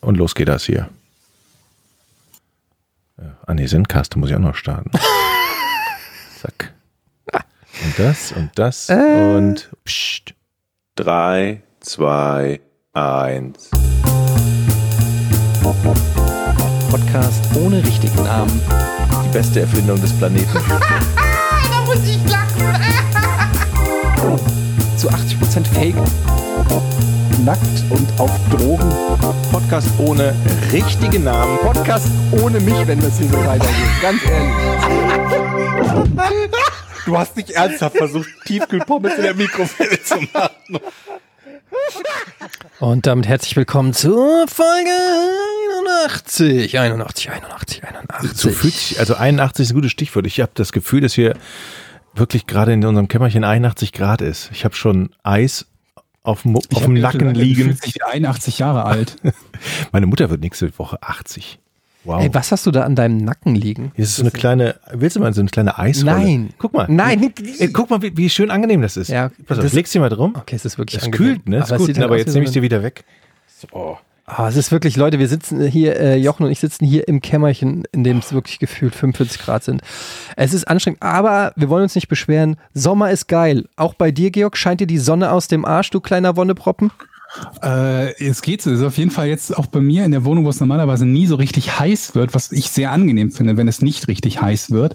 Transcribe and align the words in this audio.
Und 0.00 0.16
los 0.16 0.34
geht 0.34 0.48
das 0.48 0.64
hier. 0.64 0.88
Ah 3.46 3.54
ne, 3.54 3.68
Sendcast 3.68 4.16
muss 4.16 4.30
ich 4.30 4.36
auch 4.36 4.40
noch 4.40 4.54
starten. 4.54 4.90
Zack. 6.40 6.72
Und 7.32 7.98
das 7.98 8.32
und 8.32 8.50
das 8.56 8.88
Äh. 8.88 9.34
und 9.36 9.70
pst. 9.84 10.34
Drei, 10.96 11.62
zwei, 11.80 12.60
eins. 12.92 13.70
Podcast 16.90 17.44
ohne 17.56 17.82
richtigen 17.84 18.22
Namen. 18.24 18.60
Die 19.24 19.28
beste 19.32 19.60
Erfindung 19.60 20.00
des 20.00 20.12
Planeten. 20.18 20.48
Da 21.70 21.80
muss 21.86 22.04
ich 22.06 22.18
lachen. 22.30 22.64
Zu 24.96 25.08
80% 25.08 25.64
Fake. 25.72 25.94
Nackt 27.44 27.84
und 27.90 28.08
auf 28.20 28.30
Drogen. 28.50 28.92
Podcast 29.50 29.88
ohne 29.98 30.34
richtigen 30.72 31.24
Namen. 31.24 31.58
Podcast 31.58 32.08
ohne 32.42 32.60
mich, 32.60 32.86
wenn 32.86 33.00
das 33.00 33.18
hier 33.18 33.28
so 33.28 33.38
weitergeht. 33.44 33.74
Ganz 34.02 34.22
ehrlich. 34.26 34.54
Du 37.06 37.18
hast 37.18 37.36
nicht 37.36 37.50
ernsthaft 37.50 37.96
versucht, 37.96 38.28
Tiefkühlpommes 38.44 39.14
in 39.16 39.22
der 39.22 39.34
Mikrowelle 39.34 40.02
zu 40.02 40.16
machen. 40.32 40.80
Und 42.78 43.06
damit 43.06 43.26
herzlich 43.26 43.56
willkommen 43.56 43.94
zur 43.94 44.46
Folge 44.48 44.90
81. 46.10 46.78
81, 46.78 47.30
81, 47.30 47.84
81. 47.84 48.32
So 48.38 48.50
fühlt 48.50 48.74
sich, 48.74 49.00
also 49.00 49.14
81 49.14 49.64
ist 49.64 49.70
ein 49.70 49.74
gutes 49.74 49.90
Stichwort. 49.90 50.26
Ich 50.26 50.40
habe 50.40 50.52
das 50.54 50.72
Gefühl, 50.72 51.00
dass 51.00 51.14
hier 51.14 51.34
wirklich 52.14 52.46
gerade 52.46 52.72
in 52.72 52.84
unserem 52.84 53.08
Kämmerchen 53.08 53.44
81 53.44 53.92
Grad 53.92 54.20
ist. 54.20 54.50
Ich 54.52 54.64
habe 54.64 54.74
schon 54.74 55.10
Eis 55.22 55.66
auf, 56.30 56.42
dem- 56.42 56.56
auf 56.56 56.66
dem 56.84 56.94
Nacken 56.94 57.34
Du 57.34 57.40
liegen. 57.40 57.76
dich 57.84 57.94
wie 57.96 58.02
81 58.02 58.58
Jahre 58.58 58.84
alt. 58.86 59.16
Meine 59.92 60.06
Mutter 60.06 60.30
wird 60.30 60.40
nächste 60.40 60.76
Woche 60.78 61.02
80. 61.02 61.58
Wow. 62.04 62.22
Ey, 62.22 62.32
was 62.32 62.50
hast 62.50 62.64
du 62.66 62.70
da 62.70 62.84
an 62.84 62.94
deinem 62.96 63.18
Nacken 63.18 63.54
liegen? 63.54 63.92
Hier 63.94 64.04
ist 64.04 64.16
so 64.16 64.22
eine 64.22 64.30
kleine, 64.30 64.76
willst 64.92 65.16
du 65.16 65.20
mal 65.20 65.34
so 65.34 65.42
eine 65.42 65.50
kleine 65.50 65.78
Eisrolle? 65.78 66.16
Nein. 66.18 66.50
Guck 66.56 66.72
mal. 66.72 66.86
Nein. 66.88 67.30
Ey, 67.58 67.68
guck 67.72 67.90
mal, 67.90 68.00
wie, 68.00 68.16
wie 68.16 68.30
schön 68.30 68.50
angenehm 68.50 68.80
das 68.80 68.96
ist. 68.96 69.08
Ja, 69.08 69.30
Pass 69.46 69.58
auf, 69.58 69.64
das- 69.64 69.74
legst 69.74 69.94
du 69.94 69.98
mal 70.00 70.08
drum. 70.08 70.34
Okay, 70.34 70.56
es 70.56 70.64
ist 70.64 70.78
wirklich 70.78 70.98
Das 70.98 71.04
angenehm. 71.04 71.34
kühlt, 71.34 71.48
ne? 71.50 71.58
Ist 71.58 71.64
Aber 71.64 71.74
es 71.74 71.78
gut, 71.80 71.88
ne? 71.88 71.94
halt 71.96 72.04
aber 72.04 72.16
jetzt 72.16 72.32
nehme 72.32 72.46
ich 72.46 72.52
dir 72.52 72.62
wieder 72.62 72.82
weg. 72.82 73.04
So. 73.70 73.98
Ah, 74.32 74.46
es 74.48 74.54
ist 74.54 74.70
wirklich, 74.70 74.96
Leute, 74.96 75.18
wir 75.18 75.26
sitzen 75.26 75.60
hier, 75.66 75.98
äh, 75.98 76.16
Jochen 76.16 76.46
und 76.46 76.52
ich 76.52 76.60
sitzen 76.60 76.86
hier 76.86 77.08
im 77.08 77.20
Kämmerchen, 77.20 77.82
in 77.90 78.04
dem 78.04 78.18
es 78.18 78.32
wirklich 78.32 78.60
gefühlt 78.60 78.94
45 78.94 79.40
Grad 79.40 79.64
sind. 79.64 79.82
Es 80.36 80.54
ist 80.54 80.68
anstrengend, 80.68 81.02
aber 81.02 81.52
wir 81.56 81.68
wollen 81.68 81.82
uns 81.82 81.96
nicht 81.96 82.06
beschweren. 82.06 82.54
Sommer 82.72 83.10
ist 83.10 83.26
geil. 83.26 83.64
Auch 83.74 83.94
bei 83.94 84.12
dir, 84.12 84.30
Georg, 84.30 84.56
scheint 84.56 84.80
dir 84.80 84.86
die 84.86 84.98
Sonne 84.98 85.32
aus 85.32 85.48
dem 85.48 85.64
Arsch, 85.64 85.90
du 85.90 85.98
kleiner 86.00 86.36
Wonneproppen? 86.36 86.92
Äh, 87.62 88.12
es 88.24 88.42
geht 88.42 88.62
so. 88.62 88.70
Es 88.70 88.80
ist 88.80 88.86
auf 88.86 88.98
jeden 88.98 89.10
Fall 89.10 89.28
jetzt 89.28 89.56
auch 89.56 89.66
bei 89.66 89.80
mir 89.80 90.04
in 90.04 90.10
der 90.10 90.24
Wohnung, 90.24 90.44
wo 90.44 90.48
es 90.48 90.60
normalerweise 90.60 91.06
nie 91.06 91.26
so 91.26 91.36
richtig 91.36 91.78
heiß 91.78 92.14
wird, 92.14 92.34
was 92.34 92.52
ich 92.52 92.70
sehr 92.70 92.92
angenehm 92.92 93.30
finde, 93.30 93.56
wenn 93.56 93.68
es 93.68 93.82
nicht 93.82 94.08
richtig 94.08 94.40
heiß 94.40 94.70
wird. 94.70 94.94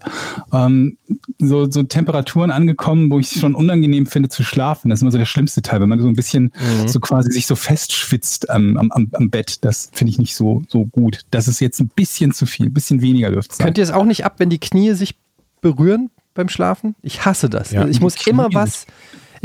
Ähm, 0.51 0.97
so, 1.39 1.69
so 1.69 1.83
Temperaturen 1.83 2.51
angekommen, 2.51 3.09
wo 3.11 3.19
ich 3.19 3.31
es 3.31 3.39
schon 3.39 3.55
unangenehm 3.55 4.05
finde 4.05 4.29
zu 4.29 4.43
schlafen. 4.43 4.89
Das 4.89 4.99
ist 4.99 5.01
immer 5.03 5.11
so 5.11 5.17
der 5.17 5.25
schlimmste 5.25 5.61
Teil, 5.61 5.81
wenn 5.81 5.89
man 5.89 6.01
so 6.01 6.07
ein 6.07 6.15
bisschen 6.15 6.51
so 6.85 6.99
quasi 6.99 7.31
sich 7.31 7.47
so 7.47 7.55
festschwitzt 7.55 8.49
am, 8.49 8.77
am, 8.77 8.91
am, 8.91 9.09
am 9.13 9.29
Bett. 9.29 9.63
Das 9.63 9.89
finde 9.93 10.11
ich 10.11 10.17
nicht 10.17 10.35
so, 10.35 10.63
so 10.67 10.85
gut. 10.85 11.21
Das 11.31 11.47
ist 11.47 11.59
jetzt 11.59 11.79
ein 11.79 11.89
bisschen 11.89 12.33
zu 12.33 12.45
viel, 12.45 12.67
ein 12.67 12.73
bisschen 12.73 13.01
weniger 13.01 13.31
dürfte 13.31 13.51
es 13.51 13.57
sein. 13.57 13.65
Könnt 13.65 13.77
ihr 13.77 13.83
es 13.83 13.91
auch 13.91 14.05
nicht 14.05 14.25
ab, 14.25 14.35
wenn 14.37 14.49
die 14.49 14.59
Knie 14.59 14.93
sich 14.93 15.15
berühren 15.61 16.09
beim 16.33 16.49
Schlafen? 16.49 16.95
Ich 17.01 17.25
hasse 17.25 17.49
das. 17.49 17.71
Ja. 17.71 17.87
ich 17.87 18.01
muss 18.01 18.27
immer 18.27 18.49
was. 18.53 18.85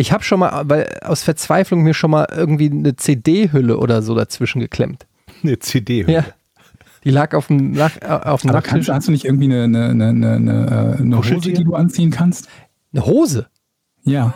Ich 0.00 0.12
habe 0.12 0.24
schon 0.24 0.40
mal, 0.40 0.62
weil 0.64 0.98
aus 1.02 1.22
Verzweiflung 1.22 1.82
mir 1.82 1.92
schon 1.92 2.10
mal 2.10 2.26
irgendwie 2.34 2.70
eine 2.70 2.96
CD-Hülle 2.96 3.76
oder 3.76 4.00
so 4.00 4.14
dazwischen 4.14 4.60
geklemmt. 4.60 5.06
Eine 5.42 5.58
CD. 5.58 6.04
Ja. 6.10 6.24
Die 7.04 7.10
lag 7.10 7.34
auf 7.34 7.48
dem, 7.48 7.72
Nach 7.72 7.96
äh, 8.00 8.06
auf 8.06 8.40
dem 8.40 8.50
Aber 8.50 8.58
Nachttisch. 8.58 8.72
kannst, 8.72 8.88
hast 8.88 9.08
du 9.08 9.12
nicht 9.12 9.26
irgendwie 9.26 9.52
eine, 9.52 9.64
eine, 9.64 9.90
eine, 9.90 10.08
eine, 10.08 10.32
eine, 10.36 10.96
eine 10.98 11.18
Hose, 11.18 11.52
die 11.52 11.64
du 11.64 11.74
anziehen 11.74 12.10
kannst? 12.10 12.48
Eine 12.94 13.04
Hose. 13.04 13.48
Ja. 14.04 14.32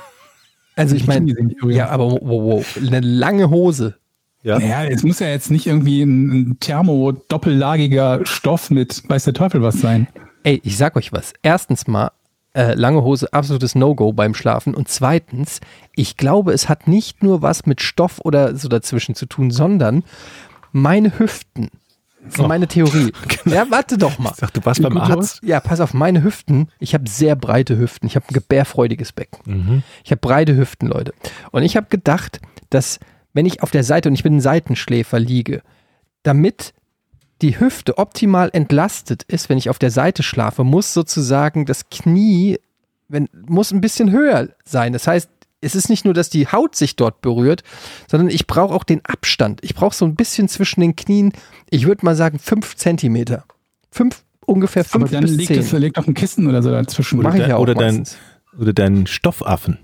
Also 0.76 0.96
ich 0.96 1.06
meine, 1.06 1.32
ja, 1.68 1.88
aber 1.88 2.10
wow, 2.10 2.20
wow, 2.22 2.76
eine 2.76 3.00
lange 3.00 3.48
Hose. 3.48 3.96
Ja. 4.42 4.58
Naja, 4.58 4.84
es 4.84 5.02
muss 5.02 5.20
ja 5.20 5.28
jetzt 5.28 5.50
nicht 5.50 5.66
irgendwie 5.66 6.02
ein, 6.02 6.30
ein 6.30 6.56
thermo-doppellagiger 6.60 8.26
Stoff 8.26 8.70
mit 8.70 9.02
weiß 9.08 9.24
der 9.24 9.32
Teufel 9.32 9.62
was 9.62 9.80
sein. 9.80 10.08
Ey, 10.42 10.60
ich 10.62 10.76
sag 10.76 10.96
euch 10.96 11.12
was. 11.12 11.32
Erstens 11.42 11.86
mal, 11.86 12.10
äh, 12.54 12.74
lange 12.74 13.02
Hose, 13.02 13.32
absolutes 13.32 13.74
No-Go 13.74 14.12
beim 14.12 14.34
Schlafen. 14.34 14.74
Und 14.74 14.88
zweitens, 14.88 15.60
ich 15.94 16.16
glaube, 16.16 16.52
es 16.52 16.68
hat 16.68 16.88
nicht 16.88 17.22
nur 17.22 17.42
was 17.42 17.66
mit 17.66 17.82
Stoff 17.82 18.20
oder 18.24 18.56
so 18.56 18.68
dazwischen 18.68 19.14
zu 19.14 19.26
tun, 19.26 19.50
sondern 19.50 20.04
meine 20.72 21.18
Hüften. 21.18 21.70
Das 22.24 22.38
ist 22.38 22.48
meine 22.48 22.66
Theorie. 22.66 23.12
Ja, 23.44 23.66
warte 23.70 23.98
doch 23.98 24.18
mal. 24.18 24.30
Ich 24.30 24.36
sag, 24.36 24.54
du 24.54 24.64
warst 24.64 24.80
beim 24.82 24.96
Arzt. 24.96 25.40
Ja, 25.44 25.60
pass 25.60 25.80
auf, 25.80 25.92
meine 25.92 26.24
Hüften. 26.24 26.68
Ich 26.78 26.94
habe 26.94 27.08
sehr 27.08 27.36
breite 27.36 27.76
Hüften. 27.76 28.06
Ich 28.06 28.16
habe 28.16 28.24
ein 28.26 28.32
gebärfreudiges 28.32 29.12
Becken. 29.12 29.84
Ich 30.02 30.10
habe 30.10 30.20
breite 30.20 30.56
Hüften, 30.56 30.88
Leute. 30.88 31.12
Und 31.50 31.62
ich 31.62 31.76
habe 31.76 31.88
gedacht, 31.90 32.40
dass 32.70 32.98
wenn 33.34 33.44
ich 33.44 33.62
auf 33.62 33.70
der 33.70 33.84
Seite 33.84 34.08
und 34.08 34.14
ich 34.14 34.22
bin 34.22 34.36
ein 34.36 34.40
Seitenschläfer 34.40 35.18
liege, 35.18 35.60
damit 36.22 36.72
die 37.42 37.58
Hüfte 37.58 37.98
optimal 37.98 38.50
entlastet 38.52 39.22
ist, 39.24 39.48
wenn 39.48 39.58
ich 39.58 39.68
auf 39.70 39.78
der 39.78 39.90
Seite 39.90 40.22
schlafe, 40.22 40.64
muss 40.64 40.94
sozusagen 40.94 41.66
das 41.66 41.88
Knie 41.90 42.58
wenn, 43.08 43.28
muss 43.46 43.70
ein 43.70 43.80
bisschen 43.80 44.10
höher 44.10 44.48
sein. 44.64 44.92
Das 44.94 45.06
heißt, 45.06 45.28
es 45.60 45.74
ist 45.74 45.88
nicht 45.88 46.04
nur, 46.04 46.14
dass 46.14 46.30
die 46.30 46.46
Haut 46.48 46.74
sich 46.74 46.96
dort 46.96 47.20
berührt, 47.20 47.62
sondern 48.08 48.28
ich 48.28 48.46
brauche 48.46 48.74
auch 48.74 48.84
den 48.84 49.04
Abstand. 49.04 49.60
Ich 49.62 49.74
brauche 49.74 49.94
so 49.94 50.04
ein 50.04 50.14
bisschen 50.14 50.48
zwischen 50.48 50.80
den 50.80 50.96
Knien, 50.96 51.32
ich 51.70 51.86
würde 51.86 52.04
mal 52.04 52.16
sagen, 52.16 52.38
fünf 52.38 52.76
Zentimeter. 52.76 53.44
Fünf, 53.90 54.24
ungefähr 54.46 54.84
fünf 54.84 55.04
Aber 55.04 55.12
dann 55.12 55.22
bis 55.22 55.32
liegt 55.36 55.48
zehn. 55.48 55.58
es 55.60 55.72
liegt 55.72 55.96
doch 55.98 56.06
ein 56.06 56.14
Kissen 56.14 56.46
oder 56.46 56.62
so 56.62 56.70
dazwischen. 56.70 57.20
Mach 57.20 57.34
ich 57.34 57.40
dein- 57.40 57.50
ja 57.50 57.56
auch 57.56 57.60
oder 57.62 57.74
dein-. 57.74 58.06
Oder 58.58 58.72
deinen 58.72 59.06
Stoffaffen. 59.06 59.78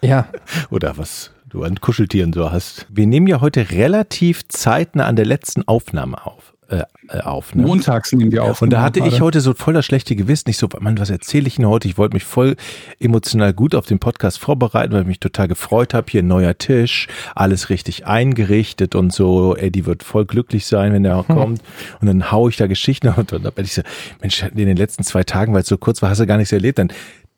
Ja, 0.00 0.28
Oder 0.70 0.96
was 0.96 1.32
du 1.48 1.62
an 1.62 1.80
Kuscheltieren 1.80 2.32
so 2.32 2.50
hast. 2.50 2.86
Wir 2.90 3.06
nehmen 3.06 3.26
ja 3.26 3.40
heute 3.40 3.70
relativ 3.70 4.46
zeitnah 4.48 5.06
an 5.06 5.16
der 5.16 5.26
letzten 5.26 5.66
Aufnahme 5.66 6.26
auf. 6.26 6.54
Äh, 6.68 6.82
äh, 7.08 7.20
auf 7.20 7.54
ne? 7.54 7.62
Montags 7.62 8.10
nehmen 8.10 8.32
wir 8.32 8.42
auf. 8.42 8.60
Und 8.60 8.70
da 8.70 8.82
hatte 8.82 8.98
ich 8.98 9.20
heute 9.20 9.40
so 9.40 9.54
voll 9.54 9.74
das 9.74 9.86
schlechte 9.86 10.16
Gewissen. 10.16 10.50
Ich 10.50 10.58
so, 10.58 10.68
Mann, 10.80 10.98
was 10.98 11.10
erzähle 11.10 11.46
ich 11.46 11.56
denn 11.56 11.66
heute? 11.66 11.86
Ich 11.86 11.96
wollte 11.96 12.14
mich 12.14 12.24
voll 12.24 12.56
emotional 12.98 13.54
gut 13.54 13.76
auf 13.76 13.86
den 13.86 14.00
Podcast 14.00 14.40
vorbereiten, 14.40 14.92
weil 14.92 15.02
ich 15.02 15.06
mich 15.06 15.20
total 15.20 15.46
gefreut 15.46 15.94
habe. 15.94 16.10
Hier 16.10 16.24
ein 16.24 16.26
neuer 16.26 16.58
Tisch, 16.58 17.06
alles 17.36 17.70
richtig 17.70 18.08
eingerichtet 18.08 18.96
und 18.96 19.12
so. 19.12 19.54
Eddie 19.54 19.86
wird 19.86 20.02
voll 20.02 20.24
glücklich 20.24 20.66
sein, 20.66 20.92
wenn 20.92 21.04
er 21.04 21.18
auch 21.18 21.28
kommt. 21.28 21.62
Und 22.00 22.08
dann 22.08 22.32
hau 22.32 22.48
ich 22.48 22.56
da 22.56 22.66
Geschichten 22.66 23.08
und 23.16 23.30
dann 23.30 23.42
bin 23.42 23.64
ich 23.64 23.74
so, 23.74 23.82
Mensch, 24.20 24.42
in 24.42 24.56
den 24.56 24.76
letzten 24.76 25.04
zwei 25.04 25.22
Tagen, 25.22 25.54
weil 25.54 25.62
es 25.62 25.68
so 25.68 25.78
kurz 25.78 26.02
war, 26.02 26.10
hast 26.10 26.18
du 26.18 26.26
gar 26.26 26.36
nichts 26.36 26.50
erlebt. 26.50 26.80
Dann, 26.80 26.88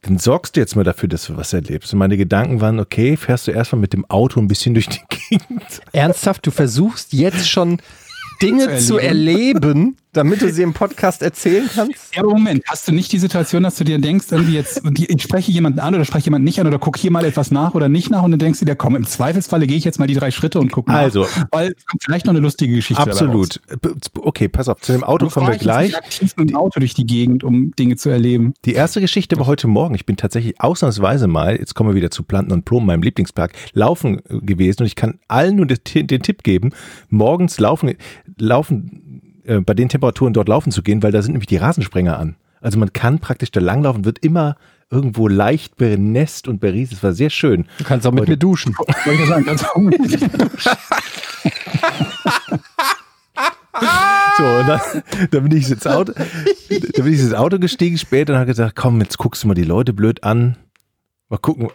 dann 0.03 0.19
sorgst 0.19 0.56
du 0.56 0.60
jetzt 0.60 0.76
mal 0.76 0.84
dafür, 0.84 1.09
dass 1.09 1.26
du 1.26 1.36
was 1.36 1.53
erlebst. 1.53 1.92
Und 1.92 1.98
meine 1.98 2.16
Gedanken 2.16 2.60
waren, 2.60 2.78
okay, 2.78 3.16
fährst 3.16 3.47
du 3.47 3.50
erstmal 3.50 3.81
mit 3.81 3.92
dem 3.92 4.04
Auto 4.09 4.41
ein 4.41 4.48
bisschen 4.48 4.75
durch 4.75 4.88
die 4.88 5.00
Gegend. 5.31 5.82
ernsthaft, 5.92 6.47
du 6.47 6.50
versuchst 6.50 7.12
jetzt 7.12 7.48
schon 7.48 7.78
Dinge 8.42 8.78
Zu 8.78 8.87
zu 8.87 8.98
erleben, 8.98 9.97
damit 10.12 10.41
du 10.41 10.50
sie 10.50 10.62
im 10.62 10.72
Podcast 10.72 11.22
erzählen 11.22 11.69
kannst? 11.72 12.14
Ja, 12.14 12.22
aber 12.22 12.32
Moment, 12.32 12.62
hast 12.66 12.88
du 12.88 12.92
nicht 12.92 13.12
die 13.12 13.19
Situation, 13.19 13.62
dass 13.62 13.76
du 13.76 13.84
dir 13.84 13.98
denkst, 13.98 14.26
irgendwie 14.30 14.54
jetzt, 14.54 14.82
ich 14.96 15.22
spreche 15.22 15.50
jemanden 15.52 15.80
an 15.80 15.94
oder 15.94 16.04
spreche 16.04 16.26
jemanden 16.26 16.44
nicht 16.44 16.60
an 16.60 16.66
oder 16.66 16.78
guck 16.78 16.96
hier 16.96 17.10
mal 17.10 17.24
etwas 17.24 17.50
nach 17.50 17.74
oder 17.74 17.88
nicht 17.88 18.10
nach 18.10 18.22
und 18.22 18.30
dann 18.30 18.41
denkst 18.41 18.60
du 18.60 18.64
dir, 18.64 18.76
komm, 18.76 18.96
im 18.96 19.06
Zweifelsfalle 19.06 19.66
gehe 19.66 19.76
ich 19.76 19.84
jetzt 19.84 19.98
mal 19.98 20.06
die 20.06 20.14
drei 20.14 20.30
Schritte 20.30 20.58
und 20.60 20.72
guck 20.72 20.88
nach. 20.88 20.94
Also. 20.94 21.26
Weil 21.50 21.74
es 21.76 21.86
kommt 21.86 22.02
vielleicht 22.02 22.26
noch 22.26 22.32
eine 22.32 22.41
lustige 22.41 22.74
Geschichte. 22.74 23.02
Absolut. 23.02 23.60
Okay, 24.20 24.48
pass 24.48 24.69
auf, 24.69 24.80
zu 24.80 24.92
dem 24.92 25.04
Auto 25.04 25.28
kommen 25.28 25.48
wir 25.48 25.56
gleich. 25.56 25.88
nicht 25.88 25.98
aktiv 25.98 26.34
mit 26.36 26.50
dem 26.50 26.56
Auto 26.56 26.80
durch 26.80 26.94
die 26.94 27.06
Gegend, 27.06 27.44
um 27.44 27.72
Dinge 27.76 27.96
zu 27.96 28.08
erleben. 28.08 28.54
Die 28.64 28.72
erste 28.72 29.00
Geschichte 29.00 29.38
war 29.38 29.46
heute 29.46 29.69
Morgen. 29.69 29.94
Ich 29.94 30.06
bin 30.06 30.16
tatsächlich 30.16 30.60
ausnahmsweise 30.60 31.26
mal, 31.26 31.56
jetzt 31.56 31.75
kommen 31.75 31.90
wir 31.90 31.94
wieder 31.94 32.10
zu 32.10 32.22
Planten 32.22 32.52
und 32.52 32.64
Blumen, 32.64 32.86
meinem 32.86 33.02
Lieblingspark, 33.02 33.52
laufen 33.72 34.20
gewesen. 34.28 34.82
Und 34.82 34.86
ich 34.86 34.96
kann 34.96 35.19
allen 35.28 35.56
nur 35.56 35.66
den, 35.66 36.06
den 36.06 36.22
Tipp 36.22 36.42
geben, 36.42 36.70
morgens 37.08 37.60
laufen, 37.60 37.94
laufen, 38.38 39.27
äh, 39.49 39.61
bei 39.61 39.75
den 39.75 39.89
Temperaturen 39.89 40.33
dort 40.33 40.49
laufen 40.49 40.71
zu 40.73 40.83
gehen, 40.83 41.03
weil 41.03 41.12
da 41.12 41.23
sind 41.23 41.33
nämlich 41.33 41.47
die 41.49 41.56
Rasensprenger 41.56 42.19
an. 42.19 42.37
Also 42.61 42.79
man 42.79 42.93
kann 42.93 43.19
praktisch 43.19 43.50
da 43.50 43.61
langlaufen, 43.61 44.05
wird 44.05 44.19
immer 44.21 44.56
irgendwo 44.91 45.29
leicht 45.29 45.77
benässt 45.77 46.49
und 46.49 46.61
berieselt. 46.61 46.99
Es 46.99 47.03
war 47.03 47.12
sehr 47.12 47.31
schön. 47.31 47.67
Du 47.79 47.85
kannst 47.85 48.06
auch 48.06 48.12
mit 48.12 48.23
Heute- 48.23 48.31
mir 48.33 48.37
duschen. 48.39 48.75
Soll 49.05 49.15
ich 49.15 49.21
das 49.21 49.29
sagen? 49.29 49.45
Ganz 49.45 49.65
So, 54.37 54.45
und 54.45 54.69
dann, 54.69 54.81
dann 55.31 55.43
bin 55.49 55.56
ich 55.56 55.71
ins 55.71 55.87
Auto, 55.87 56.12
dann 56.12 57.05
bin 57.05 57.12
ich 57.12 57.21
ins 57.21 57.35
Auto 57.35 57.59
gestiegen 57.59 57.99
später 57.99 58.33
und 58.35 58.39
habe 58.39 58.47
gesagt, 58.47 58.77
komm, 58.77 59.00
jetzt 59.00 59.19
guckst 59.19 59.43
du 59.43 59.49
mal 59.49 59.55
die 59.55 59.65
Leute 59.65 59.93
blöd 59.93 60.23
an. 60.25 60.56
Mal 61.29 61.39
gucken. 61.39 61.69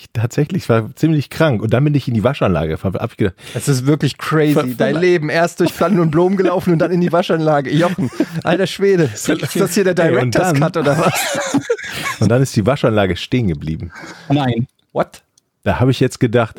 Ich, 0.00 0.04
ich 0.04 0.10
tatsächlich 0.14 0.68
war 0.68 0.94
ziemlich 0.96 1.28
krank 1.30 1.60
und 1.62 1.72
dann 1.74 1.84
bin 1.84 1.94
ich 1.94 2.08
in 2.08 2.14
die 2.14 2.24
Waschanlage 2.24 2.70
gefahren. 2.72 2.94
Hab 2.94 3.10
ich 3.12 3.16
gedacht, 3.18 3.34
Es 3.54 3.68
ist 3.68 3.86
wirklich 3.86 4.16
crazy. 4.18 4.54
Ver- 4.54 4.64
Dein 4.76 4.96
Leben 4.96 5.28
erst 5.28 5.60
durch 5.60 5.74
Planten 5.76 6.00
und 6.00 6.10
Blumen 6.10 6.36
gelaufen 6.36 6.72
und 6.72 6.78
dann 6.78 6.90
in 6.90 7.00
die 7.00 7.12
Waschanlage. 7.12 7.70
Jochen, 7.70 8.10
alter 8.44 8.66
Schwede. 8.66 9.04
Ist 9.14 9.28
das 9.28 9.74
hier 9.74 9.84
der 9.84 9.94
Director's 9.94 10.52
dann- 10.52 10.60
Cut 10.60 10.76
oder 10.78 10.98
was? 10.98 11.60
und 12.20 12.28
dann 12.30 12.40
ist 12.42 12.54
die 12.56 12.64
Waschanlage 12.66 13.16
stehen 13.16 13.48
geblieben. 13.48 13.92
Nein. 14.28 14.66
What? 14.92 15.22
Da 15.64 15.78
habe 15.80 15.90
ich 15.90 16.00
jetzt 16.00 16.18
gedacht, 16.20 16.58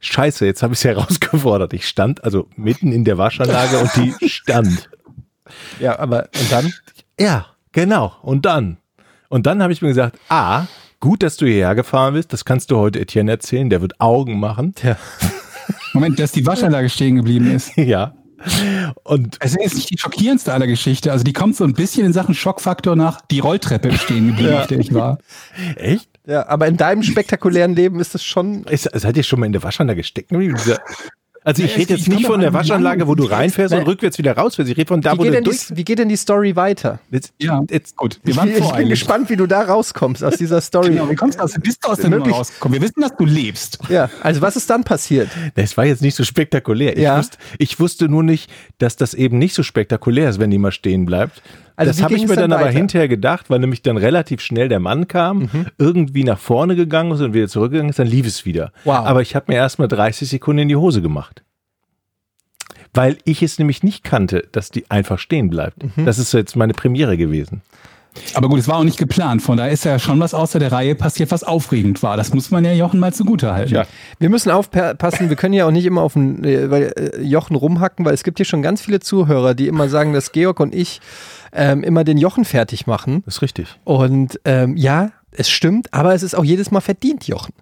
scheiße, 0.00 0.44
jetzt 0.44 0.62
habe 0.62 0.74
ich 0.74 0.80
es 0.80 0.84
herausgefordert. 0.84 1.72
Ich 1.72 1.88
stand 1.88 2.22
also 2.24 2.48
mitten 2.56 2.92
in 2.92 3.04
der 3.04 3.16
Waschanlage 3.18 3.78
und 3.78 3.90
die 4.20 4.28
stand. 4.28 4.90
Ja, 5.80 5.98
aber 5.98 6.28
und 6.38 6.52
dann? 6.52 6.72
Ja, 7.18 7.46
genau. 7.72 8.12
Und 8.22 8.44
dann? 8.46 8.76
Und 9.28 9.46
dann 9.46 9.62
habe 9.62 9.72
ich 9.72 9.80
mir 9.80 9.88
gesagt, 9.88 10.18
ah, 10.28 10.66
gut, 11.02 11.22
dass 11.22 11.36
du 11.36 11.44
hierher 11.44 11.74
gefahren 11.74 12.14
bist. 12.14 12.32
Das 12.32 12.46
kannst 12.46 12.70
du 12.70 12.78
heute 12.78 13.00
Etienne 13.00 13.32
erzählen. 13.32 13.68
Der 13.68 13.82
wird 13.82 14.00
Augen 14.00 14.40
machen. 14.40 14.74
Ja. 14.82 14.96
Moment, 15.92 16.18
dass 16.18 16.32
die 16.32 16.46
Waschanlage 16.46 16.88
stehen 16.88 17.16
geblieben 17.16 17.54
ist. 17.54 17.76
Ja. 17.76 18.14
Und 19.04 19.36
Es 19.38 19.54
ist 19.54 19.74
nicht 19.76 19.90
die 19.90 19.98
schockierendste 19.98 20.52
aller 20.52 20.66
Geschichte. 20.66 21.12
Also 21.12 21.22
die 21.22 21.32
kommt 21.32 21.54
so 21.54 21.62
ein 21.62 21.74
bisschen 21.74 22.04
in 22.04 22.12
Sachen 22.12 22.34
Schockfaktor 22.34 22.96
nach 22.96 23.20
die 23.20 23.38
Rolltreppe 23.38 23.88
im 23.88 23.96
stehen 23.96 24.26
geblieben, 24.28 24.54
auf 24.54 24.66
der 24.66 24.80
ich 24.80 24.92
war. 24.92 25.18
echt? 25.76 26.08
Ja, 26.26 26.48
aber 26.48 26.66
in 26.66 26.76
deinem 26.76 27.04
spektakulären 27.04 27.74
Leben 27.76 28.00
ist 28.00 28.16
es 28.16 28.24
schon. 28.24 28.64
Ist, 28.64 28.88
seid 28.92 29.16
ihr 29.16 29.22
schon 29.22 29.38
mal 29.38 29.46
in 29.46 29.52
der 29.52 29.62
Waschanlage 29.62 30.02
stecken 30.02 30.34
geblieben? 30.34 30.56
Also 31.44 31.62
ich 31.62 31.70
Ja, 31.72 31.78
rede 31.78 31.94
ich 31.94 32.00
jetzt 32.00 32.08
nicht 32.08 32.26
von 32.26 32.40
der 32.40 32.52
Waschanlage, 32.52 33.08
wo 33.08 33.14
du 33.14 33.24
reinfährst 33.24 33.74
und 33.74 33.86
rückwärts 33.86 34.18
wieder 34.18 34.36
rausfährst. 34.36 34.70
Ich 34.70 34.76
rede 34.76 34.88
von 34.88 35.00
da, 35.00 35.18
wo 35.18 35.24
du 35.24 35.42
durch... 35.42 35.66
die, 35.66 35.76
wie 35.76 35.84
geht 35.84 35.98
denn 35.98 36.08
die 36.08 36.16
Story 36.16 36.54
weiter? 36.54 37.00
Jetzt, 37.10 37.32
Ja, 37.40 37.62
jetzt, 37.68 37.96
gut. 37.96 38.20
Wir 38.22 38.32
Ich, 38.32 38.36
waren 38.36 38.48
ich 38.48 38.72
bin 38.72 38.88
gespannt, 38.88 39.28
wie 39.30 39.36
du 39.36 39.46
da 39.46 39.62
rauskommst 39.62 40.22
aus 40.22 40.36
dieser 40.36 40.60
Story. 40.60 40.90
Genau, 40.90 41.10
wie 41.10 41.16
kommst 41.16 41.38
du 41.38 41.42
aus, 41.42 41.54
bist 41.60 41.84
du 41.84 41.88
aus 41.88 41.98
der 41.98 42.10
Nummer 42.10 42.28
rausgekommen? 42.28 42.80
Wir 42.80 42.82
wissen, 42.88 43.00
dass 43.00 43.16
du 43.16 43.24
lebst. 43.24 43.78
Ja, 43.88 44.08
also 44.22 44.40
was 44.40 44.56
ist 44.56 44.70
dann 44.70 44.84
passiert? 44.84 45.28
Das 45.54 45.76
war 45.76 45.84
jetzt 45.84 46.02
nicht 46.02 46.14
so 46.14 46.24
spektakulär. 46.24 46.96
Ich, 46.96 47.02
Ja. 47.02 47.18
wusste, 47.18 47.38
ich 47.58 47.80
wusste 47.80 48.08
nur 48.08 48.22
nicht, 48.22 48.50
dass 48.78 48.96
das 48.96 49.14
eben 49.14 49.38
nicht 49.38 49.54
so 49.54 49.62
spektakulär 49.62 50.30
ist, 50.30 50.38
wenn 50.38 50.50
die 50.50 50.58
mal 50.58 50.72
stehen 50.72 51.06
bleibt. 51.06 51.42
Also 51.74 51.90
das 51.90 52.02
habe 52.02 52.14
ich 52.14 52.26
mir 52.28 52.36
dann 52.36 52.50
dann 52.50 52.60
aber 52.60 52.70
hinterher 52.70 53.08
gedacht, 53.08 53.48
weil 53.48 53.58
nämlich 53.58 53.82
dann 53.82 53.96
relativ 53.96 54.40
schnell 54.40 54.68
der 54.68 54.78
Mann 54.80 55.08
kam, 55.08 55.48
irgendwie 55.78 56.22
nach 56.22 56.38
vorne 56.38 56.76
gegangen 56.76 57.12
ist 57.12 57.20
und 57.20 57.32
wieder 57.34 57.48
zurückgegangen 57.48 57.90
ist, 57.90 57.98
dann 57.98 58.06
lief 58.06 58.26
es 58.26 58.44
wieder. 58.44 58.72
Wow. 58.84 59.06
Aber 59.06 59.22
ich 59.22 59.34
habe 59.34 59.46
mir 59.48 59.56
erst 59.56 59.78
mal 59.78 59.88
30 59.88 60.28
Sekunden 60.28 60.60
in 60.62 60.68
die 60.68 60.76
Hose 60.76 61.00
gemacht. 61.02 61.31
Weil 62.94 63.16
ich 63.24 63.42
es 63.42 63.58
nämlich 63.58 63.82
nicht 63.82 64.04
kannte, 64.04 64.48
dass 64.52 64.70
die 64.70 64.90
einfach 64.90 65.18
stehen 65.18 65.48
bleibt. 65.48 65.82
Das 65.96 66.18
ist 66.18 66.32
jetzt 66.34 66.56
meine 66.56 66.74
Premiere 66.74 67.16
gewesen. 67.16 67.62
Aber 68.34 68.48
gut, 68.48 68.58
es 68.58 68.68
war 68.68 68.76
auch 68.76 68.84
nicht 68.84 68.98
geplant. 68.98 69.42
Von 69.42 69.56
daher 69.56 69.72
ist 69.72 69.84
ja 69.84 69.98
schon 69.98 70.20
was 70.20 70.34
außer 70.34 70.58
der 70.58 70.72
Reihe 70.72 70.94
passiert, 70.94 71.30
was 71.30 71.44
aufregend 71.44 72.02
war. 72.02 72.16
Das 72.16 72.34
muss 72.34 72.50
man 72.50 72.64
ja 72.64 72.72
Jochen 72.72 73.00
mal 73.00 73.12
zugute 73.12 73.52
halten. 73.52 73.74
Ja. 73.74 73.86
Wir 74.18 74.28
müssen 74.28 74.50
aufpassen, 74.50 75.28
wir 75.28 75.36
können 75.36 75.54
ja 75.54 75.66
auch 75.66 75.70
nicht 75.70 75.86
immer 75.86 76.02
auf 76.02 76.12
den 76.12 76.44
äh, 76.44 76.70
weil, 76.70 76.92
äh, 76.96 77.22
Jochen 77.22 77.56
rumhacken, 77.56 78.04
weil 78.04 78.14
es 78.14 78.22
gibt 78.22 78.38
hier 78.38 78.46
schon 78.46 78.62
ganz 78.62 78.82
viele 78.82 79.00
Zuhörer, 79.00 79.54
die 79.54 79.66
immer 79.66 79.88
sagen, 79.88 80.12
dass 80.12 80.32
Georg 80.32 80.60
und 80.60 80.74
ich 80.74 81.00
ähm, 81.52 81.82
immer 81.82 82.04
den 82.04 82.18
Jochen 82.18 82.44
fertig 82.44 82.86
machen. 82.86 83.22
Das 83.24 83.36
ist 83.36 83.42
richtig. 83.42 83.68
Und 83.84 84.40
ähm, 84.44 84.76
ja, 84.76 85.10
es 85.30 85.48
stimmt, 85.48 85.92
aber 85.94 86.14
es 86.14 86.22
ist 86.22 86.34
auch 86.34 86.44
jedes 86.44 86.70
Mal 86.70 86.80
verdient, 86.80 87.26
Jochen. 87.26 87.54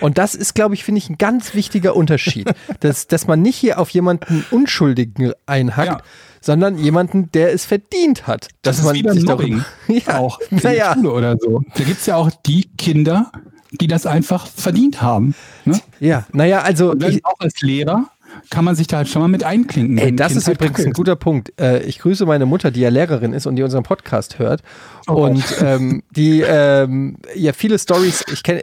Und 0.00 0.18
das 0.18 0.34
ist, 0.34 0.54
glaube 0.54 0.74
ich, 0.74 0.84
finde 0.84 0.98
ich, 0.98 1.10
ein 1.10 1.18
ganz 1.18 1.54
wichtiger 1.54 1.96
Unterschied. 1.96 2.50
dass, 2.80 3.06
dass 3.06 3.26
man 3.26 3.42
nicht 3.42 3.56
hier 3.56 3.78
auf 3.78 3.90
jemanden 3.90 4.44
Unschuldigen 4.50 5.32
einhackt, 5.46 5.88
Ja. 5.88 5.98
sondern 6.40 6.78
jemanden, 6.78 7.30
der 7.32 7.52
es 7.52 7.64
verdient 7.64 8.26
hat. 8.26 8.48
Das 8.62 8.76
dass 8.76 8.78
ist 8.80 8.84
man 8.84 8.94
wie 8.94 9.02
beim 9.02 9.14
sich 9.14 9.24
Mobbing 9.24 9.64
ja, 9.88 10.18
auch 10.18 10.40
in 10.50 10.58
der 10.58 10.70
naja, 10.70 10.94
Schule 10.94 11.12
oder 11.12 11.36
so. 11.38 11.62
Da 11.74 11.84
gibt's 11.84 12.06
ja 12.06 12.16
auch 12.16 12.30
die 12.46 12.68
Kinder, 12.76 13.30
die 13.72 13.86
das 13.86 14.06
einfach 14.06 14.46
verdient 14.46 15.02
haben. 15.02 15.34
Ne? 15.64 15.80
ja, 16.00 16.26
naja, 16.32 16.62
also 16.62 16.94
ich, 16.94 17.24
auch 17.24 17.38
als 17.40 17.60
Lehrer 17.60 18.08
kann 18.50 18.64
man 18.64 18.76
sich 18.76 18.86
da 18.86 18.98
halt 18.98 19.08
schon 19.08 19.22
mal 19.22 19.28
mit 19.28 19.42
einklinken. 19.44 19.98
Ey, 19.98 20.14
das 20.14 20.32
ein 20.32 20.38
ist 20.38 20.44
Kind 20.44 20.60
halt 20.60 20.70
übrigens 20.70 20.86
ein 20.86 20.92
guter 20.92 21.16
Punkt. 21.16 21.52
Äh, 21.60 21.82
ich 21.82 21.98
grüße 21.98 22.24
meine 22.26 22.46
Mutter, 22.46 22.70
die 22.70 22.80
ja 22.80 22.88
Lehrerin 22.88 23.32
ist 23.32 23.46
und 23.46 23.56
die 23.56 23.62
unseren 23.62 23.82
Podcast 23.82 24.38
hört. 24.38 24.62
Oh. 25.08 25.26
Und 25.26 25.42
ähm, 25.60 26.02
die 26.10 26.42
ähm, 26.46 27.16
ja 27.34 27.52
viele 27.52 27.78
Stories, 27.78 28.24
ich 28.32 28.42
kenne 28.42 28.62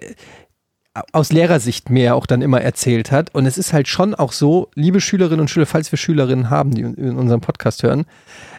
aus 1.11 1.31
Lehrersicht 1.31 1.89
mir 1.89 2.15
auch 2.15 2.25
dann 2.25 2.41
immer 2.41 2.61
erzählt 2.61 3.11
hat. 3.11 3.33
Und 3.35 3.45
es 3.45 3.57
ist 3.57 3.73
halt 3.73 3.87
schon 3.87 4.15
auch 4.15 4.31
so, 4.31 4.69
liebe 4.75 5.01
Schülerinnen 5.01 5.41
und 5.41 5.49
Schüler, 5.49 5.65
falls 5.65 5.91
wir 5.91 5.97
Schülerinnen 5.97 6.49
haben, 6.49 6.71
die 6.71 6.81
in 6.81 7.17
unserem 7.17 7.41
Podcast 7.41 7.83
hören, 7.83 8.05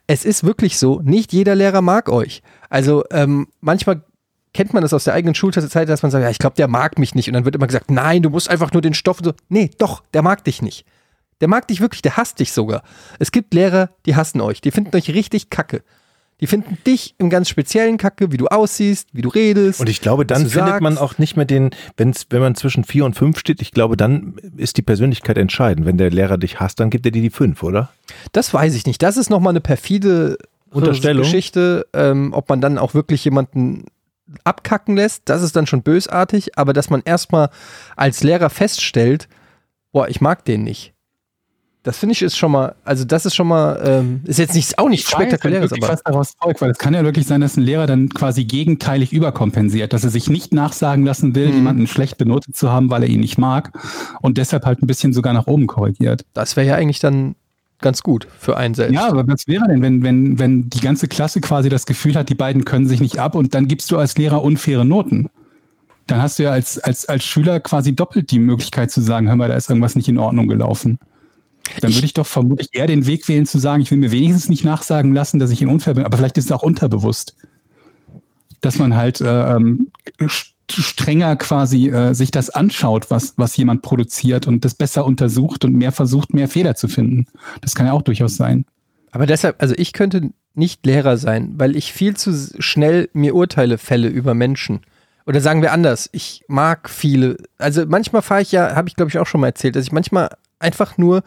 es 0.06 0.24
ist 0.24 0.44
wirklich 0.44 0.78
so, 0.78 1.00
nicht 1.02 1.32
jeder 1.32 1.54
Lehrer 1.54 1.80
mag 1.80 2.08
euch. 2.08 2.42
Also 2.68 3.04
ähm, 3.10 3.48
manchmal 3.60 4.02
kennt 4.52 4.72
man 4.72 4.82
das 4.82 4.94
aus 4.94 5.04
der 5.04 5.14
eigenen 5.14 5.34
Schulzeit, 5.34 5.88
dass 5.88 6.02
man 6.02 6.10
sagt, 6.10 6.24
ja, 6.24 6.30
ich 6.30 6.38
glaube, 6.38 6.56
der 6.56 6.68
mag 6.68 6.98
mich 6.98 7.14
nicht. 7.14 7.28
Und 7.28 7.34
dann 7.34 7.44
wird 7.44 7.56
immer 7.56 7.66
gesagt, 7.66 7.90
nein, 7.90 8.22
du 8.22 8.30
musst 8.30 8.48
einfach 8.48 8.72
nur 8.72 8.82
den 8.82 8.94
Stoff 8.94 9.18
und 9.18 9.24
so. 9.24 9.32
Nee, 9.48 9.70
doch, 9.78 10.02
der 10.14 10.22
mag 10.22 10.44
dich 10.44 10.62
nicht. 10.62 10.86
Der 11.40 11.48
mag 11.48 11.68
dich 11.68 11.80
wirklich, 11.80 12.02
der 12.02 12.16
hasst 12.16 12.38
dich 12.38 12.52
sogar. 12.52 12.82
Es 13.18 13.32
gibt 13.32 13.52
Lehrer, 13.52 13.90
die 14.06 14.16
hassen 14.16 14.40
euch, 14.40 14.60
die 14.60 14.70
finden 14.70 14.96
euch 14.96 15.10
richtig 15.10 15.50
kacke. 15.50 15.82
Die 16.40 16.46
finden 16.46 16.76
dich 16.86 17.14
im 17.16 17.30
ganz 17.30 17.48
speziellen 17.48 17.96
Kacke, 17.96 18.30
wie 18.30 18.36
du 18.36 18.48
aussiehst, 18.48 19.08
wie 19.12 19.22
du 19.22 19.30
redest. 19.30 19.80
Und 19.80 19.88
ich 19.88 20.02
glaube, 20.02 20.26
dann 20.26 20.46
findet 20.46 20.82
man 20.82 20.94
sagst. 20.94 21.02
auch 21.02 21.18
nicht 21.18 21.36
mehr 21.36 21.46
den, 21.46 21.70
wenn's, 21.96 22.26
wenn 22.28 22.40
man 22.40 22.54
zwischen 22.54 22.84
vier 22.84 23.06
und 23.06 23.14
fünf 23.14 23.38
steht, 23.38 23.62
ich 23.62 23.70
glaube, 23.70 23.96
dann 23.96 24.36
ist 24.56 24.76
die 24.76 24.82
Persönlichkeit 24.82 25.38
entscheidend. 25.38 25.86
Wenn 25.86 25.96
der 25.96 26.10
Lehrer 26.10 26.36
dich 26.36 26.60
hasst, 26.60 26.78
dann 26.78 26.90
gibt 26.90 27.06
er 27.06 27.12
dir 27.12 27.22
die 27.22 27.30
fünf, 27.30 27.62
oder? 27.62 27.88
Das 28.32 28.52
weiß 28.52 28.74
ich 28.74 28.84
nicht. 28.84 29.02
Das 29.02 29.16
ist 29.16 29.30
nochmal 29.30 29.52
eine 29.52 29.62
perfide 29.62 30.36
Unterstellung. 30.70 31.22
Geschichte, 31.22 31.86
ähm, 31.94 32.34
ob 32.34 32.50
man 32.50 32.60
dann 32.60 32.76
auch 32.76 32.92
wirklich 32.92 33.24
jemanden 33.24 33.86
abkacken 34.44 34.96
lässt. 34.96 35.22
Das 35.26 35.42
ist 35.42 35.56
dann 35.56 35.66
schon 35.66 35.82
bösartig. 35.82 36.58
Aber 36.58 36.74
dass 36.74 36.90
man 36.90 37.00
erstmal 37.04 37.48
als 37.96 38.22
Lehrer 38.22 38.50
feststellt, 38.50 39.28
boah, 39.92 40.08
ich 40.08 40.20
mag 40.20 40.44
den 40.44 40.64
nicht. 40.64 40.92
Das 41.86 41.98
finde 41.98 42.14
ich 42.14 42.22
ist 42.22 42.36
schon 42.36 42.50
mal, 42.50 42.74
also 42.84 43.04
das 43.04 43.26
ist 43.26 43.36
schon 43.36 43.46
mal, 43.46 43.80
ähm, 43.84 44.20
ist 44.24 44.40
jetzt 44.40 44.56
nicht, 44.56 44.76
auch 44.76 44.90
Ich 44.90 45.06
halt 45.06 45.28
Spektakuläres, 45.28 45.72
aber 45.72 45.88
was 45.88 46.02
daraus 46.02 46.32
folgt, 46.42 46.60
weil 46.60 46.70
es 46.72 46.78
kann 46.78 46.94
ja 46.94 47.04
wirklich 47.04 47.28
sein, 47.28 47.40
dass 47.40 47.56
ein 47.56 47.62
Lehrer 47.62 47.86
dann 47.86 48.08
quasi 48.08 48.44
gegenteilig 48.44 49.12
überkompensiert, 49.12 49.92
dass 49.92 50.02
er 50.02 50.10
sich 50.10 50.28
nicht 50.28 50.52
nachsagen 50.52 51.06
lassen 51.06 51.36
will, 51.36 51.46
Mhm. 51.46 51.54
jemanden 51.54 51.86
schlecht 51.86 52.18
benotet 52.18 52.56
zu 52.56 52.72
haben, 52.72 52.90
weil 52.90 53.04
er 53.04 53.08
ihn 53.08 53.20
nicht 53.20 53.38
mag 53.38 53.70
und 54.20 54.36
deshalb 54.36 54.66
halt 54.66 54.82
ein 54.82 54.88
bisschen 54.88 55.12
sogar 55.12 55.32
nach 55.32 55.46
oben 55.46 55.68
korrigiert. 55.68 56.24
das 56.34 56.56
wäre 56.56 56.66
ja 56.66 56.74
eigentlich 56.74 56.98
dann 56.98 57.36
ganz 57.80 58.02
gut 58.02 58.26
für 58.36 58.56
einen 58.56 58.74
selbst. 58.74 58.92
Ja, 58.94 59.06
aber 59.06 59.24
was 59.28 59.46
wäre 59.46 59.68
denn, 59.68 59.80
wenn, 59.80 60.02
wenn, 60.02 60.40
wenn 60.40 60.68
die 60.68 60.80
ganze 60.80 61.06
Klasse 61.06 61.40
quasi 61.40 61.68
das 61.68 61.86
Gefühl 61.86 62.16
hat, 62.16 62.28
die 62.30 62.34
beiden 62.34 62.64
können 62.64 62.88
sich 62.88 63.00
nicht 63.00 63.20
ab 63.20 63.36
und 63.36 63.54
dann 63.54 63.68
gibst 63.68 63.92
du 63.92 63.98
als 63.98 64.18
Lehrer 64.18 64.42
unfaire 64.42 64.84
Noten? 64.84 65.28
Dann 66.08 66.20
hast 66.20 66.40
du 66.40 66.42
ja 66.42 66.50
als, 66.50 66.78
als, 66.78 67.06
als 67.08 67.22
Schüler 67.22 67.60
quasi 67.60 67.94
doppelt 67.94 68.32
die 68.32 68.40
Möglichkeit 68.40 68.90
zu 68.90 69.00
sagen, 69.00 69.28
hör 69.28 69.36
mal, 69.36 69.48
da 69.48 69.54
ist 69.54 69.68
irgendwas 69.70 69.94
nicht 69.94 70.08
in 70.08 70.18
Ordnung 70.18 70.48
gelaufen. 70.48 70.98
Dann 71.80 71.94
würde 71.94 72.06
ich 72.06 72.14
doch 72.14 72.26
vermutlich 72.26 72.68
eher 72.72 72.86
den 72.86 73.06
Weg 73.06 73.28
wählen 73.28 73.46
zu 73.46 73.58
sagen, 73.58 73.82
ich 73.82 73.90
will 73.90 73.98
mir 73.98 74.10
wenigstens 74.10 74.48
nicht 74.48 74.64
nachsagen 74.64 75.14
lassen, 75.14 75.38
dass 75.38 75.50
ich 75.50 75.62
ihn 75.62 75.68
unfair 75.68 75.94
bin, 75.94 76.04
aber 76.04 76.16
vielleicht 76.16 76.38
ist 76.38 76.46
es 76.46 76.52
auch 76.52 76.62
unterbewusst. 76.62 77.36
Dass 78.60 78.78
man 78.78 78.96
halt 78.96 79.20
äh, 79.20 79.54
ähm, 79.54 79.90
st- 80.20 80.52
strenger 80.68 81.36
quasi 81.36 81.88
äh, 81.88 82.14
sich 82.14 82.30
das 82.30 82.50
anschaut, 82.50 83.10
was, 83.10 83.34
was 83.36 83.56
jemand 83.56 83.82
produziert 83.82 84.46
und 84.46 84.64
das 84.64 84.74
besser 84.74 85.04
untersucht 85.04 85.64
und 85.64 85.74
mehr 85.74 85.92
versucht, 85.92 86.34
mehr 86.34 86.48
Fehler 86.48 86.74
zu 86.74 86.88
finden. 86.88 87.26
Das 87.60 87.74
kann 87.74 87.86
ja 87.86 87.92
auch 87.92 88.02
durchaus 88.02 88.36
sein. 88.36 88.64
Aber 89.12 89.26
deshalb, 89.26 89.62
also 89.62 89.74
ich 89.76 89.92
könnte 89.92 90.30
nicht 90.54 90.84
Lehrer 90.84 91.18
sein, 91.18 91.54
weil 91.56 91.76
ich 91.76 91.92
viel 91.92 92.16
zu 92.16 92.32
schnell 92.58 93.08
mir 93.12 93.34
Urteile 93.34 93.78
fälle 93.78 94.08
über 94.08 94.34
Menschen. 94.34 94.80
Oder 95.26 95.40
sagen 95.40 95.60
wir 95.62 95.72
anders, 95.72 96.08
ich 96.12 96.44
mag 96.48 96.88
viele. 96.88 97.36
Also 97.58 97.84
manchmal 97.86 98.22
fahre 98.22 98.42
ich 98.42 98.52
ja, 98.52 98.74
habe 98.74 98.88
ich 98.88 98.96
glaube 98.96 99.10
ich 99.10 99.18
auch 99.18 99.26
schon 99.26 99.40
mal 99.40 99.48
erzählt, 99.48 99.76
dass 99.76 99.84
ich 99.84 99.92
manchmal 99.92 100.30
einfach 100.58 100.98
nur 100.98 101.22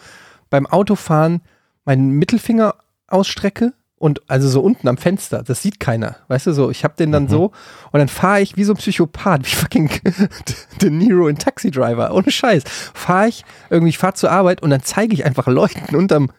beim 0.49 0.65
Autofahren 0.65 1.41
meinen 1.85 2.11
Mittelfinger 2.11 2.75
ausstrecke 3.07 3.73
und 3.97 4.21
also 4.29 4.47
so 4.47 4.61
unten 4.61 4.87
am 4.87 4.97
Fenster, 4.97 5.43
das 5.43 5.61
sieht 5.61 5.79
keiner, 5.79 6.15
weißt 6.29 6.47
du 6.47 6.53
so, 6.53 6.69
ich 6.69 6.83
habe 6.83 6.93
den 6.97 7.11
dann 7.11 7.27
so 7.27 7.51
und 7.91 7.99
dann 7.99 8.07
fahre 8.07 8.41
ich 8.41 8.55
wie 8.55 8.63
so 8.63 8.73
ein 8.73 8.77
Psychopath, 8.77 9.45
wie 9.45 9.55
fucking 9.55 9.89
De 10.81 10.89
Niro 10.89 11.27
in 11.27 11.37
Taxi 11.37 11.69
Driver, 11.71 12.13
ohne 12.13 12.31
Scheiß, 12.31 12.63
fahre 12.93 13.27
ich 13.27 13.43
irgendwie, 13.69 13.89
ich 13.89 13.97
fahre 13.97 14.13
zur 14.13 14.31
Arbeit 14.31 14.61
und 14.61 14.69
dann 14.69 14.83
zeige 14.83 15.13
ich 15.13 15.25
einfach 15.25 15.47
Leuten 15.47 15.95
unterm 15.95 16.31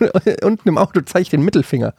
unten 0.42 0.68
im 0.68 0.78
Auto 0.78 1.00
zeige 1.02 1.22
ich 1.22 1.30
den 1.30 1.42
Mittelfinger. 1.42 1.94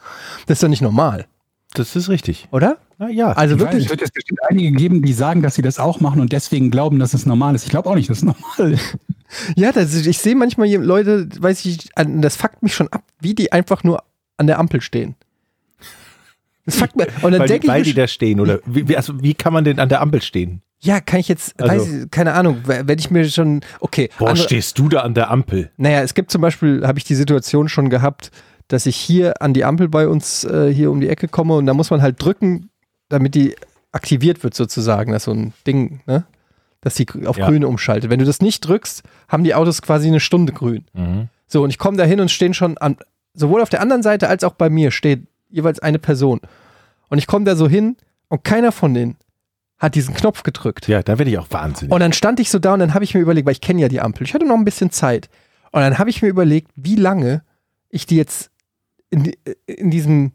Das 0.45 0.57
ist 0.57 0.63
doch 0.63 0.67
nicht 0.67 0.81
normal, 0.81 1.25
Das 1.73 1.95
ist 1.95 2.09
richtig. 2.09 2.47
oder? 2.51 2.77
Na 2.97 3.09
ja. 3.09 3.31
Also 3.31 3.59
wirklich, 3.59 3.85
Es 3.85 3.89
wird 3.89 4.01
jetzt 4.01 4.13
bestimmt 4.13 4.39
einige 4.49 4.71
geben, 4.71 5.01
die 5.03 5.13
sagen, 5.13 5.41
dass 5.41 5.55
sie 5.55 5.61
das 5.61 5.79
auch 5.79 5.99
machen 5.99 6.19
und 6.19 6.33
deswegen 6.33 6.69
glauben, 6.69 6.99
dass 6.99 7.13
es 7.13 7.25
normal 7.25 7.55
ist. 7.55 7.63
Ich 7.63 7.69
glaube 7.69 7.89
auch 7.89 7.95
nicht, 7.95 8.09
dass 8.09 8.17
es 8.17 8.23
normal 8.23 8.73
ist. 8.73 8.97
ja, 9.55 9.71
das, 9.71 9.93
ist- 9.93 10.07
ich 10.07 10.17
sehe 10.19 10.35
manchmal 10.35 10.69
Leute, 10.75 11.27
weiß 11.39 11.65
ich, 11.65 11.89
das 11.95 12.35
fuckt 12.35 12.63
mich 12.63 12.73
schon 12.73 12.87
ab, 12.89 13.03
wie 13.19 13.35
die 13.35 13.51
einfach 13.51 13.83
nur 13.83 14.03
an 14.37 14.47
der 14.47 14.59
Ampel 14.59 14.81
stehen. 14.81 15.15
Das 16.65 16.75
fuckt 16.75 16.95
mir. 16.95 17.07
Und 17.21 17.31
dann 17.31 17.39
weil 17.41 17.47
denke 17.47 17.61
die, 17.61 17.67
weil 17.69 17.81
ich, 17.81 17.87
die 17.89 17.93
mir, 17.93 18.01
da 18.03 18.07
stehen, 18.07 18.39
oder 18.39 18.59
wie, 18.65 18.87
wie- 18.89 18.97
also 18.97 19.21
wie 19.21 19.33
kann 19.33 19.53
man 19.53 19.63
denn 19.63 19.79
an 19.79 19.89
der 19.89 20.01
Ampel 20.01 20.21
stehen? 20.21 20.61
ja, 20.79 20.99
kann 21.01 21.19
ich 21.19 21.27
jetzt, 21.27 21.59
Also- 21.59 21.73
weiß 21.73 21.93
ich, 22.03 22.11
keine 22.11 22.33
Ahnung, 22.33 22.59
wenn 22.65 22.99
ich 22.99 23.09
mir 23.09 23.27
schon, 23.29 23.61
okay, 23.79 24.09
Boah, 24.19 24.29
andere- 24.29 24.45
stehst 24.45 24.77
du 24.77 24.89
da 24.89 24.99
an 24.99 25.15
der 25.15 25.31
Ampel? 25.31 25.71
Naja, 25.77 26.01
es 26.03 26.13
gibt 26.13 26.29
zum 26.29 26.41
Beispiel, 26.41 26.85
habe 26.85 26.99
ich 26.99 27.03
die 27.05 27.15
Situation 27.15 27.67
schon 27.67 27.89
gehabt, 27.89 28.29
dass 28.67 28.85
ich 28.85 28.95
hier 28.95 29.41
an 29.41 29.53
die 29.55 29.65
Ampel 29.65 29.87
bei 29.89 30.07
uns 30.07 30.43
äh, 30.43 30.71
hier 30.71 30.91
um 30.91 31.01
die 31.01 31.09
Ecke 31.09 31.27
komme 31.29 31.55
und 31.55 31.65
da 31.65 31.73
muss 31.73 31.89
man 31.89 32.01
halt 32.03 32.21
drücken, 32.21 32.69
damit 33.09 33.33
die 33.33 33.55
aktiviert 33.91 34.43
wird 34.43 34.53
sozusagen. 34.53 35.13
Das 35.13 35.21
ist 35.21 35.25
so 35.25 35.31
ein 35.31 35.53
Ding, 35.65 36.01
ne? 36.05 36.25
Dass 36.81 36.95
die 36.95 37.05
gr- 37.05 37.27
auf 37.27 37.37
Ja. 37.37 37.47
grün 37.49 37.65
umschaltet. 37.65 38.09
Wenn 38.09 38.19
du 38.19 38.25
das 38.25 38.41
nicht 38.41 38.61
drückst, 38.61 39.03
haben 39.27 39.43
die 39.43 39.55
Autos 39.55 39.81
quasi 39.81 40.07
eine 40.07 40.19
Stunde 40.19 40.53
grün. 40.53 40.85
So, 41.47 41.63
und 41.63 41.69
ich 41.69 41.77
komme 41.77 41.97
da 41.97 42.03
hin 42.03 42.19
und 42.19 42.29
stehen 42.29 42.53
schon 42.53 42.77
an, 42.77 42.97
sowohl 43.33 43.61
auf 43.61 43.69
der 43.69 43.81
anderen 43.81 44.03
Seite 44.03 44.27
als 44.29 44.43
auch 44.43 44.53
bei 44.53 44.69
mir 44.69 44.91
steht 44.91 45.23
jeweils 45.49 45.79
eine 45.79 45.97
Person. 45.99 46.39
Und 47.09 47.17
ich 47.17 47.27
komme 47.27 47.45
da 47.45 47.55
so 47.55 47.67
hin 47.69 47.95
und 48.27 48.43
keiner 48.43 48.71
von 48.71 48.93
denen 48.93 49.15
hat 49.79 49.95
diesen 49.95 50.13
Knopf 50.15 50.43
gedrückt. 50.43 50.87
Ja, 50.87 51.03
da 51.03 51.17
werde 51.19 51.31
ich 51.31 51.37
auch 51.37 51.47
wahnsinnig. 51.51 51.93
Und 51.93 51.99
dann 51.99 52.11
stand 52.13 52.39
ich 52.39 52.49
so 52.49 52.59
da 52.59 52.73
und 52.73 52.79
dann 52.79 52.93
habe 52.93 53.03
ich 53.05 53.13
mir 53.13 53.21
überlegt, 53.21 53.45
weil 53.45 53.53
ich 53.53 53.61
kenne 53.61 53.81
ja 53.81 53.87
die 53.87 54.01
Ampel, 54.01 54.23
ich 54.25 54.33
hatte 54.33 54.45
noch 54.45 54.55
ein 54.57 54.65
bisschen 54.65 54.91
Zeit. 54.91 55.29
Und 55.71 55.81
dann 55.81 55.97
habe 55.99 56.09
ich 56.09 56.21
mir 56.21 56.27
überlegt, 56.29 56.71
wie 56.75 56.95
lange 56.95 57.43
ich 57.89 58.05
die 58.05 58.15
jetzt 58.17 58.49
in, 59.09 59.23
die- 59.23 59.37
in, 59.67 59.89
diesem, 59.91 60.31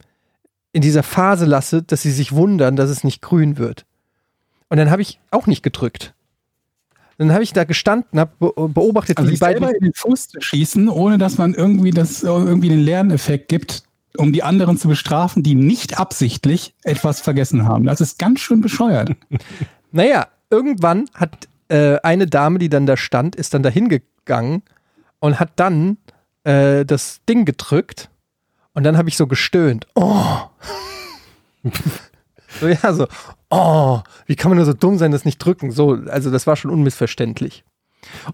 in 0.72 0.80
dieser 0.82 1.02
Phase 1.02 1.44
lasse, 1.44 1.82
dass 1.82 2.02
sie 2.02 2.10
sich 2.12 2.32
wundern, 2.32 2.76
dass 2.76 2.88
es 2.88 3.04
nicht 3.04 3.20
grün 3.20 3.58
wird. 3.58 3.84
Und 4.68 4.76
dann 4.78 4.90
habe 4.90 5.02
ich 5.02 5.18
auch 5.30 5.46
nicht 5.46 5.62
gedrückt. 5.62 6.14
Dann 7.22 7.32
habe 7.32 7.44
ich 7.44 7.52
da 7.52 7.64
gestanden, 7.64 8.18
habe 8.18 8.32
be 8.38 8.52
beobachtet, 8.68 9.18
Also 9.18 9.30
wie 9.30 9.34
die 9.34 9.40
beiden. 9.40 9.62
in 9.68 9.84
den 9.84 9.94
Fuß 9.94 10.28
zu 10.28 10.40
schießen, 10.40 10.88
ohne 10.88 11.18
dass 11.18 11.38
man 11.38 11.54
irgendwie 11.54 11.90
das 11.90 12.22
irgendwie 12.22 12.68
den 12.68 12.80
Lerneffekt 12.80 13.48
gibt, 13.48 13.84
um 14.16 14.32
die 14.32 14.42
anderen 14.42 14.76
zu 14.76 14.88
bestrafen, 14.88 15.42
die 15.42 15.54
nicht 15.54 15.98
absichtlich 16.00 16.74
etwas 16.82 17.20
vergessen 17.20 17.64
haben. 17.66 17.84
Das 17.84 18.00
ist 18.00 18.18
ganz 18.18 18.40
schön 18.40 18.60
bescheuert. 18.60 19.12
Naja, 19.94 20.28
irgendwann 20.48 21.04
hat 21.12 21.48
äh, 21.68 21.98
eine 22.02 22.26
Dame, 22.26 22.58
die 22.58 22.70
dann 22.70 22.86
da 22.86 22.96
stand, 22.96 23.36
ist 23.36 23.52
dann 23.52 23.62
da 23.62 23.68
hingegangen 23.68 24.62
und 25.18 25.38
hat 25.38 25.50
dann 25.56 25.98
äh, 26.44 26.86
das 26.86 27.20
Ding 27.28 27.44
gedrückt 27.44 28.08
und 28.72 28.84
dann 28.84 28.96
habe 28.96 29.10
ich 29.10 29.18
so 29.18 29.26
gestöhnt. 29.26 29.86
Oh. 29.94 30.38
so, 32.60 32.68
ja, 32.68 32.92
so, 32.92 33.06
oh, 33.50 34.00
wie 34.26 34.36
kann 34.36 34.50
man 34.50 34.56
nur 34.56 34.66
so 34.66 34.72
dumm 34.72 34.98
sein, 34.98 35.12
das 35.12 35.24
nicht 35.24 35.38
drücken? 35.38 35.70
So, 35.70 35.98
also 36.08 36.30
das 36.30 36.46
war 36.46 36.56
schon 36.56 36.70
unmissverständlich. 36.70 37.64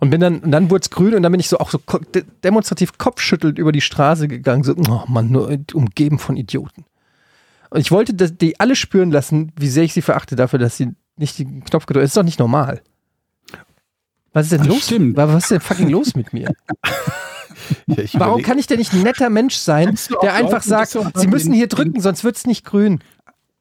Und 0.00 0.10
bin 0.10 0.20
dann, 0.20 0.40
und 0.40 0.50
dann 0.50 0.70
wurde 0.70 0.82
es 0.82 0.90
grün 0.90 1.14
und 1.14 1.22
dann 1.22 1.32
bin 1.32 1.40
ich 1.40 1.48
so 1.48 1.58
auch 1.58 1.70
so 1.70 1.78
de 2.14 2.24
demonstrativ 2.42 2.96
kopfschüttelnd 2.96 3.58
über 3.58 3.70
die 3.72 3.82
Straße 3.82 4.26
gegangen, 4.26 4.64
so, 4.64 4.74
oh 4.76 5.02
Mann, 5.08 5.30
nur 5.30 5.54
umgeben 5.74 6.18
von 6.18 6.36
Idioten. 6.36 6.84
Und 7.70 7.80
ich 7.80 7.90
wollte 7.90 8.14
dass 8.14 8.36
die 8.36 8.58
alle 8.60 8.76
spüren 8.76 9.10
lassen, 9.10 9.52
wie 9.56 9.68
sehr 9.68 9.84
ich 9.84 9.92
sie 9.92 10.00
verachte 10.02 10.36
dafür, 10.36 10.58
dass 10.58 10.76
sie 10.78 10.94
nicht 11.16 11.38
den 11.38 11.64
Knopf 11.64 11.84
gedrückt 11.84 12.04
Das 12.04 12.10
ist 12.10 12.16
doch 12.16 12.22
nicht 12.22 12.38
normal. 12.38 12.80
Was 14.32 14.46
ist 14.46 14.52
denn 14.52 14.60
Das 14.60 14.68
los? 14.68 14.84
stimmt. 14.86 15.16
Was 15.16 15.44
ist 15.44 15.50
denn 15.50 15.60
fucking 15.60 15.90
los 15.90 16.14
mit 16.14 16.32
mir? 16.32 16.52
Ja, 17.86 18.04
Warum 18.14 18.42
kann 18.42 18.58
ich 18.58 18.66
denn 18.66 18.78
nicht 18.78 18.92
ein 18.94 19.02
netter 19.02 19.28
Mensch 19.28 19.56
sein, 19.56 19.98
der 20.22 20.34
einfach 20.34 20.62
sagt, 20.62 20.96
sie 21.14 21.26
müssen 21.26 21.52
hier 21.52 21.66
drücken, 21.66 22.00
sonst 22.00 22.24
wird 22.24 22.36
es 22.36 22.46
nicht 22.46 22.64
grün? 22.64 23.00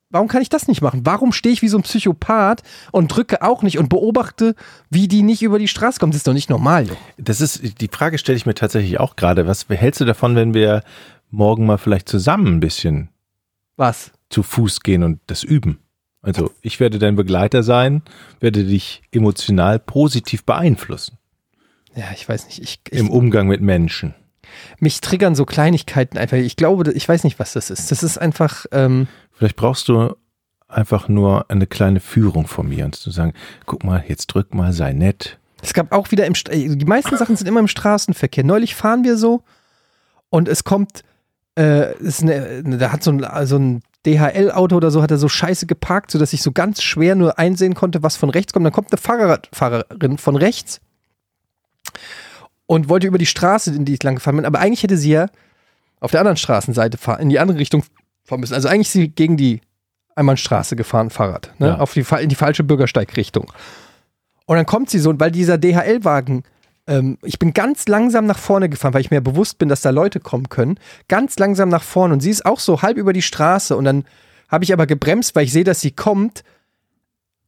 Warum 0.09 0.29
kann 0.29 0.41
ich 0.41 0.49
das 0.49 0.67
nicht 0.67 0.81
machen? 0.81 1.01
Warum 1.03 1.33
stehe 1.33 1.51
ich 1.51 1.61
wie 1.61 1.67
so 1.67 1.77
ein 1.77 1.83
Psychopath 1.83 2.63
und 2.91 3.09
drücke 3.09 3.41
auch 3.41 3.61
nicht 3.61 3.77
und 3.77 3.89
beobachte, 3.89 4.55
wie 4.89 5.09
die 5.09 5.21
nicht 5.21 5.41
über 5.41 5.59
die 5.59 5.67
Straße 5.67 5.99
kommen? 5.99 6.11
Das 6.13 6.19
ist 6.19 6.27
doch 6.27 6.33
nicht 6.33 6.49
normal. 6.49 6.87
Das 7.17 7.41
ist, 7.41 7.81
die 7.81 7.89
Frage 7.89 8.17
stelle 8.17 8.37
ich 8.37 8.45
mir 8.45 8.55
tatsächlich 8.55 8.99
auch 9.01 9.17
gerade. 9.17 9.47
Was 9.47 9.65
hältst 9.67 9.99
du 9.99 10.05
davon, 10.05 10.35
wenn 10.35 10.53
wir 10.53 10.83
morgen 11.29 11.65
mal 11.65 11.77
vielleicht 11.77 12.07
zusammen 12.07 12.47
ein 12.55 12.59
bisschen 12.61 13.09
Was? 13.75 14.11
zu 14.29 14.43
Fuß 14.43 14.79
gehen 14.79 15.03
und 15.03 15.19
das 15.27 15.43
üben? 15.43 15.79
Also 16.21 16.51
ich 16.61 16.79
werde 16.79 16.99
dein 16.99 17.15
Begleiter 17.15 17.61
sein, 17.63 18.01
werde 18.39 18.63
dich 18.63 19.01
emotional 19.11 19.77
positiv 19.77 20.45
beeinflussen 20.45 21.17
Ja, 21.95 22.05
ich 22.13 22.27
weiß 22.27 22.45
nicht. 22.47 22.59
Ich, 22.59 22.79
ich, 22.89 22.99
im 22.99 23.09
Umgang 23.09 23.47
mit 23.47 23.61
Menschen. 23.61 24.13
mich 24.79 24.99
triggern 25.01 25.35
so 25.35 25.45
Kleinigkeiten 25.45 26.17
einfach. 26.17 26.37
Ich 26.37 26.55
glaube, 26.55 26.91
ich 26.93 27.07
weiß 27.07 27.23
nicht, 27.25 27.39
was 27.39 27.53
das 27.53 27.69
ist. 27.69 27.91
Das 27.91 28.03
ist 28.03 28.17
einfach, 28.17 28.65
ähm, 28.71 29.07
Vielleicht 29.37 29.55
brauchst 29.55 29.87
du 29.87 30.15
einfach 30.67 31.07
nur 31.07 31.49
eine 31.49 31.67
kleine 31.67 31.99
Führung 31.99 32.47
von 32.47 32.67
mir 32.67 32.85
und 32.85 32.95
zu 32.95 33.11
sagen, 33.11 33.33
guck 33.65 33.83
mal, 33.83 34.03
jetzt 34.07 34.27
drück 34.27 34.53
mal, 34.53 34.73
sei 34.73 34.93
nett. 34.93 35.39
Es 35.61 35.73
gab 35.73 35.91
auch 35.91 36.11
wieder 36.11 36.25
im, 36.25 36.33
äh, 36.49 36.75
die 36.75 36.85
meisten 36.85 37.15
Sachen 37.17 37.35
sind 37.35 37.47
immer 37.47 37.59
im 37.59 37.67
Straßenverkehr. 37.67 38.43
Neulich 38.43 38.75
fahren 38.75 39.03
wir 39.03 39.17
so 39.17 39.43
und 40.29 40.47
es 40.47 40.63
kommt, 40.63 41.03
äh, 41.57 41.95
ist 41.99 42.21
eine, 42.21 42.63
da 42.63 42.91
hat 42.91 43.03
so 43.03 43.11
ein, 43.11 43.47
so 43.47 43.57
ein 43.57 43.81
DHL-Auto 44.05 44.75
oder 44.75 44.91
so, 44.91 45.01
hat 45.01 45.11
er 45.11 45.17
so 45.17 45.29
scheiße 45.29 45.67
geparkt, 45.67 46.11
sodass 46.11 46.33
ich 46.33 46.41
so 46.41 46.51
ganz 46.51 46.81
schwer 46.81 47.15
nur 47.15 47.39
einsehen 47.39 47.75
konnte, 47.75 48.03
was 48.03 48.15
von 48.15 48.29
rechts 48.29 48.53
kommt. 48.53 48.65
Dann 48.65 48.73
kommt 48.73 48.91
eine 48.91 49.01
Fahrradfahrerin 49.01 50.17
von 50.17 50.35
rechts 50.35 50.81
und 52.65 52.89
wollte 52.89 53.07
über 53.07 53.17
die 53.17 53.25
Straße, 53.25 53.73
in 53.73 53.85
die 53.85 53.93
ich 53.93 54.03
lang 54.03 54.15
gefahren 54.15 54.35
bin, 54.35 54.45
aber 54.45 54.59
eigentlich 54.59 54.83
hätte 54.83 54.97
sie 54.97 55.11
ja 55.11 55.27
auf 55.99 56.11
der 56.11 56.19
anderen 56.19 56.37
Straßenseite 56.37 56.97
fahren, 56.97 57.21
in 57.21 57.29
die 57.29 57.39
andere 57.39 57.57
Richtung 57.57 57.83
fahren 58.27 58.41
müssen. 58.41 58.53
Also 58.53 58.67
eigentlich 58.67 58.87
ist 58.87 58.93
sie 58.93 59.07
gegen 59.09 59.37
die 59.37 59.61
Einbahnstraße 60.15 60.75
gefahren, 60.75 61.09
Fahrrad, 61.09 61.53
ne? 61.59 61.67
Ja. 61.67 61.79
auf 61.79 61.93
die, 61.93 62.05
in 62.19 62.29
die 62.29 62.35
falsche 62.35 62.63
Bürgersteigrichtung. 62.63 63.51
Und 64.45 64.57
dann 64.57 64.65
kommt 64.65 64.89
sie 64.89 64.99
so, 64.99 65.17
weil 65.19 65.31
dieser 65.31 65.57
DHL-Wagen, 65.57 66.43
ähm, 66.87 67.17
ich 67.23 67.39
bin 67.39 67.53
ganz 67.53 67.87
langsam 67.87 68.25
nach 68.25 68.37
vorne 68.37 68.69
gefahren, 68.69 68.93
weil 68.93 69.01
ich 69.01 69.11
mir 69.11 69.21
bewusst 69.21 69.57
bin, 69.57 69.69
dass 69.69 69.81
da 69.81 69.91
Leute 69.91 70.19
kommen 70.19 70.49
können. 70.49 70.79
Ganz 71.07 71.37
langsam 71.39 71.69
nach 71.69 71.83
vorne 71.83 72.13
und 72.13 72.19
sie 72.19 72.29
ist 72.29 72.45
auch 72.45 72.59
so 72.59 72.81
halb 72.81 72.97
über 72.97 73.13
die 73.13 73.21
Straße 73.21 73.75
und 73.75 73.85
dann 73.85 74.05
habe 74.49 74.63
ich 74.63 74.73
aber 74.73 74.87
gebremst, 74.87 75.35
weil 75.35 75.45
ich 75.45 75.53
sehe, 75.53 75.63
dass 75.63 75.81
sie 75.81 75.91
kommt. 75.91 76.43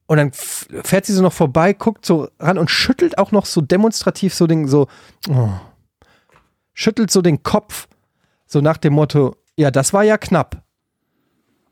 Und 0.07 0.17
dann 0.17 0.31
fährt 0.33 1.05
sie 1.05 1.13
so 1.13 1.21
noch 1.21 1.33
vorbei, 1.33 1.73
guckt 1.73 2.05
so 2.05 2.29
ran 2.39 2.57
und 2.57 2.71
schüttelt 2.71 3.17
auch 3.17 3.31
noch 3.31 3.45
so 3.45 3.61
demonstrativ 3.61 4.33
so 4.33 4.47
den, 4.47 4.67
so, 4.67 4.87
oh, 5.29 5.49
schüttelt 6.73 7.11
so 7.11 7.21
den 7.21 7.43
Kopf, 7.43 7.87
so 8.47 8.59
nach 8.59 8.77
dem 8.77 8.93
Motto, 8.93 9.35
ja, 9.55 9.69
das 9.69 9.93
war 9.93 10.03
ja 10.03 10.17
knapp. 10.17 10.63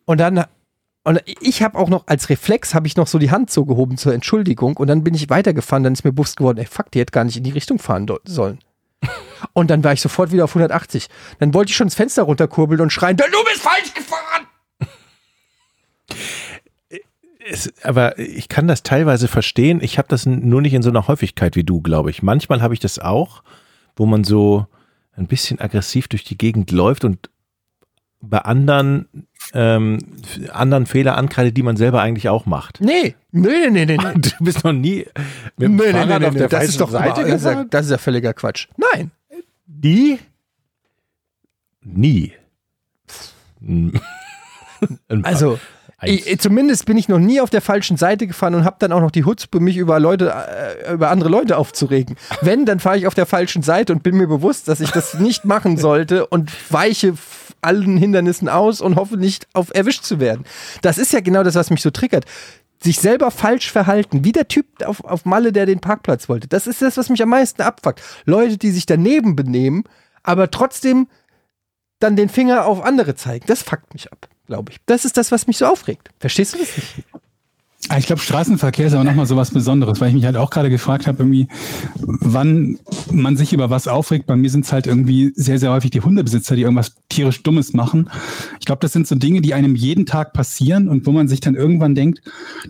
Und 0.08 0.20
dann 0.20 0.46
und 1.04 1.22
ich 1.26 1.62
habe 1.62 1.78
auch 1.78 1.88
noch 1.88 2.08
als 2.08 2.30
Reflex 2.30 2.74
habe 2.74 2.88
ich 2.88 2.98
noch 2.98 3.08
so 3.08 3.18
die 3.18 3.32
Hand 3.32 3.50
so 3.52 3.66
gehoben 3.66 3.98
zur 3.98 4.14
Entschuldigung 4.14 4.76
und 4.76 4.88
dann 4.88 5.04
bin 5.04 5.14
ich 5.14 5.30
weitergefahren, 5.30 5.84
dann 5.84 5.94
ist 5.94 6.04
mir 6.04 6.12
bewusst 6.12 6.38
geworden, 6.38 6.58
ey 6.58 6.66
fuck, 6.66 6.92
die 6.92 7.00
hätte 7.00 7.12
gar 7.12 7.24
nicht 7.24 7.38
in 7.38 7.44
die 7.44 7.52
Richtung 7.52 7.80
fahren 7.80 8.08
sollen. 8.26 8.60
Und 9.54 9.70
dann 9.70 9.84
war 9.84 9.94
ich 9.94 10.02
sofort 10.02 10.32
wieder 10.32 10.46
auf 10.46 10.56
180. 10.56 11.08
Dann 11.38 11.54
wollte 11.54 11.70
ich 11.70 11.76
schon 11.76 11.86
das 11.86 11.94
Fenster 11.94 12.24
runterkurbeln 12.24 12.82
und 12.82 12.92
schreien, 12.92 13.16
du 13.16 13.24
bist 13.24 13.62
falsch 13.62 13.94
gefahren. 13.94 14.48
Es, 17.48 17.72
aber 17.84 18.18
ich 18.18 18.50
kann 18.50 18.68
das 18.68 18.82
teilweise 18.82 19.28
verstehen. 19.28 19.80
Ich 19.84 20.00
habe 20.00 20.08
das 20.08 20.26
nur 20.26 20.62
nicht 20.64 20.74
in 20.74 20.82
so 20.82 20.90
einer 20.90 21.08
Häufigkeit 21.08 21.56
wie 21.56 21.64
du, 21.64 21.82
glaube 21.82 22.10
ich. 22.10 22.24
Manchmal 22.24 22.64
habe 22.64 22.74
ich 22.74 22.80
das 22.80 22.98
auch, 22.98 23.44
wo 23.96 24.08
man 24.08 24.24
so 24.24 24.66
ein 25.16 25.28
bisschen 25.28 25.62
aggressiv 25.62 26.08
durch 26.08 26.24
die 26.24 26.38
Gegend 26.38 26.72
läuft 26.72 27.06
und 27.06 27.30
bei 28.20 28.40
anderen, 28.40 29.27
ähm, 29.54 30.00
anderen 30.52 30.86
Fehler 30.86 31.18
ankreidet, 31.18 31.56
die 31.58 31.64
man 31.64 31.78
selber 31.78 32.02
eigentlich 32.02 32.30
auch 32.30 32.46
macht. 32.46 32.82
Nee, 32.82 33.16
nee, 33.32 33.70
nee, 33.70 33.86
nee, 33.86 33.98
nee. 33.98 34.14
Du 34.16 34.30
bist 34.40 34.64
noch 34.64 34.74
nie 34.74 35.06
mit 35.58 35.70
dem 35.70 35.76
Nee, 35.76 35.84
nee, 35.86 35.92
Fahrrad 35.92 36.22
nee, 36.22 36.28
auf 36.28 36.34
der 36.34 36.48
das 36.48 36.58
falschen 36.58 36.70
ist 36.70 36.82
doch 36.82 36.92
Seite 36.92 37.22
das 37.22 37.34
ist 37.34 37.46
ja, 37.46 37.50
gefahren? 37.52 37.68
das 37.70 37.86
ist 37.86 37.92
ja 37.92 37.98
völliger 37.98 38.34
Quatsch. 38.34 38.68
Nein. 38.78 39.12
Nie? 39.66 40.20
Nie. 41.82 42.34
Also, 45.24 45.58
ich, 46.04 46.40
zumindest 46.40 46.86
bin 46.86 46.98
ich 46.98 47.10
noch 47.10 47.18
nie 47.18 47.42
auf 47.42 47.50
der 47.50 47.62
falschen 47.62 47.98
Seite 47.98 48.28
gefahren 48.28 48.54
und 48.54 48.64
habe 48.64 48.76
dann 48.78 48.92
auch 48.92 49.02
noch 49.02 49.10
die 49.10 49.26
Hutzpe, 49.26 49.60
mich 49.60 49.78
über 49.78 50.00
Leute, 50.00 50.32
äh, 50.86 50.94
über 50.94 51.10
andere 51.10 51.30
Leute 51.30 51.58
aufzuregen. 51.58 52.16
Wenn, 52.42 52.68
dann 52.68 52.80
fahre 52.80 53.00
ich 53.00 53.08
auf 53.08 53.16
der 53.16 53.26
falschen 53.26 53.64
Seite 53.64 53.94
und 53.94 54.04
bin 54.04 54.16
mir 54.16 54.28
bewusst, 54.28 54.68
dass 54.68 54.80
ich 54.80 54.92
das 54.92 55.16
nicht 55.16 55.46
machen 55.46 55.78
sollte 55.78 56.28
und 56.28 56.52
weiche 56.72 57.16
allen 57.62 57.98
Hindernissen 57.98 58.50
aus 58.50 58.82
und 58.82 58.96
hoffe 58.96 59.18
nicht 59.18 59.48
auf 59.54 59.74
erwischt 59.74 60.04
zu 60.04 60.20
werden. 60.20 60.46
Das 60.82 60.98
ist 60.98 61.14
ja 61.14 61.20
genau 61.20 61.44
das, 61.44 61.56
was 61.56 61.70
mich 61.70 61.82
so 61.82 61.92
triggert. 61.92 62.26
Sich 62.82 63.00
selber 63.00 63.32
falsch 63.32 63.72
verhalten, 63.72 64.24
wie 64.24 64.32
der 64.32 64.48
Typ 64.48 64.66
auf, 64.86 65.04
auf 65.04 65.26
Malle, 65.26 65.52
der 65.52 65.66
den 65.66 65.80
Parkplatz 65.80 66.30
wollte. 66.30 66.48
Das 66.48 66.68
ist 66.68 66.82
das, 66.82 66.98
was 66.98 67.10
mich 67.10 67.22
am 67.24 67.30
meisten 67.30 67.62
abfuckt. 67.62 68.02
Leute, 68.26 68.58
die 68.58 68.72
sich 68.72 68.86
daneben 68.86 69.36
benehmen, 69.36 69.84
aber 70.24 70.52
trotzdem 70.52 71.08
dann 72.00 72.16
den 72.16 72.30
Finger 72.30 72.66
auf 72.66 72.84
andere 72.84 73.16
zeigen. 73.16 73.46
Das 73.48 73.64
fuckt 73.64 73.94
mich 73.94 74.12
ab, 74.12 74.30
glaube 74.46 74.72
ich. 74.72 74.78
Das 74.86 75.06
ist 75.06 75.18
das, 75.18 75.32
was 75.32 75.48
mich 75.48 75.58
so 75.58 75.66
aufregt. 75.66 76.10
Verstehst 76.20 76.54
du 76.54 76.60
das 76.60 76.78
nicht? 76.78 77.04
Ah, 77.90 77.98
Ich 77.98 78.06
glaube, 78.06 78.22
Straßenverkehr 78.22 78.88
ist 78.88 78.94
aber 78.94 79.04
nochmal 79.04 79.26
so 79.26 79.36
was 79.36 79.52
Besonderes, 79.52 80.02
weil 80.02 80.10
ich 80.10 80.14
mich 80.16 80.26
halt 80.26 80.36
auch 80.36 80.50
gerade 80.50 80.70
gefragt 80.70 81.08
habe, 81.08 81.20
irgendwie, 81.20 81.48
wann 81.96 82.78
man 83.12 83.38
sich 83.38 83.54
über 83.54 83.70
was 83.70 83.88
aufregt. 83.88 84.26
Bei 84.26 84.36
mir 84.36 84.50
sind 84.50 84.66
es 84.66 84.72
halt 84.74 84.88
irgendwie 84.88 85.32
sehr, 85.36 85.60
sehr 85.60 85.72
häufig 85.72 85.92
die 85.92 86.02
Hundebesitzer, 86.02 86.56
die 86.56 86.64
irgendwas 86.64 86.96
tierisch 87.10 87.44
Dummes 87.44 87.74
machen. 87.74 88.10
Ich 88.60 88.66
glaube, 88.66 88.80
das 88.82 88.94
sind 88.94 89.08
so 89.08 89.16
Dinge, 89.16 89.42
die 89.42 89.54
einem 89.54 89.76
jeden 89.76 90.06
Tag 90.06 90.34
passieren 90.34 90.90
und 90.90 91.06
wo 91.06 91.12
man 91.12 91.28
sich 91.28 91.40
dann 91.40 91.56
irgendwann 91.56 91.96
denkt, 91.96 92.22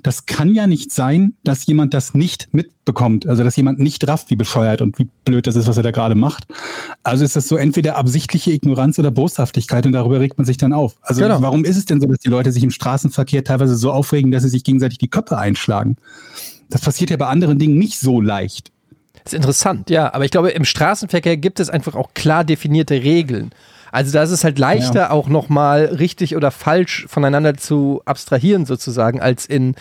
das 0.04 0.26
kann 0.26 0.54
ja 0.54 0.68
nicht 0.68 0.92
sein, 0.92 1.34
dass 1.44 1.66
jemand 1.66 1.94
das 1.94 2.14
nicht 2.14 2.50
mitbekommt. 2.54 3.28
Also, 3.28 3.44
dass 3.44 3.56
jemand 3.56 3.80
nicht 3.80 4.08
rafft, 4.08 4.30
wie 4.30 4.36
bescheuert 4.36 4.82
und 4.82 5.00
wie 5.00 5.10
blöd 5.26 5.48
das 5.48 5.56
ist, 5.56 5.68
was 5.68 5.78
er 5.78 5.84
da 5.84 5.92
gerade 5.92 6.16
macht. 6.16 6.46
Also 7.04 7.26
ist 7.26 7.36
das 7.36 7.48
so 7.48 7.58
entweder 7.58 7.98
absichtliche 7.98 8.52
Ignoranz 8.52 9.00
oder 9.00 9.12
Boshaftigkeit 9.12 9.86
und 9.86 9.92
darüber 9.94 10.20
regt 10.20 10.38
man 10.38 10.46
sich 10.46 10.58
dann 10.58 10.74
auf. 10.74 10.96
Also 11.02 11.22
Genau. 11.22 11.42
warum 11.42 11.66
ist 11.66 11.78
es 11.78 11.86
denn 11.86 12.00
so, 12.00 12.08
dass 12.08 12.20
die 12.20 12.30
Leute 12.30 12.52
sich 12.52 12.64
im 12.64 12.72
Straßenverkehr 12.72 13.44
teilweise 13.44 13.76
so 13.76 13.92
aufregen, 13.92 14.32
dass 14.32 14.44
sie 14.44 14.50
sich 14.50 14.64
gegenseitig 14.64 14.98
die 15.00 15.07
Köpfe 15.08 15.38
einschlagen? 15.38 15.98
Das 16.70 16.82
passiert 16.82 17.10
ja 17.10 17.18
bei 17.18 17.28
anderen 17.28 17.60
Dingen 17.60 17.78
nicht 17.78 18.00
so 18.00 18.22
leicht. 18.22 18.72
Das 19.24 19.34
ist 19.34 19.38
interessant, 19.38 19.90
ja. 19.90 20.14
Aber 20.14 20.26
ich 20.26 20.32
glaube, 20.32 20.50
im 20.52 20.66
Straßenverkehr 20.66 21.38
gibt 21.38 21.60
es 21.60 21.70
einfach 21.70 21.96
auch 21.96 22.14
klar 22.14 22.44
definierte 22.44 22.96
Regeln. 22.96 23.52
Also 23.92 24.12
da 24.12 24.24
ist 24.24 24.32
es 24.32 24.44
halt 24.44 24.60
leichter, 24.60 25.12
auch 25.12 25.28
nochmal 25.28 25.86
richtig 25.86 26.36
oder 26.36 26.52
falsch 26.52 27.06
voneinander 27.10 27.56
zu 27.56 28.02
abstrahieren, 28.06 28.66
sozusagen, 28.66 29.22
als 29.22 29.46
in, 29.46 29.76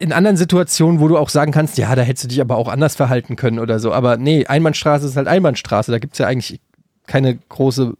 in 0.00 0.12
anderen 0.12 0.36
Situationen, 0.36 1.00
wo 1.00 1.08
du 1.08 1.16
auch 1.18 1.28
sagen 1.28 1.52
kannst, 1.52 1.78
ja, 1.78 1.94
da 1.94 2.02
hättest 2.02 2.24
du 2.24 2.28
dich 2.28 2.40
aber 2.40 2.56
auch 2.56 2.68
anders 2.68 2.94
verhalten 2.94 3.36
können 3.36 3.58
oder 3.58 3.78
so. 3.78 3.92
Aber 3.92 4.16
nee, 4.16 4.46
Einbahnstraße 4.46 5.06
ist 5.06 5.16
halt 5.16 5.28
Einbahnstraße. 5.28 5.90
Da 5.90 5.98
gibt 5.98 6.12
es 6.14 6.18
ja 6.18 6.26
eigentlich 6.26 6.60
keine 7.06 7.36
große 7.36 7.94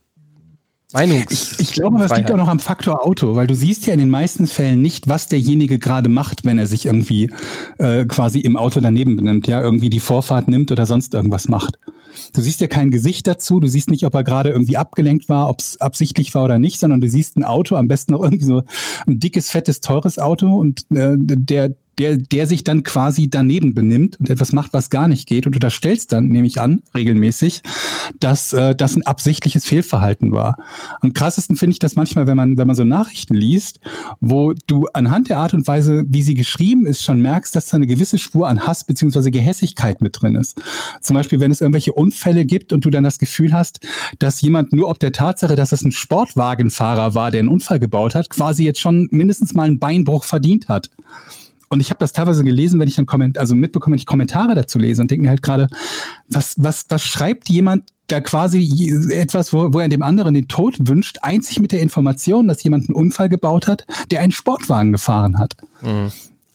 Meinungs 0.92 1.52
Ich, 1.52 1.60
ich 1.60 1.72
glaube, 1.72 1.98
das 1.98 2.16
liegt 2.16 2.30
auch 2.30 2.36
noch 2.36 2.48
am 2.48 2.58
Faktor 2.58 3.04
Auto, 3.06 3.34
weil 3.34 3.46
du 3.46 3.54
siehst 3.54 3.86
ja 3.86 3.92
in 3.92 4.00
den 4.00 4.10
meisten 4.10 4.46
Fällen 4.46 4.82
nicht, 4.82 5.08
was 5.08 5.28
derjenige 5.28 5.78
gerade 5.78 6.08
macht, 6.08 6.44
wenn 6.44 6.58
er 6.58 6.66
sich 6.66 6.86
irgendwie 6.86 7.30
äh, 7.78 8.04
quasi 8.04 8.40
im 8.40 8.56
Auto 8.56 8.80
daneben 8.80 9.16
benimmt, 9.16 9.46
ja, 9.46 9.60
irgendwie 9.60 9.90
die 9.90 10.00
Vorfahrt 10.00 10.48
nimmt 10.48 10.70
oder 10.70 10.86
sonst 10.86 11.14
irgendwas 11.14 11.48
macht. 11.48 11.78
Du 12.34 12.40
siehst 12.40 12.60
ja 12.60 12.66
kein 12.66 12.90
Gesicht 12.90 13.26
dazu, 13.26 13.60
du 13.60 13.68
siehst 13.68 13.90
nicht, 13.90 14.04
ob 14.04 14.14
er 14.14 14.24
gerade 14.24 14.50
irgendwie 14.50 14.76
abgelenkt 14.76 15.28
war, 15.28 15.48
ob 15.48 15.60
es 15.60 15.80
absichtlich 15.80 16.34
war 16.34 16.44
oder 16.44 16.58
nicht, 16.58 16.78
sondern 16.78 17.00
du 17.00 17.08
siehst 17.08 17.36
ein 17.36 17.44
Auto, 17.44 17.76
am 17.76 17.88
besten 17.88 18.12
noch 18.12 18.22
irgendwie 18.22 18.44
so 18.44 18.62
ein 19.06 19.18
dickes, 19.18 19.50
fettes, 19.50 19.80
teures 19.80 20.18
Auto 20.18 20.54
und 20.54 20.84
äh, 20.90 21.16
der, 21.16 21.74
der, 21.98 22.16
der 22.16 22.46
sich 22.46 22.64
dann 22.64 22.82
quasi 22.82 23.28
daneben 23.28 23.74
benimmt 23.74 24.18
und 24.18 24.30
etwas 24.30 24.52
macht, 24.52 24.72
was 24.72 24.90
gar 24.90 25.08
nicht 25.08 25.28
geht. 25.28 25.46
Und 25.46 25.52
du 25.52 25.56
unterstellst 25.56 26.12
dann, 26.12 26.28
nehme 26.28 26.46
ich 26.46 26.60
an, 26.60 26.82
regelmäßig, 26.94 27.62
dass 28.18 28.52
äh, 28.52 28.74
das 28.74 28.96
ein 28.96 29.06
absichtliches 29.06 29.64
Fehlverhalten 29.64 30.32
war. 30.32 30.56
Am 31.00 31.12
krassesten 31.12 31.56
finde 31.56 31.72
ich 31.72 31.78
das 31.78 31.96
manchmal, 31.96 32.26
wenn 32.26 32.36
man, 32.36 32.56
wenn 32.56 32.66
man 32.66 32.76
so 32.76 32.84
Nachrichten 32.84 33.34
liest, 33.34 33.80
wo 34.20 34.54
du 34.66 34.86
anhand 34.92 35.28
der 35.28 35.38
Art 35.38 35.54
und 35.54 35.66
Weise, 35.66 36.04
wie 36.08 36.22
sie 36.22 36.34
geschrieben 36.34 36.86
ist, 36.86 37.02
schon 37.02 37.20
merkst, 37.20 37.54
dass 37.54 37.66
da 37.66 37.76
eine 37.76 37.86
gewisse 37.86 38.18
Spur 38.18 38.48
an 38.48 38.66
Hass 38.66 38.84
beziehungsweise 38.84 39.30
Gehässigkeit 39.30 40.00
mit 40.00 40.20
drin 40.20 40.36
ist. 40.36 40.60
Zum 41.00 41.14
Beispiel, 41.14 41.40
wenn 41.40 41.50
es 41.50 41.60
irgendwelche 41.60 41.92
Unfälle 41.92 42.44
gibt 42.44 42.72
und 42.72 42.84
du 42.84 42.90
dann 42.90 43.04
das 43.04 43.18
Gefühl 43.18 43.52
hast, 43.52 43.80
dass 44.18 44.40
jemand 44.40 44.72
nur 44.72 44.88
ob 44.88 44.98
der 44.98 45.12
Tatsache, 45.12 45.56
dass 45.56 45.72
es 45.72 45.82
ein 45.82 45.92
Sportwagenfahrer 45.92 47.14
war, 47.14 47.30
der 47.30 47.40
einen 47.40 47.48
Unfall 47.48 47.78
gebaut 47.78 48.14
hat, 48.14 48.30
quasi 48.30 48.64
jetzt 48.64 48.80
schon 48.80 49.08
mindestens 49.10 49.54
mal 49.54 49.64
einen 49.64 49.78
Beinbruch 49.78 50.24
verdient 50.24 50.68
hat. 50.68 50.90
Und 51.72 51.80
ich 51.80 51.88
habe 51.88 52.00
das 52.00 52.12
teilweise 52.12 52.44
gelesen, 52.44 52.78
wenn 52.78 52.88
ich 52.88 52.96
dann 52.96 53.06
Komment 53.06 53.38
also 53.38 53.54
mitbekomme, 53.54 53.94
wenn 53.94 53.98
ich 53.98 54.04
Kommentare 54.04 54.54
dazu 54.54 54.78
lese 54.78 55.00
und 55.00 55.10
denke 55.10 55.22
mir 55.22 55.30
halt 55.30 55.42
gerade, 55.42 55.68
was, 56.28 56.54
was, 56.58 56.84
was 56.90 57.02
schreibt 57.02 57.48
jemand 57.48 57.84
da 58.08 58.20
quasi 58.20 59.08
etwas, 59.10 59.54
wo, 59.54 59.72
wo 59.72 59.80
er 59.80 59.88
dem 59.88 60.02
anderen 60.02 60.34
den 60.34 60.48
Tod 60.48 60.76
wünscht, 60.86 61.20
einzig 61.22 61.60
mit 61.60 61.72
der 61.72 61.80
Information, 61.80 62.46
dass 62.46 62.62
jemand 62.62 62.90
einen 62.90 62.94
Unfall 62.94 63.30
gebaut 63.30 63.68
hat, 63.68 63.86
der 64.10 64.20
einen 64.20 64.32
Sportwagen 64.32 64.92
gefahren 64.92 65.38
hat. 65.38 65.56
Mhm. 65.80 66.12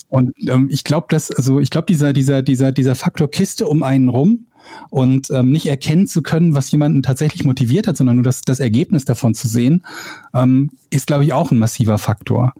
Und 0.07 0.35
ähm, 0.47 0.67
ich 0.69 0.83
glaube, 0.83 1.07
dass, 1.09 1.31
also 1.31 1.59
ich 1.59 1.71
glaube, 1.71 1.87
dieser, 1.87 2.13
dieser, 2.13 2.43
dieser, 2.43 2.71
dieser 2.71 2.93
Faktor 2.93 3.31
Kiste 3.31 3.65
um 3.65 3.81
einen 3.81 4.09
rum 4.09 4.45
und 4.91 5.31
ähm, 5.31 5.49
nicht 5.49 5.65
erkennen 5.65 6.05
zu 6.05 6.21
können, 6.21 6.53
was 6.53 6.69
jemanden 6.71 7.01
tatsächlich 7.01 7.43
motiviert 7.43 7.87
hat, 7.87 7.97
sondern 7.97 8.17
nur 8.17 8.23
das, 8.23 8.41
das 8.41 8.59
Ergebnis 8.59 9.05
davon 9.05 9.33
zu 9.33 9.47
sehen, 9.47 9.83
ähm, 10.35 10.69
ist, 10.91 11.07
glaube 11.07 11.23
ich, 11.23 11.33
auch 11.33 11.49
ein 11.49 11.57
massiver 11.57 11.97
Faktor. 11.97 12.53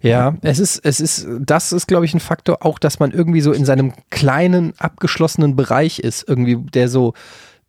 Ja, 0.00 0.36
es 0.42 0.58
ist, 0.58 0.78
es 0.84 1.00
ist, 1.00 1.26
das 1.40 1.72
ist, 1.72 1.86
glaube 1.86 2.04
ich, 2.04 2.14
ein 2.14 2.20
Faktor 2.20 2.64
auch, 2.64 2.78
dass 2.78 2.98
man 2.98 3.12
irgendwie 3.12 3.40
so 3.40 3.52
in 3.52 3.64
seinem 3.64 3.92
kleinen, 4.10 4.74
abgeschlossenen 4.78 5.56
Bereich 5.56 5.98
ist, 5.98 6.28
irgendwie, 6.28 6.56
der 6.56 6.88
so 6.88 7.14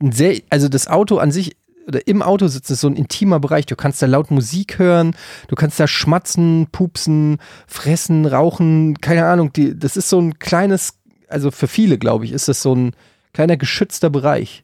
ein 0.02 0.12
sehr, 0.12 0.42
also 0.50 0.68
das 0.68 0.88
Auto 0.88 1.18
an 1.18 1.32
sich 1.32 1.56
oder 1.88 2.08
im 2.08 2.22
Auto 2.22 2.48
sitzt 2.48 2.72
ist 2.72 2.82
so 2.82 2.88
ein 2.88 2.96
intimer 2.96 3.40
Bereich. 3.40 3.66
Du 3.66 3.76
kannst 3.76 4.02
da 4.02 4.06
laut 4.06 4.32
Musik 4.32 4.80
hören, 4.80 5.16
du 5.48 5.56
kannst 5.56 5.80
da 5.80 5.88
schmatzen, 5.88 6.68
pupsen, 6.72 7.40
fressen, 7.68 8.26
rauchen, 8.26 9.00
keine 9.02 9.26
Ahnung. 9.26 9.52
Die, 9.54 9.78
das 9.78 9.98
ist 9.98 10.10
so 10.10 10.20
ein 10.20 10.40
kleines, 10.40 11.00
also 11.28 11.52
für 11.52 11.68
viele, 11.68 11.98
glaube 11.98 12.26
ich, 12.26 12.32
ist 12.32 12.48
das 12.48 12.62
so 12.62 12.74
ein 12.74 12.92
kleiner 13.34 13.58
geschützter 13.58 14.10
Bereich, 14.10 14.64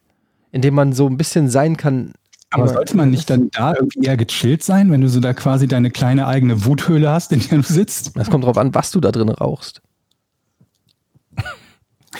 in 0.52 0.62
dem 0.62 0.76
man 0.76 0.94
so 0.94 1.08
ein 1.08 1.18
bisschen 1.18 1.50
sein 1.50 1.78
kann, 1.78 2.14
aber 2.52 2.68
sollte 2.68 2.98
man 2.98 3.12
nicht 3.12 3.30
dann 3.30 3.50
da 3.52 3.76
irgendwie 3.76 4.06
eher 4.06 4.18
gechillt 4.18 4.64
sein, 4.64 4.92
wenn 4.92 5.02
du 5.02 5.10
so 5.10 5.20
da 5.20 5.34
quasi 5.34 5.68
deine 5.68 5.92
kleine 5.92 6.28
eigene 6.28 6.66
Wuthöhle 6.66 7.10
hast, 7.10 7.32
in 7.32 7.42
der 7.42 7.60
du 7.60 7.64
sitzt? 7.64 8.18
Das 8.18 8.30
kommt 8.30 8.44
drauf 8.44 8.58
an, 8.58 8.74
was 8.74 8.92
du 8.92 9.00
da 9.00 9.12
drin 9.12 9.30
rauchst. 9.30 9.82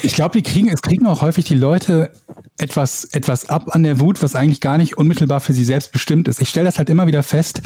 Ich 0.04 0.14
glaube, 0.14 0.40
die 0.40 0.44
kriegen, 0.44 0.70
es 0.70 0.82
kriegen 0.82 1.08
auch 1.08 1.22
häufig 1.22 1.46
die 1.46 1.56
Leute 1.56 2.12
etwas, 2.58 3.06
etwas 3.06 3.50
ab 3.50 3.76
an 3.76 3.84
der 3.84 4.00
Wut, 4.00 4.22
was 4.22 4.36
eigentlich 4.36 4.62
gar 4.62 4.78
nicht 4.78 4.98
unmittelbar 4.98 5.40
für 5.40 5.54
sie 5.54 5.66
selbst 5.66 5.92
bestimmt 5.92 6.28
ist. 6.28 6.42
Ich 6.42 6.50
stelle 6.50 6.66
das 6.66 6.78
halt 6.78 6.90
immer 6.90 7.08
wieder 7.08 7.24
fest. 7.24 7.62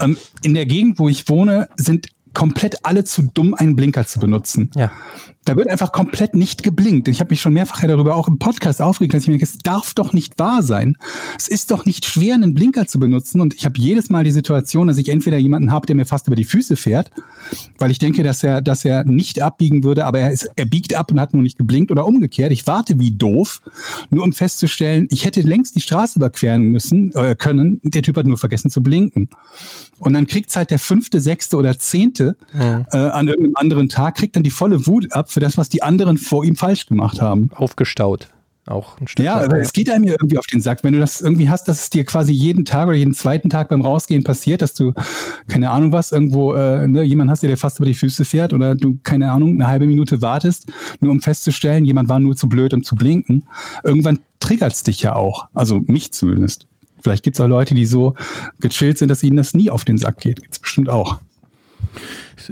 Ähm, 0.00 0.16
in 0.42 0.54
der 0.54 0.66
Gegend, 0.66 0.98
wo 0.98 1.08
ich 1.08 1.28
wohne, 1.28 1.68
sind 1.76 2.08
komplett 2.34 2.84
alle 2.84 3.04
zu 3.04 3.22
dumm, 3.22 3.54
einen 3.54 3.76
Blinker 3.76 4.06
zu 4.06 4.18
benutzen. 4.18 4.70
Ja. 4.74 4.90
Da 5.46 5.56
wird 5.56 5.68
einfach 5.68 5.90
komplett 5.90 6.34
nicht 6.34 6.62
geblinkt. 6.62 7.08
Ich 7.08 7.18
habe 7.20 7.30
mich 7.30 7.40
schon 7.40 7.54
mehrfach 7.54 7.80
darüber 7.80 8.14
auch 8.14 8.28
im 8.28 8.38
Podcast 8.38 8.82
aufgeregt, 8.82 9.14
dass 9.14 9.22
ich 9.22 9.28
mir 9.28 9.38
denke, 9.38 9.46
es 9.46 9.56
darf 9.56 9.94
doch 9.94 10.12
nicht 10.12 10.38
wahr 10.38 10.62
sein. 10.62 10.98
Es 11.38 11.48
ist 11.48 11.70
doch 11.70 11.86
nicht 11.86 12.04
schwer, 12.04 12.34
einen 12.34 12.52
Blinker 12.52 12.86
zu 12.86 13.00
benutzen. 13.00 13.40
Und 13.40 13.54
ich 13.54 13.64
habe 13.64 13.78
jedes 13.78 14.10
Mal 14.10 14.22
die 14.22 14.32
Situation, 14.32 14.86
dass 14.86 14.98
ich 14.98 15.08
entweder 15.08 15.38
jemanden 15.38 15.72
habe, 15.72 15.86
der 15.86 15.96
mir 15.96 16.04
fast 16.04 16.26
über 16.26 16.36
die 16.36 16.44
Füße 16.44 16.76
fährt, 16.76 17.10
weil 17.78 17.90
ich 17.90 17.98
denke, 17.98 18.22
dass 18.22 18.44
er, 18.44 18.60
dass 18.60 18.84
er 18.84 19.04
nicht 19.04 19.40
abbiegen 19.40 19.82
würde, 19.82 20.04
aber 20.04 20.20
er, 20.20 20.30
ist, 20.30 20.50
er 20.56 20.66
biegt 20.66 20.94
ab 20.94 21.10
und 21.10 21.18
hat 21.18 21.32
nur 21.32 21.42
nicht 21.42 21.56
geblinkt 21.56 21.90
oder 21.90 22.06
umgekehrt. 22.06 22.52
Ich 22.52 22.66
warte 22.66 22.98
wie 22.98 23.10
doof, 23.10 23.62
nur 24.10 24.24
um 24.24 24.34
festzustellen, 24.34 25.08
ich 25.10 25.24
hätte 25.24 25.40
längst 25.40 25.74
die 25.74 25.80
Straße 25.80 26.18
überqueren 26.18 26.64
müssen 26.64 27.12
äh, 27.14 27.34
können. 27.34 27.80
Der 27.82 28.02
Typ 28.02 28.18
hat 28.18 28.26
nur 28.26 28.36
vergessen 28.36 28.70
zu 28.70 28.82
blinken. 28.82 29.30
Und 29.98 30.14
dann 30.14 30.26
kriegt 30.26 30.54
halt 30.54 30.70
der 30.70 30.78
fünfte, 30.78 31.20
sechste 31.20 31.56
oder 31.56 31.78
zehnte 31.78 32.36
ja. 32.58 32.86
äh, 32.92 32.96
an 32.96 33.28
irgendeinem 33.28 33.56
anderen 33.56 33.88
Tag, 33.88 34.16
kriegt 34.16 34.36
dann 34.36 34.42
die 34.42 34.50
volle 34.50 34.86
Wut 34.86 35.12
ab 35.12 35.29
für 35.30 35.40
das, 35.40 35.56
was 35.56 35.68
die 35.68 35.82
anderen 35.82 36.18
vor 36.18 36.44
ihm 36.44 36.56
falsch 36.56 36.86
gemacht 36.86 37.20
haben. 37.20 37.50
Aufgestaut. 37.54 38.28
Auch 38.66 39.00
ein 39.00 39.08
Stück. 39.08 39.24
Ja, 39.24 39.36
aber 39.36 39.58
es 39.58 39.72
geht 39.72 39.90
einem 39.90 40.04
ja 40.04 40.12
irgendwie 40.12 40.38
auf 40.38 40.46
den 40.46 40.60
Sack. 40.60 40.84
Wenn 40.84 40.92
du 40.92 41.00
das 41.00 41.20
irgendwie 41.20 41.48
hast, 41.48 41.66
dass 41.66 41.82
es 41.82 41.90
dir 41.90 42.04
quasi 42.04 42.32
jeden 42.32 42.64
Tag 42.64 42.88
oder 42.88 42.96
jeden 42.96 43.14
zweiten 43.14 43.48
Tag 43.48 43.68
beim 43.68 43.80
Rausgehen 43.80 44.22
passiert, 44.22 44.62
dass 44.62 44.74
du, 44.74 44.92
keine 45.48 45.70
Ahnung 45.70 45.92
was, 45.92 46.12
irgendwo 46.12 46.54
äh, 46.54 46.86
ne, 46.86 47.02
jemand 47.02 47.30
hast, 47.30 47.42
der 47.42 47.50
dir 47.50 47.56
fast 47.56 47.78
über 47.78 47.86
die 47.86 47.94
Füße 47.94 48.24
fährt 48.24 48.52
oder 48.52 48.74
du, 48.74 48.98
keine 49.02 49.32
Ahnung, 49.32 49.54
eine 49.54 49.66
halbe 49.66 49.86
Minute 49.86 50.22
wartest, 50.22 50.70
nur 51.00 51.10
um 51.10 51.20
festzustellen, 51.20 51.84
jemand 51.84 52.08
war 52.08 52.20
nur 52.20 52.36
zu 52.36 52.48
blöd, 52.48 52.74
um 52.74 52.84
zu 52.84 52.94
blinken. 52.94 53.44
Irgendwann 53.82 54.20
triggert 54.40 54.72
es 54.72 54.82
dich 54.82 55.00
ja 55.02 55.16
auch. 55.16 55.48
Also 55.54 55.80
mich 55.80 56.12
zumindest. 56.12 56.66
Vielleicht 57.02 57.24
gibt 57.24 57.36
es 57.36 57.40
auch 57.40 57.48
Leute, 57.48 57.74
die 57.74 57.86
so 57.86 58.14
gechillt 58.60 58.98
sind, 58.98 59.08
dass 59.08 59.22
ihnen 59.22 59.38
das 59.38 59.54
nie 59.54 59.70
auf 59.70 59.84
den 59.84 59.96
Sack 59.96 60.18
geht. 60.18 60.42
Gibt 60.42 60.52
es 60.52 60.58
bestimmt 60.58 60.90
auch. 60.90 61.18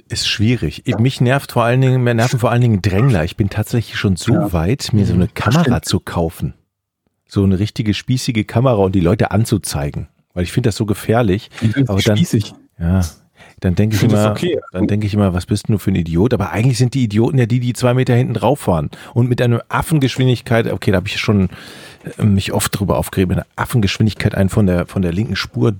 Ist 0.08 0.28
schwierig. 0.28 0.84
Mich 0.98 1.20
nervt 1.20 1.52
vor 1.52 1.64
allen 1.64 1.80
Dingen, 1.80 2.02
mir 2.02 2.14
nerven 2.14 2.38
vor 2.38 2.50
allen 2.50 2.60
Dingen 2.60 2.82
Drängler. 2.82 3.24
Ich 3.24 3.36
bin 3.36 3.50
tatsächlich 3.50 3.98
schon 3.98 4.16
so 4.16 4.32
ja. 4.34 4.52
weit, 4.52 4.92
mir 4.92 5.06
so 5.06 5.14
eine 5.14 5.28
Kamera 5.28 5.82
zu 5.82 6.00
kaufen. 6.00 6.54
So 7.26 7.42
eine 7.42 7.58
richtige 7.58 7.94
spießige 7.94 8.44
Kamera 8.44 8.76
und 8.76 8.94
die 8.94 9.00
Leute 9.00 9.30
anzuzeigen. 9.30 10.08
Weil 10.34 10.44
ich 10.44 10.52
finde 10.52 10.68
das 10.68 10.76
so 10.76 10.86
gefährlich. 10.86 11.50
Aber 11.86 12.00
dann, 12.00 12.16
spießig. 12.16 12.54
Ja, 12.78 13.02
dann 13.60 13.74
denke 13.74 13.96
ich, 13.96 14.02
ich 14.02 14.10
immer, 14.10 14.30
okay. 14.30 14.60
dann 14.72 14.86
denke 14.86 15.06
ich 15.06 15.14
immer, 15.14 15.34
was 15.34 15.46
bist 15.46 15.68
du 15.68 15.78
für 15.78 15.90
ein 15.90 15.96
Idiot? 15.96 16.32
Aber 16.32 16.50
eigentlich 16.50 16.78
sind 16.78 16.94
die 16.94 17.02
Idioten 17.02 17.38
ja 17.38 17.46
die, 17.46 17.60
die 17.60 17.72
zwei 17.72 17.92
Meter 17.94 18.14
hinten 18.14 18.34
drauf 18.34 18.60
fahren 18.60 18.90
und 19.14 19.28
mit 19.28 19.42
einer 19.42 19.64
Affengeschwindigkeit, 19.68 20.70
okay, 20.72 20.92
da 20.92 20.98
habe 20.98 21.08
ich 21.08 21.18
schon 21.18 21.48
äh, 22.18 22.22
mich 22.22 22.52
oft 22.52 22.78
drüber 22.78 22.98
aufgeregt, 22.98 23.30
mit 23.30 23.38
einer 23.38 23.46
Affengeschwindigkeit 23.56 24.34
einen 24.34 24.48
von 24.48 24.66
der 24.66 24.86
von 24.86 25.02
der 25.02 25.12
linken 25.12 25.36
Spur 25.36 25.74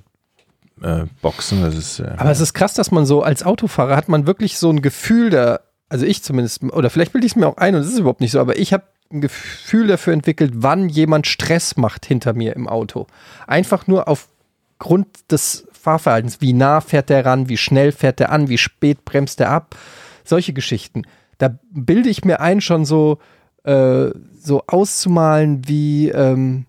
äh, 0.83 1.05
boxen. 1.21 1.61
Das 1.61 1.75
ist, 1.75 1.99
äh, 1.99 2.13
Aber 2.17 2.31
es 2.31 2.39
ist 2.39 2.53
krass, 2.53 2.73
dass 2.73 2.91
man 2.91 3.05
so 3.05 3.21
als 3.21 3.43
Autofahrer 3.43 3.95
hat 3.95 4.09
man 4.09 4.27
wirklich 4.27 4.57
so 4.57 4.69
ein 4.69 4.81
Gefühl 4.81 5.29
da, 5.29 5.59
also 5.89 6.05
ich 6.05 6.23
zumindest, 6.23 6.63
oder 6.63 6.89
vielleicht 6.89 7.13
bilde 7.13 7.25
ich 7.25 7.33
es 7.33 7.35
mir 7.35 7.47
auch 7.47 7.57
ein 7.57 7.75
und 7.75 7.81
es 7.81 7.91
ist 7.91 7.99
überhaupt 7.99 8.21
nicht 8.21 8.31
so, 8.31 8.39
aber 8.39 8.57
ich 8.57 8.73
habe 8.73 8.83
ein 9.11 9.21
Gefühl 9.21 9.87
dafür 9.87 10.13
entwickelt, 10.13 10.53
wann 10.55 10.87
jemand 10.89 11.27
Stress 11.27 11.77
macht 11.77 12.05
hinter 12.05 12.33
mir 12.33 12.55
im 12.55 12.67
Auto. 12.67 13.07
Einfach 13.47 13.87
nur 13.87 14.07
aufgrund 14.07 15.07
des 15.31 15.67
Fahrverhaltens. 15.71 16.41
Wie 16.41 16.53
nah 16.53 16.81
fährt 16.81 17.09
der 17.09 17.25
ran? 17.25 17.49
Wie 17.49 17.57
schnell 17.57 17.91
fährt 17.91 18.19
der 18.19 18.31
an? 18.31 18.49
Wie 18.49 18.57
spät 18.57 19.05
bremst 19.05 19.39
der 19.39 19.49
ab? 19.49 19.75
Solche 20.23 20.53
Geschichten. 20.53 21.03
Da 21.37 21.57
bilde 21.71 22.09
ich 22.09 22.23
mir 22.23 22.39
ein, 22.41 22.61
schon 22.61 22.85
so, 22.85 23.17
äh, 23.63 24.09
so 24.39 24.63
auszumalen, 24.67 25.67
wie, 25.67 26.09
ähm, 26.09 26.65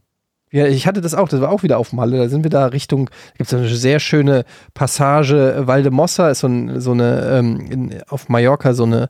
ja, 0.53 0.67
ich 0.67 0.87
hatte 0.87 1.01
das 1.01 1.15
auch, 1.15 1.29
das 1.29 1.41
war 1.41 1.51
auch 1.51 1.63
wieder 1.63 1.79
auf 1.79 1.93
Malle. 1.93 2.19
Da 2.19 2.29
sind 2.29 2.43
wir 2.43 2.51
da 2.51 2.67
Richtung, 2.67 3.07
da 3.07 3.37
gibt 3.39 3.53
es 3.53 3.55
eine 3.55 3.69
sehr 3.69 4.01
schöne 4.01 4.45
Passage. 4.75 5.63
Valdemossa 5.65 6.29
ist 6.29 6.41
so, 6.41 6.49
ein, 6.49 6.81
so 6.81 6.91
eine, 6.91 7.39
ähm, 7.39 7.61
in, 7.71 8.03
auf 8.09 8.29
Mallorca 8.29 8.75
so 8.75 8.83
eine 8.83 9.09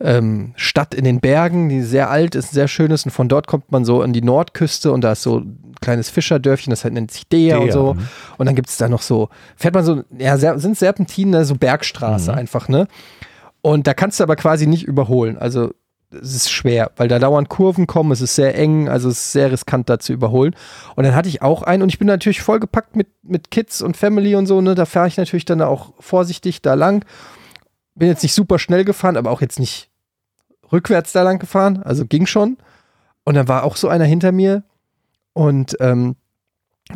ähm, 0.00 0.54
Stadt 0.56 0.94
in 0.94 1.04
den 1.04 1.20
Bergen, 1.20 1.68
die 1.68 1.82
sehr 1.82 2.08
alt 2.08 2.34
ist, 2.34 2.52
sehr 2.52 2.68
schön 2.68 2.90
ist. 2.90 3.04
Und 3.04 3.10
von 3.10 3.28
dort 3.28 3.46
kommt 3.46 3.70
man 3.70 3.84
so 3.84 4.00
an 4.00 4.14
die 4.14 4.22
Nordküste 4.22 4.90
und 4.90 5.02
da 5.02 5.12
ist 5.12 5.22
so 5.22 5.40
ein 5.40 5.74
kleines 5.82 6.08
Fischerdörfchen, 6.08 6.70
das 6.70 6.84
halt 6.84 6.94
nennt 6.94 7.10
sich 7.10 7.28
Dea, 7.28 7.56
Dea 7.56 7.64
und 7.64 7.72
so. 7.72 7.94
Mhm. 7.94 8.08
Und 8.38 8.46
dann 8.46 8.54
gibt 8.54 8.70
es 8.70 8.78
da 8.78 8.88
noch 8.88 9.02
so, 9.02 9.28
fährt 9.56 9.74
man 9.74 9.84
so, 9.84 10.02
ja, 10.16 10.38
sind 10.38 10.78
Serpentinen, 10.78 11.32
ne, 11.32 11.44
so 11.44 11.54
Bergstraße 11.54 12.32
mhm. 12.32 12.38
einfach, 12.38 12.68
ne? 12.68 12.88
Und 13.60 13.86
da 13.86 13.92
kannst 13.92 14.20
du 14.20 14.24
aber 14.24 14.36
quasi 14.36 14.66
nicht 14.66 14.84
überholen. 14.84 15.36
Also 15.36 15.72
es 16.10 16.34
ist 16.34 16.50
schwer, 16.50 16.90
weil 16.96 17.08
da 17.08 17.18
dauernd 17.18 17.48
Kurven 17.48 17.86
kommen, 17.86 18.12
es 18.12 18.20
ist 18.20 18.34
sehr 18.34 18.54
eng, 18.54 18.88
also 18.88 19.08
es 19.08 19.18
ist 19.18 19.32
sehr 19.32 19.52
riskant 19.52 19.90
da 19.90 19.98
zu 19.98 20.12
überholen. 20.12 20.54
Und 20.96 21.04
dann 21.04 21.14
hatte 21.14 21.28
ich 21.28 21.42
auch 21.42 21.62
einen 21.62 21.82
und 21.82 21.90
ich 21.90 21.98
bin 21.98 22.08
natürlich 22.08 22.40
vollgepackt 22.40 22.96
mit, 22.96 23.08
mit 23.22 23.50
Kids 23.50 23.82
und 23.82 23.96
Family 23.96 24.34
und 24.34 24.46
so, 24.46 24.60
ne? 24.60 24.74
Da 24.74 24.86
fahre 24.86 25.08
ich 25.08 25.16
natürlich 25.18 25.44
dann 25.44 25.60
auch 25.60 25.92
vorsichtig 26.00 26.62
da 26.62 26.74
lang. 26.74 27.04
Bin 27.94 28.08
jetzt 28.08 28.22
nicht 28.22 28.34
super 28.34 28.58
schnell 28.58 28.84
gefahren, 28.84 29.16
aber 29.16 29.30
auch 29.30 29.42
jetzt 29.42 29.58
nicht 29.58 29.90
rückwärts 30.72 31.12
da 31.12 31.22
lang 31.22 31.38
gefahren, 31.38 31.82
also 31.82 32.06
ging 32.06 32.26
schon. 32.26 32.56
Und 33.24 33.34
dann 33.34 33.48
war 33.48 33.64
auch 33.64 33.76
so 33.76 33.88
einer 33.88 34.04
hinter 34.04 34.32
mir 34.32 34.62
und 35.34 35.76
ähm, 35.80 36.16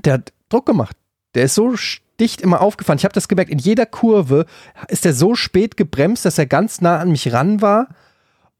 der 0.04 0.14
hat 0.14 0.32
Druck 0.48 0.64
gemacht. 0.64 0.96
Der 1.34 1.44
ist 1.44 1.54
so 1.54 1.74
dicht 2.18 2.40
immer 2.40 2.62
aufgefahren. 2.62 2.98
Ich 2.98 3.04
habe 3.04 3.14
das 3.14 3.28
gemerkt, 3.28 3.50
in 3.50 3.58
jeder 3.58 3.84
Kurve 3.84 4.46
ist 4.88 5.04
er 5.04 5.12
so 5.12 5.34
spät 5.34 5.76
gebremst, 5.76 6.24
dass 6.24 6.38
er 6.38 6.46
ganz 6.46 6.80
nah 6.80 6.98
an 6.98 7.10
mich 7.10 7.32
ran 7.32 7.60
war 7.60 7.88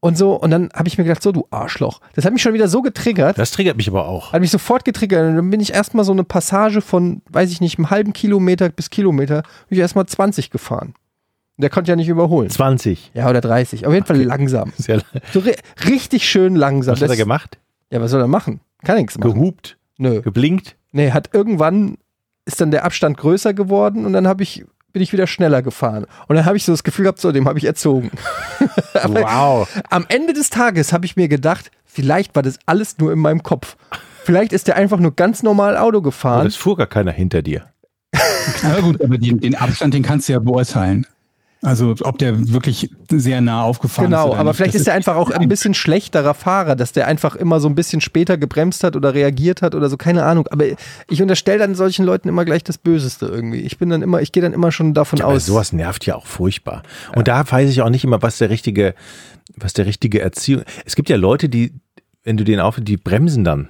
Und 0.03 0.17
so, 0.17 0.35
und 0.35 0.51
dann 0.51 0.69
habe 0.75 0.89
ich 0.89 0.97
mir 0.97 1.05
gedacht, 1.05 1.23
so 1.23 1.31
du 1.31 1.47
Arschloch. 1.49 2.01
Das 2.13 2.25
hat 2.25 2.33
mich 2.33 2.41
schon 2.41 2.53
wieder 2.53 2.67
so 2.67 2.81
getriggert. 2.81 3.37
Das 3.37 3.51
triggert 3.51 3.77
mich 3.77 3.87
aber 3.87 4.05
auch. 4.05 4.33
Hat 4.33 4.41
mich 4.41 4.51
sofort 4.51 4.83
getriggert. 4.83 5.29
Und 5.29 5.37
dann 5.37 5.49
bin 5.49 5.61
ich 5.61 5.73
erstmal 5.73 6.03
so 6.03 6.11
eine 6.11 6.25
Passage 6.25 6.81
von, 6.81 7.21
weiß 7.29 7.49
ich 7.53 7.61
nicht, 7.61 7.77
einem 7.79 7.89
halben 7.89 8.11
Kilometer 8.11 8.67
bis 8.67 8.89
Kilometer, 8.89 9.43
bin 9.69 9.77
ich 9.77 9.79
erstmal 9.79 10.05
20 10.05 10.49
gefahren. 10.49 10.93
Der 11.55 11.69
konnte 11.69 11.89
ja 11.89 11.95
nicht 11.95 12.09
überholen. 12.09 12.49
20. 12.49 13.11
Ja, 13.13 13.29
oder 13.29 13.39
30. 13.39 13.87
Auf 13.87 13.93
jeden 13.93 14.05
Fall 14.05 14.21
langsam. 14.21 14.73
Sehr, 14.77 15.01
So 15.31 15.39
ri 15.39 15.55
richtig 15.87 16.27
schön 16.27 16.57
langsam. 16.57 16.91
was 16.95 16.99
hat 16.99 17.05
er 17.05 17.07
Das- 17.09 17.17
gemacht? 17.17 17.57
Ja, 17.89 18.01
was 18.01 18.11
soll 18.11 18.19
er 18.19 18.27
machen? 18.27 18.59
Kann 18.83 18.97
nichts 18.97 19.17
machen. 19.17 19.33
Gehupt? 19.35 19.77
Nö. 19.97 20.21
Geblinkt? 20.21 20.75
Nee, 20.91 21.11
hat 21.11 21.29
irgendwann 21.31 21.95
ist 22.45 22.59
dann 22.59 22.71
der 22.71 22.83
Abstand 22.83 23.15
größer 23.15 23.53
geworden 23.53 24.05
und 24.05 24.11
dann 24.11 24.27
habe 24.27 24.43
ich 24.43 24.65
bin 24.93 25.01
ich 25.01 25.11
wieder 25.11 25.27
schneller 25.27 25.61
gefahren. 25.61 26.05
Und 26.27 26.35
dann 26.35 26.45
habe 26.45 26.55
ich 26.55 26.63
so 26.65 26.71
das 26.71 26.83
Gefühl 26.83 27.03
gehabt, 27.03 27.19
so 27.19 27.31
dem 27.31 27.47
habe 27.47 27.57
ich 27.59 27.65
erzogen. 27.65 28.11
Aber 28.93 29.21
Wow. 29.23 29.81
am 29.89 30.05
Ende 30.07 30.33
des 30.33 30.49
Tages 30.49 30.93
habe 30.93 31.05
ich 31.05 31.15
mir 31.15 31.27
gedacht, 31.27 31.71
vielleicht 31.85 32.35
war 32.35 32.43
das 32.43 32.59
alles 32.67 32.97
nur 32.99 33.11
in 33.11 33.19
meinem 33.19 33.43
Kopf. 33.43 33.75
Vielleicht 34.23 34.53
ist 34.53 34.67
der 34.67 34.75
einfach 34.77 34.99
nur 34.99 35.15
ganz 35.15 35.43
normal 35.43 35.75
Auto 35.75 35.97
Aber 35.97 36.03
gefahren. 36.03 36.47
es 36.47 36.55
fuhr 36.55 36.77
gar 36.77 36.87
keiner 36.87 37.11
hinter 37.11 37.41
dir. 37.41 37.65
Aber 38.63 38.81
gut, 38.81 39.01
aber 39.03 39.17
den, 39.17 39.39
den 39.39 39.55
Abstand, 39.55 39.93
den 39.93 40.03
kannst 40.03 40.29
du 40.29 40.33
ja 40.33 40.39
beurteilen. 40.39 41.05
Also 41.65 41.95
ob 42.01 42.17
der 42.17 42.51
wirklich 42.51 42.89
sehr 43.09 43.39
nah 43.39 43.63
aufgefahren 43.63 44.11
ist. 44.11 44.19
Genau, 44.19 44.35
aber 44.35 44.49
nicht. 44.49 44.57
vielleicht 44.57 44.73
Das 44.75 44.81
ist 44.81 44.87
der 44.87 44.93
einfach 44.95 45.15
auch 45.15 45.31
ein 45.31 45.47
bisschen 45.47 45.73
schlechterer 45.73 46.33
Fahrer, 46.33 46.75
dass 46.75 46.91
der 46.91 47.07
einfach 47.07 47.35
immer 47.37 47.61
so 47.61 47.69
ein 47.69 47.75
bisschen 47.75 48.01
später 48.01 48.37
gebremst 48.37 48.83
hat 48.83 48.97
oder 48.97 49.13
reagiert 49.13 49.61
hat 49.61 49.73
oder 49.73 49.89
so, 49.89 49.95
keine 49.95 50.25
Ahnung. 50.25 50.47
Aber 50.49 50.65
ich 51.09 51.21
unterstelle 51.21 51.59
dann 51.59 51.73
solchen 51.75 52.03
Leuten 52.05 52.27
immer 52.27 52.43
gleich 52.43 52.63
das 52.65 52.77
Böseste 52.77 53.27
irgendwie. 53.27 53.61
Ich 53.61 53.77
bin 53.77 53.89
dann 53.89 54.01
immer, 54.01 54.21
ich 54.21 54.33
gehe 54.33 54.43
dann 54.43 54.51
immer 54.51 54.73
schon 54.73 54.93
davon 54.93 55.21
Aber 55.21 55.33
aus. 55.35 55.45
sowas 55.45 55.71
nervt 55.71 56.05
ja 56.05 56.15
auch 56.15 56.25
furchtbar. 56.25 56.83
Und 57.15 57.29
da 57.29 57.49
weiß 57.49 57.69
ich 57.69 57.81
auch 57.81 57.89
nicht 57.89 58.03
immer, 58.03 58.21
was 58.21 58.39
der 58.39 58.49
richtige, 58.49 58.93
was 59.55 59.71
der 59.71 59.85
richtige 59.85 60.19
Erziehung. 60.21 60.63
Es 60.85 60.95
gibt 60.97 61.07
ja 61.09 61.15
Leute, 61.15 61.47
die, 61.47 61.73
wenn 62.25 62.35
du 62.35 62.43
den 62.43 62.59
auf, 62.59 62.77
die 62.81 62.97
bremsen 62.97 63.45
dann. 63.45 63.69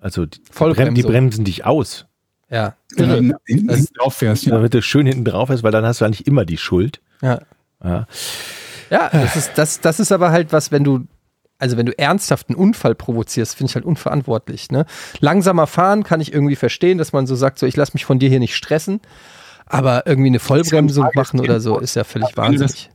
Also 0.00 0.26
die, 0.26 0.40
die, 0.40 0.52
brem, 0.74 0.94
die 0.96 1.02
bremsen 1.02 1.44
dich 1.44 1.64
aus, 1.64 2.06
ja, 2.50 2.74
Wenn 2.96 3.08
du 3.30 3.36
hinten- 3.46 3.86
drauf 3.96 4.14
fährst, 4.14 4.44
ja. 4.44 4.52
damit 4.52 4.74
du 4.74 4.82
schön 4.82 5.06
hinten 5.06 5.24
drauf 5.24 5.48
bist, 5.48 5.62
weil 5.62 5.70
dann 5.72 5.86
hast 5.86 6.00
du 6.00 6.04
eigentlich 6.04 6.26
immer 6.26 6.44
die 6.44 6.58
Schuld. 6.58 7.00
Ja. 7.22 7.40
Ja. 7.84 8.06
Ja, 8.90 9.08
das 9.10 9.36
ist, 9.36 9.52
das, 9.56 9.80
das 9.80 9.98
ist 10.00 10.12
aber 10.12 10.30
halt 10.30 10.52
was, 10.52 10.70
wenn 10.70 10.84
du, 10.84 11.06
also 11.58 11.76
wenn 11.78 11.86
du 11.86 11.98
ernsthaft 11.98 12.48
einen 12.50 12.56
Unfall 12.56 12.94
provozierst, 12.94 13.56
finde 13.56 13.70
ich 13.70 13.74
halt 13.74 13.84
unverantwortlich. 13.86 14.70
Ne? 14.70 14.84
Langsamer 15.20 15.66
fahren 15.66 16.04
kann 16.04 16.20
ich 16.20 16.32
irgendwie 16.32 16.56
verstehen, 16.56 16.98
dass 16.98 17.12
man 17.12 17.26
so 17.26 17.34
sagt, 17.34 17.58
so 17.58 17.66
ich 17.66 17.74
lasse 17.76 17.92
mich 17.94 18.04
von 18.04 18.18
dir 18.18 18.28
hier 18.28 18.38
nicht 18.40 18.54
stressen. 18.54 19.00
Aber 19.66 20.06
irgendwie 20.06 20.28
eine 20.28 20.38
Vollbremsung 20.40 21.06
machen 21.14 21.40
oder 21.40 21.60
so 21.60 21.78
ist 21.78 21.94
ja 21.94 22.04
völlig 22.04 22.36
Wenn 22.36 22.52
du 22.52 22.58
das- 22.58 22.60
wahnsinnig. 22.60 22.90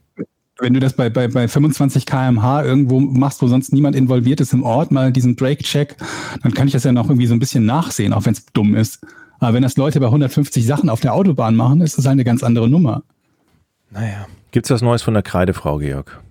Wenn 0.60 0.74
du 0.74 0.80
das 0.80 0.94
bei, 0.94 1.10
bei, 1.12 1.28
bei 1.28 1.48
25 1.48 2.06
km/h 2.08 2.64
irgendwo 2.64 3.00
machst, 3.00 3.42
wo 3.44 3.48
sonst 3.48 3.74
niemand 3.74 3.96
involviert 3.96 4.42
ist 4.42 4.54
im 4.54 4.64
Ort, 4.64 4.92
mal 4.92 5.12
diesen 5.12 5.36
Brake-Check, 5.36 5.96
dann 6.42 6.54
kann 6.54 6.66
ich 6.68 6.74
das 6.74 6.84
ja 6.84 6.92
noch 6.92 7.10
irgendwie 7.10 7.28
so 7.28 7.36
ein 7.36 7.40
bisschen 7.40 7.66
nachsehen, 7.66 8.12
auch 8.12 8.26
wenn 8.26 8.34
es 8.34 8.44
dumm 8.54 8.76
ist. 8.76 9.06
Aber 9.40 9.54
wenn 9.54 9.62
das 9.62 9.78
Leute 9.78 10.00
bei 10.00 10.08
150 10.08 10.66
Sachen 10.66 10.90
auf 10.90 11.00
der 11.00 11.14
Autobahn 11.14 11.56
machen, 11.56 11.82
ist 11.82 11.98
das 12.00 12.06
halt 12.06 12.14
eine 12.14 12.24
ganz 12.24 12.42
andere 12.44 12.68
Nummer. 12.68 13.04
Naja. 13.92 14.28
Gibt's 14.52 14.70
was 14.70 14.82
Neues 14.82 15.02
von 15.02 15.14
der 15.14 15.24
Kreidefrau, 15.24 15.78
Georg? 15.78 16.22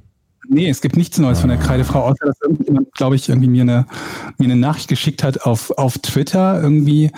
Nee, 0.49 0.69
es 0.69 0.81
gibt 0.81 0.97
nichts 0.97 1.19
Neues 1.19 1.41
von 1.41 1.49
der 1.49 1.59
Kreidefrau, 1.59 2.03
außer 2.03 2.25
dass 2.25 2.41
irgendjemand, 2.41 2.93
glaube 2.95 3.17
ich, 3.17 3.29
irgendwie 3.29 3.49
mir 3.49 3.63
eine, 3.63 3.87
mir 4.39 4.45
eine 4.45 4.57
Nachricht 4.57 4.89
geschickt 4.89 5.25
hat 5.25 5.43
auf, 5.43 5.73
auf 5.73 5.99
Twitter 5.99 6.63
irgendwie. 6.63 7.11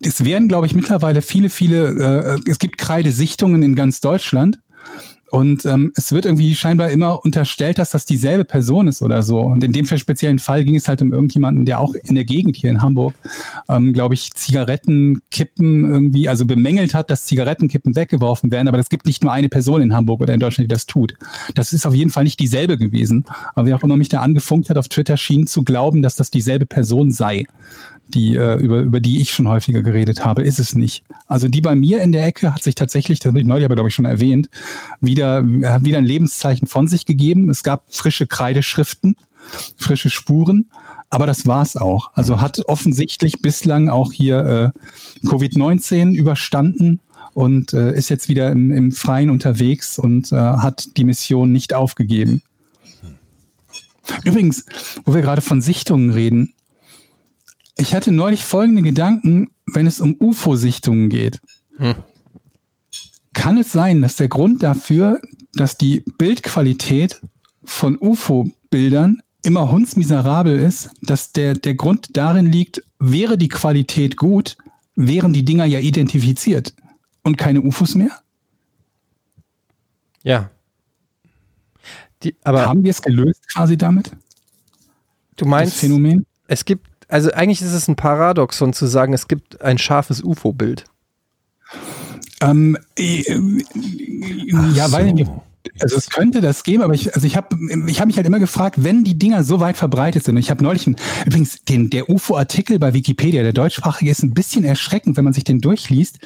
Es 0.00 0.24
werden, 0.24 0.48
glaube 0.48 0.66
ich, 0.66 0.74
mittlerweile 0.74 1.22
viele, 1.22 1.48
viele, 1.48 2.38
äh, 2.44 2.50
es 2.50 2.58
gibt 2.58 2.78
Kreidesichtungen 2.78 3.62
in 3.62 3.76
ganz 3.76 4.00
Deutschland. 4.00 4.58
Und 5.30 5.66
ähm, 5.66 5.92
es 5.94 6.12
wird 6.12 6.24
irgendwie 6.24 6.54
scheinbar 6.54 6.90
immer 6.90 7.24
unterstellt, 7.24 7.78
dass 7.78 7.90
das 7.90 8.06
dieselbe 8.06 8.44
Person 8.44 8.88
ist 8.88 9.02
oder 9.02 9.22
so. 9.22 9.40
Und 9.40 9.62
in 9.62 9.72
dem 9.72 9.86
speziellen 9.86 10.38
Fall 10.38 10.64
ging 10.64 10.76
es 10.76 10.88
halt 10.88 11.02
um 11.02 11.12
irgendjemanden, 11.12 11.66
der 11.66 11.80
auch 11.80 11.94
in 11.94 12.14
der 12.14 12.24
Gegend 12.24 12.56
hier 12.56 12.70
in 12.70 12.80
Hamburg, 12.80 13.14
ähm, 13.68 13.92
glaube 13.92 14.14
ich, 14.14 14.32
Zigarettenkippen 14.32 15.90
irgendwie, 15.92 16.28
also 16.28 16.46
bemängelt 16.46 16.94
hat, 16.94 17.10
dass 17.10 17.26
Zigarettenkippen 17.26 17.94
weggeworfen 17.94 18.50
werden. 18.50 18.68
Aber 18.68 18.78
es 18.78 18.88
gibt 18.88 19.06
nicht 19.06 19.22
nur 19.22 19.32
eine 19.32 19.48
Person 19.48 19.82
in 19.82 19.94
Hamburg 19.94 20.20
oder 20.20 20.34
in 20.34 20.40
Deutschland, 20.40 20.70
die 20.70 20.74
das 20.74 20.86
tut. 20.86 21.14
Das 21.54 21.72
ist 21.72 21.86
auf 21.86 21.94
jeden 21.94 22.10
Fall 22.10 22.24
nicht 22.24 22.40
dieselbe 22.40 22.78
gewesen. 22.78 23.24
Aber 23.54 23.66
wer 23.66 23.76
auch 23.76 23.82
immer 23.82 23.96
mich 23.96 24.08
da 24.08 24.20
angefunkt 24.20 24.70
hat 24.70 24.78
auf 24.78 24.88
Twitter, 24.88 25.16
schien 25.16 25.46
zu 25.46 25.62
glauben, 25.62 26.02
dass 26.02 26.16
das 26.16 26.30
dieselbe 26.30 26.66
Person 26.66 27.10
sei 27.10 27.44
die, 28.08 28.36
äh, 28.36 28.56
über, 28.56 28.80
über 28.80 29.00
die 29.00 29.20
ich 29.20 29.30
schon 29.30 29.48
häufiger 29.48 29.82
geredet 29.82 30.24
habe, 30.24 30.42
ist 30.42 30.58
es 30.58 30.74
nicht. 30.74 31.04
Also 31.26 31.48
die 31.48 31.60
bei 31.60 31.74
mir 31.74 32.02
in 32.02 32.12
der 32.12 32.26
Ecke 32.26 32.54
hat 32.54 32.62
sich 32.62 32.74
tatsächlich, 32.74 33.18
das 33.18 33.28
habe 33.28 33.40
ich 33.40 33.46
neulich 33.46 33.64
aber, 33.64 33.74
glaube 33.74 33.88
ich, 33.88 33.94
schon 33.94 34.04
erwähnt, 34.04 34.48
wieder, 35.00 35.44
hat 35.64 35.84
wieder 35.84 35.98
ein 35.98 36.04
Lebenszeichen 36.04 36.66
von 36.66 36.88
sich 36.88 37.06
gegeben. 37.06 37.50
Es 37.50 37.62
gab 37.62 37.84
frische 37.92 38.26
Kreideschriften, 38.26 39.16
frische 39.76 40.10
Spuren, 40.10 40.66
aber 41.10 41.26
das 41.26 41.46
war's 41.46 41.76
auch. 41.76 42.10
Also 42.14 42.40
hat 42.40 42.60
offensichtlich 42.66 43.40
bislang 43.40 43.88
auch 43.88 44.12
hier 44.12 44.72
äh, 45.24 45.26
Covid-19 45.26 46.14
überstanden 46.14 47.00
und 47.34 47.72
äh, 47.72 47.94
ist 47.94 48.08
jetzt 48.08 48.28
wieder 48.28 48.50
im, 48.50 48.70
im 48.70 48.92
Freien 48.92 49.30
unterwegs 49.30 49.98
und 49.98 50.32
äh, 50.32 50.36
hat 50.36 50.96
die 50.96 51.04
Mission 51.04 51.52
nicht 51.52 51.74
aufgegeben. 51.74 52.42
Übrigens, 54.24 54.64
wo 55.04 55.14
wir 55.14 55.20
gerade 55.20 55.42
von 55.42 55.60
Sichtungen 55.60 56.10
reden, 56.10 56.54
ich 57.78 57.94
hatte 57.94 58.12
neulich 58.12 58.44
folgende 58.44 58.82
Gedanken, 58.82 59.50
wenn 59.66 59.86
es 59.86 60.00
um 60.00 60.16
UFO-Sichtungen 60.18 61.08
geht. 61.08 61.40
Hm. 61.76 61.94
Kann 63.32 63.58
es 63.58 63.72
sein, 63.72 64.02
dass 64.02 64.16
der 64.16 64.28
Grund 64.28 64.62
dafür, 64.62 65.20
dass 65.54 65.78
die 65.78 66.04
Bildqualität 66.18 67.20
von 67.64 67.96
UFO-Bildern 68.00 69.22
immer 69.42 69.70
hundsmiserabel 69.70 70.58
ist, 70.58 70.90
dass 71.02 71.32
der, 71.32 71.54
der 71.54 71.74
Grund 71.74 72.16
darin 72.16 72.46
liegt, 72.46 72.82
wäre 72.98 73.38
die 73.38 73.48
Qualität 73.48 74.16
gut, 74.16 74.56
wären 74.96 75.32
die 75.32 75.44
Dinger 75.44 75.64
ja 75.64 75.78
identifiziert 75.78 76.74
und 77.22 77.38
keine 77.38 77.62
UFOs 77.62 77.94
mehr? 77.94 78.10
Ja. 80.24 80.50
Die, 82.24 82.34
aber 82.42 82.66
Haben 82.66 82.82
wir 82.82 82.90
es 82.90 83.00
gelöst 83.00 83.48
quasi 83.52 83.76
damit? 83.76 84.10
du 85.36 85.44
Das 85.44 85.48
meinst, 85.48 85.76
Phänomen? 85.76 86.26
es 86.48 86.64
gibt, 86.64 86.87
also 87.08 87.32
eigentlich 87.32 87.62
ist 87.62 87.72
es 87.72 87.88
ein 87.88 87.96
Paradoxon 87.96 88.72
zu 88.72 88.86
sagen, 88.86 89.12
es 89.12 89.28
gibt 89.28 89.60
ein 89.62 89.78
scharfes 89.78 90.22
UFO-Bild. 90.22 90.84
Ähm, 92.40 92.78
äh, 92.96 93.20
äh, 93.20 93.62
ja, 94.74 94.92
weil 94.92 95.26
also 95.80 95.96
es 95.96 96.08
könnte 96.10 96.40
das 96.40 96.62
geben, 96.64 96.82
aber 96.82 96.94
ich, 96.94 97.14
also 97.14 97.26
ich 97.26 97.36
habe 97.36 97.56
ich 97.88 98.00
hab 98.00 98.06
mich 98.06 98.16
halt 98.16 98.26
immer 98.26 98.38
gefragt, 98.38 98.82
wenn 98.82 99.04
die 99.04 99.18
Dinger 99.18 99.44
so 99.44 99.60
weit 99.60 99.76
verbreitet 99.76 100.24
sind. 100.24 100.36
Und 100.36 100.40
ich 100.40 100.50
habe 100.50 100.62
neulich 100.62 100.86
einen, 100.86 100.96
übrigens 101.26 101.62
den 101.64 101.90
der 101.90 102.08
UFO-Artikel 102.08 102.78
bei 102.78 102.94
Wikipedia, 102.94 103.42
der 103.42 103.52
deutschsprachige, 103.52 104.10
ist 104.10 104.22
ein 104.22 104.34
bisschen 104.34 104.64
erschreckend, 104.64 105.16
wenn 105.16 105.24
man 105.24 105.32
sich 105.32 105.44
den 105.44 105.60
durchliest, 105.60 106.18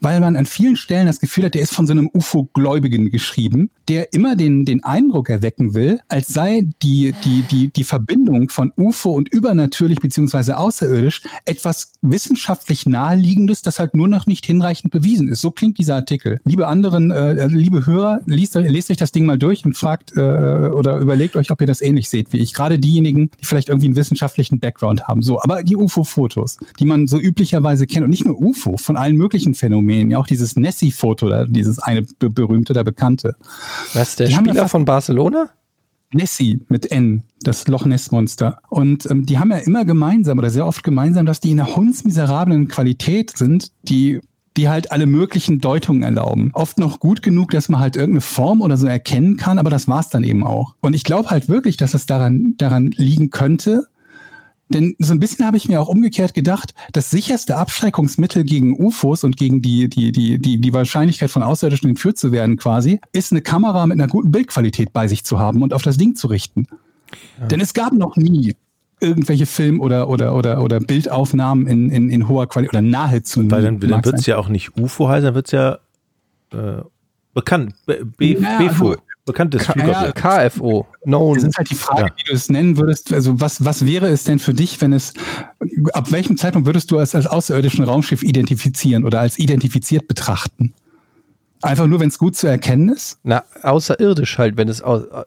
weil 0.00 0.20
man 0.20 0.36
an 0.36 0.46
vielen 0.46 0.76
Stellen 0.76 1.06
das 1.06 1.20
Gefühl 1.20 1.44
hat, 1.44 1.54
der 1.54 1.62
ist 1.62 1.74
von 1.74 1.86
so 1.86 1.92
einem 1.92 2.10
UFO-Gläubigen 2.12 3.10
geschrieben, 3.10 3.70
der 3.88 4.12
immer 4.12 4.36
den 4.36 4.64
den 4.64 4.82
Eindruck 4.84 5.28
erwecken 5.28 5.74
will, 5.74 6.00
als 6.08 6.28
sei 6.28 6.66
die 6.82 7.14
die 7.24 7.42
die 7.42 7.68
die 7.68 7.84
Verbindung 7.84 8.48
von 8.48 8.72
UFO 8.76 9.12
und 9.12 9.28
übernatürlich 9.28 10.00
beziehungsweise 10.00 10.56
außerirdisch 10.56 11.22
etwas 11.44 11.92
wissenschaftlich 12.02 12.86
naheliegendes, 12.86 13.62
das 13.62 13.78
halt 13.78 13.94
nur 13.94 14.08
noch 14.08 14.26
nicht 14.26 14.46
hinreichend 14.46 14.92
bewiesen 14.92 15.28
ist. 15.28 15.40
So 15.40 15.50
klingt 15.50 15.78
dieser 15.78 15.96
Artikel. 15.96 16.40
Liebe 16.44 16.66
anderen, 16.66 17.10
äh, 17.10 17.46
liebe 17.46 17.86
Hörer, 17.86 18.20
liest, 18.26 18.54
lest 18.54 18.90
euch 18.90 18.96
das 18.96 19.12
Ding 19.12 19.26
mal 19.26 19.38
durch 19.38 19.64
und 19.64 19.76
fragt 19.76 20.16
äh, 20.16 20.20
oder 20.20 20.98
überlegt 20.98 21.36
euch, 21.36 21.50
ob 21.50 21.60
ihr 21.60 21.66
das 21.66 21.82
ähnlich 21.82 22.08
seht 22.08 22.32
wie 22.32 22.38
ich. 22.38 22.54
Gerade 22.54 22.78
diejenigen, 22.78 23.30
die 23.40 23.44
vielleicht 23.44 23.68
irgendwie 23.68 23.86
einen 23.86 23.96
wissenschaftlichen 23.96 24.60
Background 24.60 25.08
haben. 25.08 25.22
So, 25.22 25.42
aber 25.42 25.62
die 25.62 25.76
UFO-Fotos, 25.76 26.58
die 26.78 26.84
man 26.84 27.06
so 27.06 27.18
üblicherweise 27.18 27.86
kennt 27.86 28.04
und 28.04 28.10
nicht 28.10 28.24
nur 28.24 28.40
UFO, 28.40 28.76
von 28.76 28.96
allen 28.96 29.16
möglichen 29.16 29.54
Phänomenen, 29.54 29.89
ja 29.90 30.18
auch 30.18 30.26
dieses 30.26 30.56
Nessie-Foto, 30.56 31.28
da, 31.28 31.44
dieses 31.44 31.78
eine 31.78 32.02
be 32.02 32.30
berühmte, 32.30 32.72
der 32.72 32.84
bekannte. 32.84 33.36
Was, 33.94 34.16
der 34.16 34.28
Die 34.28 34.36
haben 34.36 34.46
ja 34.46 34.52
Spieler 34.52 34.68
von 34.68 34.84
Barcelona? 34.84 35.50
Nessie 36.12 36.60
mit 36.68 36.90
N, 36.90 37.22
das 37.42 37.68
Loch 37.68 37.84
Ness 37.86 38.10
Monster. 38.10 38.60
Und 38.68 39.08
ähm, 39.10 39.26
die 39.26 39.38
haben 39.38 39.50
ja 39.50 39.58
immer 39.58 39.84
gemeinsam 39.84 40.38
oder 40.38 40.50
sehr 40.50 40.66
oft 40.66 40.82
gemeinsam, 40.82 41.24
dass 41.26 41.40
die 41.40 41.52
in 41.52 41.60
einer 41.60 41.76
hundsmiserablen 41.76 42.68
Qualität 42.68 43.36
sind, 43.36 43.70
die 43.82 44.20
die 44.56 44.68
halt 44.68 44.90
alle 44.90 45.06
möglichen 45.06 45.60
Deutungen 45.60 46.02
erlauben. 46.02 46.50
Oft 46.54 46.78
noch 46.78 46.98
gut 46.98 47.22
genug, 47.22 47.52
dass 47.52 47.68
man 47.68 47.80
halt 47.80 47.96
irgendeine 47.96 48.20
Form 48.20 48.62
oder 48.62 48.76
so 48.76 48.86
erkennen 48.86 49.36
kann, 49.36 49.58
aber 49.58 49.70
das 49.70 49.86
war's 49.86 50.08
dann 50.08 50.24
eben 50.24 50.44
auch. 50.44 50.74
Und 50.80 50.94
ich 50.94 51.04
glaube 51.04 51.30
halt 51.30 51.48
wirklich, 51.48 51.76
dass 51.76 51.94
es 51.94 52.06
daran, 52.06 52.54
daran 52.58 52.90
liegen 52.96 53.30
könnte, 53.30 53.86
denn 54.70 54.94
so 54.98 55.12
ein 55.12 55.20
bisschen 55.20 55.44
habe 55.44 55.56
ich 55.56 55.68
mir 55.68 55.80
auch 55.80 55.88
umgekehrt 55.88 56.32
gedacht, 56.32 56.74
das 56.92 57.10
sicherste 57.10 57.56
Abschreckungsmittel 57.56 58.44
gegen 58.44 58.80
UFOs 58.80 59.24
und 59.24 59.36
gegen 59.36 59.60
die, 59.62 59.88
die, 59.88 60.12
die, 60.12 60.38
die, 60.38 60.58
die 60.58 60.72
Wahrscheinlichkeit 60.72 61.30
von 61.30 61.42
Außerirdischen 61.42 61.90
entführt 61.90 62.18
zu 62.18 62.32
werden 62.32 62.56
quasi, 62.56 63.00
ist 63.12 63.32
eine 63.32 63.42
Kamera 63.42 63.86
mit 63.86 63.98
einer 63.98 64.08
guten 64.08 64.30
Bildqualität 64.30 64.92
bei 64.92 65.08
sich 65.08 65.24
zu 65.24 65.38
haben 65.38 65.62
und 65.62 65.74
auf 65.74 65.82
das 65.82 65.96
Ding 65.96 66.14
zu 66.14 66.28
richten. 66.28 66.66
Denn 67.50 67.60
es 67.60 67.74
gab 67.74 67.92
noch 67.92 68.16
nie 68.16 68.54
irgendwelche 69.00 69.46
Film- 69.46 69.80
oder, 69.80 70.08
oder, 70.08 70.34
oder, 70.36 70.62
oder 70.62 70.78
Bildaufnahmen 70.78 71.66
in, 71.66 71.90
in, 71.90 72.10
in 72.10 72.28
hoher 72.28 72.46
Qualität 72.46 72.74
oder 72.74 72.82
nahezu. 72.82 73.50
Weil 73.50 73.62
dann, 73.62 73.80
dann 73.80 74.04
wird 74.04 74.18
es 74.18 74.26
ja 74.26 74.36
auch 74.36 74.48
nicht 74.48 74.76
UFO 74.78 75.08
heißen, 75.08 75.24
dann 75.24 75.34
wird 75.34 75.46
es 75.46 75.52
ja 75.52 75.78
äh, 76.52 76.82
bekannt, 77.34 77.74
B, 77.86 77.94
B, 78.16 78.34
Ja, 78.38 78.58
BFO. 78.58 78.90
also 78.90 79.00
Bekanntes 79.32 79.62
K 79.64 79.72
Flugobjekt. 79.72 80.14
KFO. 80.16 80.86
Known. 81.04 81.36
ist 81.38 81.56
halt 81.56 81.70
die 81.70 81.74
Frage, 81.74 82.02
Ja. 82.02 82.08
wie 82.16 82.24
du 82.24 82.32
es 82.32 82.48
nennen 82.50 82.76
würdest. 82.76 83.12
Also 83.12 83.40
was, 83.40 83.64
was 83.64 83.86
wäre 83.86 84.08
es 84.08 84.24
denn 84.24 84.38
für 84.38 84.54
dich, 84.54 84.80
wenn 84.80 84.92
es, 84.92 85.12
ab 85.92 86.10
welchem 86.12 86.36
Zeitpunkt 86.36 86.66
würdest 86.66 86.90
du 86.90 86.98
es 86.98 87.14
als 87.14 87.26
außerirdischen 87.26 87.84
Raumschiff 87.84 88.22
identifizieren 88.22 89.04
oder 89.04 89.20
als 89.20 89.38
identifiziert 89.38 90.08
betrachten? 90.08 90.74
Einfach 91.62 91.86
nur, 91.86 92.00
wenn 92.00 92.08
es 92.08 92.18
gut 92.18 92.36
zu 92.36 92.46
erkennen 92.46 92.88
ist? 92.88 93.18
Na, 93.22 93.44
außerirdisch 93.62 94.38
halt, 94.38 94.56
wenn 94.56 94.68
es, 94.68 94.82
au- 94.82 95.00
äh, 95.00 95.24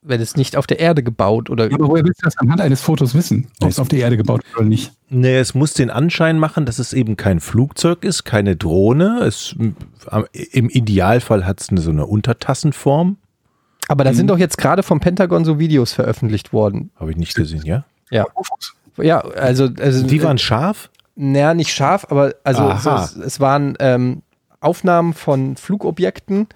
wenn 0.00 0.20
es 0.20 0.34
nicht 0.36 0.56
auf 0.56 0.66
der 0.66 0.78
Erde 0.80 1.02
gebaut 1.02 1.50
oder. 1.50 1.68
Ja, 1.68 1.74
aber 1.74 1.88
woher 1.88 2.04
willst 2.04 2.22
du 2.22 2.24
das 2.24 2.38
anhand 2.38 2.62
eines 2.62 2.80
Fotos 2.80 3.14
wissen, 3.14 3.48
ob 3.60 3.68
es 3.68 3.78
auf 3.78 3.88
der 3.88 3.98
Erde 3.98 4.16
gebaut 4.16 4.42
wird 4.46 4.56
oder 4.56 4.64
nicht? 4.66 4.92
Nee, 5.10 5.36
es 5.36 5.54
muss 5.54 5.74
den 5.74 5.90
Anschein 5.90 6.38
machen, 6.38 6.64
dass 6.64 6.78
es 6.78 6.94
eben 6.94 7.18
kein 7.18 7.40
Flugzeug 7.40 8.04
ist, 8.04 8.24
keine 8.24 8.56
Drohne. 8.56 9.20
Es, 9.26 9.54
Im 10.52 10.70
Idealfall 10.70 11.44
hat 11.44 11.60
es 11.60 11.68
eine, 11.68 11.80
so 11.82 11.90
eine 11.90 12.06
Untertassenform. 12.06 13.18
Aber 13.88 14.04
da 14.04 14.10
Mhm. 14.12 14.14
sind 14.16 14.26
doch 14.28 14.38
jetzt 14.38 14.58
gerade 14.58 14.82
vom 14.82 15.00
Pentagon 15.00 15.44
so 15.44 15.58
Videos 15.58 15.92
veröffentlicht 15.92 16.52
worden. 16.52 16.90
Habe 16.96 17.10
ich 17.10 17.16
nicht 17.16 17.34
gesehen, 17.34 17.62
ja? 17.64 17.84
Ja. 18.10 18.26
Ja, 18.98 19.20
also. 19.20 19.68
also 19.80 20.06
Die 20.06 20.22
waren 20.22 20.38
scharf? 20.38 20.90
Naja, 21.16 21.54
nicht 21.54 21.72
scharf, 21.72 22.06
aber 22.10 22.34
also 22.44 22.70
es, 22.70 23.16
es 23.16 23.40
waren 23.40 23.74
ähm, 23.80 24.22
Aufnahmen 24.60 25.14
von 25.14 25.56
Flugobjekten, 25.56 26.46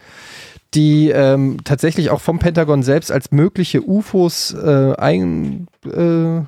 die 0.74 1.10
ähm, 1.10 1.58
tatsächlich 1.64 2.10
auch 2.10 2.20
vom 2.20 2.38
Pentagon 2.38 2.82
selbst 2.82 3.10
als 3.10 3.32
mögliche 3.32 3.82
UFOs 3.82 4.54
äh, 4.54 4.94
ein, 4.96 5.66
äh, 5.84 6.42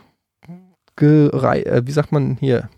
gerei- 0.96 1.64
äh, 1.64 1.82
wie 1.86 1.92
sagt 1.92 2.12
man 2.12 2.36
hier, 2.40 2.68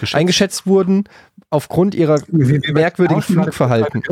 Geschätzt. 0.00 0.14
eingeschätzt 0.18 0.66
wurden 0.66 1.04
aufgrund 1.50 1.94
ihrer 1.94 2.20
merkwürdigen 2.28 3.22
Flugverhalten. 3.22 4.02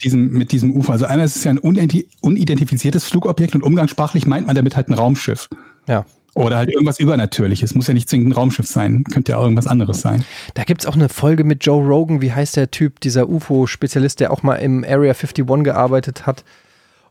Mit 0.00 0.04
diesem, 0.04 0.32
mit 0.32 0.52
diesem 0.52 0.72
Ufer. 0.72 0.92
Also 0.94 1.04
einmal 1.04 1.26
ist 1.26 1.36
es 1.36 1.44
ja 1.44 1.50
ein 1.50 1.58
unidenti- 1.58 2.06
unidentifiziertes 2.22 3.04
Flugobjekt 3.04 3.54
und 3.54 3.62
umgangssprachlich 3.62 4.26
meint 4.26 4.46
man 4.46 4.56
damit 4.56 4.74
halt 4.74 4.88
ein 4.88 4.94
Raumschiff. 4.94 5.50
Ja. 5.86 6.06
Oder 6.32 6.56
halt 6.56 6.70
irgendwas 6.70 6.98
Übernatürliches. 6.98 7.74
Muss 7.74 7.86
ja 7.86 7.92
nicht 7.92 8.08
zwingend 8.08 8.28
ein 8.28 8.32
Raumschiff 8.32 8.66
sein. 8.66 9.04
Könnte 9.04 9.32
ja 9.32 9.38
auch 9.38 9.42
irgendwas 9.42 9.66
anderes 9.66 10.00
sein. 10.00 10.24
Da 10.54 10.64
gibt 10.64 10.80
es 10.80 10.86
auch 10.86 10.94
eine 10.94 11.10
Folge 11.10 11.44
mit 11.44 11.66
Joe 11.66 11.86
Rogan, 11.86 12.22
wie 12.22 12.32
heißt 12.32 12.56
der 12.56 12.70
Typ, 12.70 13.00
dieser 13.00 13.28
UFO-Spezialist, 13.28 14.20
der 14.20 14.32
auch 14.32 14.42
mal 14.42 14.54
im 14.54 14.84
Area 14.84 15.12
51 15.12 15.44
gearbeitet 15.64 16.26
hat 16.26 16.44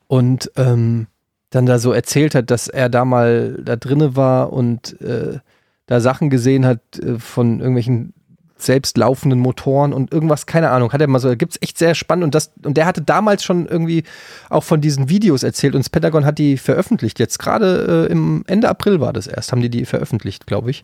und 0.08 0.52
ähm, 0.56 1.06
dann 1.52 1.68
da 1.68 1.78
so 1.78 1.92
erzählt 1.92 2.34
hat, 2.34 2.50
dass 2.50 2.70
er 2.70 2.90
da 2.90 3.06
mal 3.06 3.62
da 3.64 3.76
drinne 3.76 4.16
war 4.16 4.52
und 4.52 5.00
äh, 5.00 5.38
da 5.86 6.00
Sachen 6.00 6.32
gesehen 6.32 6.66
hat 6.66 6.98
äh, 6.98 7.20
von 7.20 7.60
irgendwelchen 7.60 8.14
selbstlaufenden 8.62 9.40
Motoren 9.40 9.94
und 9.94 10.12
irgendwas, 10.12 10.46
keine 10.46 10.70
Ahnung, 10.70 10.94
hat 10.94 11.02
er 11.02 11.08
mal 11.08 11.20
so, 11.20 11.36
gibt's 11.36 11.58
echt 11.62 11.78
sehr 11.78 11.96
spannend 11.96 12.24
und 12.26 12.36
das, 12.36 12.52
und 12.64 12.78
der 12.78 12.86
hatte 12.86 13.02
damals 13.02 13.44
schon 13.44 13.68
irgendwie 13.68 14.04
auch 14.50 14.64
von 14.64 14.82
diesen 14.82 15.10
Videos 15.10 15.44
erzählt 15.44 15.76
und 15.76 15.80
das 15.80 15.90
Pentagon 15.90 16.26
hat 16.26 16.38
die 16.38 16.58
veröffentlicht, 16.58 17.20
jetzt 17.20 17.40
gerade 17.40 18.08
äh, 18.10 18.12
im 18.12 18.44
Ende 18.48 18.70
April 18.70 19.00
war 19.00 19.14
das 19.14 19.28
erst, 19.28 19.52
haben 19.52 19.62
die 19.62 19.70
die 19.70 19.86
veröffentlicht, 19.86 20.48
glaube 20.48 20.72
ich. 20.72 20.84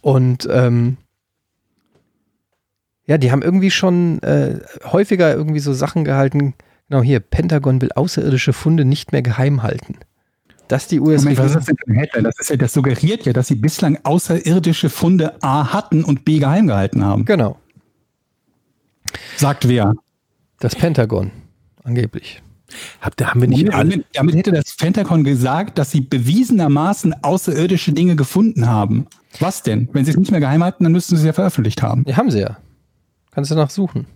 Und 0.00 0.48
ähm, 0.50 0.98
ja, 3.06 3.18
die 3.18 3.32
haben 3.32 3.42
irgendwie 3.42 3.70
schon 3.70 4.22
äh, 4.22 4.60
häufiger 4.84 5.34
irgendwie 5.34 5.60
so 5.60 5.72
Sachen 5.72 6.04
gehalten. 6.04 6.54
Genau 6.88 7.02
hier, 7.02 7.20
Pentagon 7.20 7.80
will 7.80 7.92
außerirdische 7.92 8.52
Funde 8.52 8.84
nicht 8.84 9.12
mehr 9.12 9.22
geheim 9.22 9.62
halten. 9.62 9.96
Dass 10.68 10.88
die 10.88 10.98
US 11.00 11.22
Moment, 11.22 11.38
was 11.38 11.46
ist 11.48 11.54
das 11.56 11.64
denn 11.66 11.76
ein 11.86 11.94
Headline? 11.94 12.24
Das, 12.24 12.38
ist 12.38 12.50
ja, 12.50 12.56
das 12.56 12.72
suggeriert 12.72 13.26
ja, 13.26 13.32
dass 13.32 13.48
sie 13.48 13.54
bislang 13.54 13.98
außerirdische 14.02 14.88
Funde 14.88 15.34
A 15.42 15.72
hatten 15.72 16.04
und 16.04 16.24
B 16.24 16.38
geheim 16.38 16.66
gehalten 16.66 17.04
haben. 17.04 17.24
Genau, 17.24 17.58
Sagt 19.36 19.68
wer? 19.68 19.94
das 20.60 20.74
Pentagon, 20.74 21.30
angeblich. 21.82 22.42
Habt, 23.00 23.20
ihr- 23.20 23.28
haben 23.30 23.40
wir 23.42 23.48
nicht 23.48 23.72
alle, 23.72 23.90
Damit, 23.90 24.06
damit 24.14 24.34
hätte 24.34 24.50
das 24.52 24.74
Pentagon 24.76 25.22
gesagt, 25.22 25.78
dass 25.78 25.90
sie 25.90 26.00
bewiesenermaßen 26.00 27.22
außerirdische 27.22 27.92
Dinge 27.92 28.16
gefunden 28.16 28.66
haben. 28.66 29.06
Was 29.40 29.62
denn? 29.62 29.88
Wenn 29.92 30.04
sie 30.04 30.12
es 30.12 30.16
nicht 30.16 30.30
mehr 30.30 30.40
geheim 30.40 30.64
halten, 30.64 30.84
dann 30.84 30.92
müssten 30.92 31.16
sie 31.16 31.22
es 31.22 31.26
ja 31.26 31.32
veröffentlicht 31.34 31.82
haben. 31.82 32.04
Die 32.04 32.16
haben 32.16 32.30
sie 32.30 32.40
ja. 32.40 32.56
Kannst 33.32 33.50
du 33.50 33.54
nachsuchen 33.54 34.06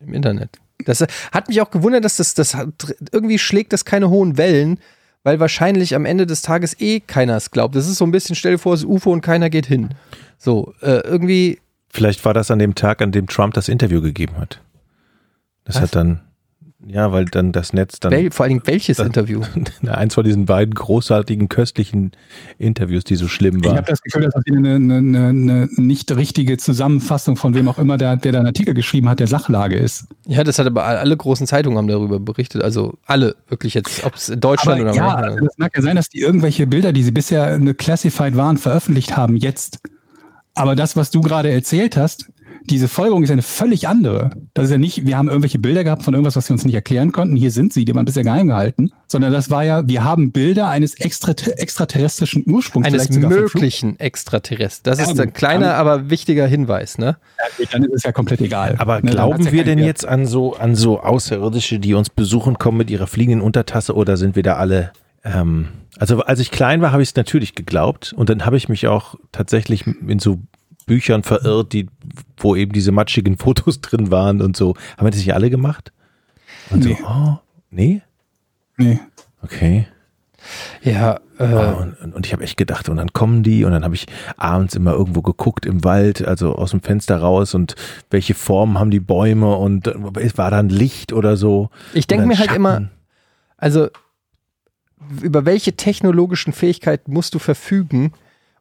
im 0.00 0.14
Internet. 0.14 0.58
Das 0.86 1.04
hat 1.32 1.48
mich 1.48 1.60
auch 1.60 1.70
gewundert, 1.70 2.04
dass 2.04 2.16
das, 2.16 2.32
das 2.34 2.54
hat, 2.54 2.96
irgendwie 3.12 3.38
schlägt 3.38 3.72
das 3.74 3.84
keine 3.84 4.08
hohen 4.08 4.38
Wellen, 4.38 4.80
weil 5.22 5.40
wahrscheinlich 5.40 5.94
am 5.94 6.04
Ende 6.04 6.26
des 6.26 6.42
Tages 6.42 6.78
eh 6.80 7.00
keiner 7.00 7.36
es 7.36 7.50
glaubt. 7.50 7.74
Das 7.74 7.86
ist 7.86 7.98
so 7.98 8.04
ein 8.04 8.10
bisschen, 8.10 8.34
stell 8.36 8.52
dir 8.52 8.58
vor, 8.58 8.74
es 8.74 8.80
ist 8.80 8.86
UFO 8.86 9.12
und 9.12 9.20
keiner 9.20 9.50
geht 9.50 9.66
hin. 9.66 9.90
So, 10.38 10.74
äh, 10.80 11.00
irgendwie, 11.00 11.60
vielleicht 11.90 12.24
war 12.24 12.34
das 12.34 12.50
an 12.50 12.58
dem 12.58 12.74
Tag, 12.74 13.02
an 13.02 13.12
dem 13.12 13.26
Trump 13.26 13.54
das 13.54 13.68
Interview 13.68 14.00
gegeben 14.00 14.36
hat. 14.38 14.60
Das 15.64 15.76
Was? 15.76 15.82
hat 15.82 15.94
dann, 15.94 16.20
ja, 16.86 17.12
weil 17.12 17.26
dann 17.26 17.52
das 17.52 17.72
Netz 17.72 18.00
dann, 18.00 18.10
wel, 18.10 18.30
vor 18.30 18.44
allen 18.44 18.50
Dingen 18.54 18.62
welches 18.66 18.96
das- 18.96 19.06
Interview? 19.06 19.42
eins 19.86 20.14
von 20.14 20.24
diesen 20.24 20.46
beiden 20.46 20.74
großartigen, 20.74 21.48
köstlichen 21.48 22.12
Interviews, 22.58 23.04
die 23.04 23.16
so 23.16 23.28
schlimm 23.28 23.58
Ich 23.58 23.64
waren. 23.66 23.76
habe 23.76 23.86
das 23.86 24.00
Gefühl, 24.00 24.22
dass 24.22 24.34
das 24.34 24.42
eine, 24.50 24.74
eine, 24.76 24.96
eine, 24.96 25.26
eine 25.28 25.68
nicht 25.76 26.10
richtige 26.16 26.56
Zusammenfassung 26.56 27.36
von 27.36 27.54
wem 27.54 27.68
auch 27.68 27.78
immer, 27.78 27.98
der, 27.98 28.16
der 28.16 28.32
da 28.32 28.38
einen 28.38 28.46
Artikel 28.46 28.72
geschrieben 28.74 29.08
hat, 29.08 29.20
der 29.20 29.26
Sachlage 29.26 29.76
ist. 29.76 30.06
Ja, 30.26 30.42
das 30.42 30.58
hat 30.58 30.66
aber 30.66 30.84
alle 30.84 31.16
großen 31.16 31.46
Zeitungen 31.46 31.76
haben 31.78 31.88
darüber 31.88 32.18
berichtet. 32.18 32.62
Also 32.62 32.94
alle, 33.04 33.36
wirklich 33.48 33.74
jetzt, 33.74 34.04
ob 34.04 34.14
es 34.14 34.28
in 34.30 34.40
Deutschland 34.40 34.80
Aber 34.80 34.90
oder 34.90 34.96
ja, 34.96 35.08
Amerika- 35.16 35.26
also 35.34 35.44
das 35.46 35.58
mag 35.58 35.76
ja 35.76 35.82
sein, 35.82 35.96
dass 35.96 36.08
die 36.08 36.20
irgendwelche 36.20 36.66
Bilder, 36.66 36.92
die 36.92 37.02
sie 37.02 37.10
bisher 37.12 37.44
eine 37.44 37.74
Classified 37.74 38.36
waren, 38.36 38.56
veröffentlicht 38.56 39.16
haben 39.16 39.36
jetzt. 39.36 39.80
Aber 40.54 40.74
das, 40.74 40.96
was 40.96 41.10
du 41.10 41.20
gerade 41.20 41.50
erzählt 41.50 41.96
hast, 41.96 42.28
diese 42.64 42.88
Folgerung 42.88 43.22
ist 43.22 43.30
eine 43.30 43.42
völlig 43.42 43.88
andere. 43.88 44.30
Das 44.54 44.66
ist 44.66 44.70
ja 44.70 44.78
nicht, 44.78 45.06
wir 45.06 45.16
haben 45.16 45.28
irgendwelche 45.28 45.58
Bilder 45.58 45.82
gehabt 45.84 46.02
von 46.02 46.14
irgendwas, 46.14 46.36
was 46.36 46.48
wir 46.48 46.54
uns 46.54 46.64
nicht 46.64 46.74
erklären 46.74 47.10
konnten. 47.12 47.34
Hier 47.36 47.50
sind 47.50 47.72
sie, 47.72 47.84
die 47.84 47.94
waren 47.94 48.04
bisher 48.04 48.22
geheim 48.22 48.48
gehalten. 48.48 48.90
Sondern 49.06 49.32
das 49.32 49.50
war 49.50 49.64
ja, 49.64 49.88
wir 49.88 50.04
haben 50.04 50.30
Bilder 50.32 50.68
eines 50.68 50.94
extra, 50.94 51.32
extraterrestrischen 51.32 52.44
Ursprungs. 52.46 52.86
eines 52.86 53.08
möglichen 53.10 53.98
Extraterresters. 53.98 54.82
Das 54.98 55.06
Ja, 55.06 55.12
ist 55.12 55.20
ein 55.20 55.32
kleiner, 55.32 55.68
dann- 55.68 55.76
aber 55.76 56.10
wichtiger 56.10 56.46
Hinweis, 56.46 56.98
ne? 56.98 57.16
Ja, 57.58 57.66
Dann 57.72 57.84
ist 57.84 57.94
es 57.94 58.02
ja 58.02 58.12
komplett 58.12 58.40
egal. 58.40 58.76
Aber 58.78 59.00
Ne, 59.00 59.10
glauben 59.10 59.44
ja 59.44 59.52
wir 59.52 59.64
denn 59.64 59.78
Wert. 59.78 59.86
jetzt 59.86 60.06
an 60.06 60.26
so, 60.26 60.54
an 60.56 60.74
so 60.74 61.00
Außerirdische, 61.00 61.78
die 61.78 61.94
uns 61.94 62.10
besuchen, 62.10 62.58
kommen 62.58 62.78
mit 62.78 62.90
ihrer 62.90 63.06
fliegenden 63.06 63.40
Untertasse 63.40 63.94
oder 63.94 64.16
sind 64.16 64.36
wir 64.36 64.42
da 64.42 64.56
alle? 64.56 64.92
Ähm, 65.24 65.68
also 65.98 66.20
als 66.20 66.40
ich 66.40 66.50
klein 66.50 66.80
war, 66.80 66.92
habe 66.92 67.02
ich 67.02 67.10
es 67.10 67.16
natürlich 67.16 67.54
geglaubt 67.54 68.12
und 68.16 68.28
dann 68.28 68.44
habe 68.46 68.56
ich 68.56 68.68
mich 68.68 68.86
auch 68.86 69.16
tatsächlich 69.32 69.84
in 69.86 70.18
so 70.18 70.38
Büchern 70.86 71.22
verirrt, 71.22 71.72
die, 71.72 71.86
wo 72.36 72.56
eben 72.56 72.72
diese 72.72 72.92
matschigen 72.92 73.36
Fotos 73.38 73.80
drin 73.80 74.10
waren 74.10 74.40
und 74.42 74.56
so. 74.56 74.74
Haben 74.96 75.06
wir 75.06 75.10
das 75.10 75.20
nicht 75.20 75.34
alle 75.34 75.50
gemacht? 75.50 75.92
Und 76.70 76.84
Nee. 76.84 76.96
so, 77.00 77.06
oh, 77.06 77.38
nee? 77.70 78.02
Nee. 78.76 78.98
Okay. 79.42 79.86
Ja, 80.82 81.20
äh, 81.38 81.44
Oh, 81.54 81.82
und, 81.82 82.14
und- 82.14 82.26
ich 82.26 82.32
habe 82.32 82.42
echt 82.42 82.56
gedacht, 82.56 82.88
und 82.88 82.96
dann 82.96 83.12
kommen 83.12 83.42
die 83.42 83.64
und 83.64 83.72
dann 83.72 83.84
habe 83.84 83.94
ich 83.94 84.06
abends 84.38 84.74
immer 84.74 84.92
irgendwo 84.92 85.20
geguckt 85.20 85.66
im 85.66 85.84
Wald, 85.84 86.26
also 86.26 86.54
aus 86.54 86.70
dem 86.70 86.80
Fenster 86.80 87.18
raus 87.18 87.54
und 87.54 87.74
welche 88.10 88.32
Formen 88.34 88.78
haben 88.78 88.90
die 88.90 89.00
Bäume 89.00 89.54
und 89.56 89.86
äh, 89.86 90.36
war 90.38 90.50
da 90.50 90.58
ein 90.58 90.70
Licht 90.70 91.12
oder 91.12 91.36
so. 91.36 91.68
ich 91.92 92.06
denke 92.06 92.26
mir 92.26 92.36
dann 92.36 92.46
halt 92.48 92.56
immer, 92.56 92.88
also 93.58 93.88
über 95.22 95.44
welche 95.44 95.74
technologischen 95.76 96.52
Fähigkeiten 96.52 97.12
musst 97.12 97.34
du 97.34 97.38
verfügen, 97.38 98.12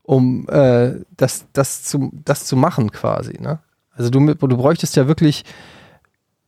um 0.09 0.49
äh, 0.49 0.93
das, 1.17 1.45
das, 1.53 1.83
zu, 1.83 2.11
das 2.25 2.45
zu 2.47 2.55
machen 2.57 2.91
quasi, 2.91 3.39
ne? 3.39 3.59
Also 3.91 4.09
du, 4.09 4.33
du 4.33 4.57
bräuchtest 4.57 4.95
ja 4.95 5.07
wirklich 5.07 5.43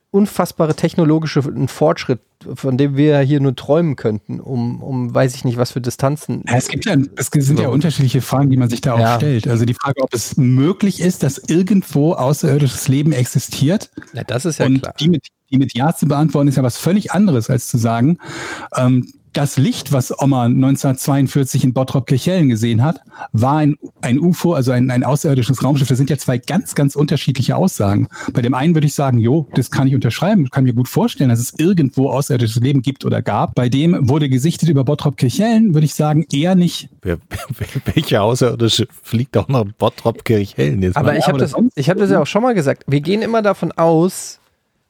unfassbare 0.10 0.76
technologische 0.76 1.43
Fortschritt, 1.67 2.21
von 2.56 2.78
dem 2.78 2.97
wir 2.97 3.12
ja 3.12 3.19
hier 3.19 3.39
nur 3.39 3.56
träumen 3.56 3.95
könnten, 3.95 4.39
um, 4.39 4.82
um 4.82 5.13
weiß 5.13 5.36
ich 5.36 5.45
nicht, 5.45 5.58
was 5.58 5.71
für 5.71 5.80
Distanzen. 5.80 6.43
Ja, 6.47 6.56
es 6.56 6.69
gibt 6.69 6.86
ja, 6.86 6.95
es 7.15 7.28
sind 7.28 7.60
ja 7.60 7.65
So. 7.65 7.71
unterschiedliche 7.71 8.21
Fragen, 8.21 8.50
die 8.50 8.58
man 8.58 8.67
sich 8.67 8.82
da 8.82 8.93
auch 8.95 9.00
Ja. 9.00 9.15
stellt. 9.17 9.47
Also 9.47 9.65
die 9.65 9.76
Frage, 9.76 10.02
ob 10.02 10.12
es 10.12 10.38
möglich 10.38 11.00
ist, 11.00 11.21
dass 11.21 11.38
irgendwo 11.38 12.13
außerirdisches 12.13 12.88
Leben 12.88 13.12
existiert. 13.12 13.91
Ja, 14.13 14.24
das 14.24 14.45
ist 14.45 14.58
ja 14.58 14.65
und 14.65 14.82
klar. 14.82 14.95
die 15.00 15.10
mit, 15.10 15.28
die 15.52 15.58
mit 15.60 15.78
Ja 15.78 15.93
zu 15.95 16.08
beantworten, 16.08 16.47
ist 16.47 16.58
ja 16.58 16.63
was 16.63 16.78
völlig 16.78 17.12
anderes, 17.12 17.50
als 17.52 17.67
zu 17.67 17.78
sagen, 17.78 18.17
ähm, 18.76 19.06
das 19.34 19.58
Licht, 19.58 19.91
was 19.94 20.12
Oma 20.20 20.46
1942 20.46 21.63
in 21.63 21.74
Bottrop-Kirchhellen 21.74 22.50
gesehen 22.50 22.84
hat, 22.84 23.02
war 23.32 23.58
ein, 23.58 23.78
ein 24.02 24.20
UFO, 24.20 24.54
also 24.54 24.72
ein, 24.72 24.91
ein 24.91 25.04
außerirdisches 25.04 25.63
Raumschiff. 25.63 25.88
Das 25.88 25.98
sind 25.98 26.10
ja 26.10 26.17
zwei 26.17 26.38
ganz, 26.38 26.76
ganz 26.76 26.96
unterschiedliche 26.96 27.56
Aussagen. 27.56 28.08
Bei 28.34 28.41
dem 28.41 28.54
einen 28.54 28.76
würde 28.76 28.88
ich 28.88 28.94
sagen, 28.94 29.20
jo, 29.20 29.48
das 29.54 29.72
kann 29.72 29.88
ich 29.88 29.96
unterschreiben, 29.96 30.50
kann 30.50 30.65
mir 30.65 30.74
gut 30.74 30.88
vorstellen, 30.88 31.30
dass 31.30 31.39
es 31.39 31.54
irgendwo 31.58 32.10
außerirdisches 32.10 32.62
Leben 32.62 32.82
gibt 32.82 33.06
oder 33.06 33.22
gab. 33.22 33.56
Bei 33.56 33.70
dem 33.70 34.10
wurde 34.10 34.28
gesichtet 34.28 34.70
über 34.70 34.84
Bottrop-Kirchhellen, 34.84 35.74
würde 35.74 35.86
ich 35.86 35.96
sagen, 35.96 36.26
eher 36.32 36.56
nicht. 36.56 36.89
Wer, 37.02 37.17
welche 37.96 38.22
Außerirdische 38.22 38.88
fliegt 39.02 39.38
auch 39.38 39.48
nach 39.48 39.65
Bottrop-Kirchhellen 39.78 40.82
jetzt 40.82 40.98
Aber 40.98 41.13
mal? 41.13 41.17
ich 41.17 41.28
habe 41.28 41.38
das, 41.38 41.56
ich 41.76 41.89
hab 41.89 41.98
das 41.98 42.12
ja 42.12 42.22
auch 42.22 42.28
schon 42.28 42.44
mal 42.44 42.54
gesagt. 42.54 42.84
Wir 42.88 43.02
gehen 43.02 43.22
immer 43.22 43.41
davon 43.41 43.72
aus, 43.72 44.39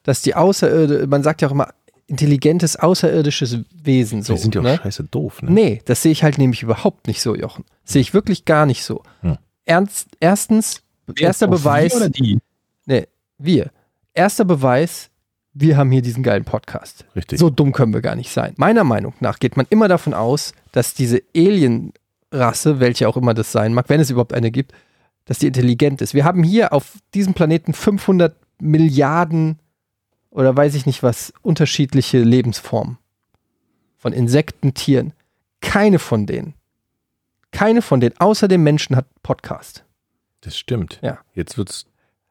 dass 0.02 0.20
die 0.22 0.34
Außerirdische, 0.34 1.06
man 1.06 1.22
sagt 1.22 1.42
ja 1.42 1.48
auch 1.48 1.52
immer, 1.52 1.68
intelligentes 2.12 2.76
außerirdisches 2.76 3.60
Wesen 3.72 4.22
so. 4.22 4.34
Die 4.34 4.38
sind 4.38 4.54
ja 4.54 4.60
auch 4.60 4.64
ne? 4.64 4.76
scheiße 4.82 5.04
doof, 5.04 5.40
ne? 5.40 5.50
Nee, 5.50 5.82
das 5.86 6.02
sehe 6.02 6.12
ich 6.12 6.22
halt 6.22 6.36
nämlich 6.36 6.62
überhaupt 6.62 7.08
nicht 7.08 7.22
so, 7.22 7.34
Jochen. 7.34 7.64
Sehe 7.84 8.02
ich 8.02 8.12
wirklich 8.12 8.44
gar 8.44 8.66
nicht 8.66 8.84
so. 8.84 9.02
Hm. 9.22 9.38
Ernst, 9.64 10.08
erstens, 10.20 10.82
erster 11.16 11.46
Auf 11.46 11.52
wir 11.52 11.58
Beweis, 11.58 11.96
Oder 11.96 12.10
die? 12.10 12.38
nee, 12.84 13.06
wir. 13.38 13.70
Erster 14.12 14.44
Beweis, 14.44 15.08
wir 15.54 15.78
haben 15.78 15.90
hier 15.90 16.02
diesen 16.02 16.22
geilen 16.22 16.44
Podcast. 16.44 17.06
Richtig. 17.16 17.38
So 17.38 17.48
dumm 17.48 17.72
können 17.72 17.94
wir 17.94 18.02
gar 18.02 18.14
nicht 18.14 18.30
sein. 18.30 18.52
Meiner 18.56 18.84
Meinung 18.84 19.14
nach 19.20 19.38
geht 19.38 19.56
man 19.56 19.64
immer 19.70 19.88
davon 19.88 20.12
aus, 20.12 20.52
dass 20.72 20.92
diese 20.92 21.22
Alien-Rasse, 21.34 22.78
welche 22.78 23.08
auch 23.08 23.16
immer 23.16 23.32
das 23.32 23.52
sein 23.52 23.72
mag, 23.72 23.88
wenn 23.88 24.00
es 24.00 24.10
überhaupt 24.10 24.34
eine 24.34 24.50
gibt, 24.50 24.72
dass 25.24 25.38
die 25.38 25.46
intelligent 25.46 26.02
ist. 26.02 26.12
Wir 26.12 26.26
haben 26.26 26.42
hier 26.42 26.74
auf 26.74 26.98
diesem 27.14 27.32
Planeten 27.32 27.72
500 27.72 28.36
Milliarden 28.60 29.58
oder 30.32 30.56
weiß 30.56 30.74
ich 30.74 30.86
nicht 30.86 31.02
was, 31.02 31.32
unterschiedliche 31.42 32.18
Lebensformen. 32.18 32.98
Von 33.96 34.12
Insekten, 34.12 34.74
Tieren. 34.74 35.12
Keine 35.60 36.00
von 36.00 36.26
denen, 36.26 36.54
keine 37.52 37.82
von 37.82 38.00
denen, 38.00 38.16
außer 38.18 38.48
dem 38.48 38.64
Menschen 38.64 38.96
hat 38.96 39.06
Podcast. 39.22 39.84
Das 40.40 40.58
stimmt. 40.58 40.98
Ja. 41.02 41.20
Jetzt 41.34 41.56
wird's. 41.56 41.86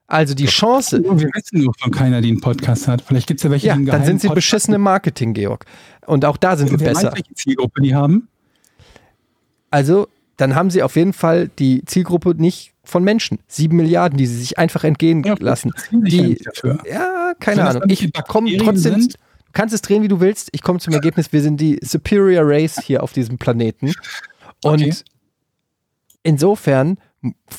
Also 0.07 0.33
die 0.33 0.47
Chance, 0.47 1.01
Wir 1.01 1.29
wissen 1.33 1.61
nur 1.61 1.73
von 1.79 1.91
keiner, 1.91 2.19
die 2.19 2.27
einen 2.27 2.41
Podcast 2.41 2.89
hat. 2.89 3.01
Vielleicht 3.01 3.27
gibt 3.27 3.39
es 3.39 3.45
ja 3.45 3.51
welche, 3.51 3.67
ja, 3.67 3.73
die 3.75 3.77
einen 3.77 3.85
dann 3.85 4.03
sind 4.03 4.19
sie 4.19 4.27
geheimen 4.27 4.35
beschissen 4.35 4.73
im 4.73 4.81
Marketing, 4.81 5.33
Georg. 5.33 5.63
Und 6.05 6.25
auch 6.25 6.35
da 6.35 6.57
sind 6.57 6.69
wir 6.71 6.77
Podcast- 6.77 6.85
Wer 6.85 6.93
besser. 6.93 7.07
weiß, 7.11 7.15
welche 7.15 7.33
Zielgruppe 7.35 7.81
die 7.81 7.95
haben? 7.95 8.27
Also, 9.69 10.09
dann 10.35 10.55
haben 10.55 10.69
sie 10.69 10.83
auf 10.83 10.97
jeden 10.97 11.13
Fall 11.13 11.47
die 11.47 11.85
Zielgruppe 11.85 12.35
nicht 12.35 12.70
von 12.84 13.04
Menschen. 13.04 13.39
Sieben 13.48 13.78
Milliarden, 13.78 14.17
die 14.17 14.26
sie 14.26 14.38
sich 14.39 14.58
einfach 14.58 14.84
entgehen 14.84 15.24
lassen. 15.39 15.72
ja 15.91 16.00
Die, 16.00 16.22
nicht 16.22 16.48
dafür. 16.48 16.80
ja, 16.89 17.34
keine 17.39 17.67
Ahnung. 17.67 17.84
Ich 17.88 18.00
die 18.00 18.12
komme 18.28 18.56
trotzdem. 18.58 18.94
sind? 19.02 19.13
Du 19.13 19.52
kannst 19.54 19.74
es 19.76 19.82
drehen, 19.82 20.02
wie 20.04 20.08
du 20.08 20.20
willst. 20.20 20.50
Ich 20.54 20.62
komme 20.62 20.80
zum 20.80 20.94
Ergebnis, 20.94 21.32
wir 21.34 21.41
sind 21.41 21.60
die 21.60 21.78
Superior 21.84 22.44
Race 22.46 22.80
hier 22.84 23.04
auf 23.04 23.13
diesem 23.13 23.38
Planeten. 23.38 23.88
Und 24.63 24.82
Okay. 24.82 24.94
insofern, 26.24 26.98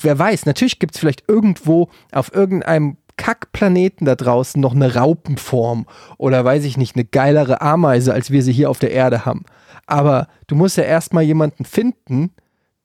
wer 0.03 0.19
weiß, 0.19 0.47
natürlich 0.47 0.79
gibt 0.79 0.95
es 0.95 1.01
vielleicht 1.01 1.25
irgendwo 1.29 1.89
auf 2.13 2.35
irgendeinem 2.35 2.97
Kackplaneten 3.17 4.07
da 4.07 4.15
draußen 4.17 4.61
noch 4.61 4.75
eine 4.75 4.95
Raupenform 4.95 5.87
oder 6.19 6.45
weiß 6.45 6.65
ich 6.65 6.77
nicht, 6.77 6.97
eine 6.97 7.05
geilere 7.05 7.61
Ameise, 7.61 8.13
als 8.15 8.31
wir 8.31 8.43
sie 8.43 8.53
hier 8.53 8.71
auf 8.71 8.79
der 8.79 8.91
Erde 8.93 9.25
haben. 9.27 9.45
Aber 9.87 10.29
du 10.47 10.55
musst 10.57 10.77
ja 10.77 10.85
erstmal 10.85 11.23
jemanden 11.25 11.65
finden, 11.65 12.31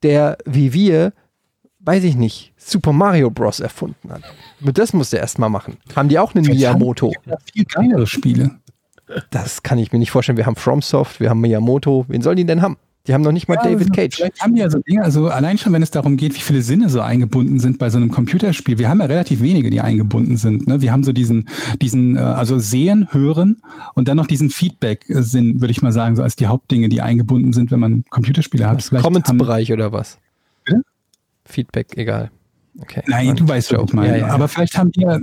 der 0.03 0.37
wie 0.45 0.73
wir, 0.73 1.13
weiß 1.87 2.03
ich 2.03 2.15
nicht, 2.15 2.53
Super 2.57 2.91
Mario 2.91 3.31
Bros. 3.31 3.59
erfunden 3.61 4.11
hat. 4.11 4.21
Das 4.59 4.93
musst 4.93 5.13
du 5.13 5.17
erstmal 5.17 5.49
machen. 5.49 5.77
Haben 5.95 6.09
die 6.09 6.19
auch 6.19 6.35
einen 6.35 6.43
Vielleicht 6.43 6.67
haben 6.67 6.79
Miyamoto? 6.79 7.13
ja 7.25 7.37
Viel 7.53 7.65
geilere 7.65 8.05
Spiele. 8.05 8.51
Das 9.31 9.63
kann 9.63 9.79
ich 9.79 9.93
mir 9.93 9.99
nicht 9.99 10.11
vorstellen. 10.11 10.37
Wir 10.37 10.45
haben 10.45 10.57
FromSoft, 10.57 11.21
wir 11.21 11.29
haben 11.29 11.39
Miyamoto. 11.39 12.05
Wen 12.09 12.21
sollen 12.21 12.35
die 12.35 12.45
denn 12.45 12.61
haben? 12.61 12.75
Die 13.07 13.13
haben 13.13 13.21
noch 13.21 13.31
nicht 13.31 13.47
mal 13.47 13.55
Ja, 13.55 13.63
David 13.63 13.79
also 13.79 13.93
Cage. 13.93 14.15
Vielleicht 14.17 14.41
haben 14.41 14.53
die 14.53 14.59
ja 14.59 14.69
so 14.69 14.79
Dinge, 14.79 15.01
also 15.01 15.29
allein 15.29 15.57
schon, 15.57 15.71
wenn 15.71 15.81
es 15.81 15.91
darum 15.91 16.17
geht, 16.17 16.35
wie 16.35 16.41
viele 16.41 16.61
Sinne 16.61 16.89
so 16.89 16.99
eingebunden 16.99 17.61
sind 17.61 17.79
bei 17.79 17.89
so 17.89 17.97
einem 17.97 18.11
Computerspiel. 18.11 18.79
Wir 18.79 18.89
haben 18.89 18.99
ja 18.99 19.05
relativ 19.05 19.41
wenige, 19.41 19.69
die 19.69 19.79
eingebunden 19.79 20.35
sind. 20.35 20.67
Ne? 20.67 20.81
Wir 20.81 20.91
haben 20.91 21.05
so 21.05 21.13
diesen, 21.13 21.47
diesen, 21.81 22.17
äh, 22.17 22.19
also 22.19 22.59
sehen, 22.59 23.07
hören 23.11 23.61
und 23.93 24.09
dann 24.09 24.17
noch 24.17 24.27
diesen 24.27 24.49
Feedback-Sinn, 24.49 25.61
würde 25.61 25.71
ich 25.71 25.81
mal 25.81 25.93
sagen, 25.93 26.17
so 26.17 26.23
als 26.23 26.35
die 26.35 26.47
Hauptdinge, 26.47 26.89
die 26.89 27.01
eingebunden 27.01 27.53
sind, 27.53 27.71
wenn 27.71 27.79
man 27.79 28.03
Computerspiele 28.09 28.67
hat. 28.67 28.91
Haben, 28.91 29.01
Comments-Bereich 29.01 29.71
oder 29.71 29.93
was? 29.93 30.17
Feedback, 31.47 31.97
egal. 31.97 32.31
Okay. 32.79 33.01
nein, 33.07 33.35
du 33.35 33.47
weißt, 33.47 33.73
was 33.73 33.83
ich 33.89 33.93
meine. 33.93 34.19
Ja, 34.19 34.27
ja, 34.27 34.33
Aber 34.33 34.43
ja. 34.43 34.47
vielleicht 34.47 34.77
haben 34.77 34.91
die 34.91 35.01
ja 35.01 35.19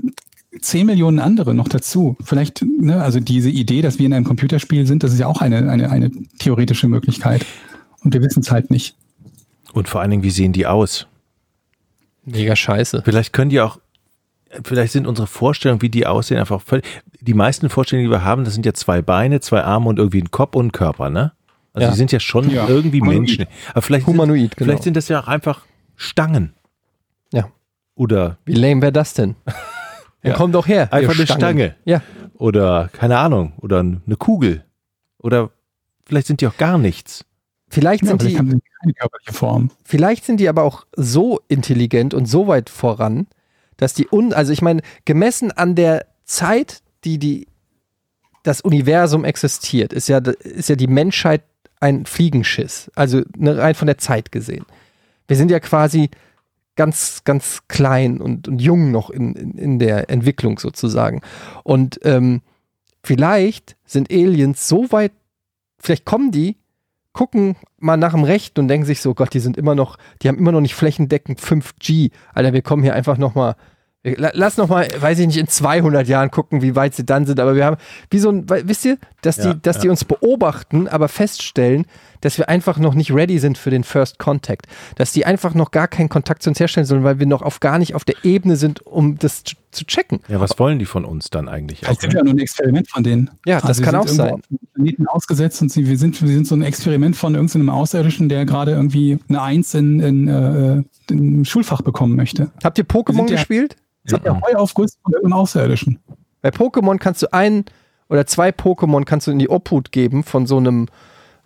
10 0.61 0.87
Millionen 0.87 1.19
andere 1.21 1.55
noch 1.55 1.69
dazu. 1.69 2.17
Vielleicht, 2.23 2.63
ne, 2.63 3.03
also 3.03 3.21
diese 3.21 3.51
Idee, 3.51 3.83
dass 3.83 3.99
wir 3.99 4.07
in 4.07 4.13
einem 4.13 4.25
Computerspiel 4.25 4.87
sind, 4.87 5.03
das 5.03 5.13
ist 5.13 5.19
ja 5.21 5.27
auch 5.27 5.41
eine, 5.41 5.71
eine, 5.71 5.91
eine 5.91 6.11
theoretische 6.39 6.89
Möglichkeit. 6.89 7.45
Und 8.03 8.13
wir 8.15 8.23
wissen 8.23 8.41
es 8.41 8.51
halt 8.51 8.71
nicht. 8.71 8.97
Und 9.73 9.89
vor 9.89 10.01
allen 10.01 10.11
Dingen, 10.11 10.23
wie 10.23 10.31
sehen 10.31 10.53
die 10.53 10.67
aus? 10.67 11.07
Mega 12.25 12.57
scheiße. 12.57 13.03
Vielleicht 13.05 13.33
können 13.33 13.51
die 13.51 13.61
auch, 13.61 13.79
vielleicht 14.65 14.93
sind 14.93 15.07
unsere 15.07 15.27
Vorstellungen, 15.27 15.83
wie 15.83 15.91
die 15.91 16.07
aussehen, 16.07 16.39
einfach 16.39 16.61
völlig. 16.63 16.85
Die 17.21 17.35
meisten 17.35 17.69
Vorstellungen, 17.69 18.09
die 18.09 18.13
wir 18.15 18.25
haben, 18.25 18.45
das 18.45 18.55
sind 18.55 18.67
ja 18.67 18.75
zwei 18.75 19.03
Beine, 19.03 19.41
zwei 19.41 19.63
Arme 19.63 19.89
und 19.89 19.99
irgendwie 19.99 20.21
ein 20.23 20.31
Kopf 20.31 20.55
und 20.57 20.67
ein 20.67 20.73
Körper, 20.73 21.11
ne? 21.11 21.33
Also 21.73 21.87
Ja. 21.87 21.91
die 21.93 21.97
sind 21.99 22.13
ja 22.13 22.21
schon 22.21 22.51
Ja. 22.51 22.69
irgendwie 22.69 23.01
Humanoid. 23.01 23.19
Menschen. 23.21 23.47
Aber 23.73 23.83
vielleicht 23.83 24.07
Humanoid, 24.07 24.39
sind, 24.41 24.57
genau. 24.57 24.69
vielleicht 24.69 24.85
sind 24.85 24.97
das 24.97 25.09
ja 25.09 25.21
auch 25.21 25.27
einfach 25.29 25.63
Stangen. 25.97 26.55
Ja. 27.33 27.51
Oder, 27.95 28.39
Wie 28.45 28.55
lame 28.55 28.83
wäre 28.83 28.93
das 28.93 29.15
denn? 29.15 29.37
Ja. 30.27 30.33
komm 30.39 30.53
doch 30.53 30.67
her. 30.67 30.91
Einfach 30.91 31.13
eine 31.15 31.27
Stangen. 31.27 31.41
Stange. 31.41 31.77
Ja. 31.85 32.01
oder, 32.39 32.89
keine 32.95 33.19
Ahnung, 33.19 33.53
oder 33.59 33.81
eine 33.81 34.17
Kugel. 34.19 34.65
Oder 35.19 35.51
vielleicht 36.07 36.27
sind 36.29 36.41
die 36.41 36.47
auch 36.47 36.57
gar 36.57 36.79
nichts. 36.79 37.27
Vielleicht 37.69 38.05
Ja, 38.05 38.09
sind 38.09 38.23
die, 38.23 38.39
haben 38.39 38.63
keine 38.81 38.95
körperliche 38.95 39.35
Form. 39.35 39.71
vielleicht 39.85 40.25
sind 40.25 40.39
die 40.41 40.49
aber 40.49 40.63
auch 40.63 40.87
so 40.97 41.43
intelligent 41.49 42.15
und 42.15 42.25
so 42.25 42.47
weit 42.47 42.71
voran, 42.71 43.27
dass 43.77 43.93
die 43.93 44.09
un, 44.11 44.33
also 44.33 44.51
ich 44.51 44.63
meine, 44.63 44.81
gemessen 45.05 45.53
an 45.53 45.75
der 45.75 46.07
Zeit, 46.25 46.81
die 47.05 47.19
die 47.19 47.47
das 48.45 48.63
Universum 48.63 49.27
existiert, 49.27 49.93
ist 49.93 50.09
ja 50.09 50.19
ist 50.19 50.71
ja 50.71 50.77
die 50.77 50.87
Menschheit 50.87 51.43
ein 51.81 52.07
Fliegenschiss. 52.07 52.91
Also 52.95 53.21
ne, 53.37 53.59
rein 53.59 53.75
von 53.75 53.89
der 53.89 53.99
Zeit 53.99 54.33
gesehen. 54.33 54.65
Wir 55.27 55.37
sind 55.37 55.51
ja 55.51 55.61
quasi 55.61 56.11
ganz, 56.77 57.23
ganz 57.25 57.63
klein 57.69 58.21
und, 58.21 58.49
und 58.49 58.61
jung 58.61 58.91
noch 58.91 59.11
in, 59.11 59.35
in, 59.35 59.53
in 59.53 59.79
der 59.79 60.11
Entwicklung 60.11 60.59
sozusagen. 60.59 61.23
Und 61.63 62.01
ähm, 62.03 62.43
vielleicht 63.03 63.77
sind 63.85 64.11
Aliens 64.11 64.69
so 64.69 64.91
weit, 64.91 65.13
vielleicht 65.79 66.05
kommen 66.05 66.33
die, 66.33 66.57
gucken 67.13 67.57
mal 67.79 67.97
nach 67.97 68.13
dem 68.13 68.25
Rechten 68.25 68.61
und 68.61 68.69
denken 68.69 68.87
sich 68.87 69.01
so, 69.01 69.15
Gott, 69.15 69.33
die 69.35 69.41
sind 69.41 69.57
immer 69.57 69.75
noch, 69.75 69.99
die 70.23 70.29
haben 70.29 70.39
immer 70.39 70.53
noch 70.53 70.61
nicht 70.61 70.75
flächendeckend 70.75 71.41
5G. 71.41 72.11
Alter, 72.33 72.53
wir 72.53 72.63
kommen 72.63 72.83
hier 72.83 72.95
einfach 72.95 73.19
noch 73.19 73.35
mal, 73.35 73.57
lass 74.05 74.59
noch 74.59 74.69
mal, 74.69 74.87
weiß 74.99 75.19
ich 75.19 75.27
nicht, 75.27 75.39
in 75.39 75.49
200 75.49 76.07
Jahren 76.07 76.31
gucken, 76.31 76.61
wie 76.61 76.77
weit 76.77 76.95
sie 76.95 77.07
dann 77.07 77.25
sind. 77.25 77.41
Aber 77.41 77.57
wir 77.57 77.65
haben, 77.65 77.77
wie 78.11 78.19
so 78.19 78.31
ein, 78.31 78.47
wisst 78.49 78.85
ihr, 78.85 78.99
dass 79.23 79.37
die, 79.37 79.49
Ja, 79.49 79.55
dass 79.55 79.79
die 79.79 79.87
ja. 79.87 79.91
uns 79.91 80.05
beobachten, 80.05 80.89
aber 80.89 81.09
feststellen, 81.09 81.87
dass 82.21 82.37
wir 82.39 82.49
einfach 82.49 82.79
noch 82.79 82.95
nicht 82.95 83.13
ready 83.13 83.39
sind 83.39 83.57
für 83.57 83.71
den 83.71 83.83
First 83.83 84.19
Contact. 84.19 84.67
Dass 84.97 85.13
die 85.13 85.25
einfach 85.25 85.55
noch 85.55 85.71
gar 85.71 85.89
keinen 85.89 86.09
Kontakt 86.09 86.43
zu 86.43 86.51
uns 86.51 86.61
herstellen 86.61 86.87
sollen, 86.87 87.03
weil 87.03 87.19
wir 87.19 87.27
noch 87.27 87.43
auf 87.43 87.61
gar 87.61 87.79
nicht 87.79 87.95
auf 87.95 88.05
der 88.05 88.17
Ebene 88.25 88.57
sind, 88.57 88.87
um 88.87 89.19
das 89.19 89.45
zu, 89.45 89.57
zu 89.71 89.87
checken. 89.87 90.21
Ja, 90.29 90.39
was 90.39 90.59
wollen 90.59 90.79
die 90.79 90.87
von 90.87 91.05
uns 91.05 91.31
dann 91.31 91.49
eigentlich? 91.49 91.81
Sind 91.81 92.03
wir 92.03 92.09
ne? 92.09 92.15
ja 92.17 92.25
nur 92.25 92.35
ein 92.35 92.39
Experiment 92.39 92.91
von 92.91 93.05
denen. 93.05 93.31
Ja, 93.47 93.57
das 93.57 93.65
Also 93.65 93.81
wir 93.83 93.87
kann 93.87 93.95
auch 93.97 94.09
sein. 94.09 94.43
Planeten 94.75 95.07
ausgesetzt 95.07 95.63
und 95.63 95.73
sie, 95.73 95.89
wir, 95.89 95.97
sind, 95.97 96.21
wir 96.21 96.29
sind 96.29 96.47
so 96.47 96.55
ein 96.55 96.63
Experiment 96.63 97.17
von 97.17 97.35
irgendeinem 97.35 97.71
Außerirdischen, 97.71 98.29
der 98.29 98.45
gerade 98.45 98.73
irgendwie 98.73 99.19
eine 99.29 99.41
Eins 99.41 99.73
in, 99.75 100.01
in, 100.01 100.29
äh, 100.29 100.83
im 101.11 101.45
Schulfach 101.45 101.83
bekommen 101.83 102.17
möchte. 102.17 102.51
Habt 102.63 102.79
ihr 102.79 102.85
Pokémon 102.85 103.27
gespielt? 103.27 103.77
Das 104.05 104.15
hat 104.21 104.25
ja 104.27 104.41
Heuaufguss 104.41 104.99
von 105.03 105.13
irgendeinem 105.13 105.41
Außerirdischen. 105.41 105.99
Bei 106.43 106.51
Pokémon 106.51 106.99
kannst 106.99 107.23
du 107.23 107.33
ein 107.33 107.65
oder 108.09 108.27
zwei 108.27 108.51
Pokémon 108.51 109.05
kannst 109.05 109.27
du 109.27 109.31
in 109.31 109.39
die 109.39 109.49
Obhut 109.49 109.93
geben 109.93 110.23
von 110.25 110.47
so 110.47 110.57
einem 110.59 110.87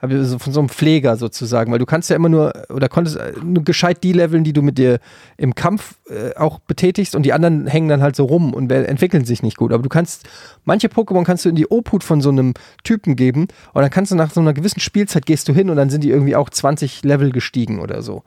hab 0.00 0.12
ich 0.12 0.26
so- 0.28 0.38
von 0.38 0.52
so 0.52 0.60
einem 0.60 0.68
Pfleger 0.68 1.16
sozusagen, 1.16 1.72
weil 1.72 1.80
du 1.80 1.86
kannst 1.86 2.08
ja 2.08 2.14
immer 2.14 2.28
nur 2.28 2.52
oder 2.72 2.88
konntest 2.88 3.16
äh, 3.16 3.32
nur 3.42 3.64
gescheit 3.64 4.04
die 4.04 4.12
leveln, 4.12 4.44
die 4.44 4.52
du 4.52 4.62
mit 4.62 4.78
dir 4.78 5.00
im 5.36 5.56
Kampf 5.56 5.96
äh, 6.08 6.36
auch 6.36 6.60
betätigst 6.60 7.16
und 7.16 7.24
die 7.24 7.32
anderen 7.32 7.66
hängen 7.66 7.88
dann 7.88 8.00
halt 8.00 8.14
so 8.14 8.24
rum 8.24 8.54
und 8.54 8.70
entwickeln 8.70 9.24
sich 9.24 9.42
nicht 9.42 9.56
gut. 9.56 9.72
Aber 9.72 9.82
du 9.82 9.88
kannst 9.88 10.28
manche 10.64 10.86
Pokémon 10.86 11.24
kannst 11.24 11.44
du 11.44 11.48
in 11.48 11.56
die 11.56 11.68
Obhut 11.68 12.04
von 12.04 12.20
so 12.20 12.28
einem 12.28 12.54
Typen 12.84 13.16
geben 13.16 13.48
und 13.72 13.82
dann 13.82 13.90
kannst 13.90 14.12
du 14.12 14.16
nach 14.16 14.30
so 14.30 14.40
einer 14.40 14.52
gewissen 14.52 14.78
Spielzeit 14.78 15.26
gehst 15.26 15.48
du 15.48 15.52
hin 15.52 15.68
und 15.68 15.74
dann 15.76 15.90
sind 15.90 16.04
die 16.04 16.10
irgendwie 16.10 16.36
auch 16.36 16.48
20 16.48 17.02
Level 17.02 17.32
gestiegen 17.32 17.80
oder 17.80 18.00
so. 18.02 18.22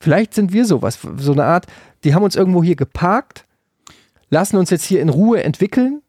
Vielleicht 0.00 0.34
sind 0.34 0.52
wir 0.52 0.64
sowas, 0.64 0.98
so 1.18 1.32
eine 1.32 1.44
Art, 1.44 1.66
die 2.02 2.12
haben 2.14 2.24
uns 2.24 2.34
irgendwo 2.34 2.64
hier 2.64 2.76
geparkt, 2.76 3.43
lassen 4.30 4.56
uns 4.56 4.70
jetzt 4.70 4.84
hier 4.84 5.00
in 5.00 5.08
Ruhe 5.08 5.42
entwickeln 5.42 6.02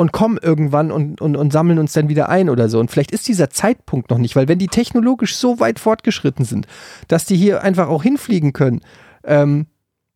und 0.00 0.12
kommen 0.12 0.38
irgendwann 0.40 0.90
und, 0.90 1.20
und, 1.20 1.36
und 1.36 1.52
sammeln 1.52 1.78
uns 1.78 1.92
dann 1.92 2.08
wieder 2.08 2.30
ein 2.30 2.48
oder 2.48 2.68
so. 2.68 2.80
Und 2.80 2.90
vielleicht 2.90 3.10
ist 3.10 3.28
dieser 3.28 3.50
Zeitpunkt 3.50 4.08
noch 4.08 4.16
nicht, 4.16 4.34
weil 4.34 4.48
wenn 4.48 4.58
die 4.58 4.68
technologisch 4.68 5.36
so 5.36 5.60
weit 5.60 5.78
fortgeschritten 5.78 6.44
sind, 6.46 6.66
dass 7.08 7.26
die 7.26 7.36
hier 7.36 7.62
einfach 7.62 7.88
auch 7.88 8.02
hinfliegen 8.02 8.52
können, 8.52 8.80
ähm, 9.24 9.66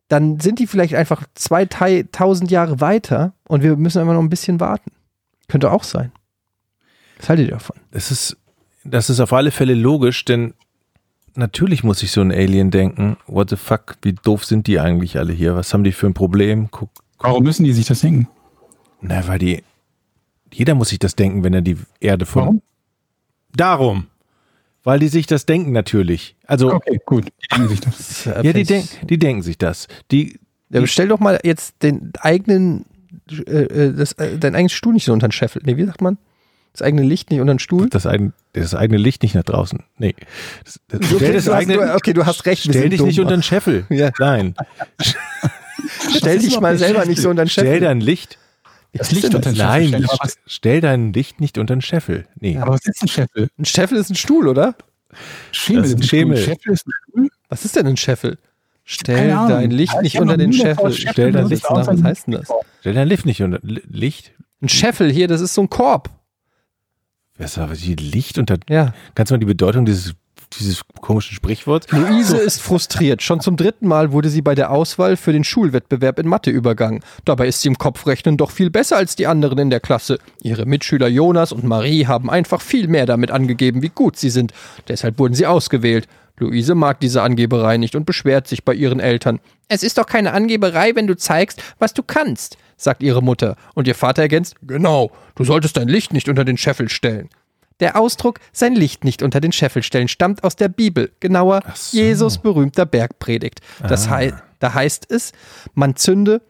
dann 0.07 0.39
sind 0.39 0.57
die 0.57 0.67
vielleicht 0.67 0.95
einfach 0.95 1.23
2000 1.35 2.49
Jahre 2.49 2.79
weiter 2.81 3.33
und 3.47 3.63
wir 3.63 3.75
müssen 3.75 3.99
einfach 3.99 4.13
noch 4.13 4.21
ein 4.21 4.29
bisschen 4.29 4.59
warten. 4.59 4.91
Könnte 5.47 5.71
auch 5.71 5.83
sein. 5.83 6.11
Was 7.19 7.29
haltet 7.29 7.47
ihr 7.47 7.53
davon? 7.53 7.75
Das 7.91 8.11
ist, 8.11 8.37
das 8.83 9.09
ist 9.09 9.19
auf 9.19 9.33
alle 9.33 9.51
Fälle 9.51 9.73
logisch, 9.73 10.25
denn 10.25 10.53
natürlich 11.35 11.83
muss 11.83 11.99
sich 11.99 12.11
so 12.11 12.21
ein 12.21 12.31
Alien 12.31 12.71
denken, 12.71 13.17
what 13.27 13.49
the 13.49 13.55
fuck, 13.55 13.97
wie 14.01 14.13
doof 14.13 14.45
sind 14.45 14.67
die 14.67 14.79
eigentlich 14.79 15.17
alle 15.17 15.33
hier? 15.33 15.55
Was 15.55 15.73
haben 15.73 15.83
die 15.83 15.91
für 15.91 16.07
ein 16.07 16.13
Problem? 16.13 16.69
Guck, 16.71 16.89
Warum 17.19 17.43
müssen 17.43 17.63
die 17.63 17.73
sich 17.73 17.85
das 17.87 18.01
denken? 18.01 18.27
na, 19.01 19.27
weil 19.27 19.39
die, 19.39 19.63
jeder 20.51 20.73
muss 20.75 20.89
sich 20.89 20.99
das 20.99 21.15
denken, 21.15 21.43
wenn 21.43 21.53
er 21.53 21.61
die 21.61 21.77
Erde 21.99 22.25
von. 22.25 22.41
Warum? 22.43 22.61
Darum. 23.55 24.07
Weil 24.83 24.99
die 24.99 25.07
sich 25.07 25.25
das 25.27 25.45
denken 25.45 25.71
natürlich. 25.71 26.35
Also, 26.45 26.71
Okay, 26.73 26.99
gut. 27.05 27.25
Die 27.43 27.47
denken 27.55 27.69
sich 27.69 27.79
das. 27.81 28.25
ja, 28.43 28.53
die, 28.53 28.63
denk, 28.63 28.87
die 29.07 29.17
denken 29.17 29.41
sich 29.43 29.57
das. 29.57 29.87
Die, 30.11 30.39
Ja, 30.69 30.85
stell 30.87 31.07
doch 31.07 31.19
mal 31.19 31.39
jetzt 31.43 31.81
den 31.83 32.11
eigenen, 32.19 32.85
äh, 33.31 33.33
äh, 33.63 33.93
das, 33.93 34.13
äh, 34.13 34.37
dein 34.37 34.55
eigenes 34.55 34.73
Stuhl 34.73 34.93
nicht 34.93 35.05
so 35.05 35.13
unter 35.13 35.27
den 35.27 35.31
Scheffel. 35.31 35.61
Nee, 35.65 35.77
wie 35.77 35.85
sagt 35.85 36.01
man? 36.01 36.17
Das 36.73 36.81
eigene 36.81 37.03
Licht 37.03 37.31
nicht 37.31 37.39
unter 37.39 37.53
den 37.53 37.59
Stuhl. 37.59 37.89
das, 37.89 38.05
eigen, 38.05 38.33
das 38.53 38.75
eigene 38.75 38.97
Licht 38.99 39.23
nicht 39.23 39.33
nach 39.33 39.43
draußen. 39.43 39.83
Nee. 39.97 40.13
Das, 40.65 40.79
das, 40.89 40.99
Okay, 40.99 41.15
stell 41.15 41.33
das 41.33 41.45
du 41.45 41.51
hast- 41.53 41.57
eigene, 41.57 41.77
du- 41.77 41.95
okay, 41.95 42.13
du 42.13 42.25
hast 42.25 42.45
recht. 42.45 42.63
stell 42.63 42.89
dich 42.89 42.97
dumm. 42.99 43.07
nicht 43.07 43.19
unter 43.19 43.35
den 43.37 43.43
Scheffel. 43.43 43.85
Ja. 43.89 44.11
Nein. 44.19 44.55
Stell 46.17 46.39
dich 46.39 46.59
mal 46.59 46.77
selber 46.77 47.05
nicht 47.05 47.21
so 47.21 47.29
unter 47.29 47.43
den 47.45 47.49
Stell 47.49 47.65
Scheffel. 47.65 47.81
dein 47.81 48.01
Licht 48.01 48.37
Das 48.93 49.11
Licht 49.11 49.25
unter 49.25 49.39
den? 49.39 49.55
Scheffel 49.55 49.65
Nein, 49.67 49.87
stellen. 49.89 50.05
Aber 50.05 50.17
was, 50.21 50.33
st- 50.37 50.39
stell 50.47 50.81
dein 50.81 51.13
Licht 51.13 51.39
nicht 51.41 51.57
unter 51.57 51.75
den 51.75 51.81
Scheffel. 51.81 52.27
Nee. 52.39 52.57
aber 52.57 52.73
was 52.73 52.85
ist 52.85 53.01
ein 53.01 53.07
Scheffel? 53.07 53.49
Ein 53.57 53.65
Scheffel 53.65 53.97
ist 53.97 54.09
ein 54.09 54.15
Stuhl, 54.15 54.47
oder? 54.47 54.75
Schemel 55.51 55.81
Das 55.83 55.91
ist 55.91 55.97
ein. 55.97 56.03
Schemel. 56.03 56.37
Scheffel 56.37 56.73
ist 56.73 56.87
ein 56.87 56.91
Stuhl? 57.09 57.27
Was 57.49 57.65
ist 57.65 57.75
denn 57.75 57.87
ein 57.87 57.97
Scheffel? 57.97 58.37
Stell 58.83 59.29
dein 59.29 59.71
Licht 59.71 59.93
Ich 59.95 60.01
nicht 60.01 60.19
unter 60.19 60.37
den 60.37 60.53
Scheffel. 60.53 60.91
Stell 60.93 61.31
dein 61.31 61.47
Licht 61.47 61.63
nach. 61.69 61.87
Was 61.87 62.03
heißt 62.03 62.27
denn 62.27 62.33
das? 62.35 62.47
Stell 62.81 62.93
dein 62.93 63.07
Licht 63.07 63.25
nicht 63.25 63.41
unter 63.41 63.59
Li- 63.63 63.81
Licht. 63.87 64.31
Ein 64.61 64.69
Scheffel 64.69 65.11
hier, 65.11 65.27
das 65.27 65.41
ist 65.41 65.53
so 65.53 65.61
ein 65.61 65.69
Korb. 65.69 66.09
Was 67.37 67.51
ist 67.53 67.57
aber 67.57 67.73
die 67.75 67.95
Licht 67.95 68.37
unter. 68.37 68.57
Ja. 68.69 68.93
Kannst 69.15 69.31
du 69.31 69.33
mal 69.35 69.39
die 69.39 69.45
Bedeutung 69.45 69.85
dieses, 69.85 70.13
dieses 70.53 70.81
komischen 71.01 71.35
Sprichworts? 71.35 71.91
Luise 71.91 72.37
ist 72.37 72.61
frustriert. 72.61 73.21
Schon 73.21 73.39
zum 73.39 73.57
dritten 73.57 73.87
Mal 73.87 74.11
wurde 74.11 74.29
sie 74.29 74.41
bei 74.41 74.55
der 74.55 74.71
Auswahl 74.71 75.17
für 75.17 75.33
den 75.33 75.43
Schulwettbewerb 75.43 76.19
in 76.19 76.27
Mathe 76.27 76.51
übergangen. 76.51 77.03
Dabei 77.25 77.47
ist 77.47 77.61
sie 77.61 77.67
im 77.67 77.77
Kopfrechnen 77.77 78.37
doch 78.37 78.51
viel 78.51 78.69
besser 78.69 78.97
als 78.97 79.15
die 79.15 79.27
anderen 79.27 79.57
in 79.57 79.69
der 79.69 79.79
Klasse. 79.79 80.19
Ihre 80.41 80.65
Mitschüler 80.65 81.07
Jonas 81.07 81.51
und 81.51 81.63
Marie 81.63 82.07
haben 82.07 82.29
einfach 82.29 82.61
viel 82.61 82.87
mehr 82.87 83.05
damit 83.05 83.31
angegeben, 83.31 83.81
wie 83.81 83.89
gut 83.89 84.17
sie 84.17 84.29
sind. 84.29 84.53
Deshalb 84.87 85.19
wurden 85.19 85.33
sie 85.33 85.47
ausgewählt. 85.47 86.07
Luise 86.37 86.75
mag 86.75 86.99
diese 86.99 87.21
Angeberei 87.21 87.77
nicht 87.77 87.95
und 87.95 88.05
beschwert 88.05 88.47
sich 88.47 88.65
bei 88.65 88.73
ihren 88.73 88.99
Eltern. 88.99 89.39
Es 89.69 89.83
ist 89.83 89.97
doch 89.97 90.05
keine 90.05 90.33
Angeberei, 90.33 90.95
wenn 90.95 91.07
du 91.07 91.15
zeigst, 91.15 91.61
was 91.79 91.93
du 91.93 92.03
kannst, 92.03 92.57
sagt 92.77 93.01
ihre 93.03 93.23
Mutter. 93.23 93.55
Und 93.73 93.87
ihr 93.87 93.95
Vater 93.95 94.23
ergänzt, 94.23 94.55
genau, 94.61 95.11
du 95.35 95.43
solltest 95.45 95.77
dein 95.77 95.87
Licht 95.87 96.13
nicht 96.13 96.27
unter 96.27 96.43
den 96.43 96.57
Scheffel 96.57 96.89
stellen. 96.89 97.29
Der 97.79 97.99
Ausdruck 97.99 98.39
sein 98.53 98.73
Licht 98.75 99.03
nicht 99.03 99.21
unter 99.21 99.41
den 99.41 99.51
Scheffel 99.51 99.83
stellen 99.83 100.07
stammt 100.07 100.43
aus 100.43 100.55
der 100.55 100.69
Bibel, 100.69 101.11
genauer 101.19 101.61
so. 101.73 101.97
Jesus 101.97 102.37
berühmter 102.37 102.85
Bergpredigt. 102.85 103.59
Das 103.87 104.07
Ah. 104.07 104.11
hei 104.11 104.33
da 104.59 104.73
heißt 104.73 105.11
es, 105.11 105.33
man 105.73 105.95
zünde 105.95 106.41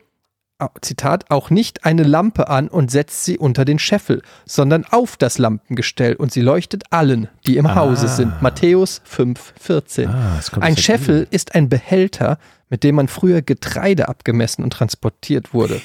Zitat, 0.82 1.32
auch 1.32 1.49
nicht 1.49 1.84
eine 1.84 2.03
Lampe 2.03 2.47
an 2.47 2.69
und 2.69 2.89
setzt 2.89 3.26
sie 3.26 3.38
unter 3.38 3.65
den 3.65 3.78
Scheffel, 3.78 4.21
sondern 4.45 4.86
auf 4.89 5.17
das 5.17 5.38
Lampengestell 5.38 6.15
und 6.15 6.32
sie 6.32 6.39
leuchtet 6.39 6.84
allen, 6.91 7.28
die 7.45 7.57
im 7.57 7.76
Hause 7.76 8.07
sind. 8.07 8.41
Matthäus 8.41 9.01
5, 9.03 9.53
14. 9.59 10.07
Ah, 10.09 10.39
ein 10.61 10.78
Scheffel 10.78 11.28
ist 11.30 11.55
ein 11.55 11.67
Behälter, 11.67 12.38
mit 12.69 12.84
dem 12.86 12.95
man 12.95 13.09
früher 13.09 13.41
Getreide 13.41 14.07
abgemessen 14.07 14.63
und 14.63 14.71
transportiert 14.71 15.53
wurde. 15.53 15.82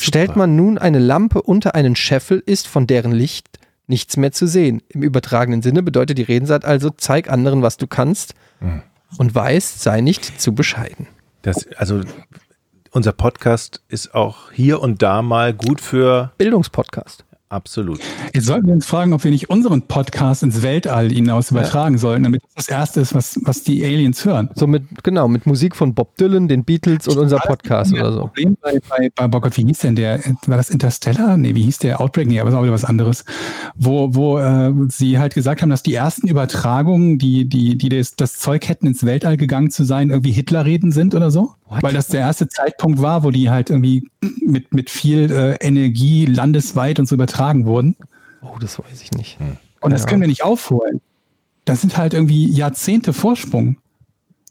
Stellt 0.00 0.36
man 0.36 0.56
nun 0.56 0.78
eine 0.78 0.98
Lampe 0.98 1.42
unter 1.42 1.74
einen 1.74 1.94
Scheffel, 1.94 2.42
ist 2.44 2.66
von 2.68 2.86
deren 2.86 3.12
Licht 3.12 3.58
nichts 3.92 4.16
mehr 4.16 4.32
zu 4.32 4.46
sehen. 4.46 4.82
Im 4.88 5.02
übertragenen 5.02 5.60
Sinne 5.60 5.82
bedeutet 5.82 6.16
die 6.16 6.22
Redensart 6.22 6.64
also, 6.64 6.88
zeig 6.90 7.30
anderen, 7.30 7.60
was 7.62 7.76
du 7.76 7.86
kannst 7.86 8.34
Hm. 8.60 8.82
und 9.18 9.34
weißt, 9.34 9.82
sei 9.82 10.00
nicht 10.00 10.40
zu 10.40 10.54
bescheiden. 10.54 11.06
Das, 11.42 11.66
also, 11.76 12.00
unser 12.90 13.12
Podcast 13.12 13.82
ist 13.88 14.14
auch 14.14 14.50
hier 14.50 14.80
und 14.80 15.02
da 15.02 15.20
mal 15.22 15.52
gut 15.52 15.80
für 15.80 16.32
Bildungspodcast. 16.38 17.24
Absolut. 17.52 18.00
Jetzt 18.34 18.46
sollten 18.46 18.66
wir 18.66 18.74
uns 18.74 18.86
fragen, 18.86 19.12
ob 19.12 19.24
wir 19.24 19.30
nicht 19.30 19.50
unseren 19.50 19.82
Podcast 19.82 20.42
ins 20.42 20.62
Weltall 20.62 21.10
hinaus 21.10 21.50
übertragen 21.50 21.98
sollen, 21.98 22.22
damit 22.22 22.42
das 22.54 22.66
das 22.66 22.68
Erste 22.68 23.00
ist, 23.00 23.14
was, 23.14 23.38
was 23.42 23.62
die 23.62 23.84
Aliens 23.84 24.24
hören. 24.24 24.50
So 24.54 24.66
mit, 24.66 24.82
genau, 25.02 25.28
mit 25.28 25.46
Musik 25.46 25.76
von 25.76 25.94
Bob 25.94 26.16
Dylan, 26.16 26.48
den 26.48 26.64
Beatles 26.64 27.08
und 27.08 27.18
unser 27.18 27.38
Podcast 27.38 27.92
oder 27.92 28.12
so. 28.12 28.20
Problem 28.20 28.56
bei, 28.60 28.80
bei, 28.88 29.10
bei 29.14 29.36
oh 29.36 29.40
Gott, 29.40 29.56
wie 29.56 29.64
hieß 29.64 29.80
denn 29.80 29.96
der? 29.96 30.20
War 30.46 30.56
das 30.56 30.70
Interstellar? 30.70 31.36
Nee, 31.36 31.54
wie 31.54 31.62
hieß 31.62 31.78
der? 31.78 32.00
Outbreak? 32.00 32.28
Nee, 32.28 32.40
aber 32.40 32.50
das 32.50 32.56
war 32.56 32.62
wieder 32.62 32.72
was 32.72 32.84
anderes. 32.84 33.24
Wo, 33.74 34.14
wo 34.14 34.38
äh, 34.38 34.72
sie 34.88 35.18
halt 35.18 35.34
gesagt 35.34 35.62
haben, 35.62 35.70
dass 35.70 35.82
die 35.82 35.94
ersten 35.94 36.28
Übertragungen, 36.28 37.18
die, 37.18 37.48
die, 37.48 37.76
die 37.76 37.88
das, 37.88 38.16
das 38.16 38.38
Zeug 38.38 38.68
hätten, 38.68 38.86
ins 38.86 39.04
Weltall 39.04 39.36
gegangen 39.36 39.70
zu 39.70 39.84
sein, 39.84 40.10
irgendwie 40.10 40.32
Hitlerreden 40.32 40.92
sind 40.92 41.14
oder 41.14 41.30
so. 41.30 41.54
What? 41.72 41.82
Weil 41.82 41.92
das 41.94 42.08
der 42.08 42.20
erste 42.20 42.48
Zeitpunkt 42.48 43.00
war, 43.00 43.24
wo 43.24 43.30
die 43.30 43.50
halt 43.50 43.70
irgendwie 43.70 44.08
mit, 44.40 44.72
mit 44.74 44.90
viel 44.90 45.30
äh, 45.30 45.54
Energie 45.66 46.26
landesweit 46.26 46.98
und 46.98 47.06
so 47.06 47.14
übertragen 47.14 47.64
wurden. 47.66 47.96
Oh, 48.42 48.58
das 48.60 48.78
weiß 48.78 49.02
ich 49.02 49.12
nicht. 49.12 49.38
Und 49.80 49.92
das 49.92 50.02
Ja. 50.02 50.08
können 50.08 50.20
wir 50.20 50.28
nicht 50.28 50.44
aufholen. 50.44 51.00
Das 51.64 51.80
sind 51.80 51.96
halt 51.96 52.12
irgendwie 52.14 52.46
Jahrzehnte 52.50 53.12
Vorsprung. 53.12 53.76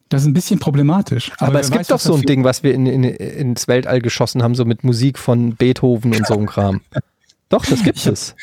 Das 0.09 0.23
ist 0.23 0.27
ein 0.27 0.33
bisschen 0.33 0.59
problematisch. 0.59 1.31
Aber, 1.37 1.53
wer 1.53 1.61
es 1.61 1.67
gibt 1.69 1.81
weiß, 1.81 1.87
doch 1.87 1.99
so 1.99 2.15
ein 2.15 2.21
Ding, 2.23 2.43
was 2.43 2.63
wir 2.63 2.73
in, 2.73 2.85
in, 2.85 3.03
ins 3.03 3.67
Weltall 3.67 4.01
geschossen 4.01 4.43
haben, 4.43 4.55
so 4.55 4.65
mit 4.65 4.83
Musik 4.83 5.17
von 5.17 5.55
Beethoven 5.55 6.13
und 6.15 6.25
so 6.27 6.37
ein 6.37 6.47
Kram. 6.47 6.81
Doch, 7.49 7.65
das 7.65 7.83
gibt 7.83 7.97
es. 8.05 8.35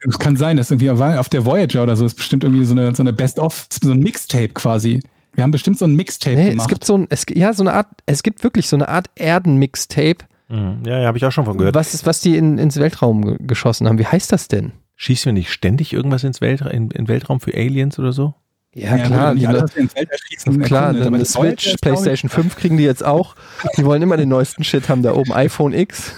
Es 0.00 0.18
kann 0.18 0.36
sein, 0.36 0.56
dass 0.56 0.70
irgendwie 0.70 0.90
auf 0.90 1.28
der 1.28 1.44
Voyager 1.46 1.82
oder 1.82 1.96
so 1.96 2.04
ist 2.04 2.14
bestimmt 2.14 2.44
irgendwie 2.44 2.64
so 2.64 2.72
eine, 2.72 2.94
so 2.94 3.02
eine 3.02 3.12
Best-of, 3.12 3.66
so 3.82 3.90
ein 3.92 4.00
Mixtape 4.00 4.50
quasi. 4.50 5.00
Wir 5.36 5.42
haben 5.44 5.50
bestimmt 5.52 5.78
so 5.78 5.84
ein 5.84 5.94
Mixtape 5.94 6.34
Nee, 6.36 6.50
gemacht. 6.50 6.66
es 6.66 6.68
gibt 6.68 6.84
so 6.84 6.96
ein, 6.98 7.06
es, 7.10 7.24
ja, 7.32 7.52
so 7.52 7.62
eine 7.62 7.72
Art, 7.74 7.86
es 8.06 8.22
gibt 8.22 8.42
wirklich 8.42 8.68
so 8.68 8.76
eine 8.76 8.88
Art 8.88 9.08
Erden-Mixtape, 9.14 10.24
Mhm. 10.48 10.82
Ja, 10.86 11.00
ja, 11.00 11.06
habe 11.08 11.18
ich 11.18 11.24
auch 11.24 11.32
schon 11.32 11.44
von 11.44 11.58
gehört. 11.58 11.74
was, 11.74 11.92
ist, 11.92 12.06
was 12.06 12.20
die 12.20 12.36
in, 12.36 12.56
ins 12.58 12.76
Weltraum 12.78 13.24
ge- 13.24 13.36
geschossen 13.40 13.88
haben. 13.88 13.98
Wie 13.98 14.06
heißt 14.06 14.30
das 14.30 14.46
denn? 14.46 14.70
Schießen 14.94 15.26
wir 15.26 15.32
nicht 15.32 15.50
ständig 15.50 15.92
irgendwas 15.92 16.22
ins 16.22 16.40
Weltra 16.40 16.70
in, 16.70 16.88
in 16.92 17.08
Weltraum 17.08 17.40
für 17.40 17.52
Aliens 17.52 17.98
oder 17.98 18.12
so? 18.12 18.34
Ja, 18.72 18.94
Ja, 18.96 19.04
klar, 19.06 19.34
die, 19.34 19.40
schießen, 19.40 20.62
klar, 20.62 20.90
aber 20.90 21.06
eine 21.06 21.24
Switch, 21.24 21.66
ich, 21.74 21.80
PlayStation 21.80 22.28
5 22.28 22.54
kriegen 22.56 22.76
die 22.76 22.84
jetzt 22.84 23.04
auch. 23.04 23.34
Die 23.76 23.84
wollen 23.84 24.02
immer 24.02 24.16
den 24.16 24.28
neuesten 24.28 24.62
Shit 24.62 24.88
haben, 24.88 25.02
da 25.02 25.14
oben 25.14 25.32
iPhone 25.32 25.72
X. 25.74 26.12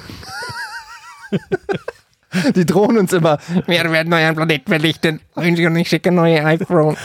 Die 2.55 2.67
drohen 2.67 2.99
uns 2.99 3.13
immer. 3.15 3.39
Wir 3.67 3.91
werden 3.91 4.13
euren 4.13 4.35
Planeten 4.37 4.69
vernichten. 4.69 5.21
Und 5.35 5.59
ich 5.59 5.89
schicke 5.89 6.13
neue 6.13 6.45
iPhone. 6.45 6.97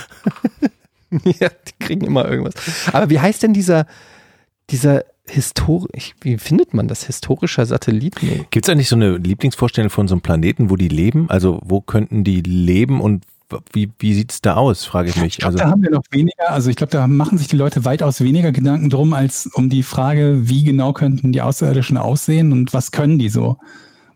Ja, 1.40 1.50
die 1.50 1.86
kriegen 1.86 2.06
immer 2.06 2.30
irgendwas. 2.30 2.54
Aber 2.92 3.10
wie 3.10 3.20
heißt 3.20 3.44
denn 3.44 3.54
dieser, 3.54 3.86
dieser 4.70 5.04
historisch, 5.26 6.16
wie 6.22 6.38
findet 6.38 6.74
man 6.74 6.88
das? 6.88 7.06
Historischer 7.06 7.66
Satellit? 7.66 8.16
Nee. 8.22 8.46
Gibt 8.52 8.66
es 8.66 8.70
eigentlich 8.72 8.90
so 8.90 8.96
eine 8.96 9.18
Lieblingsvorstellung 9.18 9.90
von 9.90 10.08
so 10.08 10.16
einem 10.16 10.22
Planeten, 10.22 10.70
wo 10.70 10.76
die 10.76 10.90
leben? 10.90 11.30
Also 11.30 11.60
wo 11.64 11.82
könnten 11.82 12.24
die 12.24 12.42
leben 12.42 13.00
und 13.02 13.24
wie, 13.72 13.92
wie 14.00 14.14
sieht 14.16 14.32
es 14.32 14.42
da 14.42 14.56
aus, 14.56 14.84
frage 14.84 15.10
ich 15.10 15.16
Ich 15.18 15.22
mich. 15.22 15.38
glaube, 15.38 15.48
Also 15.54 15.58
da 15.60 15.70
haben 15.70 15.84
wir 15.84 15.92
noch 15.92 16.04
weniger, 16.12 16.50
also 16.50 16.70
ich 16.70 16.76
glaube, 16.76 16.92
da 16.92 17.08
machen 17.08 17.38
sich 17.38 17.48
die 17.48 17.56
Leute 17.56 17.86
weitaus 17.86 18.22
weniger 18.22 18.52
Gedanken 18.52 18.90
drum, 18.90 19.14
als 19.14 19.48
um 19.54 19.70
die 19.70 19.84
Frage, 19.84 20.50
wie 20.50 20.64
genau 20.64 20.94
könnten 20.94 21.32
die 21.32 21.42
Außerirdischen 21.42 21.98
aussehen 21.98 22.52
und 22.52 22.74
was 22.74 22.92
können 22.92 23.20
die 23.20 23.30
so. 23.30 23.58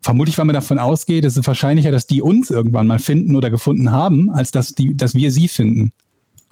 Vermutlich, 0.02 0.38
weil 0.38 0.46
man 0.46 0.54
davon 0.56 0.80
ausgeht, 0.80 1.26
ist 1.26 1.38
es 1.38 1.46
wahrscheinlicher, 1.46 1.92
dass 1.92 2.08
die 2.08 2.22
uns 2.22 2.50
irgendwann 2.50 2.88
mal 2.88 3.00
finden 3.00 3.36
oder 3.36 3.50
gefunden 3.50 3.92
haben, 3.92 4.30
als 4.32 4.52
dass, 4.52 4.74
die, 4.74 4.96
dass 4.96 5.14
wir 5.16 5.32
sie 5.32 5.48
finden. 5.48 5.92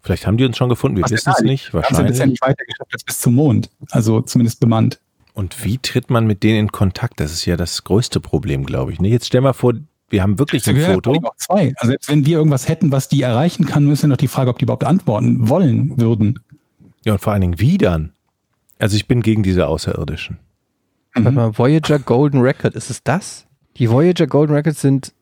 Vielleicht 0.06 0.26
haben 0.28 0.38
die 0.38 0.46
uns 0.46 0.56
schon 0.56 0.70
gefunden, 0.70 0.98
wir 0.98 1.04
Was 1.04 1.12
wissen 1.12 1.34
es 1.36 1.42
nicht, 1.44 1.74
Wir 1.74 1.82
haben 1.82 1.96
sie 1.96 2.04
bisher 2.04 2.10
wahrscheinlich. 2.10 2.30
nicht 2.34 2.42
weitergeschafft 2.42 2.94
als 2.94 3.04
bis 3.04 3.20
zum 3.22 3.36
Mond. 3.36 3.70
Also 3.92 4.22
zumindest 4.22 4.60
bemannt. 4.60 5.00
Und 5.34 5.66
wie 5.66 5.78
tritt 5.80 6.10
man 6.10 6.26
mit 6.28 6.44
denen 6.44 6.60
in 6.60 6.72
Kontakt? 6.72 7.20
Das 7.20 7.34
ist 7.34 7.46
ja 7.46 7.58
das 7.58 7.84
größte 7.84 8.22
Problem, 8.22 8.66
glaube 8.66 8.94
ich. 8.94 9.02
Ne? 9.02 9.10
Jetzt 9.10 9.26
stell 9.28 9.42
mal 9.42 9.52
vor, 9.54 9.74
wir 10.10 10.22
haben 10.24 10.40
wirklich 10.40 10.66
ein 10.70 10.76
Wir 10.78 10.88
haben 10.88 10.94
Foto. 10.96 11.12
auch 11.26 11.36
zwei. 11.36 11.74
Also 11.78 11.88
selbst 11.92 12.08
wenn 12.10 12.26
wir 12.26 12.38
irgendwas 12.38 12.70
hätten, 12.70 12.92
was 12.92 13.10
die 13.10 13.22
erreichen 13.24 13.66
kann, 13.66 13.84
müssen 13.86 14.04
wir 14.04 14.10
noch 14.10 14.18
die 14.18 14.28
Frage, 14.30 14.50
ob 14.52 14.60
die 14.60 14.64
überhaupt 14.64 14.86
antworten 14.86 15.50
wollen 15.50 16.00
würden. 16.00 16.40
Ja, 17.04 17.14
und 17.14 17.20
vor 17.20 17.34
allen 17.34 17.42
Dingen 17.42 17.60
wie 17.60 17.78
dann? 17.78 18.14
Also 18.80 18.96
ich 18.96 19.08
bin 19.08 19.22
gegen 19.22 19.44
diese 19.44 19.68
Außerirdischen. 19.68 20.38
Warte 21.14 21.30
Mhm. 21.32 21.36
mal, 21.36 21.58
Voyager 21.58 22.00
Golden 22.00 22.42
Record, 22.42 22.76
ist 22.76 22.90
es 22.90 23.04
das? 23.04 23.46
Die 23.78 23.90
Voyager 23.90 24.28
Golden 24.28 24.54
Records 24.54 24.82
sind 24.82 25.14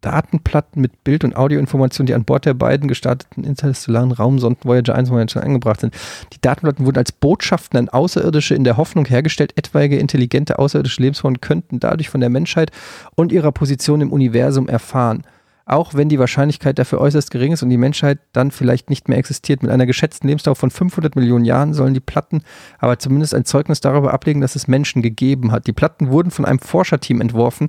Datenplatten 0.00 0.80
mit 0.80 1.02
Bild- 1.02 1.24
und 1.24 1.36
Audioinformationen, 1.36 2.06
die 2.06 2.14
an 2.14 2.24
Bord 2.24 2.44
der 2.46 2.54
beiden 2.54 2.88
gestarteten 2.88 3.42
interstellaren 3.42 4.12
Raumsonden 4.12 4.64
Voyager 4.64 4.94
1 4.94 5.10
und 5.10 5.16
Voyager 5.16 5.32
2 5.32 5.40
angebracht 5.40 5.80
sind. 5.80 5.94
Die 6.32 6.40
Datenplatten 6.40 6.86
wurden 6.86 6.98
als 6.98 7.12
Botschaften 7.12 7.78
an 7.78 7.88
Außerirdische 7.88 8.54
in 8.54 8.64
der 8.64 8.76
Hoffnung 8.76 9.06
hergestellt, 9.06 9.56
etwaige 9.56 9.98
intelligente 9.98 10.58
außerirdische 10.58 11.02
Lebensformen 11.02 11.40
könnten 11.40 11.80
dadurch 11.80 12.08
von 12.08 12.20
der 12.20 12.30
Menschheit 12.30 12.70
und 13.16 13.32
ihrer 13.32 13.50
Position 13.50 14.00
im 14.00 14.12
Universum 14.12 14.68
erfahren. 14.68 15.24
Auch 15.66 15.92
wenn 15.92 16.08
die 16.08 16.18
Wahrscheinlichkeit 16.18 16.78
dafür 16.78 16.98
äußerst 16.98 17.30
gering 17.30 17.52
ist 17.52 17.62
und 17.62 17.68
die 17.68 17.76
Menschheit 17.76 18.20
dann 18.32 18.50
vielleicht 18.50 18.88
nicht 18.88 19.08
mehr 19.08 19.18
existiert. 19.18 19.62
Mit 19.62 19.70
einer 19.70 19.84
geschätzten 19.84 20.26
Lebensdauer 20.26 20.56
von 20.56 20.70
500 20.70 21.14
Millionen 21.14 21.44
Jahren 21.44 21.74
sollen 21.74 21.92
die 21.92 22.00
Platten 22.00 22.40
aber 22.78 22.98
zumindest 22.98 23.34
ein 23.34 23.44
Zeugnis 23.44 23.82
darüber 23.82 24.14
ablegen, 24.14 24.40
dass 24.40 24.56
es 24.56 24.66
Menschen 24.66 25.02
gegeben 25.02 25.52
hat. 25.52 25.66
Die 25.66 25.74
Platten 25.74 26.08
wurden 26.08 26.30
von 26.30 26.46
einem 26.46 26.58
Forscherteam 26.58 27.20
entworfen, 27.20 27.68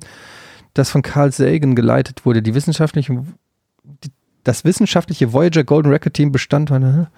das 0.74 0.90
von 0.90 1.02
Carl 1.02 1.32
Sagan 1.32 1.74
geleitet 1.74 2.24
wurde. 2.24 2.42
Die 2.42 2.54
wissenschaftliche, 2.54 3.24
die, 4.04 4.10
das 4.44 4.64
wissenschaftliche 4.64 5.32
Voyager 5.32 5.64
Golden 5.64 5.90
Record 5.90 6.14
Team 6.14 6.32
bestand 6.32 6.70
einer 6.72 7.10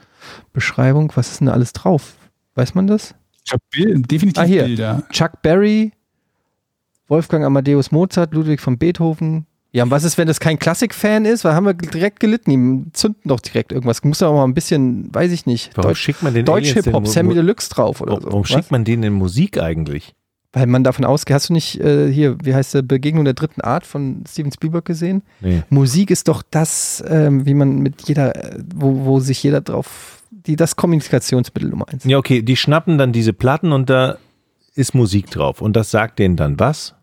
Beschreibung. 0.53 1.13
Was 1.15 1.33
ist 1.33 1.41
denn 1.41 1.47
da 1.49 1.53
alles 1.53 1.73
drauf? 1.73 2.15
Weiß 2.55 2.75
man 2.75 2.87
das? 2.87 3.15
Ich 3.45 3.53
habe 3.53 3.63
definitiv 4.03 4.43
Ah, 4.43 4.47
hier. 4.47 4.65
Bilder. 4.65 5.03
Chuck 5.11 5.43
Berry, 5.43 5.93
Wolfgang 7.09 7.45
Amadeus 7.45 7.91
Mozart, 7.91 8.33
Ludwig 8.35 8.61
von 8.61 8.79
Beethoven. 8.79 9.47
Ja, 9.75 9.85
und 9.85 9.91
was 9.91 10.05
ist, 10.05 10.19
wenn 10.19 10.29
das 10.29 10.39
kein 10.39 10.59
Klassik-Fan 10.59 11.25
ist? 11.25 11.45
Weil 11.45 11.55
haben 11.55 11.65
wir 11.65 11.73
direkt 11.73 12.21
gelitten. 12.21 12.85
Die 12.85 12.93
zünden 12.93 13.23
doch 13.29 13.41
direkt 13.41 13.73
irgendwas. 13.73 14.05
Muss 14.05 14.21
ja 14.21 14.29
auch 14.29 14.35
mal 14.35 14.45
ein 14.45 14.53
bisschen, 14.53 15.13
weiß 15.15 15.33
ich 15.33 15.47
nicht, 15.47 15.71
Warum 15.77 15.91
Deutsch, 15.91 16.01
schickt 16.01 16.23
man 16.23 16.35
den 16.35 16.45
Deutsch 16.45 16.73
Hip-Hop, 16.75 17.05
denn 17.05 17.13
Sammy 17.13 17.35
Deluxe 17.35 17.71
drauf 17.71 18.01
oder 18.03 18.13
Warum, 18.13 18.23
so. 18.23 18.29
warum 18.29 18.43
Was? 18.43 18.51
schickt 18.51 18.71
man 18.71 18.85
denen 18.85 19.03
denn 19.03 19.15
Musik 19.15 19.59
eigentlich? 19.59 20.15
Weil 20.55 20.67
man 20.67 20.85
davon 20.85 21.07
ausgeht, 21.07 21.35
hast 21.35 21.49
du 21.49 21.55
nicht 21.55 21.81
äh, 21.81 22.13
hier, 22.13 22.37
wie 22.43 22.55
heißt 22.55 22.75
der, 22.75 22.83
Begegnung 22.83 23.25
der 23.25 23.33
dritten 23.33 23.63
Art 23.63 23.87
von 23.87 24.23
Steven 24.29 24.53
Spielberg 24.53 24.85
gesehen? 24.85 25.23
Nee. 25.41 25.63
Musik 25.71 26.11
ist 26.11 26.29
doch 26.29 26.43
das, 26.51 27.03
ähm, 27.09 27.47
wie 27.47 27.55
man 27.55 27.79
mit 27.79 28.03
jeder, 28.07 28.37
äh, 28.37 28.59
wo, 28.75 29.07
wo 29.07 29.21
sich 29.21 29.43
jeder 29.43 29.63
drauf, 29.63 30.23
die, 30.31 30.57
das 30.57 30.77
Kommunikationsmittel 30.77 31.71
Nummer 31.71 31.89
eins. 31.89 32.05
Ja, 32.05 32.19
okay, 32.19 32.43
die 32.43 32.57
schnappen 32.57 32.99
dann 32.99 33.13
diese 33.13 33.33
Platten 33.33 33.73
und 33.73 33.89
da 33.89 34.19
ist 34.75 34.95
Musik 34.95 35.31
drauf. 35.31 35.63
Und 35.63 35.75
das 35.75 35.91
sagt 35.91 36.19
denen 36.19 36.37
dann 36.37 36.59
was? 36.59 36.95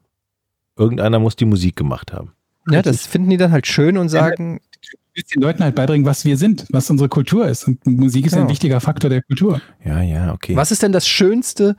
Irgendeiner 0.78 1.20
muss 1.20 1.36
die 1.36 1.45
Musik 1.45 1.76
gemacht 1.76 2.14
haben. 2.14 2.34
Ja, 2.70 2.84
das 2.84 3.08
finden 3.08 3.32
die 3.32 3.38
dann 3.38 3.52
halt 3.52 3.66
schön 3.66 3.97
und 3.97 4.10
sagen, 4.10 4.60
Du 4.82 4.97
willst 5.16 5.36
den 5.36 5.41
Leuten 5.41 5.64
halt 5.64 5.76
beibringen, 5.76 6.06
was 6.06 6.24
wir 6.24 6.38
sind, 6.38 6.66
was 6.70 6.89
unsere 6.89 7.10
Kultur 7.10 7.47
ist. 7.47 7.68
Und 7.68 7.86
Musik 7.86 8.26
ist 8.26 8.34
Genau. 8.34 8.45
ein 8.45 8.50
wichtiger 8.50 8.80
Faktor 8.80 9.10
der 9.10 9.22
Kultur. 9.24 9.62
Ja, 9.84 10.02
ja, 10.02 10.34
okay. 10.34 10.56
was 10.56 10.72
ist 10.72 10.84
denn 10.84 10.91
das 10.91 11.08
Schönste, 11.08 11.76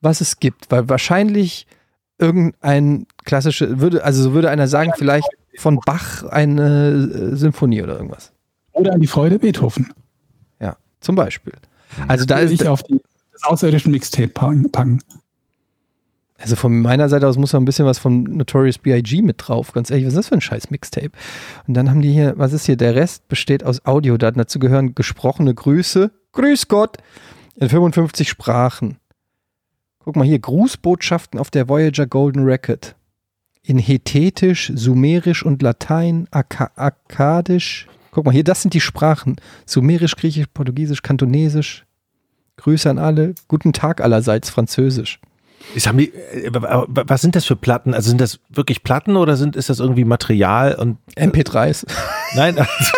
was 0.00 0.20
es 0.20 0.38
gibt? 0.38 0.70
Weil 0.70 0.88
wahrscheinlich 0.88 1.66
irgendein 2.18 3.06
klassische, 3.24 3.80
würde, 3.80 4.04
also 4.04 4.22
so 4.22 4.32
würde 4.32 4.50
einer 4.50 4.68
sagen, 4.68 4.92
vielleicht 4.96 5.28
von 5.58 5.80
Bach 5.84 6.24
eine 6.24 7.32
äh, 7.32 7.36
Symphonie 7.36 7.82
oder 7.82 7.96
irgendwas. 7.96 8.32
Oder 8.72 8.92
an 8.92 9.00
die 9.00 9.06
Freude 9.06 9.38
Beethoven. 9.38 9.92
Ja, 10.60 10.76
zum 11.00 11.14
Beispiel. 11.14 11.54
Also 12.08 12.24
da 12.24 12.38
ist, 12.38 12.50
ich 12.50 12.68
auf 12.68 12.82
die, 12.82 13.00
das 13.32 13.44
außerirdischen 13.44 13.92
Mixtape 13.92 14.28
packen. 14.28 14.70
packen. 14.70 15.02
also 16.38 16.56
von 16.56 16.80
meiner 16.80 17.08
Seite 17.08 17.26
aus 17.26 17.38
muss 17.38 17.52
noch 17.52 17.60
ein 17.60 17.64
bisschen 17.64 17.86
was 17.86 17.98
von 17.98 18.24
Notorious 18.24 18.78
B.I.G. 18.78 19.22
mit 19.22 19.36
drauf. 19.38 19.72
Ganz 19.72 19.90
ehrlich, 19.90 20.06
was 20.06 20.12
ist 20.12 20.18
das 20.18 20.28
für 20.28 20.34
ein 20.34 20.40
scheiß 20.40 20.70
Mixtape? 20.70 21.12
Und 21.66 21.74
dann 21.74 21.90
haben 21.90 22.02
die 22.02 22.12
hier, 22.12 22.34
was 22.36 22.52
ist 22.52 22.66
hier? 22.66 22.76
Der 22.76 22.94
Rest 22.94 23.28
besteht 23.28 23.64
aus 23.64 23.84
Audiodaten. 23.86 24.38
Dazu 24.38 24.58
gehören 24.58 24.94
gesprochene 24.94 25.54
Grüße. 25.54 26.10
Grüß 26.32 26.68
Gott! 26.68 26.98
In 27.54 27.70
55 27.70 28.28
Sprachen. 28.28 28.98
Guck 30.06 30.14
mal 30.14 30.24
hier, 30.24 30.38
Grußbotschaften 30.38 31.40
auf 31.40 31.50
der 31.50 31.68
Voyager 31.68 32.06
Golden 32.06 32.44
Record. 32.44 32.94
In 33.64 33.76
Hethetisch, 33.76 34.70
Sumerisch 34.72 35.44
und 35.44 35.62
Latein, 35.62 36.28
Akka 36.30 36.70
Akkadisch. 36.76 37.88
Guck 38.12 38.24
mal 38.24 38.30
hier, 38.30 38.44
das 38.44 38.62
sind 38.62 38.72
die 38.72 38.80
Sprachen. 38.80 39.34
Sumerisch, 39.66 40.14
Griechisch, 40.14 40.46
Portugiesisch, 40.54 41.02
Kantonesisch. 41.02 41.86
Grüße 42.56 42.88
an 42.88 42.98
alle. 42.98 43.34
Guten 43.48 43.72
Tag 43.72 44.00
allerseits, 44.00 44.48
Französisch. 44.48 45.18
Ist, 45.74 45.88
haben 45.88 45.98
die, 45.98 46.14
äh, 46.14 46.52
was 46.52 47.20
sind 47.20 47.34
das 47.34 47.44
für 47.44 47.56
Platten? 47.56 47.92
Also 47.92 48.08
sind 48.08 48.20
das 48.20 48.38
wirklich 48.48 48.84
Platten 48.84 49.16
oder 49.16 49.36
sind, 49.36 49.56
ist 49.56 49.70
das 49.70 49.80
irgendwie 49.80 50.04
Material 50.04 50.76
und 50.76 50.98
MP3s. 51.16 51.84
nein? 52.36 52.56
Also, 52.78 52.92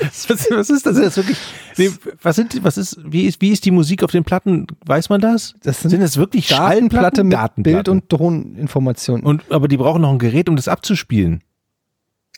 was, 0.28 0.28
was 0.50 0.70
ist 0.70 0.86
das 0.86 0.98
jetzt 0.98 1.16
wirklich? 1.16 1.38
Nee, 1.76 1.90
was 2.22 2.36
sind, 2.36 2.62
was 2.64 2.78
ist, 2.78 2.98
wie 3.04 3.24
ist, 3.24 3.40
wie 3.40 3.50
ist 3.50 3.64
die 3.64 3.70
Musik 3.70 4.02
auf 4.02 4.10
den 4.10 4.24
Platten? 4.24 4.66
Weiß 4.86 5.08
man 5.08 5.20
das? 5.20 5.54
Das 5.62 5.80
sind 5.80 5.90
sind 5.90 6.00
das 6.00 6.16
wirklich 6.16 6.48
Schallplatten? 6.48 7.28
mit 7.28 7.32
Datenplatte. 7.36 7.62
Bild- 7.62 7.88
und 7.88 8.08
Toninformationen. 8.08 9.24
und 9.24 9.42
aber 9.50 9.68
die 9.68 9.76
brauchen 9.76 10.02
noch 10.02 10.10
ein 10.12 10.18
Gerät, 10.18 10.48
um 10.48 10.56
das 10.56 10.68
abzuspielen. 10.68 11.42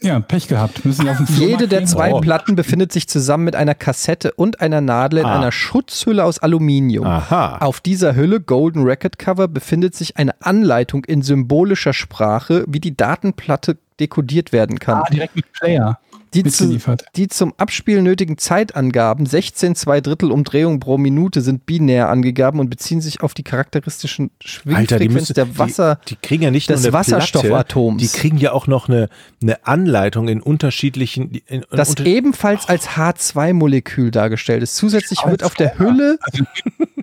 Ja, 0.03 0.19
Pech 0.21 0.49
gehabt. 0.49 0.85
Müssen 0.85 1.09
auf 1.09 1.17
den 1.19 1.27
Jede 1.27 1.37
Flohmarkt 1.39 1.73
der 1.73 1.79
gehen. 1.79 1.87
zwei 1.87 2.13
Oh. 2.13 2.21
Platten 2.21 2.57
befindet 2.57 2.93
sich 2.93 3.09
zusammen 3.09 3.45
mit 3.45 3.55
einer 3.57 3.75
Kassette 3.77 4.33
und 4.35 4.61
einer 4.61 4.81
Nadel 4.81 5.21
in 5.21 5.25
Ah. 5.25 5.39
einer 5.39 5.53
Schutzhülle 5.53 6.25
aus 6.25 6.41
Aluminium. 6.41 7.07
Aha. 7.07 7.59
Auf 7.59 7.81
dieser 7.81 8.15
Hülle 8.17 8.41
Golden 8.41 8.83
Record 8.83 9.19
Cover 9.19 9.47
befindet 9.49 9.95
sich 9.95 10.17
eine 10.17 10.35
Anleitung 10.43 11.05
in 11.05 11.23
symbolischer 11.23 11.93
Sprache, 11.93 12.65
wie 12.67 12.81
die 12.81 12.97
Datenplatte 12.97 13.79
dekodiert 14.01 14.53
werden 14.53 14.79
kann. 14.81 15.03
Ah, 15.05 15.09
direkt 15.11 15.37
mit 15.37 15.51
Player 15.53 15.99
die, 16.35 16.51
zu, 16.51 16.79
die 17.17 17.29
zum 17.29 17.55
Abspielen 17.57 18.05
nötigen 18.05 18.39
Zeitangaben, 18.39 19.27
16 19.27 19.75
zwei 19.75 20.01
Drittel 20.01 20.31
Umdrehungen 20.31 20.81
pro 20.81 20.99
Minute, 20.99 21.41
sind 21.41 21.67
binär 21.67 22.09
angegeben 22.09 22.61
und 22.61 22.71
beziehen 22.71 23.01
sich 23.01 23.23
auf 23.23 23.35
die 23.35 23.43
charakteristischen 23.43 24.31
Schwingfrequenz 24.41 25.29
der 25.29 25.59
Wasser. 25.59 26.01
die, 26.09 26.15
die 26.15 26.21
kriegen 26.21 26.43
ja 26.43 26.51
nicht 26.51 26.69
des 26.69 26.83
nur 26.83 26.89
eine 26.89 26.93
Wasserstoffatoms. 26.93 28.03
Platte, 28.03 28.13
die 28.13 28.19
kriegen 28.19 28.39
ja 28.39 28.53
auch 28.53 28.67
noch 28.67 28.89
eine, 28.89 29.09
eine 29.43 29.67
Anleitung 29.67 30.29
in 30.29 30.41
unterschiedlichen. 30.41 31.31
In, 31.31 31.43
in 31.47 31.65
das 31.71 31.91
unter, 31.91 32.07
ebenfalls 32.07 32.69
als 32.69 32.91
H2-Molekül 32.91 34.11
dargestellt 34.11 34.63
ist. 34.63 34.77
Zusätzlich 34.77 35.25
wird 35.27 35.45
auf 35.45 35.55
der 35.55 35.79
Hülle 35.79 36.19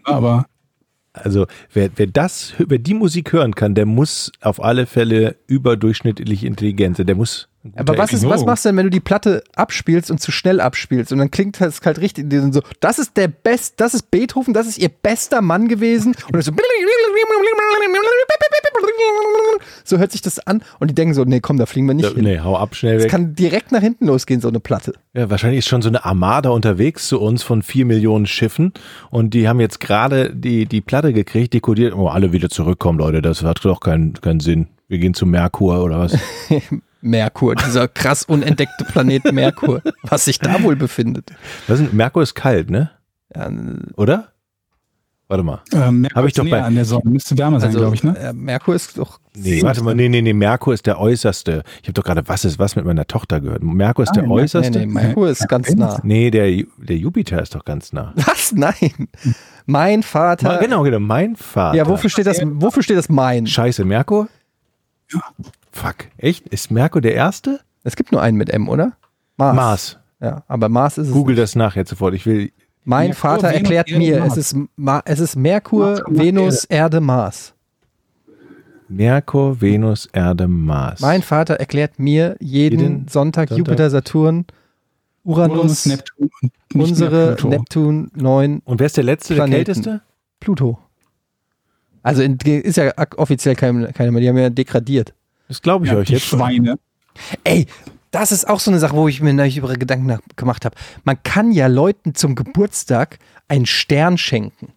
Aber 0.03 0.45
also 1.13 1.45
wer, 1.73 1.89
wer 1.95 2.07
das, 2.07 2.53
wer 2.57 2.77
die 2.77 2.93
Musik 2.93 3.33
hören 3.33 3.53
kann, 3.53 3.75
der 3.75 3.85
muss 3.85 4.31
auf 4.41 4.63
alle 4.63 4.85
Fälle 4.85 5.35
überdurchschnittlich 5.47 6.43
intelligent 6.45 6.97
sein. 6.97 7.05
Der 7.05 7.15
muss. 7.15 7.49
Aber 7.75 7.97
was, 7.97 8.11
ist, 8.11 8.27
was 8.27 8.43
machst 8.43 8.65
du 8.65 8.69
denn, 8.69 8.77
wenn 8.77 8.85
du 8.85 8.89
die 8.89 9.01
Platte 9.01 9.43
abspielst 9.55 10.09
und 10.09 10.19
zu 10.19 10.31
schnell 10.31 10.59
abspielst? 10.59 11.11
Und 11.11 11.19
dann 11.19 11.29
klingt 11.29 11.61
das 11.61 11.81
halt 11.81 11.99
richtig 11.99 12.25
so, 12.51 12.61
das 12.79 12.97
ist 12.97 13.17
der 13.17 13.27
Best, 13.27 13.75
das 13.77 13.93
ist 13.93 14.09
Beethoven, 14.09 14.53
das 14.53 14.65
ist 14.65 14.79
ihr 14.79 14.89
bester 14.89 15.41
Mann 15.41 15.67
gewesen. 15.67 16.15
Und 16.25 16.33
dann 16.33 16.41
so, 16.41 16.51
so 19.83 19.97
hört 19.97 20.11
sich 20.11 20.21
das 20.21 20.39
an. 20.39 20.63
Und 20.79 20.89
die 20.89 20.95
denken 20.95 21.13
so, 21.13 21.23
nee, 21.23 21.39
komm, 21.39 21.57
da 21.57 21.65
fliegen 21.65 21.87
wir 21.87 21.93
nicht 21.93 22.05
Ja, 22.09 22.13
hin. 22.15 22.23
nee, 22.23 22.39
hau 22.39 22.57
ab, 22.57 22.75
schnell 22.75 22.95
Das 22.95 23.03
weg. 23.05 23.11
kann 23.11 23.35
direkt 23.35 23.71
nach 23.71 23.81
hinten 23.81 24.07
losgehen, 24.07 24.41
so 24.41 24.47
eine 24.47 24.59
Platte. 24.59 24.93
Ja, 25.13 25.29
wahrscheinlich 25.29 25.59
ist 25.59 25.69
schon 25.69 25.81
so 25.81 25.89
eine 25.89 26.05
Armada 26.05 26.49
unterwegs 26.49 27.07
zu 27.07 27.19
uns 27.19 27.43
von 27.43 27.61
vier 27.63 27.85
Millionen 27.85 28.25
Schiffen 28.25 28.73
und 29.09 29.33
die 29.33 29.47
haben 29.47 29.59
jetzt 29.59 29.79
gerade 29.79 30.33
die, 30.35 30.65
die 30.65 30.81
Platte 30.81 31.13
gekriegt, 31.13 31.53
dekodiert. 31.53 31.93
Oh, 31.95 32.07
alle 32.07 32.31
wieder 32.31 32.49
zurückkommen, 32.49 32.99
Leute, 32.99 33.21
das 33.21 33.43
hat 33.43 33.63
doch 33.65 33.79
keinen, 33.79 34.13
keinen 34.13 34.39
Sinn. 34.39 34.67
Wir 34.87 34.99
gehen 34.99 35.13
zu 35.13 35.25
Merkur 35.25 35.83
oder 35.83 35.99
was? 35.99 36.17
Merkur, 37.01 37.55
dieser 37.55 37.87
krass 37.87 38.23
unentdeckte 38.23 38.83
Planet 38.85 39.31
Merkur, 39.33 39.81
was 40.03 40.25
sich 40.25 40.37
da 40.39 40.61
wohl 40.61 40.75
befindet. 40.75 41.31
was 41.67 41.81
Merkur 41.91 42.21
ist 42.21 42.35
kalt, 42.35 42.69
ne? 42.69 42.91
Ja, 43.33 43.49
Oder? 43.95 44.30
Warte 45.31 45.43
mal. 45.43 45.61
ähm, 45.71 46.05
Hab 46.13 46.25
ich 46.25 46.33
doch 46.33 46.43
bei- 46.49 46.61
an 46.61 46.75
der 46.75 46.83
Sonne. 46.83 47.03
Müsste 47.09 47.37
wärmer 47.37 47.61
sein, 47.61 47.67
also 47.69 47.79
glaube 47.79 47.95
ich, 47.95 48.03
ne? 48.03 48.17
äh, 48.19 48.33
Merkur 48.33 48.75
ist 48.75 48.97
doch 48.97 49.21
Nee, 49.33 49.61
warte 49.63 49.81
mal, 49.81 49.95
nee, 49.95 50.09
nee, 50.09 50.21
nee, 50.21 50.33
Merkur 50.33 50.73
ist 50.73 50.85
der 50.85 50.99
äußerste. 50.99 51.63
Ich 51.81 51.87
habe 51.87 51.93
doch 51.93 52.03
gerade 52.03 52.27
was 52.27 52.43
ist 52.43 52.59
was 52.59 52.75
mit 52.75 52.83
meiner 52.83 53.07
Tochter 53.07 53.39
gehört. 53.39 53.63
Merkur 53.63 54.03
ist 54.03 54.09
Ah, 54.09 54.13
der 54.15 54.23
nee, 54.23 54.27
Nee, 54.27 54.33
äußerste? 54.41 54.79
nee, 54.79 54.85
Merkur 54.87 55.29
ist 55.29 55.47
ganz 55.47 55.73
nah. 55.73 56.01
Nee, 56.03 56.31
der, 56.31 56.47
der 56.77 56.97
Jupiter 56.97 57.41
ist 57.41 57.55
doch 57.55 57.63
ganz 57.63 57.93
nah. 57.93 58.11
Was? 58.17 58.51
Nein. 58.51 59.07
Mein 59.65 60.03
Vater. 60.03 60.49
Ma- 60.49 60.57
genau, 60.57 60.83
genau, 60.83 60.99
mein 60.99 61.37
Vater. 61.37 61.77
Ja, 61.77 61.87
wofür 61.87 62.09
steht 62.09 62.25
das? 62.27 62.41
Wofür 62.43 62.83
steht 62.83 62.97
das 62.97 63.07
mein? 63.07 63.47
Scheiße, 63.47 63.85
Merkur? 63.85 64.27
Fuck. 65.71 65.95
Echt? 66.17 66.47
Ist 66.49 66.71
Merkur 66.71 67.01
der 67.01 67.13
erste? 67.13 67.61
Es 67.83 67.95
gibt 67.95 68.11
nur 68.11 68.21
einen 68.21 68.37
mit 68.37 68.49
M, 68.49 68.67
oder? 68.69 68.93
Mars. 69.37 69.55
Mars. 69.55 69.97
Ja, 70.19 70.43
aber 70.47 70.69
Mars 70.69 70.97
ist 70.97 71.07
es. 71.07 71.13
Google 71.13 71.35
das 71.37 71.55
nach 71.55 71.75
jetzt 71.77 71.89
sofort. 71.89 72.13
Ich 72.13 72.25
will. 72.25 72.51
Mein 72.83 73.07
Merkur, 73.09 73.15
Vater 73.19 73.47
Venus, 73.49 73.55
erklärt 73.61 73.87
Erde, 73.89 73.99
mir, 73.99 74.19
Mars. 74.19 74.37
es 74.37 74.53
ist, 74.53 74.57
Ma 74.75 75.01
es 75.05 75.19
ist 75.19 75.35
Merkur, 75.35 75.85
Mars 75.91 76.01
Venus, 76.07 76.65
Erde, 76.65 77.01
Mars. 77.01 77.53
Merkur, 78.87 79.61
Venus, 79.61 80.07
Erde, 80.11 80.47
Mars. 80.47 80.99
Mein 80.99 81.21
Vater 81.21 81.55
erklärt 81.55 81.97
mir 81.99 82.35
jeden, 82.39 82.79
Jeden 82.79 83.07
Sonntag, 83.07 83.49
Sonntag. 83.49 83.57
Jupiter, 83.57 83.89
Saturn, 83.89 84.45
Uranus, 85.23 85.55
Uranus, 85.57 85.85
Neptun 85.85 86.29
unsere 86.73 87.35
Pluto. 87.35 87.49
Neptun 87.49 88.11
9, 88.15 88.61
Und 88.65 88.79
wer 88.79 88.85
ist 88.87 88.97
der 88.97 89.03
letzte, 89.03 89.35
Planeten. 89.35 89.51
der 89.51 89.65
kälteste? 89.75 90.01
Pluto. 90.39 90.79
Also 92.03 92.23
in, 92.23 92.37
ist 92.37 92.77
ja 92.77 92.91
offiziell 93.17 93.55
keine, 93.55 93.93
keine 93.93 94.11
mehr, 94.11 94.21
die 94.21 94.27
haben 94.29 94.37
ja 94.37 94.49
degradiert. 94.49 95.13
Das 95.47 95.61
glaube 95.61 95.85
ich 95.85 95.91
Ja, 95.91 95.97
euch 95.99 96.07
die 96.07 96.13
jetzt. 96.13 96.25
Schweine. 96.25 96.79
Ey, 97.43 97.67
das 98.11 98.31
ist 98.31 98.47
auch 98.47 98.59
so 98.59 98.71
eine 98.71 98.79
Sache, 98.79 98.95
wo 98.95 99.07
ich 99.07 99.21
mir 99.21 99.33
neulich 99.33 99.57
über 99.57 99.73
Gedanken 99.73 100.19
gemacht 100.35 100.65
habe. 100.65 100.75
Man 101.03 101.21
kann 101.23 101.51
ja 101.51 101.67
Leuten 101.67 102.13
zum 102.13 102.35
Geburtstag 102.35 103.19
einen 103.47 103.65
Stern 103.65 104.17
schenken. 104.17 104.73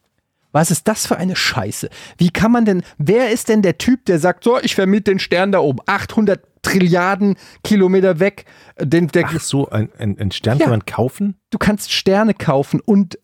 Was 0.52 0.70
ist 0.70 0.86
das 0.86 1.06
für 1.06 1.16
eine 1.16 1.34
Scheiße? 1.34 1.90
Wie 2.16 2.30
kann 2.30 2.52
man 2.52 2.64
denn, 2.64 2.84
wer 2.96 3.30
ist 3.30 3.48
denn 3.48 3.60
der 3.62 3.76
Typ, 3.76 4.04
der 4.04 4.20
sagt, 4.20 4.44
so, 4.44 4.60
ich 4.60 4.76
vermiete 4.76 5.10
den 5.10 5.18
Stern 5.18 5.50
da 5.50 5.58
oben, 5.58 5.80
800 5.86 6.40
Trilliarden 6.62 7.36
Kilometer 7.64 8.20
weg, 8.20 8.44
den, 8.80 9.08
der, 9.08 9.24
Ach 9.26 9.40
so, 9.40 9.68
ein, 9.68 9.90
ein, 9.98 10.16
ein 10.18 10.30
Stern 10.30 10.58
Ja. 10.58 10.64
kann 10.64 10.70
man 10.70 10.86
kaufen? 10.86 11.36
du 11.50 11.58
kannst 11.58 11.92
Sterne 11.92 12.34
kaufen 12.34 12.80
und 12.80 13.18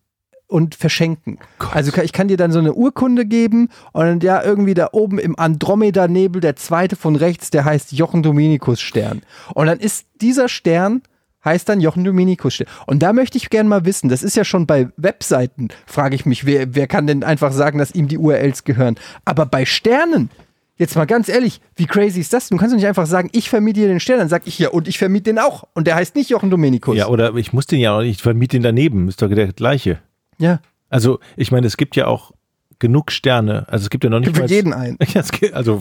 und 0.51 0.75
verschenken. 0.75 1.39
Gott. 1.59 1.75
Also 1.75 1.93
ich 2.03 2.13
kann 2.13 2.29
dir 2.29 2.37
dann 2.37 2.53
so 2.53 2.59
eine 2.59 2.75
Urkunde 2.75 3.25
geben 3.25 3.69
und 3.93 4.23
ja 4.23 4.43
irgendwie 4.43 4.75
da 4.75 4.89
oben 4.93 5.19
im 5.19 5.39
Andromeda-Nebel 5.39 6.41
der 6.41 6.57
zweite 6.57 6.97
von 6.97 7.17
rechts, 7.17 7.51
der 7.51 7.65
heißt 7.65 7.93
Jochen 7.93 8.23
Dominikus 8.23 8.81
Stern. 8.81 9.23
Und 9.55 9.67
dann 9.67 9.79
ist 9.79 10.07
dieser 10.21 10.49
Stern 10.49 11.03
heißt 11.45 11.69
dann 11.69 11.81
Jochen 11.81 12.05
Dominikus 12.05 12.55
Stern. 12.55 12.69
Und 12.87 13.03
da 13.03 13.13
möchte 13.13 13.39
ich 13.39 13.49
gerne 13.49 13.69
mal 13.69 13.85
wissen, 13.85 14.09
das 14.09 14.23
ist 14.23 14.37
ja 14.37 14.45
schon 14.45 14.67
bei 14.67 14.89
Webseiten, 14.97 15.69
frage 15.87 16.15
ich 16.15 16.27
mich, 16.27 16.45
wer, 16.45 16.75
wer 16.75 16.87
kann 16.87 17.07
denn 17.07 17.25
einfach 17.25 17.53
sagen, 17.53 17.79
dass 17.79 17.95
ihm 17.95 18.09
die 18.09 18.19
URLs 18.19 18.65
gehören? 18.65 18.97
Aber 19.25 19.47
bei 19.47 19.65
Sternen, 19.65 20.31
Jetzt 20.77 20.97
mal 20.97 21.05
ganz 21.05 21.29
ehrlich, 21.29 21.61
wie 21.77 21.85
crazy 21.85 22.21
ist 22.21 22.33
das? 22.33 22.49
Du 22.49 22.57
kannst 22.57 22.73
doch 22.73 22.79
nicht 22.79 22.87
einfach 22.87 23.05
sagen, 23.05 23.29
ich 23.33 23.51
vermiete 23.51 23.81
dir 23.81 23.89
den 23.89 24.01
Stern, 24.01 24.19
dann 24.19 24.31
sag 24.31 24.47
ich 24.47 24.59
ja, 24.59 24.71
und 24.71 24.89
ich 24.89 24.97
vermiete 24.97 25.25
den 25.25 25.39
auch. 25.39 25.65
Und 25.75 25.87
der 25.87 25.95
heißt 25.95 26.17
nicht 26.17 26.31
Jochen 26.31 26.49
Dominikus. 26.49 26.97
Ja, 26.97 27.09
oder 27.09 27.35
ich 27.35 27.53
muss 27.53 27.67
den 27.67 27.81
ja 27.81 27.95
auch 27.95 28.01
nicht, 28.01 28.17
ich 28.17 28.23
vermiete 28.23 28.57
den 28.57 28.63
daneben, 28.63 29.07
ist 29.07 29.21
doch 29.21 29.29
der 29.29 29.53
gleiche. 29.53 29.99
Ja. 30.41 30.61
Also, 30.89 31.21
ich 31.37 31.53
meine, 31.53 31.69
es 31.69 31.77
gibt 31.77 31.95
ja 31.95 32.09
auch 32.09 32.33
genug 32.81 33.13
Sterne. 33.13 33.67
Also 33.69 33.85
es 33.85 33.91
gibt 33.91 34.03
ja 34.03 34.11
noch 34.11 34.19
nicht 34.19 34.35
für 34.35 34.43
mal. 34.43 34.51
jeden 34.51 34.73
einen. 34.73 34.99
Ja, 35.15 35.21
es 35.21 35.31
gibt, 35.31 35.55
also 35.55 35.81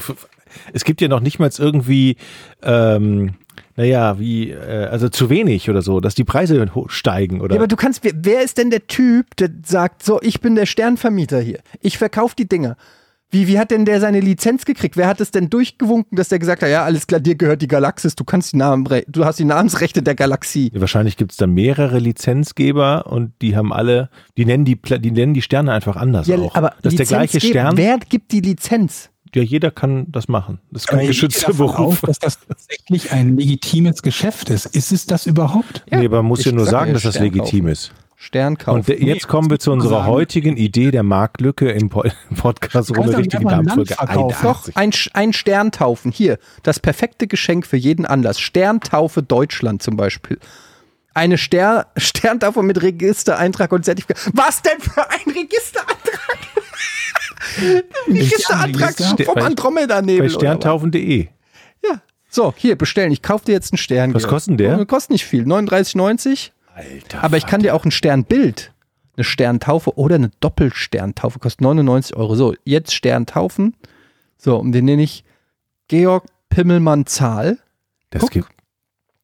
es 0.74 0.84
gibt 0.84 1.02
ja 1.02 1.08
noch 1.08 1.22
nicht 1.22 1.40
mal 1.40 1.50
irgendwie, 1.58 2.18
ähm, 2.62 3.36
naja, 3.76 4.20
wie, 4.20 4.52
äh, 4.52 4.86
also 4.86 5.10
zu 5.10 5.30
wenig 5.30 5.70
oder 5.70 5.82
so, 5.82 6.00
dass 6.00 6.14
die 6.14 6.26
Preise 6.26 6.70
steigen 6.88 7.42
oder. 7.42 7.56
Ja, 7.56 7.62
aber 7.62 7.68
du 7.68 7.76
kannst, 7.76 8.04
wer, 8.04 8.12
wer 8.16 8.44
ist 8.44 8.58
denn 8.58 8.70
der 8.70 8.86
Typ, 8.86 9.36
der 9.38 9.50
sagt, 9.66 10.04
so, 10.04 10.22
ich 10.22 10.42
bin 10.42 10.56
der 10.56 10.68
Sternvermieter 10.68 11.40
hier. 11.40 11.60
Ich 11.80 11.98
verkaufe 11.98 12.36
die 12.38 12.48
Dinger. 12.48 12.78
Wie, 13.32 13.48
wie 13.48 13.60
hat 13.60 13.70
denn 13.70 13.86
der 13.86 14.00
seine 14.00 14.20
Lizenz 14.22 14.66
gekriegt? 14.66 14.98
Wer 14.98 15.08
hat 15.08 15.22
es 15.22 15.30
denn 15.30 15.50
durchgewunken, 15.52 16.16
dass 16.16 16.30
der 16.30 16.40
gesagt 16.40 16.64
hat, 16.64 16.70
ja, 16.70 16.84
alles 16.84 17.06
klar, 17.06 17.20
dir 17.20 17.36
gehört 17.36 17.62
die 17.62 17.68
Galaxis, 17.68 18.16
du 18.16 18.24
kannst 18.24 18.54
die 18.54 18.58
Namen, 18.58 18.88
du 19.08 19.26
hast 19.26 19.38
die 19.38 19.46
Namensrechte 19.46 20.02
der 20.02 20.16
Galaxie. 20.16 20.72
Wahrscheinlich 20.74 21.16
gibt 21.16 21.32
es 21.32 21.38
da 21.38 21.46
mehrere 21.46 22.00
Lizenzgeber 22.00 23.06
und 23.08 23.34
die 23.42 23.56
haben 23.56 23.72
alle, 23.72 24.10
die 24.38 24.46
nennen 24.46 24.66
die, 24.66 24.76
die 24.82 25.12
nennen 25.12 25.36
die 25.36 25.44
Sterne 25.44 25.74
einfach 25.74 25.96
anders 25.96 26.26
Ja, 26.28 26.38
auch. 26.38 26.56
aber 26.56 26.74
das 26.82 26.94
ist 26.94 27.00
der 27.00 27.06
gleiche 27.06 27.40
Stern. 27.40 27.78
Wer 27.78 28.00
gibt 28.00 28.32
die 28.32 28.42
Lizenz? 28.42 29.10
Ja, 29.36 29.44
jeder 29.44 29.70
kann 29.70 30.08
das 30.10 30.28
machen. 30.28 30.60
Das 30.72 30.84
ist 30.84 30.88
kein 30.88 31.06
geschützter 31.06 31.54
Beruf. 31.54 32.04
Aus, 32.04 32.18
dass 32.18 32.20
das 32.20 32.40
tatsächlich 32.48 33.12
ein 33.12 33.38
legitimes 33.38 34.02
Geschäft 34.02 34.50
ist. 34.50 34.66
Ist 34.76 34.92
es 34.92 35.06
das 35.06 35.28
überhaupt? 35.28 35.84
nee, 35.92 36.06
aber 36.06 36.18
man 36.18 36.26
muss 36.26 36.40
ich 36.40 36.48
ja 36.48 36.52
nur 36.52 36.66
sag 36.66 36.72
sagen, 36.72 36.88
ja, 36.88 36.94
dass 36.94 37.04
das 37.04 37.20
legitim 37.20 37.68
ist. 37.68 37.92
Stern 38.22 38.58
kaufen. 38.58 38.80
Und 38.80 38.88
de- 38.90 39.02
jetzt 39.02 39.30
kommen 39.30 39.50
wir 39.50 39.60
zu 39.60 39.72
unserer 39.72 40.00
sagen. 40.02 40.08
heutigen 40.08 40.58
Idee 40.58 40.92
der 40.92 41.04
Marktlücke 41.04 41.72
im 41.72 41.88
Po- 41.90 42.04
Podcast 42.36 42.92
ohne 42.92 43.00
doch 43.00 43.06
nicht 43.08 43.18
richtige 43.18 43.38
einfach 43.48 43.52
ein 43.60 43.66
Land 43.66 43.70
Abfolge. 43.70 43.94
verkaufen. 43.96 44.44
Doch, 44.44 44.70
ein, 44.76 44.92
ein 45.14 45.32
Sterntaufen. 45.34 46.12
Hier, 46.12 46.38
das 46.64 46.82
perfekte 46.82 47.28
Geschenk 47.28 47.66
für 47.66 47.78
jeden 47.78 48.06
Anlass. 48.06 48.38
Sterntaufe 48.42 49.24
Deutschland 49.24 49.82
zum 49.82 49.96
Beispiel. 49.96 50.38
Eine 51.14 51.38
Ster 51.38 51.88
Sterntaufe 51.98 52.62
mit 52.62 52.82
Registereintrag 52.82 53.72
und 53.72 53.86
Zertifikat. 53.86 54.18
Was 54.34 54.62
denn 54.64 54.80
für 54.82 55.10
ein 55.10 55.34
Registerantrag? 55.34 56.38
Registerantrag 58.08 58.94
Sternregister? 58.94 59.24
vom 59.26 59.38
Andromeda-Nebel. 59.42 60.28
Bei 60.28 60.30
sterntaufen.de. 60.34 61.28
Ja. 61.86 62.02
So, 62.30 62.54
hier, 62.58 62.76
bestellen. 62.78 63.12
Ich 63.12 63.22
kaufe 63.22 63.46
dir 63.46 63.54
jetzt 63.54 63.72
einen 63.74 63.78
Stern. 63.78 64.14
Was 64.14 64.28
kostet 64.28 64.52
denn 64.52 64.58
der? 64.58 64.80
Oh, 64.80 64.86
Kostet 64.86 65.12
nicht 65.12 65.26
viel. 65.26 65.44
39,90. 65.46 66.52
Alter. 66.80 67.24
Aber 67.24 67.38
ich 67.38 67.46
kann 67.46 67.62
dir 67.62 67.76
auch 67.76 67.86
ein 67.86 67.92
Sternbild, 67.92 68.74
eine 69.16 69.24
Sterntaufe 69.24 69.98
oder 69.98 70.16
eine 70.16 70.32
Doppelsterntaufe, 70.40 71.40
kostet 71.40 71.62
99 71.62 72.16
Euro. 72.16 72.36
So, 72.36 72.56
jetzt 72.64 72.94
Sterntaufen. 72.94 73.76
So, 74.38 74.58
und 74.58 74.72
den 74.72 74.86
nenne 74.86 75.04
ich 75.04 75.24
Georg 75.88 76.26
Pimmelmann 76.50 77.06
Zahl. 77.06 77.60
das 78.10 78.22
guck. 78.22 78.32
gibt 78.32 78.48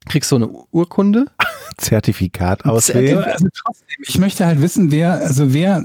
Kriegst 0.08 0.30
so 0.30 0.36
eine 0.36 0.48
Urkunde. 0.48 1.26
Zertifikat 1.78 2.66
auswählen. 2.66 3.24
Also 3.24 3.48
trotzdem, 3.54 3.98
ich 4.02 4.20
möchte 4.20 4.46
halt 4.46 4.62
wissen, 4.62 4.92
wer, 4.92 5.14
also 5.14 5.54
wer 5.54 5.84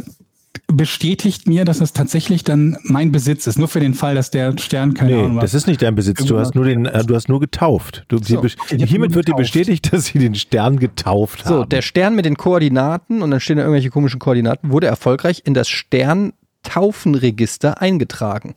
bestätigt 0.66 1.46
mir, 1.48 1.64
dass 1.64 1.78
das 1.78 1.92
tatsächlich 1.92 2.44
dann 2.44 2.76
mein 2.84 3.12
Besitz 3.12 3.46
ist. 3.46 3.59
Nur 3.59 3.68
für 3.68 3.80
den 3.80 3.94
Fall, 3.94 4.14
dass 4.14 4.30
der 4.30 4.57
Stern 4.59 4.94
keine 4.94 5.14
Ahnung 5.14 5.30
Nee, 5.30 5.36
was. 5.36 5.42
das 5.42 5.55
ist 5.55 5.66
nicht 5.66 5.82
dein 5.82 5.94
Besitz. 5.94 6.24
Du 6.24 6.38
hast 6.38 6.55
nur 6.55 6.64
den, 6.64 6.86
äh, 6.86 7.05
du 7.05 7.14
hast 7.14 7.28
nur 7.28 7.40
getauft. 7.40 8.05
Du, 8.09 8.18
So. 8.22 8.42
hab 8.42 8.46
hiermit 8.68 9.11
nur 9.11 9.14
wird 9.16 9.28
dir 9.28 9.34
bestätigt, 9.34 9.92
dass 9.92 10.07
sie 10.07 10.18
den 10.18 10.34
Stern 10.34 10.78
getauft 10.78 11.44
So, 11.44 11.61
haben. 11.61 11.68
der 11.68 11.82
Stern 11.82 12.14
mit 12.16 12.24
den 12.24 12.36
Koordinaten 12.36 13.22
und 13.22 13.30
dann 13.30 13.40
stehen 13.40 13.57
da 13.57 13.62
irgendwelche 13.62 13.90
komischen 13.90 14.18
Koordinaten, 14.20 14.70
wurde 14.70 14.86
erfolgreich 14.86 15.42
in 15.44 15.55
das 15.55 15.68
Sterntaufenregister 16.64 17.80
eingetragen. 17.80 18.55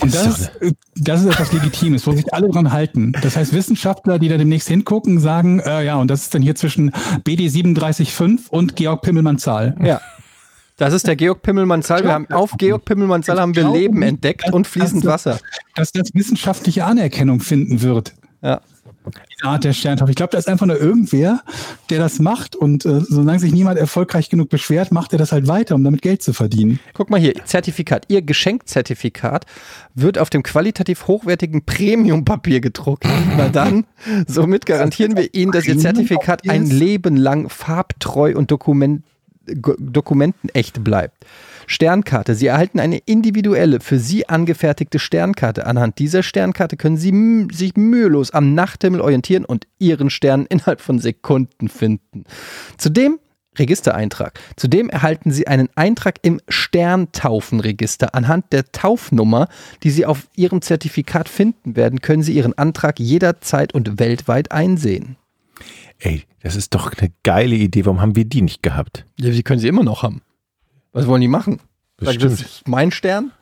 Und 0.00 0.12
das 0.14 0.26
ist 0.26 0.40
das, 0.40 0.52
doch 0.52 0.60
ist, 0.62 0.74
das 0.96 1.20
ist 1.22 1.26
etwas 1.28 1.52
Legitimes, 1.52 2.06
wo 2.06 2.12
sich 2.12 2.34
alle 2.34 2.48
dran 2.50 2.72
halten. 2.72 3.12
Das 3.22 3.36
heißt, 3.36 3.52
Wissenschaftler, 3.52 4.18
die 4.18 4.28
da 4.28 4.36
demnächst 4.36 4.68
hingucken, 4.68 5.20
sagen, 5.20 5.60
äh, 5.60 5.84
ja, 5.84 5.96
und 5.96 6.10
das 6.10 6.22
ist 6.22 6.34
dann 6.34 6.42
hier 6.42 6.56
zwischen 6.56 6.90
BD 7.24 7.48
375 7.48 8.50
und 8.50 8.74
Georg 8.76 9.02
Pimmelmann 9.02 9.38
Zahl. 9.38 9.76
Ja. 9.82 10.00
Das 10.76 10.92
ist 10.92 11.06
der 11.06 11.16
Georg 11.16 11.40
Pimmelmann 11.40 11.82
Zahl. 11.82 12.04
Wir 12.04 12.12
haben 12.12 12.30
auf 12.30 12.52
Georg 12.58 12.84
Pimmelmann 12.84 13.22
Zahl 13.22 13.40
haben 13.40 13.56
wir 13.56 13.70
Leben 13.70 14.02
entdeckt 14.02 14.52
und 14.52 14.66
fließend 14.66 15.06
Wasser. 15.06 15.38
Dass 15.74 15.90
das 15.92 16.12
wissenschaftliche 16.12 16.84
Anerkennung 16.84 17.40
finden 17.40 17.80
wird. 17.80 18.12
Ja. 18.42 18.60
Diese 19.06 19.48
Art 19.48 19.64
der 19.64 19.72
Sterntaufe. 19.72 20.10
Ich 20.10 20.16
glaube, 20.16 20.32
da 20.32 20.38
ist 20.38 20.48
einfach 20.48 20.66
nur 20.66 20.78
irgendwer, 20.78 21.42
der 21.90 21.98
das 22.00 22.18
macht 22.18 22.56
und 22.56 22.84
äh, 22.84 23.00
solange 23.00 23.38
sich 23.38 23.52
niemand 23.52 23.78
erfolgreich 23.78 24.28
genug 24.28 24.50
beschwert, 24.50 24.90
macht 24.90 25.12
er 25.12 25.18
das 25.18 25.32
halt 25.32 25.46
weiter, 25.46 25.76
um 25.76 25.84
damit 25.84 26.02
Geld 26.02 26.22
zu 26.22 26.32
verdienen. 26.32 26.80
Guck 26.92 27.08
mal 27.08 27.20
hier, 27.20 27.34
Zertifikat. 27.44 28.06
Ihr 28.08 28.22
Geschenkzertifikat 28.22 29.46
wird 29.94 30.18
auf 30.18 30.28
dem 30.28 30.42
qualitativ 30.42 31.06
hochwertigen 31.06 31.64
Premium-Papier 31.64 32.60
gedruckt. 32.60 33.04
Na 33.36 33.48
dann, 33.48 33.86
somit 34.26 34.66
garantieren 34.66 35.16
wir 35.16 35.32
Ihnen, 35.34 35.52
dass 35.52 35.66
Ihr 35.66 35.78
Zertifikat 35.78 36.48
ein 36.48 36.66
Leben 36.66 37.16
lang 37.16 37.48
farbtreu 37.48 38.34
und 38.34 38.50
Dokument, 38.50 39.04
go- 39.60 39.76
dokumentenecht 39.78 40.82
bleibt. 40.84 41.24
Sternkarte. 41.66 42.34
Sie 42.34 42.46
erhalten 42.46 42.78
eine 42.78 42.98
individuelle, 42.98 43.80
für 43.80 43.98
Sie 43.98 44.28
angefertigte 44.28 44.98
Sternkarte. 44.98 45.66
Anhand 45.66 45.98
dieser 45.98 46.22
Sternkarte 46.22 46.76
können 46.76 46.96
Sie 46.96 47.48
sich 47.52 47.76
mühelos 47.76 48.30
am 48.30 48.54
Nachthimmel 48.54 49.00
orientieren 49.00 49.44
und 49.44 49.66
Ihren 49.78 50.10
Stern 50.10 50.46
innerhalb 50.48 50.80
von 50.80 50.98
Sekunden 50.98 51.68
finden. 51.68 52.24
Zudem 52.78 53.18
Registereintrag. 53.58 54.38
Zudem 54.56 54.90
erhalten 54.90 55.30
Sie 55.30 55.46
einen 55.46 55.70
Eintrag 55.76 56.18
im 56.20 56.40
Sterntaufenregister. 56.46 58.14
Anhand 58.14 58.52
der 58.52 58.70
Taufnummer, 58.70 59.48
die 59.82 59.90
Sie 59.90 60.04
auf 60.06 60.28
Ihrem 60.36 60.60
Zertifikat 60.62 61.28
finden 61.28 61.74
werden, 61.74 62.00
können 62.02 62.22
Sie 62.22 62.34
Ihren 62.34 62.56
Antrag 62.58 63.00
jederzeit 63.00 63.74
und 63.74 63.98
weltweit 63.98 64.52
einsehen. 64.52 65.16
Ey, 65.98 66.24
das 66.42 66.56
ist 66.56 66.74
doch 66.74 66.92
eine 66.92 67.10
geile 67.22 67.54
Idee. 67.56 67.84
Warum 67.86 68.00
haben 68.00 68.16
wir 68.16 68.24
die 68.24 68.42
nicht 68.42 68.62
gehabt? 68.62 69.06
Ja, 69.18 69.30
die 69.30 69.42
können 69.42 69.60
Sie 69.60 69.68
immer 69.68 69.82
noch 69.82 70.02
haben. 70.02 70.22
Was 70.92 71.06
wollen 71.06 71.20
die 71.20 71.28
machen? 71.28 71.60
Das 71.98 72.08
Sagen, 72.08 72.18
das 72.20 72.40
ist 72.40 72.68
mein 72.68 72.90
Stern? 72.90 73.32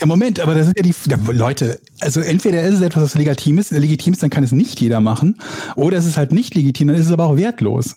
Ja, 0.00 0.06
Moment, 0.06 0.40
aber 0.40 0.54
das 0.54 0.66
sind 0.66 0.78
ja 0.78 0.82
die 0.82 0.94
ja, 1.10 1.18
Leute. 1.32 1.78
Also 2.00 2.20
entweder 2.20 2.62
ist 2.62 2.76
es 2.76 2.80
etwas, 2.80 3.02
was 3.02 3.14
legitim 3.16 3.58
ist, 3.58 3.70
legitim 3.70 4.14
ist, 4.14 4.22
dann 4.22 4.30
kann 4.30 4.42
es 4.42 4.52
nicht 4.52 4.80
jeder 4.80 5.00
machen, 5.00 5.38
oder 5.76 5.98
es 5.98 6.06
ist 6.06 6.16
halt 6.16 6.32
nicht 6.32 6.54
legitim, 6.54 6.88
dann 6.88 6.96
ist 6.96 7.04
es 7.06 7.12
aber 7.12 7.24
auch 7.26 7.36
wertlos. 7.36 7.96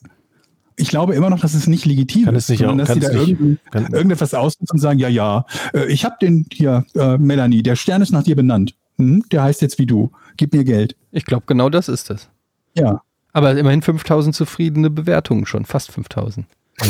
Ich 0.75 0.89
glaube 0.89 1.15
immer 1.15 1.29
noch, 1.29 1.39
dass 1.39 1.53
es 1.53 1.65
nicht 1.65 1.85
legitim 1.85 2.25
Kann 2.25 2.35
ist, 2.35 2.43
es 2.43 2.49
nicht 2.49 2.59
sondern 2.59 2.81
auch- 2.81 2.85
dass 2.87 2.93
sie 2.95 2.99
kann 2.99 3.13
da 3.13 3.19
nicht- 3.19 3.29
irgend, 3.29 3.59
kann- 3.71 3.93
irgendetwas 3.93 4.33
ausnutzen 4.33 4.75
und 4.75 4.79
sagen, 4.81 4.99
ja, 4.99 5.07
ja, 5.07 5.45
äh, 5.73 5.85
ich 5.85 6.03
habe 6.03 6.15
den 6.21 6.45
hier, 6.51 6.85
äh, 6.93 7.17
Melanie, 7.17 7.63
der 7.63 7.77
Stern 7.77 8.01
ist 8.01 8.11
nach 8.11 8.23
dir 8.23 8.35
benannt. 8.35 8.75
Hm? 8.97 9.23
Der 9.31 9.43
heißt 9.43 9.61
jetzt 9.61 9.79
wie 9.79 9.85
du. 9.85 10.11
Gib 10.35 10.53
mir 10.53 10.65
Geld. 10.65 10.97
Ich 11.11 11.23
glaube, 11.25 11.45
genau 11.47 11.69
das 11.69 11.87
ist 11.87 12.09
es. 12.11 12.27
Ja. 12.75 13.01
Aber 13.33 13.55
immerhin 13.57 13.81
5000 13.81 14.35
zufriedene 14.35 14.89
Bewertungen 14.89 15.45
schon, 15.45 15.65
fast 15.65 15.91
5000. 15.91 16.45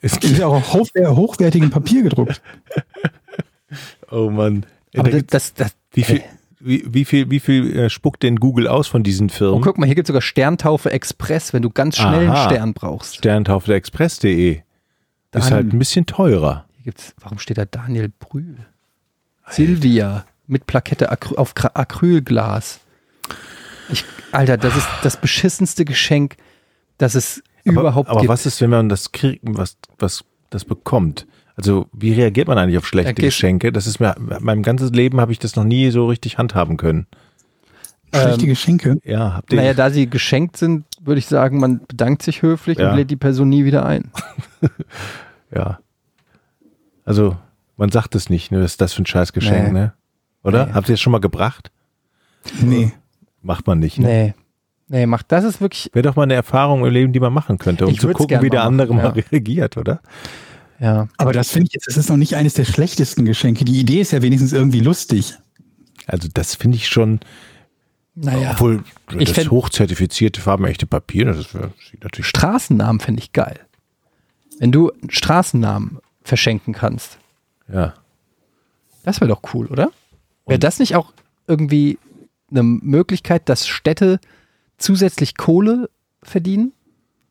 Es 0.00 0.16
Ist 0.16 0.38
ja 0.38 0.46
auch 0.46 0.54
auf 0.54 0.72
hochwer 0.72 1.16
hochwertigem 1.16 1.70
Papier 1.70 2.02
gedruckt. 2.04 2.40
oh 4.10 4.30
Mann. 4.30 4.64
Aber 4.96 5.10
Da 5.10 5.18
das, 5.20 5.52
das, 5.52 5.54
das, 5.54 5.76
Wie 5.92 6.04
viel, 6.04 6.22
wie, 6.60 6.84
wie 6.86 7.04
viel, 7.04 7.30
wie 7.30 7.40
viel 7.40 7.76
äh, 7.76 7.90
spuckt 7.90 8.22
denn 8.22 8.36
Google 8.36 8.68
aus 8.68 8.88
von 8.88 9.02
diesen 9.02 9.28
oh, 9.28 9.32
Firmen? 9.32 9.60
guck 9.62 9.78
mal, 9.78 9.86
hier 9.86 9.94
gibt 9.94 10.06
es 10.06 10.08
sogar 10.08 10.22
Sterntaufe 10.22 10.90
Express, 10.90 11.52
wenn 11.52 11.62
du 11.62 11.70
ganz 11.70 11.96
schnell 11.96 12.28
Aha. 12.28 12.44
einen 12.44 12.50
Stern 12.50 12.72
brauchst. 12.72 13.16
Sterntaufeexpress.de. 13.16 14.60
Ist 15.32 15.50
halt 15.50 15.72
ein 15.72 15.78
bisschen 15.78 16.06
teurer. 16.06 16.66
Hier 16.76 16.84
gibt's, 16.84 17.14
warum 17.20 17.38
steht 17.38 17.58
da 17.58 17.64
Daniel 17.64 18.10
Brühl? 18.18 18.56
Silvia 19.48 20.24
mit 20.46 20.66
Plakette 20.66 21.10
Acry 21.10 21.36
auf 21.36 21.54
Acrylglas. 21.56 22.80
Ich, 23.90 24.04
Alter, 24.32 24.56
das 24.56 24.76
ist 24.76 24.88
das 25.02 25.16
beschissenste 25.20 25.84
Geschenk, 25.84 26.36
das 26.98 27.14
es 27.14 27.42
überhaupt 27.64 28.08
aber 28.08 28.20
gibt. 28.20 28.28
was 28.30 28.46
ist, 28.46 28.60
wenn 28.60 28.70
man 28.70 28.88
das 28.88 29.12
kriegt, 29.12 29.40
was, 29.42 29.76
was 29.98 30.24
das 30.50 30.64
bekommt? 30.64 31.26
Also, 31.56 31.86
wie 31.92 32.12
reagiert 32.12 32.48
man 32.48 32.56
eigentlich 32.58 32.78
auf 32.78 32.86
schlechte 32.86 33.10
Ja, 33.10 33.14
gehst- 33.14 33.36
Geschenke? 33.36 33.70
Das 33.72 33.86
ist 33.86 34.00
mir, 34.00 34.14
mein 34.40 34.62
ganzes 34.62 34.90
Leben 34.92 35.20
habe 35.20 35.32
ich 35.32 35.38
das 35.38 35.56
noch 35.56 35.64
nie 35.64 35.90
so 35.90 36.06
richtig 36.06 36.38
handhaben 36.38 36.76
können. 36.76 37.06
Schlechte 38.14 38.46
Geschenke. 38.46 38.96
Ja, 39.04 39.34
habt 39.34 39.52
ihr, 39.52 39.56
Naja, 39.56 39.74
da 39.74 39.90
sie 39.90 40.08
geschenkt 40.10 40.56
sind, 40.56 40.84
würde 41.00 41.18
ich 41.20 41.26
sagen, 41.26 41.60
man 41.60 41.80
bedankt 41.86 42.22
sich 42.22 42.42
höflich 42.42 42.78
Ja. 42.78 42.90
und 42.90 42.96
lädt 42.96 43.10
die 43.10 43.16
Person 43.16 43.48
nie 43.48 43.64
wieder 43.64 43.84
ein. 43.86 44.10
ja. 45.54 45.78
Also, 47.04 47.36
man 47.76 47.90
sagt 47.92 48.14
es 48.14 48.28
nicht, 48.30 48.50
ne? 48.52 48.62
Was 48.62 48.72
ist 48.72 48.80
das 48.80 48.92
für 48.94 49.02
ein 49.02 49.06
scheiß 49.06 49.32
Geschenk, 49.32 49.68
Nee. 49.68 49.72
ne? 49.80 49.92
Oder? 50.42 50.66
Nee. 50.66 50.72
Habt 50.72 50.88
ihr 50.88 50.94
es 50.94 51.00
schon 51.00 51.12
mal 51.12 51.20
gebracht? 51.20 51.70
Nee. 52.60 52.92
Macht 53.42 53.66
man 53.66 53.78
nicht, 53.78 53.98
ne? 53.98 54.06
Nee. 54.06 54.34
Nee, 54.92 55.06
macht 55.06 55.30
das 55.30 55.44
ist 55.44 55.60
wirklich, 55.60 55.88
Wäre 55.92 56.02
doch 56.02 56.16
mal 56.16 56.24
eine 56.24 56.34
Erfahrung 56.34 56.84
im 56.84 56.92
Leben, 56.92 57.12
die 57.12 57.20
man 57.20 57.32
machen 57.32 57.58
könnte, 57.58 57.86
um 57.86 57.96
zu 57.96 58.08
gucken, 58.10 58.42
wie 58.42 58.50
der 58.50 58.60
mal 58.60 58.66
andere 58.66 58.92
machen, 58.94 59.14
mal 59.14 59.24
reagiert, 59.30 59.76
oder? 59.76 60.00
ja. 60.80 61.06
Aber 61.16 61.32
das 61.32 61.50
finde 61.50 61.68
ich 61.68 61.74
jetzt, 61.74 61.86
das 61.86 61.96
ist 61.96 62.08
noch 62.08 62.16
nicht 62.16 62.34
eines 62.34 62.54
der 62.54 62.64
schlechtesten 62.64 63.24
Geschenke. 63.24 63.64
Die 63.64 63.78
Idee 63.78 64.00
ist 64.00 64.10
ja 64.10 64.20
wenigstens 64.20 64.52
irgendwie 64.52 64.80
lustig. 64.80 65.34
Also, 66.06 66.28
das 66.34 66.56
finde 66.56 66.76
ich 66.76 66.88
schon, 66.88 67.20
Naja. 68.16 68.50
obwohl 68.52 68.82
Ich 69.16 69.28
das 69.32 69.38
fänd- 69.46 69.50
hochzertifizierte 69.52 70.40
farbenechte 70.40 70.86
Papier, 70.86 71.26
das 71.26 71.38
sieht 71.88 72.02
natürlich 72.02 72.26
Straßennamen 72.26 72.98
finde 73.00 73.22
ich 73.22 73.32
geil. 73.32 73.60
Wenn 74.58 74.72
du 74.72 74.90
einen 74.90 75.10
Straßennamen 75.10 75.98
verschenken 76.24 76.74
kannst, 76.74 77.18
ja. 77.72 77.94
das 79.04 79.20
wäre 79.20 79.28
doch 79.28 79.42
cool, 79.54 79.66
oder? 79.68 79.90
Wäre 80.46 80.58
das 80.58 80.80
nicht 80.80 80.96
auch 80.96 81.12
irgendwie 81.46 81.98
eine 82.50 82.62
Möglichkeit, 82.62 83.48
dass 83.48 83.66
Städte 83.66 84.20
zusätzlich 84.78 85.36
Kohle 85.36 85.90
verdienen? 86.22 86.72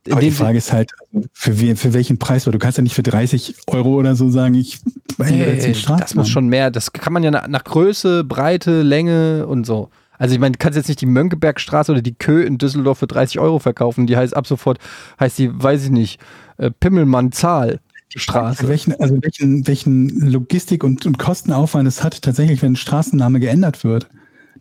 Aber 0.09 0.21
die 0.21 0.31
Frage 0.31 0.57
ist 0.57 0.71
halt, 0.71 0.91
für, 1.33 1.59
we, 1.59 1.75
für 1.75 1.93
welchen 1.93 2.17
Preis? 2.17 2.47
Weil 2.47 2.53
du 2.53 2.59
kannst 2.59 2.77
ja 2.77 2.83
nicht 2.83 2.95
für 2.95 3.03
30 3.03 3.55
Euro 3.67 3.95
oder 3.95 4.15
so 4.15 4.29
sagen, 4.29 4.55
ich 4.55 4.79
Nee, 5.17 5.73
das 5.85 6.15
muss 6.15 6.29
schon 6.29 6.47
mehr. 6.47 6.71
Das 6.71 6.93
kann 6.93 7.11
man 7.11 7.23
ja 7.23 7.31
nach, 7.31 7.47
nach 7.47 7.63
Größe, 7.63 8.23
Breite, 8.23 8.83
Länge 8.83 9.45
und 9.47 9.65
so. 9.65 9.89
Also 10.17 10.33
ich 10.33 10.39
meine, 10.39 10.53
du 10.53 10.57
kannst 10.57 10.77
jetzt 10.77 10.87
nicht 10.87 11.01
die 11.01 11.05
Mönckebergstraße 11.05 11.91
oder 11.91 12.01
die 12.01 12.13
Kö 12.13 12.41
in 12.43 12.57
Düsseldorf 12.57 12.99
für 12.99 13.07
30 13.07 13.39
Euro 13.39 13.59
verkaufen. 13.59 14.07
Die 14.07 14.17
heißt 14.17 14.35
ab 14.35 14.47
sofort, 14.47 14.79
heißt 15.19 15.37
die, 15.37 15.49
weiß 15.51 15.85
ich 15.85 15.91
nicht, 15.91 16.19
äh, 16.57 16.71
Pimmelmann 16.71 17.31
Zahl 17.31 17.79
Für 18.11 18.19
Straße. 18.19 18.67
welchen, 18.67 18.99
also 18.99 19.17
welchen, 19.21 19.65
welchen 19.67 20.09
Logistik- 20.29 20.83
und, 20.83 21.05
und 21.05 21.17
Kostenaufwand 21.17 21.87
es 21.87 22.03
hat, 22.03 22.21
tatsächlich, 22.21 22.61
wenn 22.61 22.73
ein 22.73 22.77
Straßenname 22.77 23.39
geändert 23.39 23.83
wird. 23.83 24.09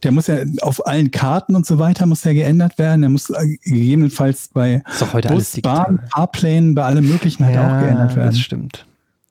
Der 0.03 0.13
muss 0.13 0.27
ja 0.29 0.37
auf 0.63 0.87
allen 0.87 1.11
Karten 1.11 1.57
und 1.57 1.67
so 1.67 1.79
weiter 1.79 2.07
muss 2.07 2.21
der 2.23 2.35
geändert 2.35 2.79
werden. 2.79 3.01
Der 3.03 3.11
muss 3.11 3.31
äh, 3.31 3.57
gegebenenfalls 3.65 4.49
bei 4.53 4.83
Bus. 5.29 5.61
Bahn, 5.63 6.01
Fahrplänen, 6.13 6.75
bei 6.75 6.85
allem 6.85 7.09
möglichen 7.09 7.45
halt 7.45 7.59
auch 7.59 7.81
geändert 7.81 8.15
werden. 8.17 8.31
das 8.31 8.39
stimmt. 8.41 8.87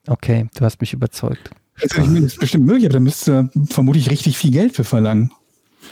Okay, 0.08 0.48
du 0.56 0.66
hast 0.66 0.80
mich 0.82 0.94
überzeugt. 0.94 1.52
Also 1.82 2.02
ich 2.02 2.08
meine, 2.08 2.22
das 2.22 2.34
ist 2.34 2.40
bestimmt 2.40 2.66
möglich, 2.66 2.86
aber 2.86 2.94
da 2.94 3.00
müsste 3.00 3.32
er 3.54 3.66
vermutlich 3.70 4.10
richtig 4.10 4.38
viel 4.38 4.52
Geld 4.52 4.76
für 4.76 4.84
verlangen. 4.84 5.32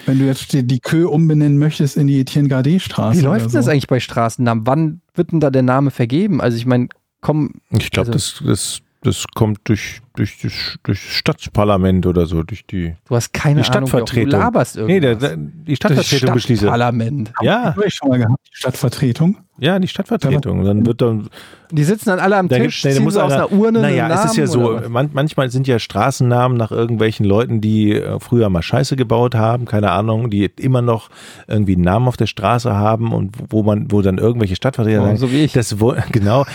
Wenn 0.05 0.19
du 0.19 0.26
jetzt 0.26 0.51
die, 0.51 0.63
die 0.63 0.80
Kö 0.80 1.05
umbenennen 1.07 1.57
möchtest 1.57 1.95
in 1.95 2.07
die 2.07 2.19
Etienne 2.19 2.47
Gardet 2.49 2.82
Straße. 2.82 3.19
Wie 3.19 3.23
läuft 3.23 3.41
denn 3.45 3.49
oder 3.51 3.59
das 3.59 3.65
so. 3.65 3.71
eigentlich 3.71 3.88
bei 3.88 3.99
Straßennamen? 3.99 4.65
Wann 4.67 5.01
wird 5.13 5.32
denn 5.32 5.39
da 5.39 5.49
der 5.51 5.61
Name 5.61 5.91
vergeben? 5.91 6.41
Also 6.41 6.57
ich 6.57 6.65
meine, 6.65 6.89
komm, 7.21 7.51
Ich 7.71 7.91
glaube, 7.91 8.11
Also- 8.11 8.43
das, 8.43 8.43
das, 8.45 8.82
das 9.03 9.26
kommt 9.36 9.59
durch, 9.65 10.01
durch, 10.16 10.39
das, 10.41 10.53
durch 10.84 11.01
das 11.03 11.13
Stadtparlament 11.16 12.05
oder 12.05 12.26
so, 12.26 12.43
durch 12.43 12.66
die. 12.66 12.95
du 13.07 13.16
hast 13.16 13.34
keine 13.34 13.61
Die 13.61 13.70
Ahnung, 13.70 13.88
Stadtvertretung. 13.88 14.30
du 14.32 14.38
laberst 14.38 14.76
Nee, 14.78 14.99
der, 14.99 15.11
irgendwas. 15.11 15.30
der, 15.30 15.38
die 15.38 15.76
Stadtvertretung 15.76 16.34
beschließt. 16.34 16.61
Stadtparlament. 16.61 17.34
Ja, 17.41 17.76
Hab 17.76 17.86
ich 17.86 17.93
schon 17.93 18.09
mal 18.09 18.18
gehabt, 18.18 18.39
die 18.51 18.57
Stadtvertretung. 18.57 19.38
ja, 19.57 19.80
die 19.80 19.88
Stadtvertretung. 19.88 20.63
Dann 20.63 20.86
wird 20.86 21.01
dann. 21.01 21.30
Die 21.72 21.84
sitzen 21.84 22.09
dann 22.09 22.20
alle 22.20 22.38
am 22.38 22.47
Da 22.47 22.57
Tisch, 22.57 22.84
nee, 22.86 22.91
ziehen 22.91 23.03
muss 23.03 23.18
aus 23.18 23.32
einer- 23.32 23.47
einer 23.47 23.51
Urne 23.51 23.82
Naja, 23.82 24.05
einen 24.05 24.13
es 24.13 24.26
ist 24.26 24.38
ja 24.38 24.45
Namen 24.45 24.84
so, 24.84 24.89
man, 24.89 25.09
manchmal 25.13 25.49
sind 25.49 25.66
ja 25.68 25.80
Straßennamen 25.80 26.55
nach 26.55 26.72
irgendwelchen 26.72 27.26
Leuten, 27.26 27.59
die 27.59 27.93
äh, 27.93 28.20
früher 28.20 28.49
mal 28.49 28.61
Scheiße 28.61 28.95
gebaut 28.95 29.34
haben, 29.34 29.66
keine 29.66 29.89
Ahnung, 29.91 30.30
die 30.30 30.45
immer 30.59 30.84
noch 30.84 31.09
irgendwie 31.47 31.74
einen 31.74 31.82
Namen 31.82 32.07
auf 32.07 32.18
der 32.18 32.28
Straße 32.28 32.74
haben 32.76 33.11
und 33.11 33.36
wo 33.49 33.63
man, 33.63 33.91
wo 33.91 34.03
dann 34.03 34.20
irgendwelche 34.20 34.55
Stadtvertreter 34.55 35.01
Oh, 35.01 35.05
sagen, 35.05 35.18
so 35.18 35.32
wie 35.32 35.43
ich. 35.43 35.53
das 35.53 35.76
genau, 36.11 36.45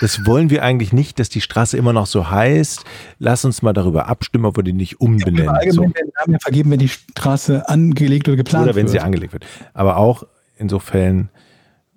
das 0.00 0.26
wollen 0.26 0.50
wir 0.50 0.64
eigentlich 0.64 0.92
nicht, 0.92 1.20
dass 1.20 1.28
die 1.28 1.40
Straße 1.40 1.76
immer 1.76 1.92
noch 1.92 2.06
so 2.06 2.28
heißt. 2.28 2.84
Lass 3.18 3.44
uns 3.44 3.62
mal 3.62 3.72
darüber 3.72 4.08
abstimmen, 4.08 4.44
ob 4.44 4.56
wir 4.56 4.64
die 4.64 4.72
nicht 4.72 5.00
umbenennen. 5.00 5.48
Allgemein 5.48 5.72
So. 5.72 5.82
werden 5.82 6.12
Namen 6.20 6.32
ja 6.34 6.38
vergeben, 6.40 6.70
wenn 6.70 6.78
die 6.78 6.88
Straße 6.88 7.68
angelegt 7.68 8.28
oder 8.28 8.36
geplant 8.36 8.64
Oder 8.66 8.74
wenn 8.74 8.84
wird. 8.84 8.90
sie 8.92 9.00
angelegt 9.00 9.32
wird. 9.32 9.46
Aber 9.74 9.96
auch 9.96 10.24
in 10.58 10.68
so 10.68 10.78
Fällen, 10.78 11.28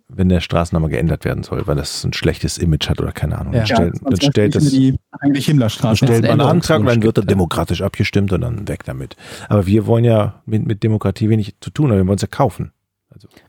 wenn 0.07 0.27
der 0.29 0.39
Straßenname 0.41 0.89
geändert 0.89 1.23
werden 1.23 1.43
soll, 1.43 1.67
weil 1.67 1.75
das 1.75 2.03
ein 2.03 2.13
schlechtes 2.13 2.57
Image 2.57 2.89
hat 2.89 2.99
oder 2.99 3.11
keine 3.11 3.37
Ahnung. 3.37 3.53
Ja. 3.53 3.59
Dann, 3.59 3.65
stellt, 3.67 3.93
Ja, 3.95 4.09
dann 4.09 4.21
stellt 4.31 4.55
das 4.55 4.69
die 4.69 4.95
eigentlich 5.19 5.45
Dann 5.45 5.51
Himmlerstraße. 5.53 5.97
stellt 5.97 6.25
einen 6.25 6.37
man 6.37 6.41
einen 6.41 6.49
Antrag 6.57 6.83
dann 6.85 7.03
wird 7.03 7.17
er 7.17 7.23
ja. 7.23 7.27
demokratisch 7.27 7.81
abgestimmt 7.81 8.33
und 8.33 8.41
dann 8.41 8.67
weg 8.67 8.83
damit. 8.85 9.15
Aber 9.49 9.67
wir 9.67 9.85
wollen 9.85 10.03
ja 10.05 10.41
mit, 10.45 10.65
mit 10.65 10.83
Demokratie 10.83 11.29
wenig 11.29 11.55
zu 11.61 11.69
tun, 11.69 11.91
aber 11.91 11.97
wir 11.99 12.07
wollen 12.07 12.15
es 12.17 12.21
ja 12.23 12.27
kaufen. 12.27 12.71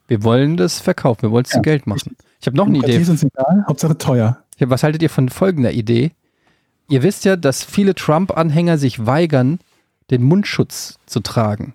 Wir 0.08 0.22
wollen 0.24 0.56
das 0.56 0.80
verkaufen, 0.80 1.22
wir 1.22 1.30
wollen 1.30 1.44
es 1.44 1.50
zu 1.50 1.58
Ja. 1.58 1.62
Geld 1.62 1.86
machen. 1.86 2.16
Ich 2.40 2.46
habe 2.46 2.56
noch 2.56 2.64
eine 2.66 2.72
Demokratie 2.74 2.94
Idee. 2.94 3.02
ist 3.02 3.08
uns 3.10 3.22
egal, 3.22 3.64
Hauptsache 3.68 3.96
teuer. 3.98 4.38
Ja, 4.58 4.68
was 4.70 4.82
haltet 4.82 5.02
ihr 5.02 5.10
von 5.10 5.28
folgender 5.28 5.72
Idee? 5.72 6.12
Ihr 6.90 7.04
wisst 7.04 7.24
ja, 7.24 7.36
dass 7.36 7.62
viele 7.62 7.94
Trump-Anhänger 7.94 8.76
sich 8.76 9.06
weigern, 9.06 9.60
den 10.10 10.24
Mundschutz 10.24 10.98
zu 11.06 11.20
tragen. 11.20 11.74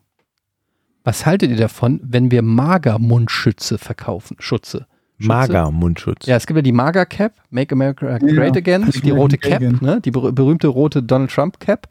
Was 1.05 1.25
haltet 1.25 1.51
ihr 1.51 1.57
davon, 1.57 2.01
wenn 2.03 2.31
wir 2.31 2.41
Mager-Mundschütze 2.41 3.77
verkaufen? 3.77 4.35
Schutze. 4.39 4.87
Schütze? 5.17 5.27
Mager 5.29 5.71
Mundschutz. 5.71 6.25
Ja, 6.25 6.35
es 6.35 6.45
gibt 6.45 6.57
ja 6.57 6.61
die 6.61 6.73
Mager-Cap, 6.73 7.31
Make 7.49 7.73
America 7.73 8.17
Great 8.17 8.55
Ja, 8.55 8.59
Again, 8.59 8.91
die 8.91 9.11
rote. 9.11 9.37
Cap, 9.37 9.61
ne? 9.61 10.01
die 10.01 10.11
ber 10.11 10.33
berühmte 10.33 10.67
rote 10.67 11.01
Donald 11.01 11.31
Trump 11.31 11.61
Cap, 11.61 11.87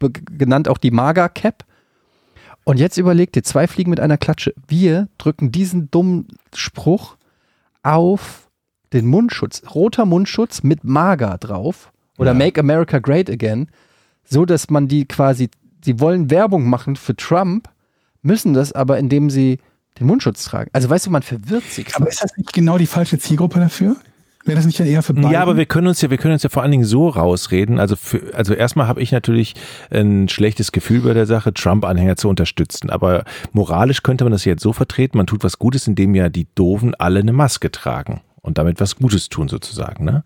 be 0.00 0.10
genannt 0.10 0.68
auch 0.68 0.78
die 0.78 0.90
Mager-Cap. 0.90 1.64
Und 2.64 2.80
jetzt 2.80 2.96
überlegt 2.96 3.36
ihr, 3.36 3.44
zwei 3.44 3.68
Fliegen 3.68 3.90
mit 3.90 4.00
einer 4.00 4.18
Klatsche. 4.18 4.52
Wir 4.66 5.06
drücken 5.18 5.52
diesen 5.52 5.88
dummen 5.92 6.26
Spruch 6.52 7.16
auf 7.84 8.48
den 8.92 9.06
Mundschutz. 9.06 9.62
Roter 9.72 10.04
Mundschutz 10.04 10.64
mit 10.64 10.82
Mager 10.82 11.38
drauf 11.38 11.92
oder 12.18 12.32
Ja. 12.32 12.34
Make 12.38 12.60
America 12.60 12.98
Great 12.98 13.30
Again, 13.30 13.68
so 14.24 14.44
dass 14.44 14.70
man 14.70 14.88
die 14.88 15.06
quasi, 15.06 15.50
sie 15.84 16.00
wollen 16.00 16.30
Werbung 16.30 16.68
machen 16.68 16.96
für 16.96 17.16
Trump, 17.16 17.68
müssen 18.22 18.54
das 18.54 18.72
aber, 18.72 18.98
indem 18.98 19.30
sie 19.30 19.58
den 19.98 20.06
Mundschutz 20.06 20.44
tragen. 20.44 20.70
Also 20.72 20.90
weißt 20.90 21.06
du, 21.06 21.10
man 21.10 21.22
verwirrt 21.22 21.64
sich. 21.64 21.94
Aber 21.96 22.08
ist 22.08 22.22
das 22.22 22.36
nicht 22.36 22.52
genau 22.52 22.78
die 22.78 22.86
falsche 22.86 23.18
Zielgruppe 23.18 23.60
dafür? 23.60 23.96
Wäre 24.44 24.56
das 24.56 24.66
nicht 24.66 24.78
dann 24.78 24.86
eher 24.86 25.02
für 25.02 25.12
beide? 25.12 25.32
Ja, 25.32 25.42
aber 25.42 25.56
wir 25.56 25.66
können 25.66 25.88
uns 25.88 26.00
ja, 26.00 26.08
wir 26.10 26.18
können 26.18 26.34
uns 26.34 26.44
ja 26.44 26.48
vor 26.48 26.62
allen 26.62 26.70
Dingen 26.70 26.84
so 26.84 27.08
rausreden. 27.08 27.80
Also, 27.80 27.96
für, 27.96 28.32
also 28.32 28.54
erstmal 28.54 28.86
habe 28.86 29.02
ich 29.02 29.10
natürlich 29.10 29.54
ein 29.90 30.28
schlechtes 30.28 30.70
Gefühl 30.70 31.00
bei 31.00 31.14
der 31.14 31.26
Sache, 31.26 31.52
Trump-Anhänger 31.52 32.14
zu 32.14 32.28
unterstützen. 32.28 32.88
Aber 32.88 33.24
moralisch 33.52 34.04
könnte 34.04 34.22
man 34.22 34.30
das 34.30 34.44
jetzt 34.44 34.62
so 34.62 34.72
vertreten: 34.72 35.16
Man 35.16 35.26
tut 35.26 35.42
was 35.42 35.58
Gutes, 35.58 35.88
indem 35.88 36.14
ja 36.14 36.28
die 36.28 36.46
Doofen 36.54 36.94
alle 36.94 37.20
eine 37.20 37.32
Maske 37.32 37.72
tragen 37.72 38.20
und 38.40 38.58
damit 38.58 38.80
was 38.80 38.94
Gutes 38.94 39.28
tun 39.28 39.48
sozusagen. 39.48 40.04
Ne? 40.04 40.22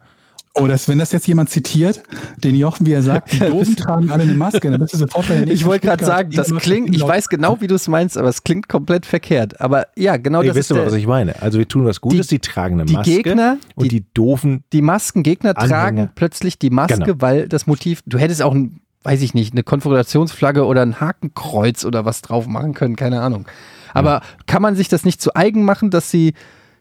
Oh, 0.55 0.67
das, 0.67 0.89
wenn 0.89 0.99
das 0.99 1.13
jetzt 1.13 1.29
jemand 1.29 1.49
zitiert, 1.49 2.03
den 2.43 2.57
Jochen, 2.57 2.85
wie 2.85 2.93
er 2.93 3.03
sagt, 3.03 3.33
die 3.33 3.39
Doofen 3.51 3.77
tragen 3.77 4.11
alle 4.11 4.25
eine 4.25 4.35
Maske, 4.35 4.69
dann 4.71 4.81
bist 4.81 4.95
du 4.95 4.99
sofort 4.99 5.29
bei 5.29 5.43
Ich 5.49 5.65
wollte 5.65 5.87
gerade 5.87 6.05
sagen, 6.05 6.33
das 6.33 6.53
klingt, 6.57 6.95
ich 6.95 7.03
weiß 7.03 7.29
genau, 7.29 7.61
wie 7.61 7.69
du 7.69 7.77
es 7.77 7.87
meinst, 7.87 8.19
aber 8.19 8.29
es 8.29 8.43
klingt 8.43 8.69
komplett 8.69 9.07
verkehrt. 9.07 9.61
Aber 9.61 9.87
ja, 9.97 10.17
genau 10.17 10.43
Ihr 10.43 10.49
das 10.49 10.57
wisst 10.57 10.71
ist 10.73 10.77
aber, 10.77 10.81
der, 10.87 10.93
was 10.93 10.99
ich 10.99 11.07
meine. 11.07 11.41
Also 11.41 11.59
wir 11.59 11.69
tun 11.69 11.85
was 11.85 12.01
Gutes, 12.01 12.27
die, 12.27 12.41
tragen 12.41 12.75
eine 12.81 12.87
die 12.87 12.95
Maske 12.95 13.23
Gegner, 13.23 13.59
und 13.77 13.93
die, 13.93 14.05
doofen 14.13 14.65
die 14.73 14.83
Maskengegner 14.83 15.51
Anhänger. 15.57 15.69
tragen 15.69 16.11
plötzlich 16.17 16.59
die 16.59 16.71
Maske, 16.71 16.99
Genau. 16.99 17.21
weil 17.21 17.49
das 17.49 17.69
Motiv, 17.69 18.03
du 18.05 18.19
hättest 18.19 18.43
auch 18.43 18.53
ein, 18.55 18.81
weiß 19.05 19.23
ich 19.23 19.35
nicht, 19.35 19.53
eine 19.55 19.63
Konföderationsflagge 19.63 20.65
oder 20.67 20.83
ein 20.83 21.01
Hakenkreuz 21.01 21.85
oder 21.85 22.05
was 22.05 22.23
drauf 22.23 22.49
machen 22.49 22.75
können, 22.75 22.97
keine 22.97 23.21
Ahnung. 23.23 23.47
Aber 23.95 24.21
kann 24.47 24.63
man 24.63 24.75
sich 24.75 24.89
das 24.89 25.05
nicht 25.05 25.23
zu 25.23 25.35
eigen 25.37 25.63
machen, 25.65 25.91
dass 25.91 26.11
sie, 26.11 26.35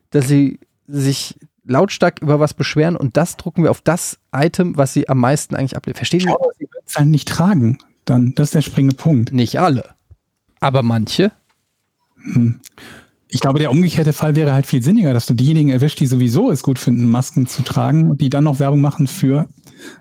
dass 0.09 0.27
sie 0.27 0.59
sich 0.87 1.35
lautstark 1.69 2.21
über 2.21 2.39
was 2.39 2.53
beschweren 2.53 2.95
und 2.95 3.15
das 3.15 3.37
drucken 3.37 3.63
wir 3.63 3.71
auf 3.71 3.81
das 3.81 4.19
Item, 4.33 4.75
was 4.77 4.93
sie 4.93 5.07
am 5.07 5.19
meisten 5.19 5.55
eigentlich 5.55 5.77
ablehnen. 5.77 5.95
Verstehen 5.95 6.27
aber 6.29 6.49
sie 6.57 6.65
würden 6.65 6.83
es 6.85 6.97
halt 6.97 7.07
nicht 7.07 7.27
tragen. 7.27 7.77
Dann, 8.05 8.33
das 8.35 8.47
ist 8.47 8.55
der 8.55 8.61
springende 8.61 8.95
Punkt. 8.95 9.31
Nicht 9.31 9.59
alle. 9.59 9.95
Aber 10.59 10.83
manche. 10.83 11.31
Ich 13.27 13.39
glaube, 13.39 13.59
der 13.59 13.71
umgekehrte 13.71 14.13
Fall 14.13 14.35
wäre 14.35 14.53
halt 14.53 14.65
viel 14.65 14.81
sinniger, 14.81 15.13
dass 15.13 15.27
du 15.27 15.35
diejenigen 15.35 15.69
erwischt, 15.69 15.99
die 15.99 16.07
sowieso 16.07 16.49
es 16.49 16.63
gut 16.63 16.79
finden, 16.79 17.09
Masken 17.09 17.47
zu 17.47 17.61
tragen 17.61 18.09
und 18.09 18.19
die 18.21 18.29
dann 18.29 18.43
noch 18.43 18.59
Werbung 18.59 18.81
machen 18.81 19.07
für, 19.07 19.47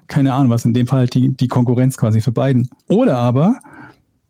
keine 0.06 0.32
Ahnung 0.32 0.50
was, 0.50 0.64
in 0.64 0.74
dem 0.74 0.86
Fall 0.86 1.00
halt 1.00 1.14
die, 1.14 1.36
die 1.36 1.48
Konkurrenz 1.48 1.96
quasi 1.96 2.22
für 2.22 2.32
beiden. 2.32 2.70
Oder 2.88 3.18
aber, 3.18 3.60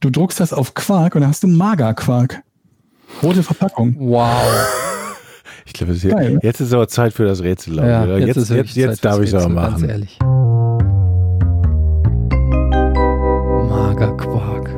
du 0.00 0.10
druckst 0.10 0.40
das 0.40 0.52
auf 0.52 0.74
Quark 0.74 1.14
und 1.14 1.20
dann 1.20 1.30
hast 1.30 1.44
du 1.44 1.48
Magerquark. 1.48 2.42
Rote 3.22 3.42
Verpackung. 3.42 3.94
Wow. 3.98 4.87
Ich 5.68 5.74
glaube, 5.74 5.92
Geil. 5.94 6.32
jetzt, 6.32 6.44
jetzt 6.44 6.60
ist 6.60 6.72
aber 6.72 6.88
Zeit 6.88 7.12
für 7.12 7.24
das 7.26 7.42
Rätsel. 7.42 7.74
ich, 7.74 7.78
Ja, 7.80 8.16
jetzt, 8.16 8.36
jetzt, 8.36 8.50
jetzt, 8.50 8.74
jetzt 8.76 9.04
darf 9.04 9.20
ich 9.20 9.28
es 9.28 9.34
aber 9.34 9.44
Rätsel, 9.44 9.54
Ganz 9.54 9.80
machen. 9.82 9.88
ehrlich. 9.90 10.18
Magerquark. 13.68 14.68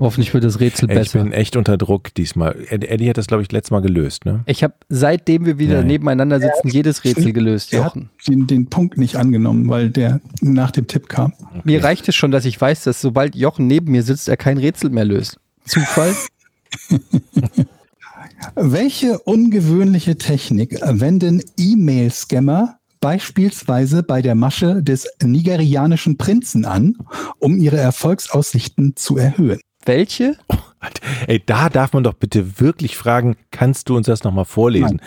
Hoffentlich 0.00 0.32
wird 0.34 0.44
das 0.44 0.60
Rätsel 0.60 0.90
Ey, 0.90 0.96
ich 0.96 1.02
besser. 1.12 1.22
bin 1.22 1.32
echt 1.32 1.56
unter 1.56 1.76
Druck 1.76 2.12
diesmal. 2.14 2.56
Ed- 2.68 2.84
Eddie 2.84 3.08
hat 3.08 3.16
das, 3.18 3.26
glaube 3.26 3.42
ich, 3.42 3.52
letztes 3.52 3.70
Mal 3.70 3.80
gelöst, 3.80 4.24
ne? 4.24 4.40
Ich 4.46 4.64
habe 4.64 4.74
seitdem 4.88 5.46
wir 5.46 5.58
wieder 5.58 5.78
Nein. 5.78 5.86
nebeneinander 5.86 6.40
sitzen, 6.40 6.68
jedes 6.68 7.04
Rätsel 7.04 7.32
gelöst, 7.32 7.72
Der 7.72 7.84
hat 7.84 7.94
Jochen. 7.94 8.10
den, 8.26 8.46
den 8.46 8.66
Punkt 8.70 8.98
nicht 8.98 9.16
angenommen, 9.16 9.68
weil 9.68 9.90
der 9.90 10.20
nach 10.40 10.70
dem 10.72 10.86
Tipp 10.88 11.08
kam. 11.08 11.32
Mir 11.64 11.84
reicht 11.84 12.08
es 12.08 12.14
schon, 12.16 12.30
dass 12.32 12.44
ich 12.44 12.60
weiß, 12.60 12.84
dass 12.84 13.00
sobald 13.00 13.36
Jochen 13.36 13.66
neben 13.66 13.92
mir 13.92 14.02
sitzt, 14.02 14.28
er 14.28 14.36
kein 14.36 14.58
Rätsel 14.58 14.90
mehr 14.90 15.04
löst. 15.04 15.38
Zufall? 15.66 16.12
Welche 18.56 19.18
ungewöhnliche 19.20 20.16
Technik 20.16 20.78
wenden 20.82 21.42
E-Mail-Scammer 21.56 22.78
beispielsweise 23.00 24.02
bei 24.02 24.22
der 24.22 24.34
Masche 24.34 24.82
des 24.82 25.06
nigerianischen 25.22 26.16
Prinzen 26.16 26.64
an, 26.64 26.96
um 27.38 27.56
ihre 27.58 27.78
Erfolgsaussichten 27.78 28.96
zu 28.96 29.16
erhöhen? 29.18 29.60
Welche? 29.84 30.36
Alter, 30.80 31.02
Ey, 31.26 31.42
da 31.44 31.68
darf 31.68 31.92
man 31.92 32.04
doch 32.04 32.14
bitte 32.14 32.60
wirklich 32.60 32.96
fragen, 32.96 33.36
kannst 33.50 33.88
du 33.88 33.96
uns 33.96 34.06
das 34.06 34.24
nochmal 34.24 34.46
vorlesen? 34.46 35.00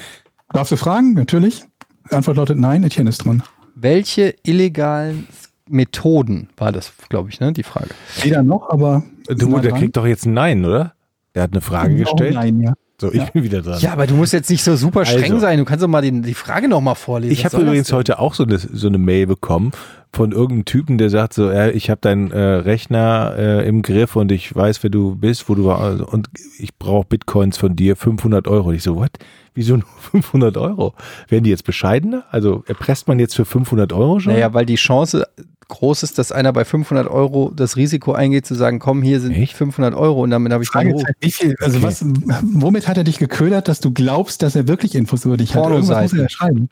Darfst 0.53 0.71
du 0.71 0.78
fragen? 0.78 1.13
Natürlich. 1.13 1.63
Antwort 2.09 2.38
lautet 2.38 2.57
nein, 2.57 2.84
Etienne 2.84 3.09
ist 3.09 3.25
dran. 3.25 3.43
Welche 3.75 4.36
illegalen 4.43 5.28
Methoden 5.67 6.49
war 6.57 6.71
das, 6.71 6.93
glaube 7.09 7.30
ich, 7.30 7.39
ne? 7.39 7.51
Die 7.51 7.63
Frage. 7.63 7.89
Weder 8.21 8.43
noch, 8.43 8.69
aber. 8.69 9.03
Du, 9.28 9.59
der 9.59 9.71
dran. 9.71 9.80
kriegt 9.80 9.97
doch 9.97 10.05
jetzt 10.05 10.25
ein 10.25 10.34
Nein, 10.34 10.63
oder? 10.63 10.93
Der 11.36 11.43
hat 11.43 11.51
eine 11.51 11.61
Frage 11.61 11.93
Oh, 11.93 11.97
gestellt. 11.97 12.36
Nein, 12.36 12.61
ja. 12.61 12.73
So, 13.00 13.10
ich 13.12 13.18
Ja. 13.20 13.26
bin 13.26 13.43
wieder 13.43 13.62
dran. 13.62 13.80
Ja, 13.80 13.93
aber 13.93 14.08
du 14.08 14.16
musst 14.16 14.34
jetzt 14.34 14.50
nicht 14.50 14.64
so 14.64 14.76
super 14.76 15.06
streng 15.06 15.26
Also. 15.34 15.39
sein. 15.39 15.60
Du 15.60 15.66
kannst 15.66 15.84
doch 15.84 15.88
mal 15.88 16.02
den, 16.02 16.24
die 16.24 16.34
Frage 16.34 16.68
noch 16.68 16.82
mal 16.82 16.95
vorlesen. 16.95 17.32
Ich 17.32 17.45
habe 17.45 17.58
übrigens 17.62 17.93
heute 17.93 18.18
auch 18.18 18.34
so 18.34 18.43
eine, 18.43 18.58
so 18.58 18.88
eine 18.88 18.98
Mail 18.98 19.28
bekommen 19.28 19.72
von 20.12 20.32
irgendeinem 20.32 20.66
Typen, 20.66 20.98
der 20.98 21.12
sagt 21.12 21.34
so, 21.34 21.48
äh, 21.50 21.70
ich 21.72 21.91
habe 21.91 22.02
deinen 22.02 22.32
äh, 22.32 22.39
Rechner 22.39 23.36
äh, 23.38 23.68
im 23.68 23.84
Griff 23.84 24.16
und 24.16 24.32
ich 24.32 24.56
weiß, 24.56 24.82
wer 24.82 24.89
du 24.89 25.16
bist, 25.16 25.48
wo 25.48 25.54
du 25.54 25.66
warst 25.66 26.02
und 26.02 26.30
ich 26.58 26.76
brauche 26.80 27.06
Bitcoins 27.08 27.58
von 27.58 27.76
dir, 27.76 27.95
500 27.95 28.48
Euro. 28.48 28.70
Und 28.70 28.76
ich 28.76 28.82
so, 28.84 28.95
what? 28.95 29.12
Wieso 29.54 29.76
nur 29.76 29.86
500 30.12 30.58
Euro? 30.58 30.95
Werden 31.30 31.43
die 31.43 31.52
jetzt 31.52 31.66
bescheidener? 31.66 32.24
Also 32.32 32.64
erpresst 32.68 33.08
man 33.08 33.20
jetzt 33.20 33.36
für 33.36 33.45
500 33.45 33.93
Euro 33.93 34.20
schon? 34.20 34.34
Naja, 34.34 34.56
weil 34.56 34.66
die 34.66 34.76
Chance 34.76 35.28
groß 35.70 36.03
ist, 36.03 36.18
dass 36.18 36.32
einer 36.32 36.53
bei 36.53 36.63
500 36.65 37.07
Euro 37.07 37.51
das 37.55 37.76
Risiko 37.76 38.13
eingeht, 38.13 38.45
zu 38.45 38.55
sagen, 38.55 38.80
komm, 38.80 39.01
hier 39.01 39.20
sind 39.20 39.34
Echt? 39.34 39.53
500 39.55 39.93
Euro 39.95 40.22
und 40.24 40.30
damit 40.30 40.51
habe 40.53 40.63
ich 40.63 40.74
meinen 40.74 40.91
Ruf. 40.93 41.01
Fragezeichen, 41.01 41.18
wie 41.22 41.32
viel, 41.32 41.55
also 41.61 41.78
Okay. 41.78 41.86
was, 41.88 42.05
womit 42.43 42.88
hat 42.88 42.97
er 42.97 43.03
dich 43.03 43.20
geködert, 43.20 43.68
dass 43.68 43.80
du 43.80 43.91
glaubst, 43.91 44.41
dass 44.43 44.55
er 44.55 44.68
wirklich 44.68 44.95
Infos 44.95 45.26
über 45.26 45.38
dich 45.38 45.55
hat? 45.55 45.63
Irgendwas 45.63 45.80
muss 45.82 45.88
Pornoseiten. 45.89 46.20
er 46.20 46.30
schreiben. 46.30 46.70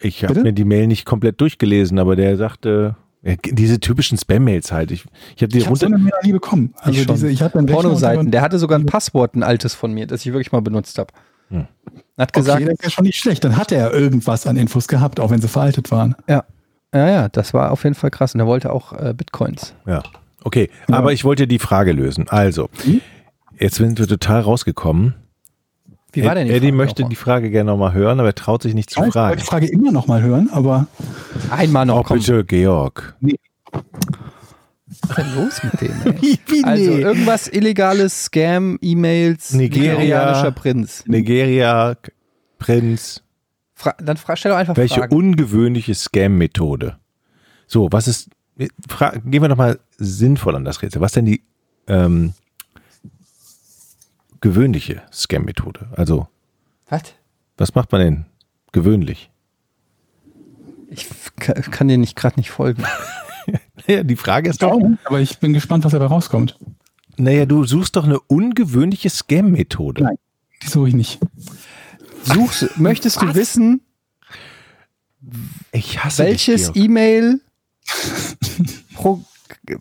Ich 0.00 0.24
habe 0.24 0.42
mir 0.42 0.52
die 0.52 0.64
Mail 0.64 0.86
nicht 0.86 1.04
komplett 1.04 1.40
durchgelesen, 1.40 1.98
aber 1.98 2.16
der 2.16 2.36
sagte, 2.36 2.96
äh, 3.22 3.36
diese 3.44 3.78
typischen 3.80 4.16
Spam-Mails 4.16 4.72
halt. 4.72 4.90
Ich, 4.90 5.04
ich 5.36 5.42
habe 5.42 5.48
die 5.52 5.58
Ich 5.58 5.66
habe 5.66 5.76
so 5.76 5.86
runter. 5.86 5.96
eine 5.96 6.04
Mail 6.04 6.12
nie 6.22 6.32
bekommen. 6.32 6.74
Also 6.78 7.00
Ich 7.00 7.06
diese, 7.06 7.28
ich 7.28 7.42
Rechner 7.42 7.62
Pornoseiten. 7.64 8.30
Der 8.30 8.40
hatte 8.42 8.58
sogar 8.58 8.78
ein 8.78 8.86
Passwort, 8.86 9.34
ein 9.34 9.42
altes 9.42 9.74
von 9.74 9.92
mir, 9.92 10.06
das 10.06 10.20
ich 10.24 10.32
wirklich 10.32 10.52
mal 10.52 10.62
benutzt 10.62 10.98
habe. 10.98 11.12
Hm. 11.50 11.66
Hat 12.16 12.30
Okay, 12.30 12.40
gesagt, 12.40 12.62
das 12.66 12.72
ist 12.74 12.84
ja 12.84 12.90
schon 12.90 13.04
nicht 13.04 13.18
schlecht. 13.18 13.44
Dann 13.44 13.56
hat 13.56 13.70
er 13.72 13.92
irgendwas 13.92 14.46
an 14.46 14.56
Infos 14.56 14.88
gehabt, 14.88 15.20
auch 15.20 15.30
wenn 15.30 15.40
sie 15.40 15.48
veraltet 15.48 15.90
waren. 15.90 16.14
ja. 16.28 16.44
Ja, 16.94 17.08
ja, 17.08 17.28
das 17.28 17.54
war 17.54 17.70
auf 17.70 17.84
jeden 17.84 17.94
Fall 17.94 18.10
krass. 18.10 18.34
Und 18.34 18.40
er 18.40 18.46
wollte 18.46 18.72
auch 18.72 18.92
äh, 18.92 19.14
Bitcoins. 19.16 19.74
Ja. 19.86 20.02
Okay, 20.44 20.68
aber 20.88 21.12
ich 21.12 21.24
wollte 21.24 21.46
die 21.46 21.58
Frage 21.60 21.92
lösen. 21.92 22.26
Also, 22.28 22.68
jetzt 23.58 23.76
sind 23.76 23.98
wir 23.98 24.08
total 24.08 24.40
rausgekommen. 24.40 25.14
Wie 26.12 26.24
war 26.24 26.34
denn 26.34 26.46
die 26.48 26.52
Eddie 26.52 26.66
Frage 26.66 26.76
möchte 26.76 27.02
nochmal? 27.02 27.10
die 27.10 27.16
Frage 27.16 27.50
gerne 27.50 27.70
nochmal 27.70 27.92
hören, 27.94 28.18
aber 28.20 28.28
er 28.30 28.34
traut 28.34 28.62
sich 28.62 28.74
nicht 28.74 28.90
zu 28.90 28.96
Ich 28.96 29.00
wollte 29.02 29.12
fragen. 29.12 29.36
die 29.38 29.44
Frage 29.46 29.66
immer 29.68 29.92
noch 29.92 30.06
mal 30.08 30.20
hören, 30.20 30.50
aber 30.52 30.86
Einmal 31.50 31.86
noch 31.86 32.00
Oh, 32.00 32.02
komm. 32.02 32.18
bitte, 32.18 32.44
Georg. 32.44 33.14
Was 33.22 35.08
ist 35.08 35.16
denn 35.16 35.34
los 35.36 35.62
mit 35.64 35.80
dem? 35.80 36.02
Ey? 36.22 36.38
Wie 36.46 36.64
Also 36.64 36.90
irgendwas 36.90 37.48
illegales, 37.48 38.24
Scam, 38.24 38.78
E-Mails, 38.82 39.54
Nigeria. 39.54 39.92
nigerianischer 39.94 40.50
Prinz. 40.50 41.04
Nigeria, 41.06 41.96
Prinz. 42.58 43.22
Fra 43.82 43.94
dann 43.98 44.16
fra 44.16 44.36
stell 44.36 44.52
doch 44.52 44.58
einfach 44.58 44.76
Welche 44.76 45.00
Fragen. 45.00 45.16
ungewöhnliche 45.16 45.92
Scam-Methode? 45.94 46.98
So, 47.66 47.88
was 47.90 48.06
ist, 48.06 48.30
gehen 48.56 48.70
wir 49.42 49.48
doch 49.48 49.56
mal 49.56 49.80
sinnvoll 49.98 50.54
an 50.54 50.64
das 50.64 50.82
Rätsel. 50.82 51.00
Was 51.00 51.12
denn 51.12 51.24
die 51.24 51.42
ähm, 51.88 52.32
gewöhnliche 54.40 55.02
Scam-Methode? 55.12 55.88
Also, 55.96 56.28
Was? 56.88 57.02
was 57.56 57.74
macht 57.74 57.90
man 57.92 58.00
denn 58.00 58.24
gewöhnlich? 58.72 59.30
Ich 60.90 61.06
kann, 61.36 61.88
dir 61.88 61.98
nicht 61.98 62.16
gerade 62.16 62.36
nicht 62.38 62.50
folgen. 62.50 62.84
Ja, 63.88 64.04
die 64.04 64.14
Frage 64.14 64.48
ist 64.48 64.62
doch, 64.62 64.78
aber 65.04 65.18
ich 65.20 65.40
bin 65.40 65.52
gespannt, 65.52 65.84
was 65.84 65.90
dabei 65.90 66.06
rauskommt. 66.06 66.56
naja, 67.16 67.44
du 67.46 67.64
suchst 67.64 67.96
doch 67.96 68.04
eine 68.04 68.20
ungewöhnliche 68.20 69.10
Scam-Methode. 69.10 70.04
Nein. 70.04 70.16
Die 70.62 70.68
suche 70.68 70.86
ich 70.90 70.94
nicht. 70.94 71.18
Suchst, 72.24 72.78
möchtest 72.78 73.20
du 73.20 73.34
wissen, 73.34 73.80
Ich 75.72 76.02
hasse 76.02 76.24
welches. 76.24 76.70
E-Mail 76.74 77.40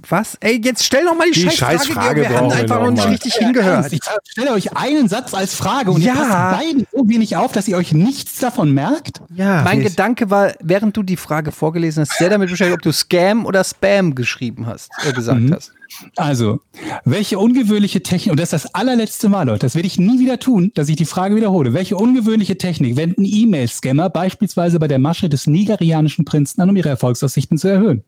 was? 0.08 0.38
Ey, 0.42 0.62
jetzt 0.64 0.84
stell 0.86 1.06
doch 1.06 1.16
mal 1.18 1.26
die, 1.28 1.34
Die 1.34 1.50
Scheißfrage. 1.50 1.78
Scheißfrage 1.80 2.22
wir 2.22 2.30
haben 2.38 2.52
einfach 2.52 2.82
noch 2.82 2.92
nicht 2.92 3.10
richtig 3.10 3.34
hingehört. 3.36 3.92
Ich 3.92 4.00
stelle 4.30 4.52
euch 4.52 4.78
einen 4.78 5.10
Satz 5.10 5.34
als 5.34 5.56
Frage 5.56 5.92
und 5.92 6.02
Ja. 6.02 6.14
ihr 6.14 6.20
passt 6.20 6.60
beide 6.62 6.86
so 6.94 7.10
wenig 7.10 7.36
auf, 7.36 7.52
dass 7.52 7.68
ihr 7.68 7.78
euch 7.78 7.92
nichts 7.92 8.38
davon 8.40 8.72
merkt. 8.74 9.22
Ja, 9.34 9.64
Mein 9.64 9.80
wir- 9.82 9.90
Gedanke 9.90 10.30
war, 10.30 10.54
während 10.62 10.96
du 10.98 11.04
die 11.04 11.18
Frage 11.18 11.52
vorgelesen 11.52 12.02
hast, 12.02 12.18
sehr 12.18 12.30
damit 12.30 12.50
beschäftigt, 12.50 12.76
ob 12.78 12.82
du 12.84 12.92
Scam 12.94 13.46
oder 13.46 13.64
Spam 13.64 14.14
geschrieben 14.14 14.68
hast, 14.68 14.92
äh, 15.04 15.14
gesagt 15.14 15.40
Mhm. 15.42 15.54
hast. 15.54 15.72
Also, 16.16 16.62
welche 17.04 17.38
ungewöhnliche 17.40 18.02
Technik, 18.02 18.32
und 18.32 18.40
das 18.40 18.54
ist 18.54 18.64
das 18.66 18.76
allerletzte 18.76 19.28
Mal, 19.30 19.44
Leute, 19.48 19.60
das 19.60 19.76
werde 19.76 19.88
ich 19.88 20.00
nie 20.00 20.20
wieder 20.20 20.40
tun, 20.40 20.72
dass 20.76 20.88
ich 20.90 20.96
die 20.96 21.06
Frage 21.06 21.36
wiederhole. 21.36 21.74
Welche 21.74 21.98
ungewöhnliche 21.98 22.58
Technik 22.58 22.96
wenden 22.96 23.26
E-Mail-Scammer 23.26 24.10
beispielsweise 24.10 24.80
bei 24.80 24.88
der 24.88 25.00
Masche 25.00 25.28
des 25.28 25.48
nigerianischen 25.48 26.24
Prinzen 26.24 26.62
an, 26.62 26.70
um 26.70 26.76
ihre 26.78 26.90
Erfolgsaussichten 26.90 27.58
zu 27.58 27.68
erhöhen? 27.68 28.04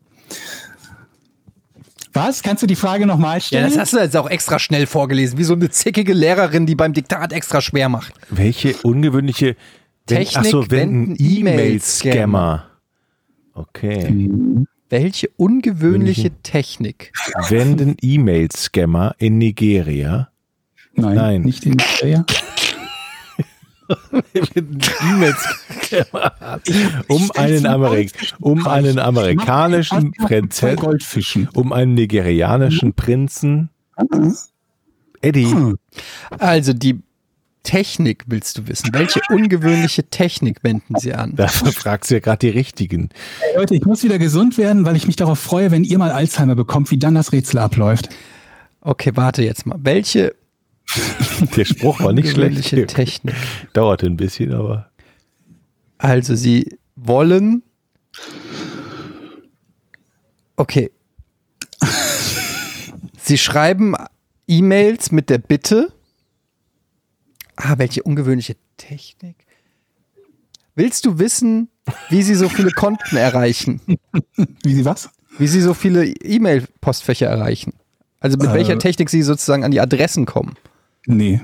Was? 2.14 2.42
Kannst 2.42 2.62
du 2.62 2.66
die 2.66 2.76
Frage 2.76 3.06
nochmal 3.06 3.36
Ja, 3.36 3.40
stellen? 3.40 3.64
das 3.64 3.76
hast 3.78 3.92
du 3.92 3.98
jetzt 3.98 4.16
auch 4.16 4.30
extra 4.30 4.58
schnell 4.58 4.86
vorgelesen, 4.86 5.36
wie 5.38 5.44
so 5.44 5.54
eine 5.54 5.68
zickige 5.68 6.12
Lehrerin, 6.12 6.64
die 6.64 6.76
beim 6.76 6.92
Diktat 6.92 7.32
extra 7.32 7.60
schwer 7.60 7.88
macht. 7.88 8.14
Welche 8.30 8.74
ungewöhnliche 8.82 9.56
Technik 10.06 10.36
ach 10.36 10.44
so, 10.44 10.70
wenden 10.70 11.08
wenden 11.10 11.16
E-Mail-Scammer. 11.18 12.66
Okay. 13.54 14.30
Welche 14.90 15.28
ungewöhnliche 15.36 16.30
Technik? 16.42 17.12
Wenden 17.48 17.96
E-Mail-Scammer 18.00 19.14
in 19.18 19.38
Nigeria. 19.38 20.28
Nein, 20.94 21.14
Nein. 21.16 21.42
nicht 21.42 21.66
in 21.66 21.72
Nigeria. 21.72 22.24
Um 27.08 27.30
einen, 27.34 27.66
Amerik 27.66 28.12
um 28.40 28.66
einen 28.66 28.98
amerikanischen 28.98 30.12
Goldfischen. 30.76 31.48
um 31.54 31.72
einen 31.72 31.94
nigerianischen 31.94 32.94
Prinzen. 32.94 33.70
Eddie, 35.20 35.74
Also 36.38 36.72
die 36.72 37.00
Technik 37.62 38.24
willst 38.26 38.58
du 38.58 38.68
wissen. 38.68 38.90
Welche 38.92 39.20
ungewöhnliche 39.30 40.04
Technik 40.04 40.62
wenden 40.62 40.98
sie 40.98 41.14
an? 41.14 41.34
da 41.34 41.48
fragst 41.48 42.10
du 42.10 42.14
ja 42.14 42.20
gerade 42.20 42.38
die 42.38 42.50
richtigen. 42.50 43.08
Hey, 43.40 43.56
Leute, 43.56 43.74
ich 43.74 43.84
muss 43.86 44.02
wieder 44.04 44.18
gesund 44.18 44.58
werden, 44.58 44.84
weil 44.84 44.96
ich 44.96 45.06
mich 45.06 45.16
darauf 45.16 45.38
freue, 45.38 45.70
wenn 45.70 45.82
ihr 45.82 45.98
mal 45.98 46.10
Alzheimer 46.10 46.54
bekommt, 46.54 46.90
wie 46.90 46.98
dann 46.98 47.14
das 47.14 47.32
Rätsel 47.32 47.58
abläuft. 47.58 48.10
Okay, 48.82 49.12
warte 49.14 49.42
jetzt 49.42 49.64
mal. 49.64 49.78
Welche 49.80 50.34
Der 51.56 51.64
Spruch 51.64 52.00
war 52.00 52.12
nicht 52.12 52.30
schlecht. 52.30 52.56
ungewöhnliche 52.56 52.86
Technik? 52.86 53.34
Dauerte 53.72 54.06
ein 54.06 54.16
bisschen, 54.16 54.52
aber 54.52 54.90
Also 55.98 56.34
sie 56.36 56.76
wollen. 56.96 57.62
Okay. 60.56 60.90
Sie 63.20 63.38
schreiben 63.38 63.94
E-Mails 64.46 65.10
mit 65.10 65.30
der 65.30 65.38
Bitte. 65.38 65.92
Ah, 67.56 67.74
welche 67.78 68.02
ungewöhnliche 68.02 68.56
Technik. 68.76 69.36
Willst 70.74 71.04
du 71.06 71.18
wissen, 71.18 71.68
wie 72.10 72.22
sie 72.22 72.34
so 72.34 72.48
viele 72.48 72.70
Konten 72.70 73.16
erreichen? 73.16 73.80
Wie 74.62 74.74
sie 74.74 74.84
was? 74.84 75.08
Wie 75.38 75.46
sie 75.46 75.60
so 75.60 75.72
viele 75.72 76.04
E-Mail-Postfächer 76.06 77.26
erreichen? 77.26 77.72
Also 78.20 78.36
mit 78.36 78.48
Äh. 78.50 78.54
welcher 78.54 78.78
Technik 78.78 79.08
sie 79.10 79.22
sozusagen 79.22 79.64
an 79.64 79.70
die 79.70 79.80
Adressen 79.80 80.26
kommen? 80.26 80.56
Nee. 81.06 81.40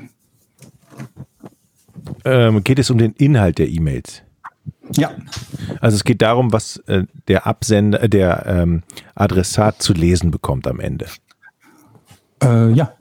ähm, 2.25 2.65
geht 2.65 2.79
es 2.79 2.91
um 2.91 2.99
den 2.99 3.13
Inhalt 3.13 3.59
der 3.59 3.69
E-Mails. 3.69 4.23
Ja. 4.93 5.13
Also 5.81 5.97
es 5.97 6.05
geht 6.05 6.23
darum, 6.23 6.53
was 6.53 6.79
äh, 6.87 7.05
der 7.29 7.47
Absender, 7.47 8.03
äh, 8.03 8.09
der 8.09 8.45
ähm, 8.47 8.83
Adressat 9.15 9.83
zu 9.83 9.93
lesen 9.93 10.31
bekommt 10.31 10.67
am 10.67 10.81
Ende. 10.81 11.07
Äh, 12.43 12.73
ja. 12.73 12.93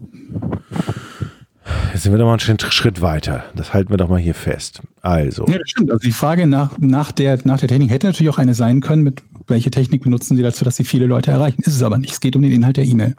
Jetzt 1.93 2.03
sind 2.03 2.11
wir 2.11 2.19
doch 2.19 2.25
mal 2.25 2.31
einen 2.33 2.39
Schritt, 2.39 2.61
Schritt 2.73 3.01
weiter. 3.01 3.45
Das 3.55 3.73
halten 3.73 3.89
wir 3.91 3.97
doch 3.97 4.09
mal 4.09 4.19
hier 4.19 4.35
fest. 4.35 4.81
Also, 5.01 5.45
Ja, 5.47 5.57
das 5.57 5.69
stimmt. 5.69 5.91
Also 5.91 6.01
die 6.01 6.11
Frage 6.11 6.45
nach, 6.47 6.77
nach, 6.79 7.11
der, 7.11 7.39
nach 7.43 7.59
der 7.59 7.69
Technik 7.69 7.89
hätte 7.91 8.07
natürlich 8.07 8.31
auch 8.31 8.37
eine 8.37 8.53
sein 8.53 8.81
können, 8.81 9.03
mit 9.03 9.23
welche 9.47 9.71
Technik 9.71 10.03
benutzen 10.03 10.35
sie 10.37 10.43
dazu, 10.43 10.63
dass 10.65 10.75
sie 10.75 10.83
viele 10.83 11.07
Leute 11.07 11.31
erreichen. 11.31 11.61
Ist 11.61 11.75
es 11.75 11.83
aber 11.83 11.97
nicht. 11.97 12.11
Es 12.13 12.19
geht 12.19 12.35
um 12.35 12.41
den 12.41 12.51
Inhalt 12.51 12.77
der 12.77 12.85
E-Mail. 12.85 13.15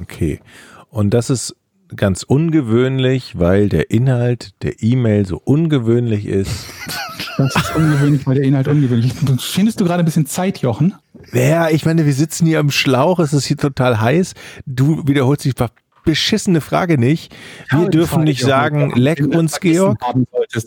okay. 0.00 0.40
Und 0.88 1.10
das 1.12 1.28
ist 1.30 1.54
ganz 1.94 2.22
ungewöhnlich, 2.22 3.38
weil 3.38 3.68
der 3.68 3.90
Inhalt 3.90 4.50
der 4.62 4.82
E-Mail 4.82 5.26
so 5.26 5.40
ungewöhnlich 5.44 6.26
ist. 6.26 6.66
Das 7.38 7.54
ist 7.54 7.76
ungewöhnlich, 7.76 8.26
weil 8.26 8.36
der 8.36 8.44
Inhalt 8.44 8.66
ungewöhnlich 8.66 9.12
ist. 9.12 9.42
Findest 9.44 9.78
du 9.78 9.84
gerade 9.84 10.02
ein 10.02 10.06
bisschen 10.06 10.24
Zeit, 10.24 10.56
Jochen? 10.62 10.94
Ja, 11.34 11.68
ich 11.68 11.84
meine, 11.84 12.06
wir 12.06 12.14
sitzen 12.14 12.46
hier 12.46 12.58
am 12.60 12.70
Schlauch, 12.70 13.18
es 13.18 13.34
ist 13.34 13.44
hier 13.44 13.58
total 13.58 14.00
heiß. 14.00 14.32
Du 14.64 15.06
wiederholst 15.06 15.46
ver- 15.54 15.70
beschissene 16.06 16.62
Frage 16.62 16.96
nicht. 16.96 17.36
Wir 17.70 17.84
die 17.84 17.90
dürfen 17.90 18.14
Frage 18.14 18.24
nicht 18.24 18.40
sagen, 18.40 18.88
Jochen, 18.88 19.02
leck 19.02 19.20
uns, 19.26 19.60
Georg. 19.60 19.98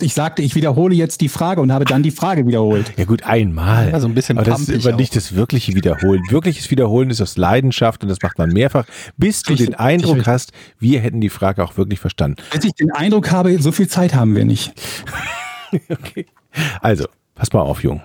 Ich 0.01 0.13
sagte, 0.13 0.43
ich 0.43 0.53
wiederhole 0.53 0.93
jetzt 0.93 1.21
die 1.21 1.29
Frage 1.29 1.61
und 1.61 1.71
habe 1.71 1.85
dann 1.85 2.03
die 2.03 2.11
Frage 2.11 2.45
wiederholt. 2.45 2.93
Ja 2.97 3.05
gut, 3.05 3.23
einmal. 3.23 3.89
Ja, 3.89 3.99
so 3.99 4.07
ein 4.07 4.13
bisschen 4.13 4.37
Aber 4.37 4.45
das 4.45 4.69
ist 4.69 4.85
aber 4.85 4.95
nicht 4.95 5.15
das 5.15 5.33
wirkliche 5.33 5.73
Wiederholen. 5.73 6.21
Wirkliches 6.29 6.69
Wiederholen 6.69 7.09
ist 7.09 7.21
aus 7.21 7.37
Leidenschaft 7.37 8.03
und 8.03 8.09
das 8.09 8.21
macht 8.21 8.37
man 8.37 8.51
mehrfach, 8.51 8.85
bis 9.17 9.41
du 9.41 9.55
den 9.55 9.73
Eindruck 9.73 10.17
richtig. 10.17 10.27
hast, 10.27 10.51
wir 10.77 10.99
hätten 10.99 11.21
die 11.21 11.29
Frage 11.29 11.63
auch 11.63 11.75
wirklich 11.77 11.99
verstanden. 11.99 12.37
Bis 12.51 12.65
ich 12.65 12.73
den 12.73 12.91
Eindruck 12.91 13.31
habe, 13.31 13.59
so 13.59 13.71
viel 13.71 13.87
Zeit 13.87 14.13
haben 14.13 14.35
wir 14.35 14.45
nicht. 14.45 14.73
Okay. 15.87 16.25
Also, 16.81 17.05
pass 17.35 17.53
mal 17.53 17.61
auf, 17.61 17.83
Jung. 17.83 18.01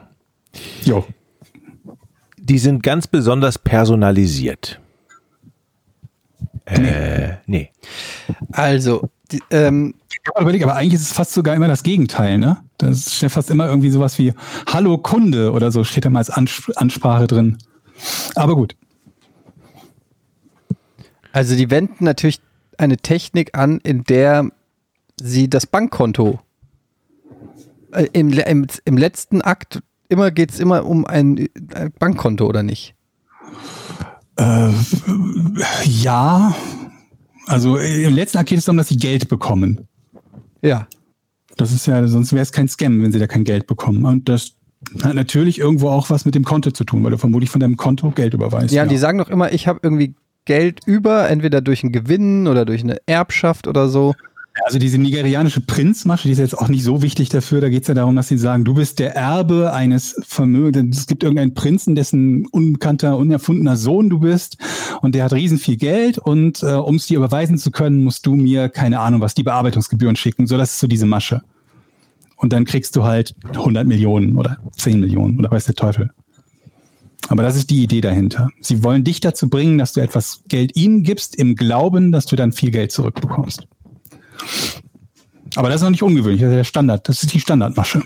Jo. 0.85 1.07
Die 2.39 2.59
sind 2.59 2.83
ganz 2.83 3.07
besonders 3.07 3.59
personalisiert. 3.59 4.81
Äh, 6.67 7.35
nee. 7.47 7.71
Also, 8.53 9.09
die, 9.31 9.43
ähm, 9.51 9.95
Ich 10.11 10.19
habe 10.29 10.43
überlegt, 10.43 10.65
aber 10.65 10.77
eigentlich 10.77 10.95
ist 10.95 11.03
es 11.03 11.13
fast 11.13 11.33
sogar 11.33 11.55
immer 11.55 11.69
das 11.69 11.83
Gegenteil, 11.83 12.39
ne? 12.39 12.59
Das 12.79 13.15
steht 13.15 13.31
fast 13.31 13.51
immer 13.51 13.67
irgendwie 13.67 13.91
sowas 13.91 14.19
wie 14.19 14.33
Hallo 14.67 14.99
Kunde 14.99 15.53
oder 15.53 15.71
so 15.71 15.85
steht 15.85 16.05
da 16.05 16.11
mal 16.11 16.21
als 16.21 16.31
Ans 16.31 16.71
Ansprache 16.77 17.27
drin. 17.27 17.59
Aber 18.35 18.55
gut. 18.55 18.77
also 21.33 21.57
die 21.57 21.71
wenden 21.71 22.05
natürlich 22.05 22.41
eine 22.79 22.97
Technik 22.97 23.57
an, 23.57 23.81
in 23.83 24.05
der 24.05 24.51
sie 25.21 25.49
das 25.49 25.67
Bankkonto 25.67 26.41
äh, 27.93 28.07
im, 28.13 28.33
im, 28.33 28.67
im 28.85 28.97
letzten 28.97 29.43
Akt 29.43 29.83
immer 30.09 30.31
geht 30.31 30.53
es 30.53 30.61
immer 30.61 30.87
um 30.87 31.07
ein, 31.07 31.39
äh, 31.39 31.91
Bankkonto 31.99 32.47
oder 32.47 32.63
nicht? 32.63 32.95
Äh, 34.37 34.71
ja. 35.85 36.55
Also 37.47 37.79
äh, 37.79 38.05
im 38.05 38.15
letzten 38.15 38.39
Akt 38.39 38.49
geht 38.49 38.59
es 38.59 38.65
darum, 38.65 38.79
dass 38.79 38.89
sie 38.89 38.97
Geld 38.97 39.29
bekommen. 39.29 39.87
Ja. 40.63 40.87
Das 41.57 41.73
ist 41.73 41.87
ja, 41.87 42.07
sonst 42.09 42.33
wäre 42.33 42.43
es 42.43 42.53
kein 42.53 42.69
Scam, 42.69 43.03
wenn 43.03 43.13
sie 43.13 43.19
da 43.19 43.27
kein 43.27 43.45
Geld 43.45 43.67
bekommen. 43.67 44.05
Und 44.05 44.29
das 44.29 44.53
hat 45.03 45.15
natürlich 45.15 45.59
irgendwo 45.59 45.89
auch 45.89 46.11
was 46.11 46.25
mit 46.25 46.35
dem 46.35 46.45
Konto 46.45 46.71
zu 46.71 46.85
tun, 46.85 47.05
weil 47.05 47.13
du 47.13 47.19
vermutlich 47.19 47.51
von 47.51 47.61
deinem 47.61 47.77
Konto 47.77 48.11
Geld 48.11 48.35
überweist. 48.35 48.75
Ja, 48.75 48.87
die 48.87 48.97
sagen 48.97 49.19
doch 49.19 49.31
immer, 49.31 49.53
ich 49.53 49.69
habe 49.69 49.81
irgendwie 49.83 50.15
Geld 50.47 50.81
über, 50.87 51.29
entweder 51.31 51.61
durch 51.61 51.83
einen 51.85 51.93
Gewinn 51.93 52.47
oder 52.49 52.65
durch 52.65 52.83
eine 52.83 52.99
Erbschaft 53.07 53.67
oder 53.67 53.89
so. 53.89 54.15
Also 54.63 54.79
diese 54.79 54.99
nigerianische 54.99 55.61
Prinzmasche, 55.61 56.29
die 56.29 56.33
ist 56.33 56.39
jetzt 56.39 56.57
auch 56.57 56.69
nicht 56.69 56.85
so 56.85 57.03
wichtig 57.03 57.29
dafür. 57.29 57.61
Da 57.61 57.69
geht 57.69 57.83
es 57.83 57.89
ja 57.89 57.95
darum, 57.95 58.15
dass 58.15 58.29
sie 58.29 58.39
sagen, 58.39 58.65
du 58.65 58.75
bist 58.75 59.01
der 59.01 59.17
Erbe 59.17 59.73
eines 59.73 60.15
Vermögens. 60.25 60.99
Es 60.99 61.07
gibt 61.09 61.25
irgendeinen 61.25 61.55
Prinzen, 61.55 61.97
dessen 61.97 62.47
unbekannter, 62.47 63.17
unerfundener 63.17 63.77
Sohn 63.77 64.11
du 64.11 64.21
bist 64.21 64.59
und 65.03 65.17
der 65.17 65.25
hat 65.25 65.33
riesen 65.33 65.59
viel 65.59 65.77
Geld 65.77 66.19
und 66.19 66.63
äh, 66.63 66.67
um 66.75 66.97
es 66.97 67.07
dir 67.07 67.19
überweisen 67.19 67.59
zu 67.59 67.73
können, 67.73 68.05
musst 68.05 68.27
du 68.27 68.37
mir, 68.37 68.69
keine 68.69 69.01
Ahnung 69.01 69.21
was, 69.21 69.35
die 69.35 69.43
Bearbeitungsgebühren 69.43 70.15
schicken. 70.15 70.47
So, 70.47 70.57
das 70.57 70.75
ist 70.75 70.81
so 70.81 70.87
diese 70.87 71.07
Masche. 71.07 71.43
Und 72.37 72.53
dann 72.53 72.65
kriegst 72.65 72.95
du 72.95 73.03
halt 73.03 73.35
100 73.55 73.87
Millionen 73.87 74.37
oder 74.37 74.59
10 74.77 75.01
Millionen 75.01 75.39
oder 75.39 75.51
weiß 75.51 75.65
der 75.65 75.75
Teufel. 75.75 76.11
Aber 77.29 77.43
das 77.43 77.57
ist 77.57 77.71
die 77.71 77.83
Idee 77.83 78.03
dahinter. 78.03 78.51
Sie 78.61 78.85
wollen 78.85 79.03
dich 79.03 79.19
dazu 79.19 79.49
bringen, 79.49 79.79
dass 79.79 79.95
du 79.95 80.01
etwas 80.01 80.43
Geld 80.47 80.77
ihnen 80.77 81.03
gibst, 81.03 81.35
im 81.37 81.57
Glauben, 81.57 82.13
dass 82.13 82.27
du 82.27 82.37
dann 82.37 82.53
viel 82.53 82.71
Geld 82.71 82.93
zurückbekommst. 82.93 83.67
Aber 85.57 85.69
das 85.69 85.77
ist 85.77 85.83
noch 85.83 85.91
nicht 85.91 86.03
ungewöhnlich, 86.03 86.41
das 86.41 86.51
ist 86.51 86.57
der 86.57 86.65
Standard, 86.65 87.09
das 87.09 87.23
ist 87.23 87.33
die 87.33 87.41
Standardmasche. 87.41 88.03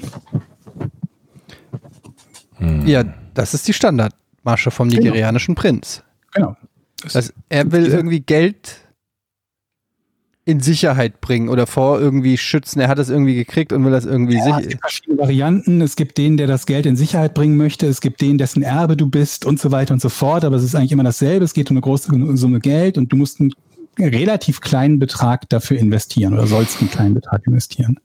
Ja, 2.84 3.04
das 3.34 3.54
ist 3.54 3.68
die 3.68 3.72
Standardmasche 3.72 4.70
vom 4.70 4.88
nigerianischen 4.88 5.54
Prinz. 5.54 6.02
Genau. 6.32 6.56
Das, 7.12 7.32
er 7.48 7.70
will 7.70 7.86
irgendwie 7.86 8.20
Geld 8.20 8.76
in 10.44 10.60
Sicherheit 10.60 11.20
bringen 11.20 11.50
oder 11.50 11.66
vor 11.66 12.00
irgendwie 12.00 12.38
schützen. 12.38 12.80
Er 12.80 12.88
hat 12.88 12.98
es 12.98 13.10
irgendwie 13.10 13.34
gekriegt 13.34 13.72
und 13.72 13.84
will 13.84 13.92
das 13.92 14.06
irgendwie 14.06 14.36
Ja, 14.36 14.40
es 14.40 14.44
sicher. 14.46 14.60
gibt 14.62 14.80
verschiedene 14.80 15.18
Varianten. 15.18 15.80
Es 15.82 15.94
gibt 15.94 16.16
den, 16.16 16.38
der 16.38 16.46
das 16.46 16.64
Geld 16.64 16.86
in 16.86 16.96
Sicherheit 16.96 17.34
bringen 17.34 17.56
möchte. 17.58 17.86
Es 17.86 18.00
gibt 18.00 18.20
den, 18.22 18.38
dessen 18.38 18.62
Erbe 18.62 18.96
du 18.96 19.08
bist 19.08 19.44
und 19.44 19.60
so 19.60 19.70
weiter 19.70 19.92
und 19.92 20.00
so 20.00 20.08
fort. 20.08 20.44
Aber 20.44 20.56
es 20.56 20.64
ist 20.64 20.74
eigentlich 20.74 20.92
immer 20.92 21.04
dasselbe. 21.04 21.44
Es 21.44 21.52
geht 21.52 21.70
um 21.70 21.76
eine 21.76 21.82
große 21.82 22.10
Summe 22.36 22.60
Geld 22.60 22.96
und 22.96 23.12
du 23.12 23.16
musst 23.16 23.40
einen 23.40 23.52
relativ 23.98 24.60
kleinen 24.60 24.98
Betrag 24.98 25.48
dafür 25.48 25.78
investieren 25.78 26.34
oder 26.34 26.46
sollst 26.46 26.80
einen 26.80 26.90
kleinen 26.90 27.14
Betrag 27.14 27.46
investieren. 27.46 27.98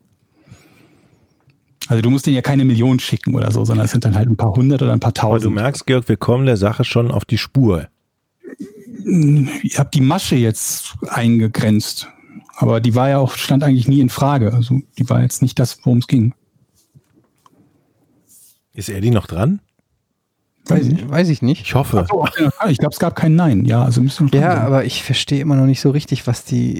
Also 1.87 2.01
du 2.01 2.09
musst 2.09 2.25
denen 2.25 2.35
ja 2.35 2.41
keine 2.41 2.65
Million 2.65 2.99
schicken 2.99 3.35
oder 3.35 3.51
so, 3.51 3.65
sondern 3.65 3.85
es 3.85 3.91
sind 3.91 4.05
dann 4.05 4.15
halt 4.15 4.29
ein 4.29 4.37
paar 4.37 4.55
hundert 4.55 4.81
oder 4.81 4.93
ein 4.93 4.99
paar 4.99 5.13
Aber 5.17 5.37
du 5.37 5.45
tausend. 5.45 5.55
merkst, 5.55 5.85
Georg, 5.85 6.07
wir 6.07 6.17
kommen 6.17 6.45
der 6.45 6.57
Sache 6.57 6.83
schon 6.83 7.11
auf 7.11 7.25
die 7.25 7.37
Spur. 7.37 7.87
Ihr 9.05 9.77
habt 9.77 9.93
die 9.93 10.01
Masche 10.01 10.35
jetzt 10.35 10.95
eingegrenzt. 11.07 12.07
Aber 12.55 12.79
die 12.79 12.95
war 12.95 13.09
ja 13.09 13.17
auch, 13.17 13.33
stand 13.35 13.63
eigentlich 13.63 13.87
nie 13.87 13.99
in 13.99 14.09
Frage. 14.09 14.53
Also 14.53 14.81
die 14.97 15.09
war 15.09 15.21
jetzt 15.21 15.41
nicht 15.41 15.59
das, 15.59 15.79
worum 15.83 15.97
es 15.97 16.07
ging. 16.07 16.33
Ist 18.73 18.89
Eddie 18.89 19.11
noch 19.11 19.27
dran? 19.27 19.59
Weiß 20.65 20.85
ich 20.87 20.93
nicht. 20.93 21.09
Weiß 21.09 21.29
ich 21.29 21.41
nicht. 21.41 21.61
Ich 21.61 21.75
hoffe. 21.75 22.05
Oh, 22.11 22.25
ich 22.69 22.77
glaube, 22.77 22.93
es 22.93 22.99
gab 22.99 23.15
kein 23.15 23.35
Nein. 23.35 23.65
Ja, 23.65 23.83
also 23.83 24.01
müssen 24.01 24.31
wir 24.31 24.39
Ja, 24.39 24.61
aber 24.61 24.85
ich 24.85 25.03
verstehe 25.03 25.41
immer 25.41 25.55
noch 25.55 25.65
nicht 25.65 25.81
so 25.81 25.89
richtig, 25.89 26.25
was 26.25 26.45
die, 26.45 26.79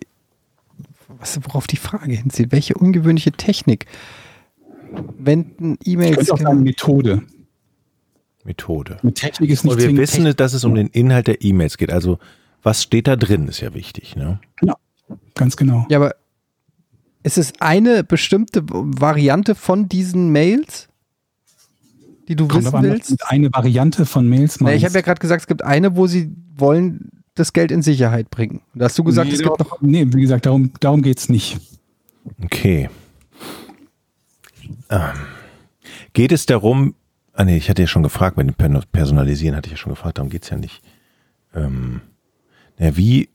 was, 1.19 1.39
worauf 1.43 1.67
die 1.67 1.75
Frage 1.77 2.13
hinzieht. 2.13 2.51
Welche 2.51 2.75
ungewöhnliche 2.75 3.31
Technik 3.34 3.86
wenden 5.17 5.77
Ich 5.84 5.93
E-Mails? 5.93 6.15
könnte 6.17 6.34
auch 6.34 6.39
sagen 6.39 6.63
Methode. 6.63 7.23
Methode. 8.45 8.97
Mit 9.03 9.15
Technik 9.15 9.49
ist 9.49 9.63
nicht 9.63 9.73
Und 9.73 9.81
wir 9.81 9.97
wissen, 9.97 10.17
Technik. 10.17 10.38
dass 10.38 10.53
es 10.53 10.63
um 10.63 10.75
den 10.75 10.88
Inhalt 10.88 11.27
der 11.27 11.41
E-Mails 11.43 11.77
geht. 11.77 11.91
Also, 11.91 12.19
was 12.61 12.84
steht 12.84 13.07
da 13.07 13.15
drin, 13.15 13.47
ist 13.47 13.61
ja 13.61 13.73
wichtig. 13.73 14.15
Ne? 14.15 14.39
Ganz 15.36 15.57
genau. 15.57 15.86
Ja, 15.89 15.97
aber 15.97 16.15
ist 17.23 17.38
es 17.38 17.53
eine 17.59 18.03
bestimmte 18.03 18.63
Variante 18.67 19.55
von 19.55 19.88
diesen 19.88 20.31
Mails, 20.31 20.89
die 22.28 22.36
du 22.36 22.47
Kommt 22.47 22.65
wissen 22.65 22.76
an, 22.76 22.84
willst? 22.84 23.15
eine 23.30 23.49
Variante 23.53 24.05
von 24.05 24.28
Mails 24.28 24.59
Na, 24.59 24.67
ich 24.74 24.82
meinst. 24.82 24.86
habe 24.86 24.95
ja 24.95 25.01
gerade 25.01 25.19
gesagt, 25.19 25.41
es 25.41 25.47
gibt 25.47 25.63
eine, 25.63 25.95
wo 25.95 26.07
sie 26.07 26.32
wollen 26.55 27.09
das 27.36 27.51
Geld 27.53 27.71
in 27.71 27.82
Sicherheit 27.82 28.30
bringen. 28.30 28.61
Da 28.76 28.86
hast 28.86 28.97
du 28.97 29.03
gesagt, 29.03 29.28
nee, 29.30 29.36
es 29.36 29.41
gibt 29.41 29.59
noch. 29.59 29.82
nee, 29.82 30.05
wie 30.07 30.21
gesagt, 30.21 30.45
darum, 30.45 30.71
darum 30.80 31.01
geht's 31.01 31.30
nicht. 31.30 31.57
Okay. 32.43 32.89
Ähm. 34.89 34.99
Geht 36.13 36.32
es 36.32 36.45
darum, 36.45 36.93
ah 37.34 37.43
nee, 37.43 37.57
ich 37.57 37.69
hatte 37.69 37.82
ja 37.82 37.88
schon 37.88 38.03
gefragt, 38.03 38.36
bei 38.36 38.43
dem 38.43 38.53
Per- 38.53 38.84
Personalisieren 38.91 39.55
hatte 39.55 39.67
ich 39.67 39.71
ja 39.71 39.78
schon 39.78 39.91
gefragt, 39.93 40.17
darum 40.19 40.30
geht's 40.30 40.49
ja 40.49 40.57
nicht. 40.57 40.82
Ähm, 41.55 42.01
ja, 42.78 42.95
wie 42.95 43.30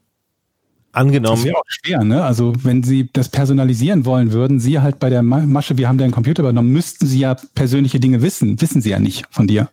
Das 0.92 1.00
angenommen, 1.02 1.44
wäre 1.44 1.56
auch 1.56 1.64
schwer, 1.68 2.02
ne? 2.02 2.24
Also 2.24 2.54
wenn 2.64 2.82
Sie 2.82 3.08
das 3.12 3.28
personalisieren 3.28 4.04
wollen 4.04 4.32
würden, 4.32 4.58
Sie 4.58 4.80
halt 4.80 4.98
bei 4.98 5.10
der 5.10 5.22
Ma- 5.22 5.40
Masche, 5.46 5.76
wir 5.78 5.86
haben 5.88 5.98
deinen 5.98 6.10
Computer 6.12 6.42
übernommen, 6.42 6.70
müssten 6.72 7.06
Sie 7.06 7.20
ja 7.20 7.36
persönliche 7.54 8.00
Dinge 8.00 8.22
wissen. 8.22 8.60
Wissen 8.60 8.80
Sie 8.82 8.90
ja 8.90 8.98
nicht 8.98 9.26
von 9.30 9.46
dir. 9.46 9.68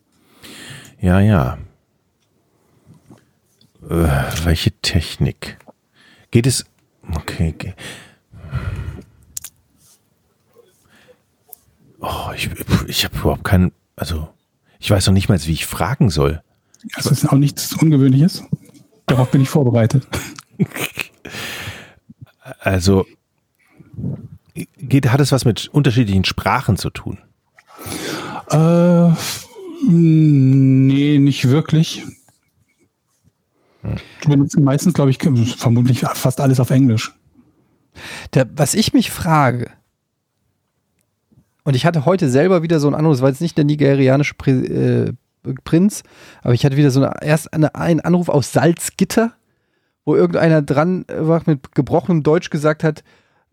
ja, 0.99 1.19
ja. 1.19 1.57
Äh, 3.89 4.07
welche 4.43 4.71
Technik? 4.81 5.57
Geht 6.31 6.47
es, 6.47 6.65
okay, 7.13 7.53
okay. 7.55 7.73
Oh, 11.99 12.31
ich, 12.35 12.49
ich 12.87 13.05
habe 13.05 13.17
überhaupt 13.17 13.43
keinen, 13.43 13.71
also, 13.95 14.27
ich 14.79 14.89
weiß 14.91 15.07
noch 15.07 15.13
nicht 15.13 15.29
mal, 15.29 15.39
wie 15.45 15.51
ich 15.51 15.65
fragen 15.65 16.09
soll. 16.09 16.41
Das 16.95 17.05
ist 17.07 17.27
auch 17.27 17.37
nichts 17.37 17.73
Ungewöhnliches. 17.73 18.43
Darauf 19.07 19.31
bin 19.31 19.41
ich 19.41 19.49
vorbereitet. 19.49 20.05
Also 22.59 23.07
geht, 24.77 25.11
hat 25.11 25.19
es 25.19 25.31
was 25.31 25.45
mit 25.45 25.67
unterschiedlichen 25.67 26.25
Sprachen 26.25 26.77
zu 26.77 26.91
tun? 26.91 27.17
Äh, 28.51 29.09
nee, 29.89 31.17
nicht 31.17 31.49
wirklich. 31.49 32.03
Wir 33.81 33.97
benutzen 34.29 34.63
meistens, 34.63 34.93
glaube 34.93 35.11
ich, 35.11 35.19
vermutlich 35.57 36.01
fast 36.01 36.41
alles 36.41 36.59
auf 36.59 36.69
Englisch. 36.69 37.13
Da, 38.31 38.45
was 38.55 38.73
ich 38.73 38.93
mich 38.93 39.11
frage, 39.11 39.71
und 41.63 41.75
ich 41.75 41.85
hatte 41.85 42.05
heute 42.05 42.29
selber 42.29 42.61
wieder 42.61 42.79
so 42.79 42.87
einen 42.87 42.95
Anruf, 42.95 43.15
das 43.15 43.21
war 43.21 43.29
jetzt 43.29 43.41
nicht 43.41 43.57
der 43.57 43.65
nigerianische 43.65 44.35
Pri 44.35 44.51
äh, 44.51 45.13
Prinz, 45.63 46.01
aber 46.41 46.53
ich 46.55 46.65
hatte 46.65 46.75
wieder 46.75 46.89
so 46.89 47.03
eine, 47.03 47.21
erst 47.21 47.53
eine, 47.53 47.75
einen 47.75 48.01
Anruf 48.01 48.29
aus 48.29 48.51
Salzgitter, 48.51 49.33
wo 50.05 50.15
irgendeiner 50.15 50.61
dran 50.61 51.05
war 51.07 51.41
mit 51.45 51.73
gebrochenem 51.73 52.23
Deutsch 52.23 52.49
gesagt 52.49 52.83
hat, 52.83 53.03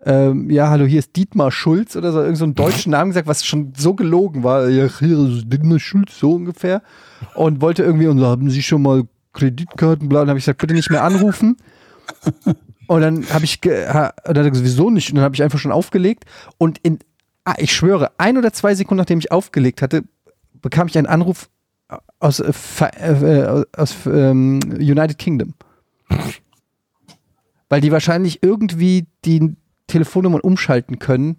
ähm, 0.05 0.51
ja, 0.51 0.69
hallo, 0.69 0.85
hier 0.85 0.99
ist 0.99 1.15
Dietmar 1.17 1.53
Schulz 1.53 1.95
oder 1.97 2.13
so, 2.13 2.21
irgend 2.21 2.39
so 2.39 2.47
deutschen 2.47 2.91
Namen 2.91 3.11
gesagt, 3.11 3.29
was 3.29 3.45
schon 3.45 3.73
so 3.77 3.95
gelogen 3.95 4.43
war. 4.43 4.69
Ja, 4.69 4.89
hier 4.99 5.19
ist 5.19 5.45
Dietmar 5.47 5.79
Schulz, 5.79 6.19
so 6.19 6.33
ungefähr. 6.35 6.83
Und 7.35 7.61
wollte 7.61 7.85
irgendwie, 7.85 8.09
und 8.09 8.19
so, 8.19 8.27
haben 8.27 8.51
Sie 8.51 8.63
schon 8.63 8.83
mal 8.83 9.05
Kreditkarten, 9.33 10.09
bla, 10.09 10.23
und 10.23 10.29
habe 10.29 10.39
ich 10.39 10.45
gesagt, 10.45 10.61
bitte 10.61 10.75
nicht 10.75 10.91
mehr 10.91 11.05
anrufen. 11.05 11.57
Und 12.89 13.01
dann 13.01 13.25
habe 13.31 13.45
ich, 13.45 13.61
ha, 13.65 14.13
dann 14.25 14.35
gesagt, 14.35 14.65
wieso 14.65 14.91
nicht? 14.91 15.11
Und 15.11 15.17
dann 15.17 15.25
habe 15.25 15.35
ich 15.35 15.43
einfach 15.43 15.59
schon 15.59 15.73
aufgelegt. 15.73 16.25
Und 16.59 16.79
in, 16.83 16.99
ah, 17.45 17.55
ich 17.59 17.73
schwöre, 17.73 18.11
ein 18.19 18.37
oder 18.37 18.53
zwei 18.53 18.75
Sekunden 18.75 18.99
nachdem 18.99 19.21
ich 19.21 19.31
aufgelegt 19.31 19.83
hatte, 19.83 20.03
bekam 20.61 20.89
ich 20.89 20.99
einen 20.99 21.07
Anruf 21.07 21.49
aus, 22.19 22.41
äh, 22.41 22.53
äh, 23.01 23.65
aus 23.77 23.97
ähm, 24.07 24.61
United 24.79 25.19
Kingdom. 25.19 25.55
Weil 27.73 27.81
die 27.81 27.91
wahrscheinlich 27.91 28.43
irgendwie 28.43 29.07
die 29.25 29.57
Telefonnummern 29.87 30.43
umschalten 30.43 30.99
können. 30.99 31.37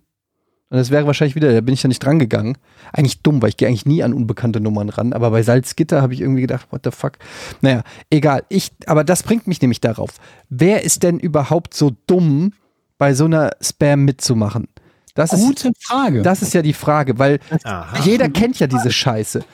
Und 0.72 0.78
das 0.80 0.90
wäre 0.90 1.06
wahrscheinlich 1.06 1.36
wieder, 1.36 1.54
da 1.54 1.62
bin 1.62 1.76
ich 1.76 1.84
ja 1.84 1.88
nicht 1.88 2.04
dran 2.04 2.18
gegangen. 2.18 2.58
Eigentlich 2.92 3.22
dumm, 3.22 3.40
weil 3.44 3.50
ich 3.50 3.58
gehe 3.58 3.68
eigentlich 3.68 3.86
nie 3.86 4.02
an 4.02 4.14
unbekannte 4.16 4.60
Nummern 4.60 4.90
ran. 4.90 5.14
Aber 5.14 5.30
bei 5.30 5.44
Salzgitter 5.44 6.02
habe 6.02 6.16
ich 6.16 6.22
irgendwie 6.22 6.42
gedacht, 6.42 6.66
what 6.72 6.82
the 6.86 6.90
fuck. 6.90 7.20
Naja, 7.62 7.84
egal. 8.10 8.44
Ich, 8.50 8.72
aber 8.88 9.04
das 9.04 9.22
bringt 9.22 9.46
mich 9.46 9.62
nämlich 9.62 9.80
darauf. 9.80 10.10
Wer 10.50 10.82
ist 10.84 11.04
denn 11.04 11.20
überhaupt 11.20 11.76
so 11.76 11.92
dumm, 12.08 12.54
bei 12.98 13.14
so 13.14 13.26
einer 13.26 13.52
Spam 13.62 14.04
mitzumachen? 14.04 14.68
Das 15.14 15.34
ist, 15.34 15.42
Gute 15.46 15.72
Frage. 15.80 16.24
das 16.24 16.42
ist 16.42 16.56
ja 16.56 16.64
die 16.64 16.74
Frage, 16.74 17.20
weil 17.20 17.40
Aha. 17.64 18.00
jeder 18.04 18.28
kennt 18.30 18.58
ja 18.58 18.66
diese 18.66 18.90
Scheiße. 18.92 19.46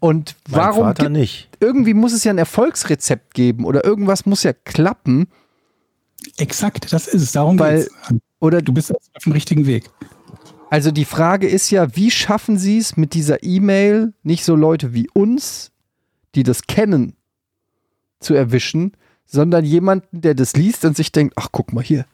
Und 0.00 0.36
Mein 0.50 0.60
warum 0.60 0.82
Vater 0.84 1.04
gibt- 1.04 1.16
nicht. 1.16 1.48
irgendwie 1.60 1.94
muss 1.94 2.12
es 2.12 2.24
ja 2.24 2.30
ein 2.34 2.36
Erfolgsrezept 2.36 3.32
geben 3.32 3.64
oder 3.64 3.86
irgendwas 3.86 4.26
muss 4.26 4.42
ja 4.42 4.52
klappen 4.52 5.28
Exakt, 6.38 6.92
das 6.92 7.06
ist 7.08 7.22
es. 7.22 7.32
Darum 7.32 7.58
Weil- 7.58 7.84
geht's. 7.84 8.20
oder 8.40 8.62
Du 8.62 8.72
bist 8.72 8.92
auf 8.92 9.22
dem 9.24 9.32
richtigen 9.32 9.66
Weg. 9.66 9.90
Also 10.68 10.90
die 10.90 11.04
Frage 11.04 11.48
ist 11.48 11.70
ja, 11.70 11.94
wie 11.96 12.10
schaffen 12.10 12.58
Sie 12.58 12.78
es 12.78 12.96
mit 12.96 13.14
dieser 13.14 13.42
E-Mail, 13.42 14.12
nicht 14.22 14.44
so 14.44 14.56
Leute 14.56 14.92
wie 14.94 15.08
uns, 15.10 15.70
die 16.34 16.42
das 16.42 16.66
kennen, 16.66 17.14
zu 18.20 18.34
erwischen, 18.34 18.92
sondern 19.24 19.64
jemanden, 19.64 20.20
der 20.20 20.34
das 20.34 20.54
liest 20.56 20.84
und 20.84 20.96
sich 20.96 21.12
denkt, 21.12 21.34
ach 21.36 21.48
guck 21.52 21.72
mal 21.72 21.84
hier, 21.84 22.04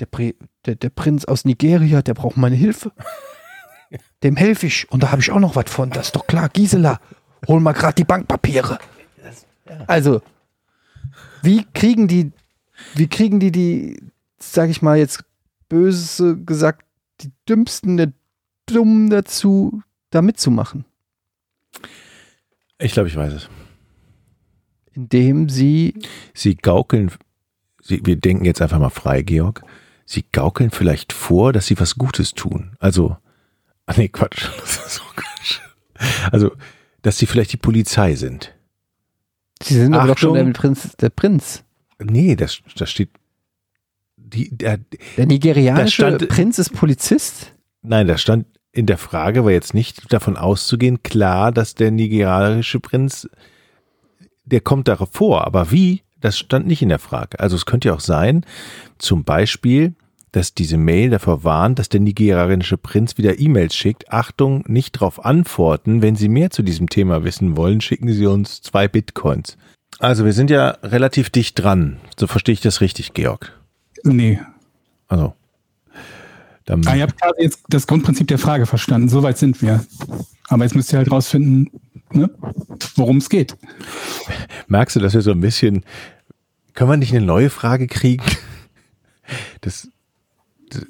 der, 0.00 0.06
Pri 0.06 0.34
der, 0.66 0.76
der 0.76 0.90
Prinz 0.90 1.24
aus 1.26 1.44
Nigeria, 1.44 2.02
der 2.02 2.14
braucht 2.14 2.36
meine 2.36 2.56
Hilfe. 2.56 2.92
Dem 4.22 4.34
helfe 4.36 4.66
ich 4.66 4.90
und 4.90 5.02
da 5.02 5.12
habe 5.12 5.20
ich 5.22 5.30
auch 5.30 5.38
noch 5.38 5.54
was 5.54 5.70
von, 5.70 5.90
das 5.90 6.06
ist 6.06 6.16
doch 6.16 6.26
klar. 6.26 6.48
Gisela, 6.48 7.00
hol 7.46 7.60
mal 7.60 7.72
gerade 7.72 7.94
die 7.94 8.04
Bankpapiere. 8.04 8.78
Also, 9.86 10.20
wie 11.42 11.64
kriegen 11.74 12.08
die, 12.08 12.32
wie 12.94 13.06
kriegen 13.08 13.40
die 13.40 13.52
die, 13.52 14.02
sag 14.38 14.70
ich 14.70 14.82
mal 14.82 14.98
jetzt 14.98 15.24
böse 15.68 16.36
gesagt, 16.38 16.84
die 17.20 17.30
Dümmsten 17.48 17.96
der 17.96 18.12
Dummen 18.66 19.10
dazu, 19.10 19.82
da 20.10 20.22
mitzumachen, 20.22 20.84
Ich 22.78 22.92
glaube, 22.92 23.08
ich 23.08 23.16
weiß 23.16 23.32
es. 23.32 23.48
indem 24.92 25.48
sie 25.48 25.94
Sie 26.32 26.54
gaukeln, 26.56 27.10
Sie, 27.82 28.00
wir 28.04 28.16
denken 28.16 28.44
jetzt 28.44 28.62
einfach 28.62 28.78
mal 28.78 28.90
frei, 28.90 29.22
Georg. 29.22 29.62
sie 30.06 30.24
gaukeln 30.32 30.70
vielleicht 30.70 31.12
vor, 31.12 31.52
dass 31.52 31.66
sie 31.66 31.78
was 31.78 31.96
Gutes 31.96 32.32
tun. 32.32 32.76
Also, 32.78 33.16
ach 33.86 33.96
nee, 33.96 34.08
Quatsch. 34.08 34.48
Das 34.60 34.76
ist 34.86 34.94
so 34.94 35.02
Quatsch. 35.14 35.60
Also, 36.32 36.52
dass 37.02 37.18
sie 37.18 37.26
vielleicht 37.26 37.52
die 37.52 37.58
Polizei 37.58 38.14
sind. 38.14 38.54
Sie 39.62 39.74
sind 39.74 39.94
aber 39.94 40.08
doch 40.08 40.18
schon 40.18 40.34
der 40.34 40.44
Prinz. 40.52 40.96
Der 40.96 41.10
Prinz. 41.10 41.62
Nee, 42.02 42.36
das, 42.36 42.60
das 42.76 42.90
steht. 42.90 43.10
Die, 44.16 44.56
der, 44.56 44.78
Der 45.16 45.26
nigerianische 45.26 45.90
stand- 46.02 46.28
Prinz 46.28 46.58
ist 46.58 46.70
Polizist? 46.72 47.52
nein, 47.82 48.06
da 48.06 48.16
stand 48.18 48.46
in 48.72 48.86
der 48.86 48.98
Frage, 48.98 49.44
war 49.44 49.52
jetzt 49.52 49.74
nicht 49.74 50.12
davon 50.12 50.36
auszugehen, 50.36 51.02
klar, 51.02 51.52
dass 51.52 51.74
der 51.74 51.90
nigerianische 51.90 52.80
Prinz, 52.80 53.28
der 54.44 54.60
kommt 54.60 54.88
darauf 54.88 55.10
vor, 55.12 55.46
aber 55.46 55.70
wie, 55.70 56.02
das 56.20 56.38
stand 56.38 56.66
nicht 56.66 56.82
in 56.82 56.88
der 56.88 56.98
Frage. 56.98 57.38
Also 57.38 57.54
es 57.54 57.66
könnte 57.66 57.88
ja 57.88 57.94
auch 57.94 58.00
sein, 58.00 58.44
zum 58.98 59.24
Beispiel, 59.24 59.94
dass 60.32 60.54
diese 60.54 60.76
Mail 60.78 61.10
davor 61.10 61.44
warnt, 61.44 61.78
dass 61.78 61.88
der 61.88 62.00
nigerianische 62.00 62.76
Prinz 62.78 63.16
wieder 63.18 63.38
E-Mails 63.38 63.76
schickt. 63.76 64.10
Achtung, 64.10 64.64
nicht 64.66 64.96
darauf 64.96 65.24
antworten. 65.24 66.02
Wenn 66.02 66.16
Sie 66.16 66.28
mehr 66.28 66.50
zu 66.50 66.62
diesem 66.64 66.88
Thema 66.88 67.22
wissen 67.22 67.56
wollen, 67.56 67.80
schicken 67.80 68.12
Sie 68.12 68.26
uns 68.26 68.60
zwei 68.60 68.88
Bitcoins. 68.88 69.56
Also 69.98 70.24
wir 70.24 70.32
sind 70.32 70.50
ja 70.50 70.70
relativ 70.82 71.30
dicht 71.30 71.62
dran. 71.62 71.98
So 72.18 72.26
verstehe 72.26 72.52
ich 72.52 72.60
das 72.60 72.80
richtig, 72.80 73.14
Georg. 73.14 73.52
Nee. 74.02 74.40
Also. 75.08 75.34
Dann, 76.64 76.86
Ah, 76.86 76.96
ihr 76.96 77.02
habt 77.02 77.20
quasi 77.20 77.42
jetzt 77.42 77.60
das 77.68 77.86
Grundprinzip 77.86 78.26
der 78.26 78.38
Frage 78.38 78.66
verstanden. 78.66 79.08
Soweit 79.08 79.38
sind 79.38 79.60
wir. 79.60 79.84
Aber 80.48 80.64
jetzt 80.64 80.74
müsst 80.74 80.92
ihr 80.92 80.98
halt 80.98 81.10
rausfinden, 81.10 81.70
ne, 82.12 82.30
worum 82.96 83.18
es 83.18 83.28
geht. 83.28 83.56
Merkst 84.66 84.96
du, 84.96 85.00
dass 85.00 85.14
wir 85.14 85.20
so 85.22 85.30
ein 85.30 85.40
bisschen, 85.40 85.84
können 86.72 86.90
wir 86.90 86.96
nicht 86.96 87.14
eine 87.14 87.24
neue 87.24 87.50
Frage 87.50 87.86
kriegen? 87.86 88.24
Das, 89.62 89.88
das 90.70 90.86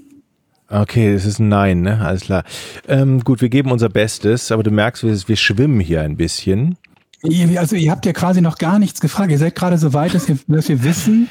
okay, 0.68 1.12
das 1.12 1.24
ist 1.24 1.38
ein 1.38 1.48
Nein, 1.48 1.82
ne? 1.82 2.05
Alles 2.05 2.22
klar. 2.22 2.44
Ähm, 2.88 3.20
gut, 3.20 3.40
wir 3.40 3.48
geben 3.48 3.70
unser 3.70 3.88
Bestes, 3.88 4.50
aber 4.50 4.62
du 4.64 4.70
merkst, 4.72 5.05
wir, 5.05 5.16
wir 5.28 5.36
schwimmen 5.36 5.78
hier 5.80 6.02
ein 6.02 6.16
bisschen. 6.16 6.76
Ihr, 7.24 7.58
also 7.58 7.74
ihr 7.74 7.90
habt 7.90 8.04
ja 8.04 8.12
quasi 8.12 8.40
noch 8.40 8.58
gar 8.58 8.78
nichts 8.78 9.00
gefragt. 9.00 9.30
Ihr 9.30 9.38
seid 9.38 9.54
gerade 9.54 9.78
so 9.78 9.92
weit, 9.94 10.14
dass, 10.14 10.28
ihr, 10.28 10.38
dass 10.46 10.68
wir 10.68 10.84
wissen, 10.84 11.28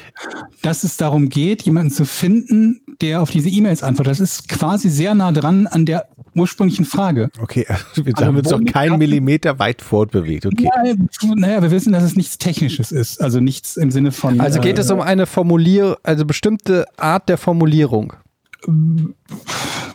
dass 0.62 0.82
es 0.82 0.96
darum 0.96 1.28
geht, 1.28 1.62
jemanden 1.62 1.90
zu 1.90 2.04
finden, 2.04 2.80
der 3.00 3.22
auf 3.22 3.30
diese 3.30 3.48
E-Mails 3.48 3.82
antwortet. 3.82 4.12
Das 4.12 4.20
ist 4.20 4.48
quasi 4.48 4.88
sehr 4.88 5.14
nah 5.14 5.30
dran 5.30 5.66
an 5.66 5.86
der 5.86 6.08
ursprünglichen 6.34 6.84
Frage. 6.84 7.30
Okay, 7.40 7.66
also 7.68 8.04
wir 8.04 8.14
Also 8.16 8.26
haben 8.26 8.36
uns 8.36 8.50
liegt 8.50 8.72
keinen? 8.72 8.98
Millimeter 8.98 9.58
weit 9.58 9.82
fortbewegt. 9.82 10.46
Okay. 10.46 10.64
Ja, 10.64 11.34
naja, 11.34 11.62
wir 11.62 11.70
wissen, 11.70 11.92
dass 11.92 12.02
es 12.02 12.16
nichts 12.16 12.38
Technisches 12.38 12.90
ist. 12.90 13.22
Also 13.22 13.40
nichts 13.40 13.76
im 13.76 13.90
Sinne 13.90 14.10
von. 14.12 14.40
Also 14.40 14.60
geht 14.60 14.78
äh, 14.78 14.80
es 14.80 14.90
um 14.90 15.00
eine 15.00 15.26
Formulier, 15.26 15.98
also 16.02 16.24
bestimmte 16.24 16.86
Art 16.96 17.28
der 17.28 17.38
Formulierung. 17.38 18.14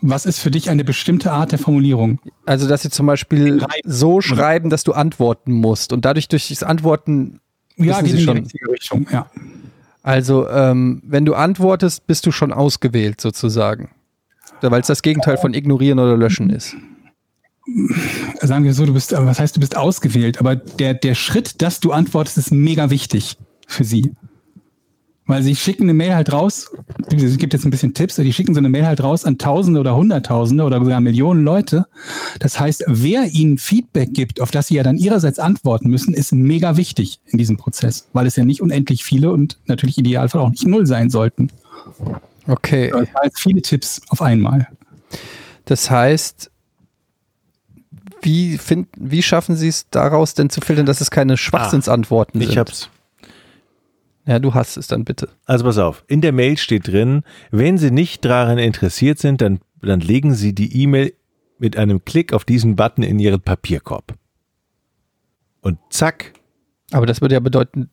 Was 0.02 0.26
ist 0.26 0.40
für 0.40 0.52
dich 0.52 0.70
eine 0.70 0.84
bestimmte 0.84 1.32
Art 1.32 1.52
der 1.52 1.60
Formulierung? 1.60 2.20
Also, 2.46 2.68
dass 2.68 2.82
sie 2.84 2.90
zum 2.90 3.06
Beispiel 3.06 3.66
so 3.84 4.22
schreiben, 4.22 4.70
dass 4.70 4.84
du 4.84 4.94
antworten 4.94 5.52
musst 5.52 5.92
und 5.94 6.06
dadurch 6.06 6.28
durch 6.28 6.48
das 6.50 6.64
Antworten, 6.64 7.40
Ja, 7.76 8.02
geht 8.02 8.06
Sie 8.06 8.12
in 8.12 8.18
die 8.18 8.24
schon. 8.24 8.38
richtige 8.38 8.72
Richtung. 8.72 9.08
Ja. 9.12 9.30
also 10.04 10.48
ähm, 10.50 11.02
wenn 11.06 11.26
du 11.26 11.34
antwortest, 11.36 12.08
bist 12.08 12.26
du 12.26 12.32
schon 12.32 12.54
ausgewählt 12.54 13.20
sozusagen. 13.22 13.90
Weil 14.62 14.82
es 14.82 14.88
das 14.88 15.02
Gegenteil 15.02 15.38
von 15.38 15.54
ignorieren 15.54 16.00
oder 16.00 16.18
löschen 16.18 16.50
ist. 16.50 16.76
Sagen 18.42 18.64
wir 18.64 18.74
so, 18.74 18.86
du 18.86 18.94
bist, 18.94 19.12
was 19.14 19.40
heißt, 19.40 19.56
du 19.56 19.60
bist 19.60 19.78
ausgewählt? 19.78 20.40
Aber 20.40 20.56
der, 20.56 20.94
der 20.96 21.14
Schritt, 21.16 21.62
dass 21.62 21.80
du 21.80 21.92
antwortest, 21.92 22.38
ist 22.38 22.52
mega 22.52 22.90
wichtig 22.90 23.38
für 23.68 23.84
sie. 23.84 24.14
Weil 25.30 25.44
sie 25.44 25.56
schicken 25.56 25.84
eine 25.84 25.94
Mail 25.94 26.16
halt 26.16 26.34
raus, 26.34 26.72
es 27.16 27.38
gibt 27.38 27.54
jetzt 27.54 27.64
ein 27.64 27.70
bisschen 27.70 27.94
Tipps, 27.94 28.16
die 28.16 28.34
schicken 28.34 28.56
so 28.56 28.58
eine 28.58 28.68
Mail 28.68 28.88
halt 28.88 29.04
raus 29.04 29.26
an 29.26 29.38
Tausende 29.38 29.80
oder 29.80 29.96
Hunderttausende 29.96 30.64
oder 30.64 30.80
sogar 30.80 31.00
Millionen 31.02 31.44
Leute. 31.44 31.86
Das 32.40 32.60
heißt, 32.60 32.86
wer 32.88 33.28
ihnen 33.28 33.60
Feedback 33.60 34.16
gibt, 34.16 34.42
auf 34.42 34.50
das 34.50 34.70
sie 34.70 34.76
ja 34.78 34.82
dann 34.82 34.98
ihrerseits 34.98 35.38
antworten 35.38 35.88
müssen, 35.88 36.16
ist 36.16 36.32
mega 36.32 36.78
wichtig 36.78 37.20
in 37.28 37.38
diesem 37.38 37.58
Prozess, 37.58 38.08
weil 38.12 38.26
es 38.26 38.38
ja 38.38 38.44
nicht 38.44 38.60
unendlich 38.60 39.04
viele 39.04 39.32
und 39.32 39.60
natürlich 39.68 40.00
idealfall 40.00 40.42
auch 40.42 40.50
nicht 40.50 40.66
null 40.66 40.88
sein 40.88 41.12
sollten. 41.12 41.52
Okay. 42.48 42.90
Das 42.90 43.10
heißt, 43.22 43.40
viele 43.40 43.62
Tipps 43.62 44.02
auf 44.10 44.24
einmal. 44.24 44.68
Das 45.66 45.92
heißt, 45.92 46.50
wie, 48.24 48.58
find, 48.58 48.88
wie 48.98 49.22
schaffen 49.22 49.56
sie 49.56 49.68
es 49.68 49.86
daraus 49.92 50.34
denn 50.34 50.50
zu 50.50 50.60
filtern, 50.60 50.88
dass 50.88 51.02
es 51.02 51.12
keine 51.12 51.38
Schwachsinnsantworten 51.38 52.42
sind? 52.42 52.50
Ich 52.50 52.58
hab's. 52.58 52.90
Ja, 54.30 54.38
du 54.38 54.54
hast 54.54 54.78
es 54.78 54.86
dann 54.86 55.06
bitte. 55.06 55.30
Also 55.46 55.66
pass 55.66 55.80
auf, 55.80 56.04
in 56.08 56.22
der 56.22 56.32
Mail 56.34 56.56
steht 56.58 56.88
drin, 56.88 57.24
wenn 57.50 57.80
Sie 57.80 57.90
nicht 57.90 58.24
daran 58.26 58.60
interessiert 58.60 59.18
sind, 59.18 59.42
dann, 59.42 59.60
dann 59.82 60.02
legen 60.02 60.36
Sie 60.36 60.54
die 60.54 60.84
E-Mail 60.84 61.14
mit 61.58 61.76
einem 61.78 62.06
Klick 62.06 62.32
auf 62.32 62.46
diesen 62.46 62.76
Button 62.76 63.02
in 63.02 63.18
Ihren 63.18 63.42
Papierkorb. 63.42 64.14
Und 65.62 65.80
zack, 65.90 66.34
Aber 66.92 67.08
das 67.08 67.22
würde 67.22 67.34
ja 67.36 67.40
bedeuten, 67.40 67.90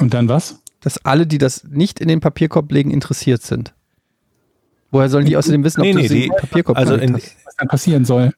Und 0.00 0.14
dann 0.14 0.28
was? 0.30 0.62
dass 0.80 1.04
alle, 1.04 1.26
die 1.26 1.36
das 1.38 1.64
nicht 1.64 2.00
in 2.00 2.08
den 2.08 2.20
Papierkorb 2.20 2.72
legen, 2.72 2.90
interessiert 2.90 3.42
sind. 3.42 3.74
Woher 4.90 5.08
sollen 5.10 5.26
die 5.26 5.36
außerdem 5.36 5.62
wissen, 5.62 5.80
ob 5.80 5.86
Nee, 5.86 5.92
du 5.92 5.98
nee, 5.98 6.08
sie 6.08 6.14
die- 6.14 6.24
in 6.26 6.30
den 6.32 6.40
Papierkorb 6.40 6.78
also 6.78 6.94
in- 6.94 7.14
hast? 7.14 7.36
Was 7.44 7.56
dann 7.56 7.68
passieren 7.68 8.04
soll. 8.06 8.32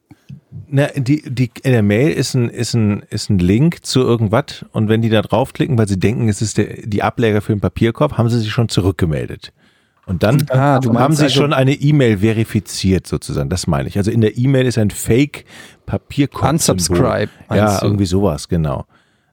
Na, 0.70 0.86
die, 0.96 1.22
die, 1.30 1.50
in 1.62 1.72
der 1.72 1.82
Mail 1.82 2.10
ist 2.12 2.34
ein, 2.34 2.48
ist, 2.48 2.72
ein, 2.74 3.02
ist 3.10 3.28
ein 3.28 3.38
Link 3.38 3.84
zu 3.84 4.00
irgendwas 4.00 4.64
und 4.72 4.88
wenn 4.88 5.02
die 5.02 5.10
da 5.10 5.20
draufklicken, 5.20 5.76
weil 5.76 5.88
sie 5.88 5.98
denken, 5.98 6.28
es 6.28 6.40
ist 6.40 6.56
der, 6.56 6.86
die 6.86 7.02
Ableger 7.02 7.42
für 7.42 7.52
den 7.54 7.60
Papierkorb, 7.60 8.16
haben 8.16 8.30
sie 8.30 8.38
sich 8.40 8.50
schon 8.50 8.68
zurückgemeldet. 8.70 9.52
Und 10.06 10.22
dann 10.22 10.46
Ah, 10.48 10.80
haben 10.82 11.14
sie 11.14 11.24
also- 11.24 11.34
schon 11.42 11.52
eine 11.52 11.74
E-Mail 11.74 12.18
verifiziert 12.18 13.06
sozusagen, 13.06 13.50
das 13.50 13.66
meine 13.66 13.88
ich. 13.90 13.98
Also 13.98 14.10
in 14.10 14.22
der 14.22 14.38
E-Mail 14.38 14.64
ist 14.66 14.78
ein 14.78 14.90
Fake 14.90 15.44
Papierkorb. 15.84 16.50
Unsubscribe, 16.50 17.28
Ja, 17.50 17.82
irgendwie 17.82 18.06
sowas, 18.06 18.48
genau. 18.48 18.86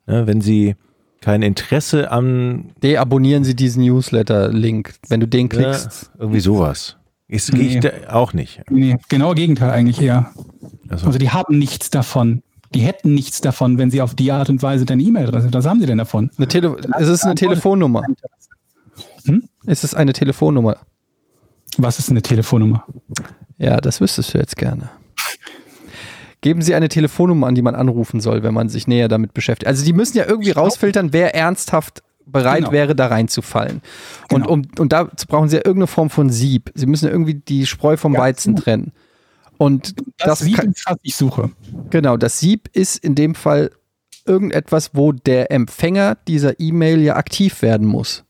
Ne, 0.08 0.28
wenn 0.28 0.42
sie 0.42 0.76
kein 1.22 1.42
Interesse 1.44 2.12
am, 2.12 2.72
Deabonnieren 2.84 3.46
sie 3.46 3.56
diesen 3.56 3.84
Newsletter-Link, 3.86 4.96
wenn 5.08 5.22
du 5.22 5.28
den 5.28 5.48
klickst. 5.48 6.12
ja, 6.14 6.20
irgendwie 6.20 6.42
sowas. 6.42 6.98
Ist, 7.28 7.52
gehe 7.52 7.62
ich 7.64 7.74
Nee. 7.76 7.80
da 7.82 8.14
auch 8.14 8.34
nicht. 8.34 8.62
Nee, 8.70 8.98
genau 9.10 9.34
Gegenteil 9.34 9.72
eigentlich 9.72 10.00
eher. 10.02 10.32
Also, 10.90 11.08
Also 11.08 11.18
die 11.20 11.32
haben 11.32 11.58
nichts 11.58 11.90
davon. 11.90 12.44
Die 12.74 12.82
hätten 12.82 13.14
nichts 13.14 13.42
davon, 13.42 13.78
wenn 13.78 13.90
sie 13.90 14.02
auf 14.02 14.16
die 14.16 14.32
Art 14.32 14.50
und 14.50 14.62
Weise 14.62 14.86
deine 14.86 15.02
E-Mail-Adresse. 15.02 15.50
Was 15.52 15.66
haben 15.66 15.80
sie 15.80 15.86
denn 15.86 15.98
davon? 15.98 16.30
Eine 16.38 16.48
Tele 16.48 16.76
ist 17.00 17.08
es 17.08 17.24
eine 17.24 17.36
Telefonnummer? 17.36 18.04
Hm? 19.26 19.48
Ist 19.66 19.84
es 19.84 19.94
eine 19.96 20.14
Telefonnummer? 20.14 20.78
Was 21.78 22.00
ist 22.00 22.10
eine 22.10 22.22
Telefonnummer? 22.22 22.86
Ja, 23.58 23.78
das 23.82 24.02
wüsstest 24.02 24.34
du 24.34 24.38
jetzt 24.38 24.58
gerne. 24.58 24.90
Geben 26.42 26.62
Sie 26.62 26.76
eine 26.76 26.90
Telefonnummer 26.90 27.48
an, 27.48 27.56
die 27.56 27.64
man 27.64 27.74
anrufen 27.74 28.20
soll, 28.20 28.44
wenn 28.44 28.54
man 28.54 28.70
sich 28.70 28.88
näher 28.88 29.08
damit 29.08 29.34
beschäftigt. 29.34 29.68
Also 29.68 29.84
die 29.84 29.94
müssen 29.94 30.18
ja 30.18 30.26
irgendwie 30.28 30.52
rausfiltern, 30.52 31.12
wer 31.12 31.34
ernsthaft 31.34 32.04
bereit 32.26 32.60
Genau. 32.60 32.72
wäre, 32.72 32.96
da 32.96 33.08
reinzufallen. 33.08 33.82
Und, 34.32 34.42
Genau. 34.44 34.50
um, 34.54 34.62
und 34.80 34.94
dazu 34.94 35.28
brauchen 35.28 35.50
Sie 35.50 35.56
ja 35.58 35.62
irgendeine 35.66 35.88
Form 35.88 36.10
von 36.10 36.30
Sieb. 36.30 36.72
Sie 36.76 36.86
müssen 36.86 37.06
ja 37.06 37.12
irgendwie 37.12 37.36
die 37.36 37.66
Spreu 37.66 37.98
vom 37.98 38.14
Ja, 38.14 38.20
Weizen 38.20 38.56
trennen. 38.56 38.92
Und 39.58 39.96
Das, 40.18 40.28
das, 40.28 40.40
Sieb 40.40 40.58
kann, 40.58 40.72
ist, 40.72 40.84
was 40.86 40.98
ich 41.02 41.16
suche. 41.16 41.52
genau, 41.90 42.18
das 42.18 42.40
Sieb 42.40 42.70
ist 42.74 42.98
in 42.98 43.16
dem 43.16 43.36
Fall 43.36 43.72
irgendetwas, 44.26 44.92
wo 44.94 45.12
der 45.12 45.52
Empfänger 45.52 46.18
dieser 46.28 46.60
E-Mail 46.60 47.00
ja 47.02 47.16
aktiv 47.16 47.62
werden 47.62 47.88
muss. 47.88 48.24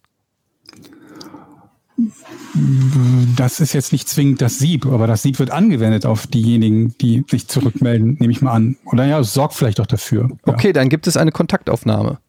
Das 3.37 3.59
ist 3.59 3.73
jetzt 3.73 3.91
nicht 3.91 4.07
zwingend 4.09 4.41
das 4.41 4.59
Sieb, 4.59 4.85
aber 4.85 5.07
das 5.07 5.21
Sieb 5.23 5.39
wird 5.39 5.51
angewendet 5.51 6.05
auf 6.05 6.27
diejenigen, 6.27 6.95
die 6.99 7.23
sich 7.29 7.47
zurückmelden, 7.47 8.17
nehme 8.19 8.31
ich 8.31 8.41
mal 8.41 8.51
an. 8.53 8.77
Oder 8.85 9.05
ja, 9.05 9.23
sorgt 9.23 9.53
vielleicht 9.55 9.79
auch 9.79 9.85
dafür. 9.87 10.29
Ja. 10.45 10.53
Okay, 10.53 10.73
dann 10.73 10.89
gibt 10.89 11.07
es 11.07 11.17
eine 11.17 11.31
Kontaktaufnahme. 11.31 12.19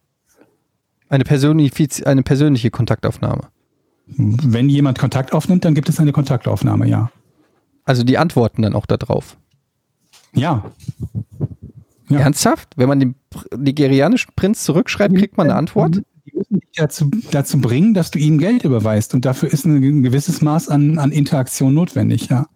Eine, 1.09 1.24
personifiz 1.24 2.03
eine 2.03 2.23
persönliche 2.23 2.70
Kontaktaufnahme. 2.70 3.49
Wenn 4.07 4.69
jemand 4.69 4.99
Kontakt 4.99 5.33
aufnimmt, 5.33 5.65
dann 5.65 5.74
gibt 5.74 5.89
es 5.89 5.99
eine 5.99 6.12
Kontaktaufnahme, 6.12 6.89
ja. 6.89 7.11
Also 7.85 8.03
die 8.03 8.19
antworten 8.19 8.62
dann 8.62 8.74
auch 8.74 8.87
darauf. 8.87 9.37
Ja. 10.35 10.70
Ja. 12.09 12.20
Ernsthaft? 12.20 12.69
Wenn 12.77 12.89
man 12.89 13.01
den 13.01 13.15
nigerianischen 13.57 14.33
Prinz 14.37 14.65
zurückschreibt, 14.65 15.16
kriegt 15.16 15.37
man 15.37 15.49
eine 15.49 15.59
Antwort? 15.59 16.03
Die 16.27 16.37
müssen 16.37 16.61
dich 16.61 16.70
dazu, 16.77 17.11
dazu 17.31 17.61
bringen, 17.61 17.95
dass 17.95 18.11
du 18.11 18.19
ihnen 18.19 18.39
Geld 18.39 18.65
überweist. 18.65 19.15
Und 19.15 19.24
dafür 19.24 19.53
ist 19.53 19.65
ein, 19.65 19.77
ein 19.83 20.03
gewisses 20.03 20.43
Maß 20.43 20.69
an, 20.69 20.99
an 20.99 21.11
Interaktion 21.12 21.74
notwendig, 21.74 22.28
ja. 22.28 22.47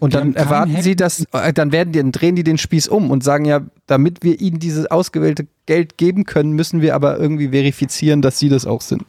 Und 0.00 0.14
dann 0.14 0.34
erwarten 0.34 0.74
Hack- 0.74 0.82
sie, 0.82 0.96
dass, 0.96 1.26
äh, 1.32 1.52
dann 1.52 1.72
werden 1.72 1.92
die, 1.92 1.98
dann 1.98 2.12
drehen 2.12 2.34
die 2.34 2.42
den 2.42 2.58
Spieß 2.58 2.88
um 2.88 3.10
und 3.10 3.22
sagen 3.22 3.44
ja, 3.44 3.60
damit 3.86 4.22
wir 4.22 4.40
ihnen 4.40 4.58
dieses 4.58 4.86
ausgewählte 4.86 5.46
Geld 5.66 5.98
geben 5.98 6.24
können, 6.24 6.52
müssen 6.52 6.80
wir 6.80 6.94
aber 6.94 7.18
irgendwie 7.18 7.48
verifizieren, 7.48 8.22
dass 8.22 8.38
sie 8.38 8.48
das 8.48 8.66
auch 8.66 8.80
sind. 8.80 9.04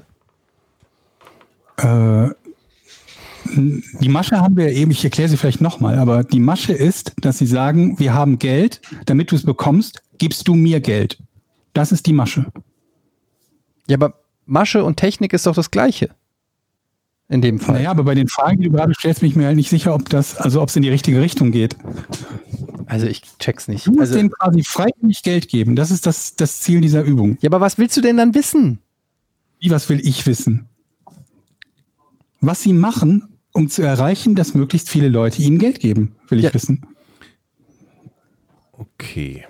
Äh, 1.77 2.29
die 3.55 4.09
Masche 4.09 4.39
haben 4.39 4.55
wir 4.55 4.71
ja 4.71 4.77
eben, 4.77 4.91
ich 4.91 5.03
erkläre 5.03 5.29
sie 5.29 5.37
vielleicht 5.37 5.61
nochmal, 5.61 5.97
aber 5.97 6.23
die 6.23 6.39
Masche 6.39 6.73
ist, 6.73 7.13
dass 7.21 7.37
sie 7.37 7.47
sagen, 7.47 7.97
wir 7.97 8.13
haben 8.13 8.37
Geld, 8.37 8.81
damit 9.05 9.31
du 9.31 9.35
es 9.35 9.43
bekommst, 9.45 10.01
gibst 10.17 10.47
du 10.47 10.55
mir 10.55 10.79
Geld. 10.79 11.17
Das 11.73 11.91
ist 11.91 12.05
die 12.05 12.13
Masche. 12.13 12.45
Ja, 13.87 13.97
aber 13.97 14.13
Masche 14.45 14.83
und 14.83 14.97
Technik 14.97 15.33
ist 15.33 15.47
doch 15.47 15.55
das 15.55 15.71
Gleiche. 15.71 16.09
In 17.31 17.41
dem 17.41 17.59
Fall. 17.59 17.75
Naja, 17.75 17.91
aber 17.91 18.03
bei 18.03 18.13
den 18.13 18.27
Fragen, 18.27 18.57
die 18.61 18.65
du 18.67 18.71
gerade 18.75 18.93
stellst, 18.93 19.21
bin 19.21 19.29
ich 19.29 19.35
mir 19.37 19.45
halt 19.47 19.55
nicht 19.55 19.69
sicher, 19.69 19.95
ob 19.95 20.09
das, 20.09 20.35
also 20.37 20.61
ob 20.61 20.67
es 20.69 20.75
in 20.75 20.83
die 20.83 20.89
richtige 20.89 21.21
Richtung 21.21 21.51
geht. 21.51 21.77
Also 22.87 23.07
ich 23.07 23.21
check's 23.39 23.69
nicht. 23.69 23.87
Du 23.87 23.91
musst 23.91 24.01
Also, 24.01 24.15
denen 24.15 24.31
quasi 24.31 24.63
freiwillig 24.63 25.23
Geld 25.23 25.47
geben. 25.47 25.77
Das 25.77 25.91
ist 25.91 26.05
das, 26.05 26.35
das 26.35 26.59
Ziel 26.59 26.81
dieser 26.81 27.03
Übung. 27.03 27.37
ja, 27.41 27.47
aber 27.49 27.61
was 27.61 27.77
willst 27.77 27.95
du 27.95 28.01
denn 28.01 28.17
dann 28.17 28.35
wissen? 28.35 28.79
Wie, 29.59 29.71
was 29.71 29.87
will 29.87 30.01
ich 30.05 30.25
wissen? 30.27 30.67
Was 32.41 32.63
sie 32.63 32.73
machen, 32.73 33.29
um 33.53 33.69
zu 33.69 33.81
erreichen, 33.81 34.35
dass 34.35 34.53
möglichst 34.53 34.89
viele 34.89 35.07
Leute 35.07 35.41
ihnen 35.41 35.57
Geld 35.57 35.79
geben, 35.79 36.15
will 36.27 36.39
ich 36.39 36.45
Ja. 36.45 36.53
wissen. 36.53 36.85
Okay. 38.73 39.45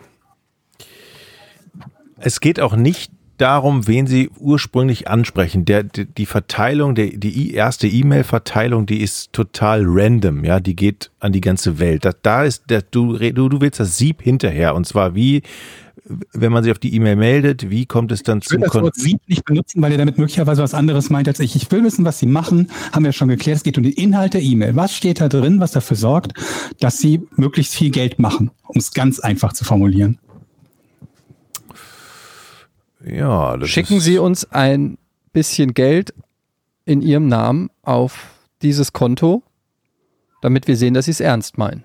Es 2.17 2.39
geht 2.41 2.59
auch 2.59 2.75
nicht 2.75 3.11
darum, 3.41 3.87
wen 3.87 4.07
Sie 4.07 4.29
ursprünglich 4.39 5.07
ansprechen. 5.07 5.65
Der, 5.65 5.83
die, 5.83 6.05
die 6.05 6.25
Verteilung, 6.25 6.95
der, 6.95 7.07
die 7.07 7.53
erste 7.53 7.87
E-Mail-Verteilung, 7.87 8.85
die 8.85 9.01
ist 9.01 9.33
total 9.33 9.83
random, 9.85 10.43
ja, 10.43 10.59
die 10.59 10.75
geht 10.75 11.11
an 11.19 11.31
die 11.33 11.41
ganze 11.41 11.79
Welt. 11.79 12.05
Da, 12.05 12.11
da 12.21 12.43
ist, 12.43 12.69
der, 12.69 12.83
du, 12.83 13.17
du, 13.17 13.49
du 13.49 13.61
willst 13.61 13.79
das 13.79 13.97
Sieb 13.97 14.21
hinterher 14.21 14.75
und 14.75 14.85
zwar 14.85 15.15
wie, 15.15 15.41
wenn 16.33 16.51
man 16.51 16.63
sich 16.63 16.71
auf 16.71 16.79
die 16.79 16.93
E-Mail 16.95 17.15
meldet, 17.15 17.69
wie 17.69 17.85
kommt 17.85 18.11
es 18.11 18.23
dann 18.23 18.39
Ich 18.39 18.49
will 18.49 18.57
zum 18.57 18.61
das 18.61 18.71
Kon 18.71 18.83
Wort 18.83 18.95
Sieb 18.95 19.19
nicht 19.27 19.45
benutzen, 19.45 19.81
weil 19.81 19.91
ihr 19.91 19.97
damit 19.97 20.17
möglicherweise 20.17 20.61
was 20.61 20.73
anderes 20.73 21.09
meint 21.09 21.27
als 21.27 21.39
ich. 21.39 21.55
Ich 21.55 21.71
will 21.71 21.83
wissen, 21.83 22.05
was 22.05 22.19
sie 22.19 22.25
machen. 22.25 22.69
Haben 22.91 23.05
wir 23.05 23.11
schon 23.11 23.27
geklärt. 23.27 23.57
Es 23.57 23.63
geht 23.63 23.77
um 23.77 23.83
den 23.83 23.93
Inhalt 23.93 24.33
der 24.33 24.41
E-Mail. 24.41 24.75
Was 24.75 24.95
steht 24.95 25.21
da 25.21 25.29
drin, 25.29 25.59
was 25.59 25.71
dafür 25.71 25.97
sorgt, 25.97 26.33
dass 26.79 26.97
sie 26.97 27.21
möglichst 27.35 27.75
viel 27.75 27.91
Geld 27.91 28.19
machen? 28.19 28.51
Um 28.67 28.77
es 28.77 28.93
ganz 28.93 29.19
einfach 29.19 29.53
zu 29.53 29.63
formulieren. 29.63 30.17
Ja, 33.05 33.57
das 33.57 33.69
Schicken 33.69 33.97
ist, 33.97 34.03
Sie 34.03 34.17
uns 34.17 34.45
ein 34.51 34.97
bisschen 35.33 35.73
Geld 35.73 36.13
in 36.85 37.01
Ihrem 37.01 37.27
Namen 37.27 37.69
auf 37.81 38.35
dieses 38.61 38.93
Konto, 38.93 39.43
damit 40.41 40.67
wir 40.67 40.77
sehen, 40.77 40.93
dass 40.93 41.05
Sie 41.05 41.11
es 41.11 41.19
ernst 41.19 41.57
meinen. 41.57 41.83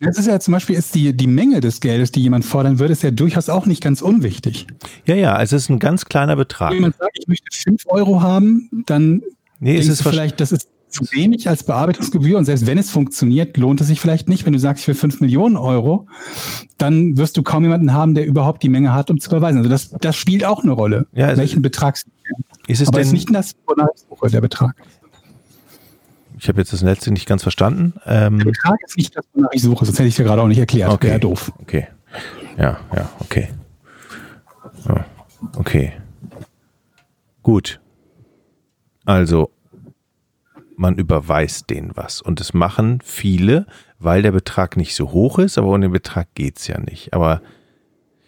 Das 0.00 0.18
ist 0.18 0.26
ja 0.26 0.38
zum 0.38 0.52
Beispiel 0.52 0.76
ist 0.76 0.94
die, 0.94 1.16
die 1.16 1.26
Menge 1.26 1.60
des 1.60 1.80
Geldes, 1.80 2.12
die 2.12 2.20
jemand 2.20 2.44
fordern 2.44 2.78
würde, 2.78 2.92
ist 2.92 3.02
ja 3.02 3.10
durchaus 3.10 3.48
auch 3.48 3.64
nicht 3.64 3.82
ganz 3.82 4.02
unwichtig. 4.02 4.66
Ja, 5.06 5.14
ja, 5.14 5.40
es 5.40 5.52
ist 5.52 5.70
ein 5.70 5.78
ganz 5.78 6.04
kleiner 6.04 6.36
Betrag. 6.36 6.70
Wenn 6.70 6.78
jemand 6.78 6.98
sagt, 6.98 7.18
ich 7.18 7.26
möchte 7.26 7.46
5 7.50 7.86
Euro 7.86 8.20
haben, 8.20 8.68
dann 8.86 9.22
Nee, 9.60 9.78
es 9.78 9.86
ist 9.86 10.02
vielleicht, 10.02 10.40
das 10.40 10.50
ist 10.50 10.68
zu 10.92 11.04
wenig 11.12 11.48
als 11.48 11.64
Bearbeitungsgebühr 11.64 12.38
und 12.38 12.44
selbst 12.44 12.66
wenn 12.66 12.78
es 12.78 12.90
funktioniert, 12.90 13.56
lohnt 13.56 13.80
es 13.80 13.86
sich 13.88 14.00
vielleicht 14.00 14.28
nicht. 14.28 14.44
Wenn 14.46 14.52
du 14.52 14.58
sagst, 14.58 14.84
für 14.84 14.94
5 14.94 15.20
Millionen 15.20 15.56
Euro, 15.56 16.06
dann 16.78 17.16
wirst 17.16 17.36
du 17.36 17.42
kaum 17.42 17.64
jemanden 17.64 17.92
haben, 17.92 18.14
der 18.14 18.26
überhaupt 18.26 18.62
die 18.62 18.68
Menge 18.68 18.92
hat, 18.94 19.10
um 19.10 19.18
zu 19.18 19.30
überweisen. 19.30 19.58
Also 19.58 19.70
das, 19.70 19.90
das 19.90 20.16
spielt 20.16 20.44
auch 20.44 20.62
eine 20.62 20.72
Rolle, 20.72 21.06
Ja, 21.12 21.26
also- 21.28 21.40
welchen 21.40 21.62
Betrag. 21.62 21.98
Ist 22.68 22.80
es 22.80 22.88
Aber 22.88 23.00
es 23.00 23.06
ist 23.06 23.10
denn, 23.12 23.14
nicht 23.16 23.34
das, 23.34 23.54
ich 24.24 24.30
der 24.30 24.40
Betrag. 24.40 24.76
ich 26.38 26.48
habe 26.48 26.60
jetzt 26.60 26.72
das 26.72 26.82
letzte 26.82 27.10
nicht 27.10 27.26
ganz 27.26 27.42
verstanden. 27.42 27.94
Der 28.06 28.22
Ähm, 28.26 28.38
Betrag 28.38 28.76
ist 28.86 28.96
nicht 28.96 29.16
das, 29.16 29.24
wonach 29.34 29.50
ich 29.52 29.62
suche, 29.62 29.84
sonst 29.84 29.98
hätte 29.98 30.08
ich 30.08 30.14
dir 30.16 30.24
gerade 30.24 30.42
auch 30.42 30.46
nicht 30.48 30.58
erklärt. 30.58 30.90
Okay. 30.92 31.08
Wäre 31.08 31.20
doof. 31.20 31.52
Okay. 31.60 31.88
Ja, 32.58 32.78
ja, 32.94 33.08
okay. 33.20 33.48
Ja, 34.86 35.04
okay. 35.56 35.92
Gut. 37.42 37.80
Also, 39.04 39.50
man 40.82 40.96
überweist 40.96 41.70
denen 41.70 41.92
was. 41.94 42.20
Und 42.20 42.40
das 42.40 42.52
machen 42.52 42.98
viele, 43.02 43.66
weil 43.98 44.20
der 44.20 44.32
Betrag 44.32 44.76
nicht 44.76 44.94
so 44.94 45.12
hoch 45.12 45.38
ist, 45.38 45.56
aber 45.56 45.68
ohne 45.68 45.86
den 45.86 45.92
Betrag 45.92 46.28
geht's 46.34 46.66
ja 46.66 46.78
nicht. 46.78 47.14
Aber 47.14 47.40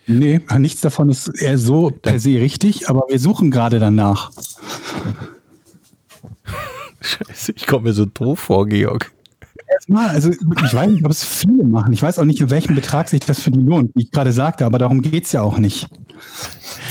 Nee, 0.06 0.43
nichts 0.59 0.82
davon 0.82 1.09
ist 1.09 1.28
eher 1.28 1.56
so 1.56 1.90
per 1.90 2.20
se 2.20 2.39
richtig, 2.39 2.90
aber 2.90 3.05
wir 3.09 3.18
suchen 3.18 3.51
gerade 3.51 3.78
danach. 3.78 4.31
scheiße, 7.01 7.52
ich 7.56 7.66
komme 7.66 7.85
mir 7.85 7.94
so 7.94 8.05
doof 8.05 8.39
vor, 8.39 8.66
Georg. 8.66 9.12
Erstmal, 9.66 10.09
also 10.09 10.31
ich 10.31 10.74
weiß 10.74 10.90
nicht, 10.90 11.06
ob 11.06 11.10
es 11.10 11.24
viele 11.24 11.64
machen. 11.64 11.94
Ich 11.94 12.02
weiß 12.02 12.18
auch 12.18 12.24
nicht, 12.24 12.40
in 12.40 12.51
welchem 12.51 12.74
Betrag 12.74 13.09
sich 13.09 13.20
das 13.20 13.40
für 13.40 13.51
die 13.51 13.60
lohnt, 13.60 13.93
wie 13.94 14.02
ich 14.02 14.10
gerade 14.10 14.32
sagte, 14.32 14.66
aber 14.66 14.78
darum 14.78 15.01
geht's 15.01 15.32
ja 15.32 15.40
auch 15.40 15.56
nicht. 15.56 15.89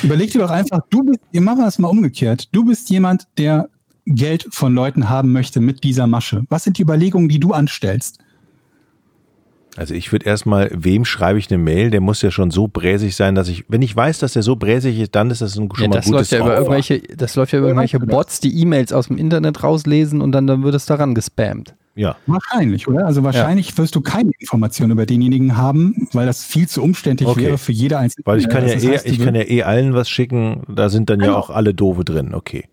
Überleg 0.01 0.31
dir 0.31 0.39
doch 0.39 0.49
einfach, 0.49 0.79
du 0.89 1.03
bist, 1.03 1.19
wir 1.31 1.41
machen 1.41 1.61
das 1.61 1.77
mal 1.77 1.89
umgekehrt. 1.89 2.49
Du 2.51 2.65
bist 2.65 2.89
jemand, 2.89 3.27
der 3.37 3.69
Geld 4.05 4.47
von 4.51 4.73
Leuten 4.73 5.09
haben 5.09 5.31
möchte 5.31 5.59
mit 5.61 5.83
dieser 5.83 6.07
Masche. 6.07 6.43
Was 6.49 6.63
sind 6.63 6.77
die 6.77 6.81
Überlegungen, 6.81 7.29
die 7.29 7.39
du 7.39 7.53
anstellst? 7.53 8.19
Also 9.75 9.95
ich 9.95 10.11
würde 10.11 10.27
erstmal, 10.27 10.69
wem 10.71 11.03
schreibe 11.03 11.39
ich 11.39 11.49
eine 11.49 11.57
Mail? 11.57 11.89
Der 11.89 11.99
muss 11.99 12.21
ja 12.21 12.29
schon 12.29 12.51
so 12.51 12.67
bräsig 12.67 13.15
sein, 13.15 13.33
dass 13.33 13.47
ich, 13.47 13.65
wenn 13.69 13.81
ich 13.81 13.95
weiß, 13.95 14.19
dass 14.19 14.33
der 14.33 14.43
so 14.43 14.55
bräsig 14.55 14.99
ist, 14.99 15.15
dann 15.15 15.31
ist 15.31 15.41
das 15.41 15.57
ein, 15.57 15.67
schon 15.73 15.83
Ja, 15.85 15.87
mal 15.89 15.95
das, 15.95 16.05
gutes 16.05 16.29
läuft 16.29 16.31
ja 16.31 16.39
über 16.41 16.55
irgendwelche, 16.57 16.99
das 16.99 17.35
läuft 17.35 17.53
ja 17.53 17.59
über 17.59 17.69
irgendwelche 17.69 17.97
das? 17.97 18.07
Bots, 18.07 18.39
die 18.39 18.55
E-Mails 18.61 18.93
aus 18.93 19.07
dem 19.07 19.17
Internet 19.17 19.63
rauslesen 19.63 20.21
und 20.21 20.31
dann, 20.31 20.45
dann 20.45 20.61
wird 20.63 20.75
es 20.75 20.85
daran 20.85 21.15
gespammt. 21.15 21.73
Ja, 21.95 22.15
Wahrscheinlich, 22.27 22.87
oder? 22.87 23.05
Also 23.05 23.23
wahrscheinlich 23.23 23.75
wirst 23.77 23.95
du 23.95 24.01
keine 24.01 24.31
Informationen 24.39 24.91
über 24.91 25.05
denjenigen 25.07 25.57
haben, 25.57 26.07
weil 26.11 26.25
das 26.25 26.43
viel 26.43 26.67
zu 26.67 26.81
umständlich 26.83 27.29
Okay. 27.29 27.45
wäre 27.45 27.57
für 27.59 27.71
jede 27.71 27.97
einzelne. 27.97 28.25
weil 28.25 28.39
ich 28.39 28.49
kann 28.49 28.67
ja 28.67 28.73
Das 28.75 28.83
eh, 28.83 28.89
heißt, 28.89 29.05
ich 29.07 29.19
kann 29.19 29.33
ja 29.35 29.43
eh 29.43 29.63
allen 29.63 29.93
was 29.95 30.09
schicken, 30.09 30.61
da 30.67 30.89
sind 30.89 31.09
dann 31.09 31.19
ja 31.19 31.27
Genau. 31.27 31.37
auch 31.39 31.49
alle 31.49 31.73
doofe 31.73 32.03
drin, 32.03 32.33
okay. 32.35 32.65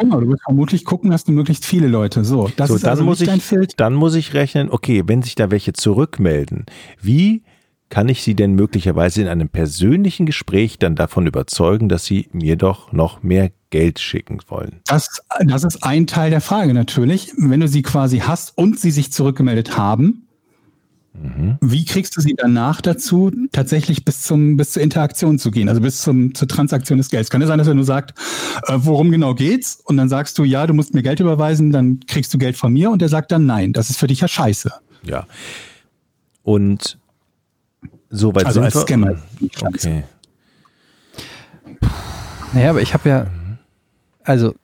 Genau, 0.00 0.20
du 0.20 0.28
wirst 0.28 0.42
vermutlich 0.44 0.84
gucken, 0.84 1.10
dass 1.10 1.24
du 1.24 1.32
möglichst 1.32 1.66
viele 1.66 1.86
Leute. 1.86 2.24
So, 2.24 2.50
das 2.56 2.68
so, 2.68 2.76
ist 2.76 2.84
dann 2.84 2.92
also 2.92 3.04
muss 3.04 3.20
nicht 3.20 3.30
dein 3.30 3.38
ich, 3.38 3.44
Filter. 3.44 3.74
dann 3.76 3.94
muss 3.94 4.14
ich 4.14 4.32
rechnen, 4.32 4.70
okay, 4.70 5.02
wenn 5.06 5.22
sich 5.22 5.34
da 5.34 5.50
welche 5.50 5.74
zurückmelden, 5.74 6.64
wie 7.00 7.42
kann 7.90 8.08
ich 8.08 8.22
sie 8.22 8.34
denn 8.34 8.54
möglicherweise 8.54 9.20
in 9.20 9.28
einem 9.28 9.48
persönlichen 9.48 10.24
Gespräch 10.24 10.78
dann 10.78 10.94
davon 10.94 11.26
überzeugen, 11.26 11.88
dass 11.88 12.04
sie 12.04 12.28
mir 12.32 12.56
doch 12.56 12.92
noch 12.92 13.22
mehr 13.22 13.50
Geld 13.68 13.98
schicken 13.98 14.38
wollen? 14.48 14.80
Das, 14.86 15.20
das 15.44 15.64
ist 15.64 15.82
ein 15.84 16.06
Teil 16.06 16.30
der 16.30 16.40
Frage 16.40 16.72
natürlich. 16.72 17.32
Wenn 17.36 17.60
du 17.60 17.68
sie 17.68 17.82
quasi 17.82 18.20
hast 18.20 18.56
und 18.56 18.78
sie 18.78 18.92
sich 18.92 19.12
zurückgemeldet 19.12 19.76
haben, 19.76 20.28
wie 21.12 21.84
kriegst 21.84 22.16
du 22.16 22.20
sie 22.20 22.34
danach 22.36 22.80
dazu, 22.80 23.32
tatsächlich 23.50 24.04
bis 24.04 24.22
zum 24.22 24.56
bis 24.56 24.72
zur 24.72 24.82
Interaktion 24.82 25.38
zu 25.38 25.50
gehen, 25.50 25.68
also 25.68 25.80
bis 25.80 26.02
zum 26.02 26.34
zur 26.34 26.46
Transaktion 26.46 26.98
des 26.98 27.10
Geldes? 27.10 27.30
Kann 27.30 27.42
es 27.42 27.48
sein, 27.48 27.58
dass 27.58 27.66
er 27.66 27.74
nur 27.74 27.84
sagt, 27.84 28.16
äh, 28.68 28.74
worum 28.76 29.10
genau 29.10 29.34
geht's? 29.34 29.80
Und 29.84 29.96
dann 29.96 30.08
sagst 30.08 30.38
du, 30.38 30.44
ja, 30.44 30.66
du 30.66 30.74
musst 30.74 30.94
mir 30.94 31.02
Geld 31.02 31.18
überweisen, 31.18 31.72
dann 31.72 32.00
kriegst 32.06 32.32
du 32.32 32.38
Geld 32.38 32.56
von 32.56 32.72
mir 32.72 32.90
und 32.90 33.02
er 33.02 33.08
sagt 33.08 33.32
dann 33.32 33.44
nein. 33.44 33.72
Das 33.72 33.90
ist 33.90 33.98
für 33.98 34.06
dich 34.06 34.20
ja 34.20 34.28
scheiße. 34.28 34.72
Ja. 35.02 35.26
Und 36.42 36.98
soweit 38.08 38.46
Also 38.46 38.60
sind 38.60 38.64
als 38.66 38.74
wir. 38.76 38.80
Scammer. 38.82 39.16
Okay. 39.62 40.04
Naja, 42.52 42.70
aber 42.70 42.82
ich 42.82 42.94
habe 42.94 43.08
ja, 43.08 43.26
also, 44.22 44.54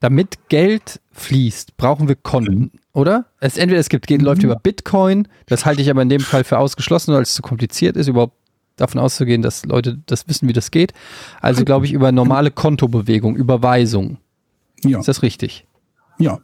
damit 0.00 0.48
Geld 0.48 1.00
fließt, 1.12 1.76
brauchen 1.76 2.08
wir 2.08 2.16
Konten, 2.16 2.72
oder? 2.92 3.26
Es, 3.40 3.56
entweder 3.56 3.80
es 3.80 3.88
gibt, 3.88 4.06
geht, 4.06 4.22
läuft 4.22 4.42
über 4.42 4.56
Bitcoin, 4.56 5.28
das 5.46 5.64
halte 5.64 5.82
ich 5.82 5.90
aber 5.90 6.02
in 6.02 6.08
dem 6.08 6.20
Fall 6.20 6.44
für 6.44 6.58
ausgeschlossen, 6.58 7.14
weil 7.14 7.22
es 7.22 7.34
zu 7.34 7.42
kompliziert 7.42 7.96
ist, 7.96 8.08
überhaupt 8.08 8.34
davon 8.76 9.00
auszugehen, 9.00 9.42
dass 9.42 9.64
Leute 9.64 9.98
das 10.06 10.26
wissen, 10.28 10.48
wie 10.48 10.52
das 10.52 10.70
geht. 10.70 10.92
Also 11.40 11.64
glaube 11.64 11.86
ich 11.86 11.92
über 11.92 12.12
normale 12.12 12.50
Kontobewegung, 12.50 13.36
Überweisung. 13.36 14.18
Ja, 14.82 15.00
Ist 15.00 15.08
das 15.08 15.22
richtig? 15.22 15.66
ja. 16.18 16.38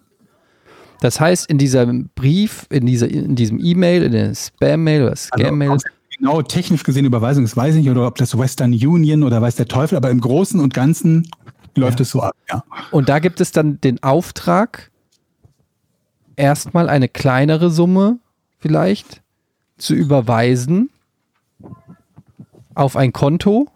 Das 1.01 1.21
heißt, 1.21 1.51
in 1.51 1.59
diesem 1.59 2.09
Brief, 2.15 2.67
in, 2.71 2.87
dieser, 2.87 3.07
in 3.09 3.37
diesem 3.37 3.63
E-Mail, 3.63 4.03
in 4.03 4.13
der 4.13 4.35
Spam-Mail 4.35 5.03
oder 5.03 5.15
Scam-Mail, 5.15 5.71
Also, 5.73 5.87
ob 5.87 5.93
es 5.93 6.17
genau 6.19 6.43
technisch 6.43 6.85
gesehen 6.85 7.05
Überweisung 7.05 7.45
ist, 7.45 7.55
weiß 7.55 7.75
ich 7.75 7.83
nicht, 7.83 7.91
oder 7.91 8.07
ob 8.07 8.17
das 8.17 8.37
Western 8.37 8.73
Union 8.73 9.23
oder 9.23 9.43
weiß 9.43 9.57
der 9.57 9.69
Teufel, 9.69 9.97
aber 9.97 10.11
im 10.11 10.23
Großen 10.23 10.59
und 10.59 10.73
Ganzen 10.73 11.29
läuft 11.75 12.01
es 12.01 12.11
so 12.11 12.23
ab, 12.23 12.35
ja. 12.49 12.65
Und 12.91 13.11
da 13.11 13.19
gibt 13.19 13.43
es 13.43 13.53
dann 13.53 13.79
den 13.83 14.03
Auftrag, 14.03 14.91
erstmal 16.37 16.89
eine 16.89 17.09
kleinere 17.09 17.71
Summe 17.71 18.19
vielleicht 18.59 19.23
zu 19.79 19.95
überweisen 19.95 20.91
auf 22.75 22.97
ein 22.97 23.13
Konto, 23.13 23.69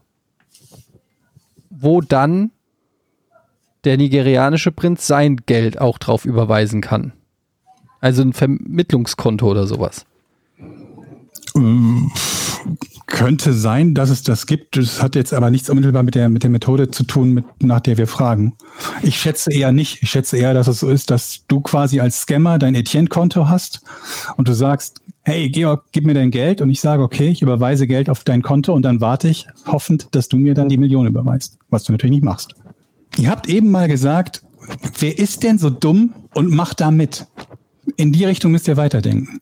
wo 1.70 2.00
dann 2.00 2.50
der 3.84 3.96
nigerianische 3.96 4.72
Prinz 4.72 5.06
sein 5.06 5.36
Geld 5.46 5.80
auch 5.80 5.98
drauf 5.98 6.24
überweisen 6.26 6.80
kann. 6.80 7.12
Also 8.00 8.22
ein 8.22 8.32
Vermittlungskonto 8.32 9.50
oder 9.50 9.66
sowas. 9.66 10.04
Könnte 13.10 13.52
sein, 13.52 13.94
dass 13.94 14.08
es 14.08 14.22
das 14.22 14.46
gibt. 14.46 14.76
Das 14.76 15.02
hat 15.02 15.16
jetzt 15.16 15.34
aber 15.34 15.50
nichts 15.50 15.68
unmittelbar 15.68 16.04
mit 16.04 16.14
der, 16.14 16.28
mit 16.28 16.44
der 16.44 16.50
Methode 16.50 16.92
zu 16.92 17.02
tun, 17.02 17.34
mit, 17.34 17.44
nach 17.60 17.80
der 17.80 17.98
wir 17.98 18.06
fragen. 18.06 18.54
Ich 19.02 19.18
schätze 19.18 19.52
eher 19.52 19.72
nicht. 19.72 20.00
Ich 20.02 20.10
schätze 20.10 20.36
eher, 20.38 20.54
dass 20.54 20.68
es 20.68 20.78
so 20.78 20.88
ist, 20.88 21.10
dass 21.10 21.44
du 21.48 21.60
quasi 21.60 21.98
als 21.98 22.20
Scammer 22.22 22.58
dein 22.58 22.76
Etienne-Konto 22.76 23.48
hast 23.48 23.82
und 24.36 24.46
du 24.46 24.54
sagst, 24.54 25.02
hey 25.24 25.50
Georg, 25.50 25.86
gib 25.90 26.06
mir 26.06 26.14
dein 26.14 26.30
Geld 26.30 26.60
und 26.60 26.70
ich 26.70 26.80
sage, 26.80 27.02
okay, 27.02 27.28
ich 27.28 27.42
überweise 27.42 27.88
Geld 27.88 28.08
auf 28.08 28.22
dein 28.22 28.42
Konto 28.42 28.72
und 28.72 28.82
dann 28.82 29.00
warte 29.00 29.28
ich, 29.28 29.48
hoffend, 29.66 30.06
dass 30.12 30.28
du 30.28 30.36
mir 30.36 30.54
dann 30.54 30.68
die 30.68 30.78
Million 30.78 31.08
überweist. 31.08 31.58
Was 31.68 31.82
du 31.82 31.92
natürlich 31.92 32.14
nicht 32.14 32.24
machst. 32.24 32.54
Ihr 33.18 33.28
habt 33.28 33.48
eben 33.48 33.72
mal 33.72 33.88
gesagt, 33.88 34.42
wer 35.00 35.18
ist 35.18 35.42
denn 35.42 35.58
so 35.58 35.68
dumm 35.68 36.14
und 36.32 36.50
macht 36.50 36.80
da 36.80 36.92
mit? 36.92 37.26
In 37.96 38.12
die 38.12 38.24
Richtung 38.24 38.52
müsst 38.52 38.68
ihr 38.68 38.76
weiterdenken. 38.76 39.40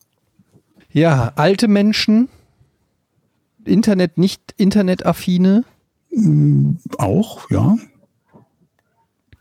Ja, 0.91 1.33
alte 1.35 1.67
Menschen, 1.67 2.29
Internet, 3.69 4.17
nicht 4.17 4.53
internetaffine, 4.57 5.63
Auch, 6.97 7.49
ja. 7.51 7.77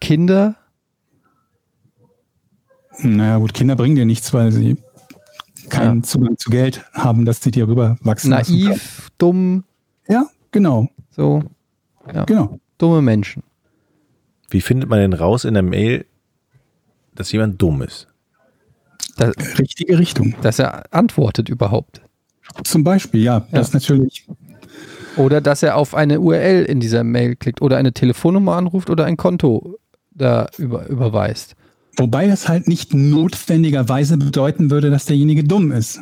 Kinder? 0.01 0.57
Naja, 3.01 3.39
gut, 3.39 3.55
Kinder 3.55 3.77
bringen 3.77 3.97
dir 3.97 4.05
nichts, 4.05 4.33
weil 4.35 4.53
sie 4.53 4.77
keinen 5.69 5.99
Ja. 5.99 6.03
Zugang 6.03 6.37
zu 6.39 6.51
Geld 6.51 6.85
haben, 6.93 7.25
dass 7.25 7.43
sie 7.43 7.51
dir 7.51 7.69
rüber 7.69 7.97
wachsen 8.03 8.31
lassen 8.31 8.53
können. 8.57 8.69
Naiv, 8.71 9.11
dumm, 9.19 9.65
Ja, 10.09 10.27
genau, 10.51 10.89
so 11.11 11.43
genau. 12.27 12.59
dumme 12.79 13.03
Menschen. 13.03 13.43
Wie 14.51 14.61
findet 14.61 14.89
man 14.89 14.99
denn 14.99 15.13
raus 15.13 15.45
in 15.45 15.55
der 15.55 15.63
Mail, 15.63 16.07
dass 17.15 17.33
jemand 17.33 17.61
dumm 17.61 17.83
ist? 17.83 18.09
Das, 19.17 19.35
Richtige 19.59 19.99
Richtung. 19.99 20.35
dass 20.43 20.59
er 20.59 20.93
antwortet 20.95 21.49
überhaupt. 21.49 22.01
Zum 22.65 22.85
Beispiel, 22.85 23.23
ja, 23.23 23.47
das 23.53 23.69
ist 23.69 23.75
natürlich, 23.75 24.27
Oder 25.17 25.41
dass 25.41 25.63
er 25.63 25.77
auf 25.77 25.95
eine 25.95 26.21
URL 26.21 26.65
in 26.65 26.81
dieser 26.81 27.05
Mail 27.05 27.37
klickt 27.37 27.61
oder 27.61 27.77
eine 27.77 27.93
Telefonnummer 27.93 28.57
anruft 28.57 28.89
oder 28.89 29.05
ein 29.05 29.17
Konto 29.17 29.79
da 30.11 30.49
über, 30.59 30.87
überweist. 30.87 31.57
wobei 31.97 32.27
das 32.27 32.49
halt 32.49 32.69
nicht 32.69 32.95
notwendigerweise 32.95 34.17
bedeuten 34.17 34.71
würde, 34.71 34.91
dass 34.91 35.07
derjenige 35.07 35.45
dumm 35.45 35.73
ist. 35.73 36.01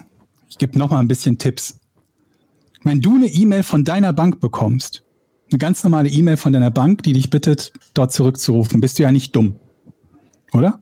Ich 0.49 0.59
gebe 0.59 0.79
noch 0.79 0.91
mal 0.91 1.01
ein 1.01 1.09
bisschen 1.09 1.39
Tipps. 1.39 1.79
Wenn 2.85 3.01
du 3.01 3.17
eine 3.17 3.27
E-Mail 3.27 3.63
von 3.63 3.85
deiner 3.85 4.13
Bank 4.13 4.41
bekommst, 4.41 5.03
eine 5.51 5.59
ganz 5.59 5.83
normale 5.83 6.09
E-Mail 6.09 6.37
von 6.37 6.53
deiner 6.53 6.71
Bank, 6.71 7.03
die 7.03 7.13
dich 7.13 7.31
bittet, 7.31 7.73
dort 7.95 8.13
zurückzurufen, 8.13 8.81
bist 8.81 8.99
du 8.99 9.03
ja 9.03 9.13
nicht 9.13 9.35
dumm. 9.35 9.57
Oder? 10.53 10.81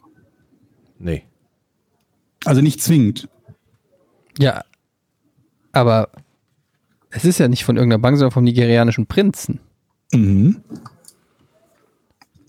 Nee. 0.98 1.24
Also 2.44 2.60
nicht 2.60 2.82
zwingend. 2.82 3.28
Ja, 4.38 4.62
aber 5.74 6.08
es 7.10 7.24
ist 7.24 7.38
ja 7.38 7.48
nicht 7.48 7.64
von 7.64 7.76
irgendeiner 7.76 8.00
Bank, 8.00 8.16
sondern 8.18 8.32
vom 8.32 8.44
nigerianischen 8.44 9.06
Prinzen. 9.06 9.60
Mhm. 10.12 10.56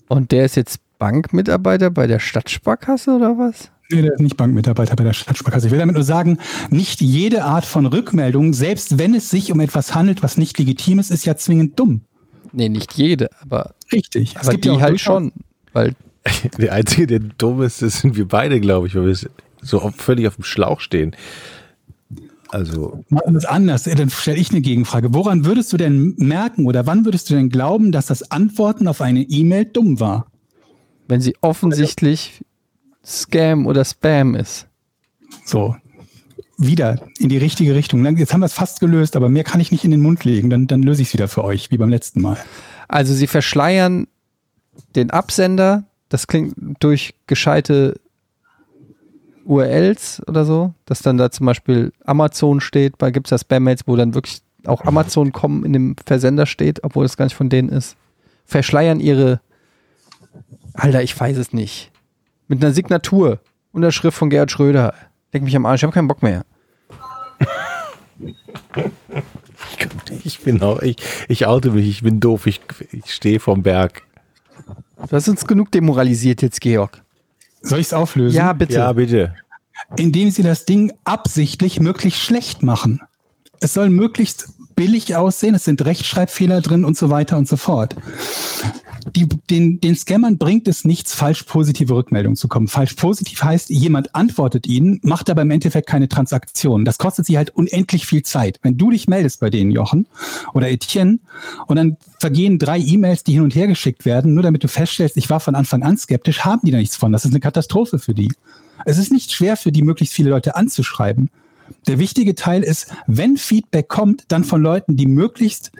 Und 0.08 0.32
der 0.32 0.44
ist 0.44 0.56
jetzt 0.56 0.80
Bankmitarbeiter 0.98 1.90
bei 1.90 2.06
der 2.06 2.18
Stadtsparkasse 2.20 3.10
oder 3.16 3.38
was? 3.38 3.70
Nee, 3.90 4.02
der 4.02 4.14
ist 4.14 4.20
nicht 4.20 4.36
Bankmitarbeiter 4.36 4.96
bei 4.96 5.04
der 5.04 5.12
Stadtsparkasse. 5.12 5.66
Ich 5.66 5.72
will 5.72 5.78
damit 5.78 5.94
nur 5.94 6.04
sagen, 6.04 6.38
nicht 6.70 7.00
jede 7.00 7.44
Art 7.44 7.64
von 7.64 7.86
Rückmeldung, 7.86 8.52
selbst 8.52 8.98
wenn 8.98 9.14
es 9.14 9.30
sich 9.30 9.52
um 9.52 9.60
etwas 9.60 9.94
handelt, 9.94 10.22
was 10.22 10.38
nicht 10.38 10.58
legitim 10.58 10.98
ist, 10.98 11.10
ist 11.10 11.24
ja 11.24 11.36
zwingend 11.36 11.78
dumm. 11.78 12.00
Nee, 12.52 12.68
nicht 12.68 12.94
jede, 12.94 13.28
aber, 13.42 13.74
Richtig. 13.92 14.34
Es 14.34 14.42
aber 14.42 14.52
gibt 14.52 14.64
die 14.64 14.68
ja 14.68 14.74
auch 14.74 14.80
halt 14.80 15.00
schon. 15.00 15.32
Weil 15.72 15.94
Der 16.58 16.72
Einzige, 16.72 17.06
der 17.06 17.18
dumm 17.20 17.62
ist, 17.62 17.82
das 17.82 18.00
sind 18.00 18.16
wir 18.16 18.26
beide, 18.26 18.60
glaube 18.60 18.86
ich, 18.88 18.94
weil 18.96 19.06
wir 19.06 19.16
so 19.62 19.80
auf- 19.80 19.94
völlig 19.96 20.26
auf 20.26 20.34
dem 20.36 20.44
Schlauch 20.44 20.80
stehen. 20.80 21.14
Also, 22.48 23.04
Machen 23.08 23.32
wir 23.32 23.38
es 23.38 23.44
anders. 23.44 23.84
Dann 23.84 24.10
stelle 24.10 24.38
ich 24.38 24.50
eine 24.50 24.60
Gegenfrage. 24.60 25.12
Woran 25.12 25.44
würdest 25.44 25.72
du 25.72 25.76
denn 25.76 26.14
merken 26.16 26.66
oder 26.66 26.86
wann 26.86 27.04
würdest 27.04 27.28
du 27.30 27.34
denn 27.34 27.48
glauben, 27.48 27.92
dass 27.92 28.06
das 28.06 28.30
Antworten 28.30 28.86
auf 28.88 29.00
eine 29.00 29.22
E-Mail 29.22 29.64
dumm 29.64 29.98
war? 30.00 30.26
wenn 31.08 31.20
sie 31.20 31.36
offensichtlich 31.40 32.44
Scam 33.04 33.66
oder 33.66 33.84
Spam 33.84 34.34
ist. 34.34 34.66
So. 35.44 35.76
Wieder 36.58 37.00
in 37.18 37.28
die 37.28 37.36
richtige 37.36 37.74
Richtung. 37.74 38.04
Jetzt 38.16 38.32
haben 38.32 38.40
wir 38.40 38.46
es 38.46 38.54
fast 38.54 38.80
gelöst, 38.80 39.14
aber 39.14 39.28
mehr 39.28 39.44
kann 39.44 39.60
ich 39.60 39.72
nicht 39.72 39.84
in 39.84 39.90
den 39.90 40.00
Mund 40.00 40.24
legen. 40.24 40.48
Dann, 40.48 40.66
dann 40.66 40.82
löse 40.82 41.02
ich 41.02 41.08
es 41.08 41.14
wieder 41.14 41.28
für 41.28 41.44
euch, 41.44 41.70
wie 41.70 41.76
beim 41.76 41.90
letzten 41.90 42.22
Mal. 42.22 42.38
Also 42.88 43.12
sie 43.12 43.26
verschleiern 43.26 44.06
den 44.94 45.10
Absender, 45.10 45.84
das 46.08 46.26
klingt 46.26 46.54
durch 46.80 47.14
gescheite 47.26 48.00
URLs 49.46 50.22
oder 50.26 50.44
so, 50.44 50.74
dass 50.84 51.02
dann 51.02 51.18
da 51.18 51.30
zum 51.30 51.46
Beispiel 51.46 51.92
Amazon 52.04 52.60
steht, 52.60 52.98
bei 52.98 53.10
gibt 53.10 53.28
es 53.28 53.30
ja 53.30 53.38
Spam-Mails, 53.38 53.82
wo 53.86 53.96
dann 53.96 54.14
wirklich 54.14 54.42
auch 54.66 54.84
Amazon 54.84 55.32
kommen 55.32 55.64
in 55.64 55.72
dem 55.72 55.96
Versender 56.04 56.46
steht, 56.46 56.82
obwohl 56.84 57.04
es 57.04 57.16
gar 57.16 57.26
nicht 57.26 57.36
von 57.36 57.48
denen 57.48 57.68
ist. 57.68 57.96
Verschleiern 58.44 59.00
ihre, 59.00 59.40
Alter, 60.74 61.02
ich 61.02 61.18
weiß 61.18 61.36
es 61.36 61.52
nicht. 61.52 61.90
Mit 62.48 62.62
einer 62.62 62.74
Signatur, 62.74 63.40
Unterschrift 63.72 64.16
von 64.16 64.30
Gerhard 64.30 64.50
Schröder. 64.50 64.94
Leck 65.32 65.42
mich 65.42 65.56
am 65.56 65.66
Arsch, 65.66 65.80
ich 65.80 65.84
habe 65.84 65.92
keinen 65.92 66.08
Bock 66.08 66.22
mehr. 66.22 66.44
ich 70.24 70.40
bin 70.40 70.62
auch, 70.62 70.80
ich, 70.80 70.96
ich 71.28 71.46
oute 71.46 71.70
mich, 71.70 71.88
ich 71.88 72.02
bin 72.02 72.20
doof, 72.20 72.46
ich, 72.46 72.60
ich 72.92 73.12
stehe 73.12 73.40
vom 73.40 73.62
Berg. 73.62 74.02
Du 74.96 75.12
hast 75.14 75.28
uns 75.28 75.46
genug 75.46 75.70
demoralisiert 75.70 76.42
jetzt, 76.42 76.60
Georg. 76.60 77.02
Soll 77.62 77.80
ich 77.80 77.86
es 77.86 77.92
auflösen? 77.92 78.36
Ja, 78.36 78.52
bitte. 78.52 78.74
Ja, 78.74 78.92
bitte. 78.92 79.34
indem 79.96 80.30
sie 80.30 80.42
das 80.42 80.64
Ding 80.64 80.92
absichtlich 81.04 81.80
möglichst 81.80 82.20
schlecht 82.20 82.62
machen. 82.62 83.00
Es 83.60 83.74
soll 83.74 83.90
möglichst 83.90 84.48
billig 84.74 85.16
aussehen, 85.16 85.54
es 85.54 85.64
sind 85.64 85.84
Rechtschreibfehler 85.84 86.60
drin 86.60 86.84
und 86.84 86.96
so 86.96 87.10
weiter 87.10 87.36
und 87.38 87.48
so 87.48 87.56
fort. 87.56 87.96
Die, 89.14 89.26
den, 89.26 89.80
den 89.80 89.94
Scammern 89.94 90.36
bringt 90.36 90.66
es 90.66 90.84
nichts, 90.84 91.14
falsch 91.14 91.44
positive 91.44 91.94
Rückmeldungen 91.94 92.36
zu 92.36 92.48
kommen. 92.48 92.66
Falsch 92.66 92.94
positiv 92.94 93.42
heißt, 93.42 93.70
jemand 93.70 94.14
antwortet 94.14 94.66
ihnen, 94.66 94.98
macht 95.02 95.30
aber 95.30 95.42
im 95.42 95.50
Endeffekt 95.50 95.88
keine 95.88 96.08
Transaktion. 96.08 96.84
Das 96.84 96.98
kostet 96.98 97.26
sie 97.26 97.36
halt 97.36 97.50
unendlich 97.50 98.06
viel 98.06 98.22
Zeit. 98.22 98.58
Wenn 98.62 98.76
du 98.76 98.90
dich 98.90 99.06
meldest 99.06 99.40
bei 99.40 99.50
denen, 99.50 99.70
Jochen 99.70 100.06
oder 100.54 100.70
Etienne, 100.70 101.20
und 101.66 101.76
dann 101.76 101.96
vergehen 102.18 102.58
drei 102.58 102.78
E-Mails, 102.78 103.22
die 103.22 103.34
hin 103.34 103.42
und 103.42 103.54
her 103.54 103.68
geschickt 103.68 104.04
werden, 104.04 104.34
nur 104.34 104.42
damit 104.42 104.64
du 104.64 104.68
feststellst, 104.68 105.16
ich 105.16 105.30
war 105.30 105.40
von 105.40 105.54
Anfang 105.54 105.82
an 105.82 105.96
skeptisch, 105.96 106.44
haben 106.44 106.62
die 106.64 106.72
da 106.72 106.78
nichts 106.78 106.96
von. 106.96 107.12
Das 107.12 107.24
ist 107.24 107.30
eine 107.30 107.40
Katastrophe 107.40 107.98
für 107.98 108.14
die. 108.14 108.32
Es 108.84 108.98
ist 108.98 109.12
nicht 109.12 109.32
schwer 109.32 109.56
für 109.56 109.72
die, 109.72 109.82
möglichst 109.82 110.14
viele 110.14 110.30
Leute 110.30 110.56
anzuschreiben. 110.56 111.30
Der 111.86 111.98
wichtige 111.98 112.34
Teil 112.34 112.62
ist, 112.62 112.92
wenn 113.06 113.36
Feedback 113.36 113.88
kommt, 113.88 114.24
dann 114.28 114.44
von 114.44 114.62
Leuten, 114.62 114.96
die 114.96 115.06
möglichst 115.06 115.72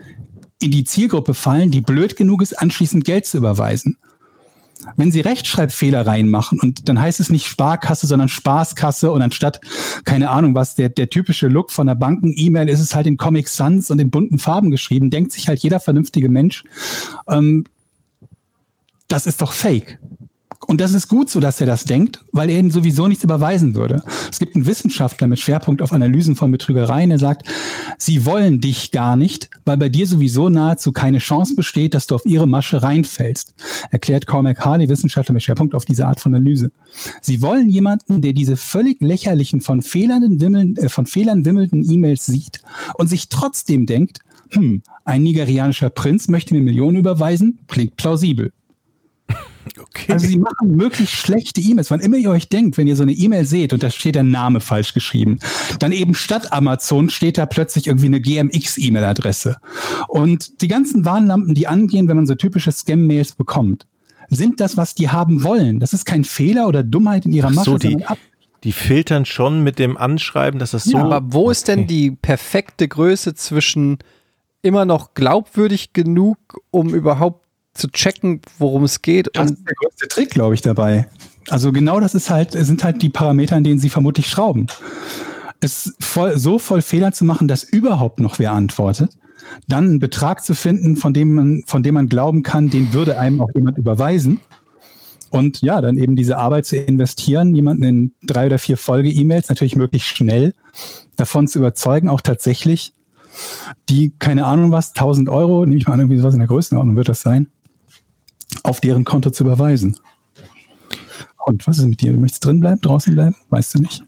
in 0.61 0.71
die 0.71 0.85
Zielgruppe 0.85 1.35
fallen, 1.35 1.71
die 1.71 1.81
blöd 1.81 2.17
genug 2.17 2.43
ist, 2.43 2.55
anschließend 2.55 3.05
Geld 3.05 3.27
zu 3.27 3.39
überweisen. 3.39 3.99
Wenn 4.97 5.11
Sie 5.11 5.21
Rechtschreibfehler 5.21 6.07
reinmachen 6.07 6.61
und 6.61 6.89
dann 6.89 7.01
heißt 7.01 7.19
es 7.19 7.31
nicht 7.31 7.47
Sparkasse, 7.47 8.07
sondern 8.07 8.29
Spaßkasse 8.29 9.11
und 9.11 9.23
anstatt, 9.23 9.61
keine 10.05 10.31
Ahnung 10.31 10.55
was, 10.55 10.75
der, 10.75 10.91
der 10.91 11.11
typische 11.11 11.49
Look 11.49 11.73
von 11.73 11.87
der 11.87 11.95
Banken-E-Mail 11.95 12.69
ist 12.69 12.81
es 12.81 12.95
halt 12.95 13.07
in 13.07 13.17
Comic 13.17 13.49
Sans 13.49 13.91
und 13.91 13.99
in 13.99 14.11
bunten 14.11 14.39
Farben 14.39 14.71
geschrieben, 14.71 15.11
denkt 15.11 15.33
sich 15.33 15.49
halt 15.49 15.61
jeder 15.61 15.81
vernünftige 15.81 16.29
Mensch, 16.29 16.63
ähm, 17.29 17.65
das 19.09 19.27
ist 19.27 19.41
doch 19.41 19.53
fake. 19.53 19.99
Und 20.67 20.81
das 20.81 20.93
ist 20.93 21.09
gut 21.09 21.31
so, 21.31 21.41
dass 21.41 21.61
er 21.61 21.67
das 21.67 21.85
denkt, 21.85 22.25
weil 22.33 22.51
er 22.51 22.59
ihnen 22.59 22.71
sowieso 22.71 23.07
nichts 23.07 23.23
überweisen 23.23 23.75
würde. 23.75 24.03
Es 24.31 24.39
gibt 24.39 24.57
einen 24.57 24.67
Wissenschaftler 24.67 25.29
mit 25.29 25.39
Schwerpunkt 25.39 25.81
auf 25.81 25.93
Analysen 25.93 26.35
von 26.35 26.51
Betrügereien, 26.51 27.11
der 27.11 27.19
sagt, 27.19 27.49
sie 27.99 28.27
wollen 28.27 28.61
dich 28.61 28.91
gar 28.91 29.17
nicht, 29.17 29.49
weil 29.65 29.77
bei 29.77 29.89
dir 29.89 30.07
sowieso 30.07 30.49
nahezu 30.49 30.93
keine 30.93 31.19
Chance 31.19 31.55
besteht, 31.55 31.95
dass 31.95 32.07
du 32.07 32.17
auf 32.17 32.27
ihre 32.27 32.49
Masche 32.49 32.83
reinfällst. 32.83 33.55
Erklärt 33.91 34.27
Cormac 34.27 34.65
Harley, 34.65 34.89
Wissenschaftler 34.89 35.35
mit 35.35 35.43
Schwerpunkt 35.45 35.75
auf 35.75 35.85
diese 35.85 36.07
Art 36.07 36.21
von 36.21 36.35
Analyse. 36.35 36.73
Sie 37.21 37.43
wollen 37.43 37.69
jemanden, 37.69 38.21
der 38.21 38.33
diese 38.33 38.57
völlig 38.57 39.01
lächerlichen, 39.01 39.61
von 39.61 39.83
Fehlern, 39.83 40.41
wimmeln, 40.41 40.77
äh, 40.77 40.89
von 40.89 41.07
Fehlern 41.07 41.45
wimmelnden 41.45 41.89
E-Mails 41.89 42.27
sieht 42.27 42.61
und 42.95 43.09
sich 43.09 43.29
trotzdem 43.29 43.87
denkt, 43.87 44.21
hm, 44.51 44.83
ein 45.05 45.23
nigerianischer 45.23 45.91
Prinz 45.91 46.29
möchte 46.29 46.55
mir 46.55 46.61
Millionen 46.61 46.99
überweisen, 46.99 47.59
klingt 47.69 47.97
plausibel. 47.97 48.53
Okay. 49.79 50.13
Also 50.13 50.27
sie 50.27 50.39
machen 50.39 50.77
möglichst 50.77 51.15
schlechte 51.15 51.61
E-Mails. 51.61 51.91
Wann 51.91 52.01
immer 52.01 52.17
ihr 52.17 52.31
euch 52.31 52.49
denkt, 52.49 52.79
wenn 52.79 52.87
ihr 52.87 52.97
so 52.97 53.03
eine 53.03 53.13
E-Mail 53.13 53.45
seht 53.45 53.73
und 53.73 53.83
da 53.83 53.91
steht 53.91 54.15
der 54.15 54.23
Name 54.23 54.61
falsch 54.61 54.95
geschrieben, 54.95 55.39
dann 55.79 55.93
eben 55.93 56.15
statt 56.15 56.53
Amazon 56.53 57.11
steht 57.11 57.39
da 57.39 57.47
plötzlich 57.47 57.87
irgendwie 57.87 58.07
eine 58.07 58.21
GMX-E-Mail-Adresse. 58.21 59.57
Und 60.09 60.63
die 60.63 60.69
ganzen 60.69 61.05
Warnlampen, 61.05 61.55
die 61.55 61.67
angehen, 61.67 62.09
wenn 62.09 62.17
man 62.17 62.27
so 62.27 62.35
typische 62.35 62.73
Scam-Mails 62.73 63.33
bekommt, 63.33 63.87
sind 64.29 64.61
das, 64.61 64.77
was 64.77 64.95
die 64.95 65.11
haben 65.11 65.43
wollen. 65.43 65.81
Das 65.81 65.93
ist 65.93 66.05
kein 66.05 66.25
Fehler 66.25 66.67
oder 66.69 66.83
Dummheit 66.83 67.27
in 67.27 67.33
ihrer 67.33 67.51
Masche, 67.51 67.73
so, 67.73 67.79
die, 67.79 67.99
die 68.65 68.73
filtern 68.73 69.25
schon 69.25 69.63
mit 69.63 69.79
dem 69.79 69.97
Anschreiben, 69.97 70.59
dass 70.59 70.73
das 70.73 70.85
so. 70.85 70.97
Ja, 70.99 71.05
aber 71.05 71.33
wo 71.33 71.51
ist 71.51 71.69
denn 71.69 71.81
Okay. 71.81 71.87
die 71.87 72.11
perfekte 72.11 72.89
Größe 72.89 73.35
zwischen 73.35 73.99
immer 74.63 74.85
noch 74.85 75.15
glaubwürdig 75.15 75.93
genug, 75.93 76.39
um 76.71 76.93
überhaupt 76.93 77.46
zu 77.77 77.89
checken, 77.89 78.41
worum 78.59 78.85
es 78.85 79.03
geht 79.03 79.31
Das 79.35 79.51
und 79.51 79.59
ist 79.59 79.67
der 79.67 79.75
größte 79.75 80.09
Trick, 80.09 80.31
glaube 80.31 80.55
ich, 80.55 80.63
dabei. 80.63 81.09
Also 81.49 81.73
genau 81.73 82.01
das 82.01 82.15
ist 82.15 82.31
halt, 82.31 82.53
sind 82.53 82.83
halt 82.83 83.03
die 83.03 83.09
Parameter, 83.09 83.57
an 83.57 83.65
denen 83.65 83.79
sie 83.79 83.91
vermutlich 83.91 84.29
schrauben. 84.29 84.67
Es 85.61 85.95
voll, 86.01 86.39
so 86.39 86.59
voll 86.59 86.83
Fehler 86.83 87.13
zu 87.13 87.25
machen, 87.25 87.49
dass 87.49 87.63
überhaupt 87.63 88.21
noch 88.21 88.39
wer 88.39 88.53
antwortet, 88.53 89.17
dann 89.69 89.85
einen 89.85 89.99
Betrag 90.01 90.45
zu 90.45 90.55
finden, 90.55 90.97
von 90.97 91.15
dem 91.15 91.35
man, 91.35 91.63
von 91.67 91.83
dem 91.83 91.95
man 91.95 92.09
glauben 92.09 92.43
kann, 92.43 92.69
den 92.69 92.93
würde 92.93 93.19
einem 93.19 93.41
auch 93.41 93.51
jemand 93.55 93.79
überweisen. 93.79 94.41
Und 95.31 95.61
ja, 95.61 95.81
dann 95.81 95.99
eben 95.99 96.17
diese 96.17 96.39
Arbeit 96.39 96.67
zu 96.67 96.77
investieren, 96.77 97.55
jemanden 97.55 97.83
in 97.83 98.13
drei 98.23 98.47
oder 98.47 98.59
vier 98.59 98.77
Folge-E-Mails 98.77 99.49
natürlich 99.49 99.77
möglichst 99.77 100.09
schnell 100.09 100.55
davon 101.17 101.49
zu 101.49 101.59
überzeugen, 101.59 102.09
auch 102.09 102.21
tatsächlich 102.21 102.95
die, 103.89 104.15
keine 104.19 104.47
Ahnung 104.47 104.73
was, 104.73 104.91
1000 104.91 105.29
Euro, 105.29 105.67
nehme 105.67 105.79
ich 105.79 105.87
mal 105.87 105.95
an, 105.95 106.01
irgendwie 106.01 106.19
sowas 106.19 106.35
in 106.35 106.41
der 106.41 106.49
Größenordnung 106.49 106.97
wird 106.97 107.09
das 107.09 107.21
sein, 107.21 107.49
auf 108.63 108.81
deren 108.81 109.05
Konto 109.05 109.31
zu 109.31 109.45
überweisen. 109.45 109.97
Und 111.45 111.67
was 111.67 111.79
ist 111.79 111.87
mit 111.87 112.01
dir? 112.01 112.13
Du 112.13 112.19
möchtest 112.19 112.45
drin 112.45 112.61
bleiben, 112.61 112.81
draußen 112.81 113.15
bleiben? 113.15 113.37
Weißt 113.51 113.75
du 113.75 113.79
nicht. 113.81 114.03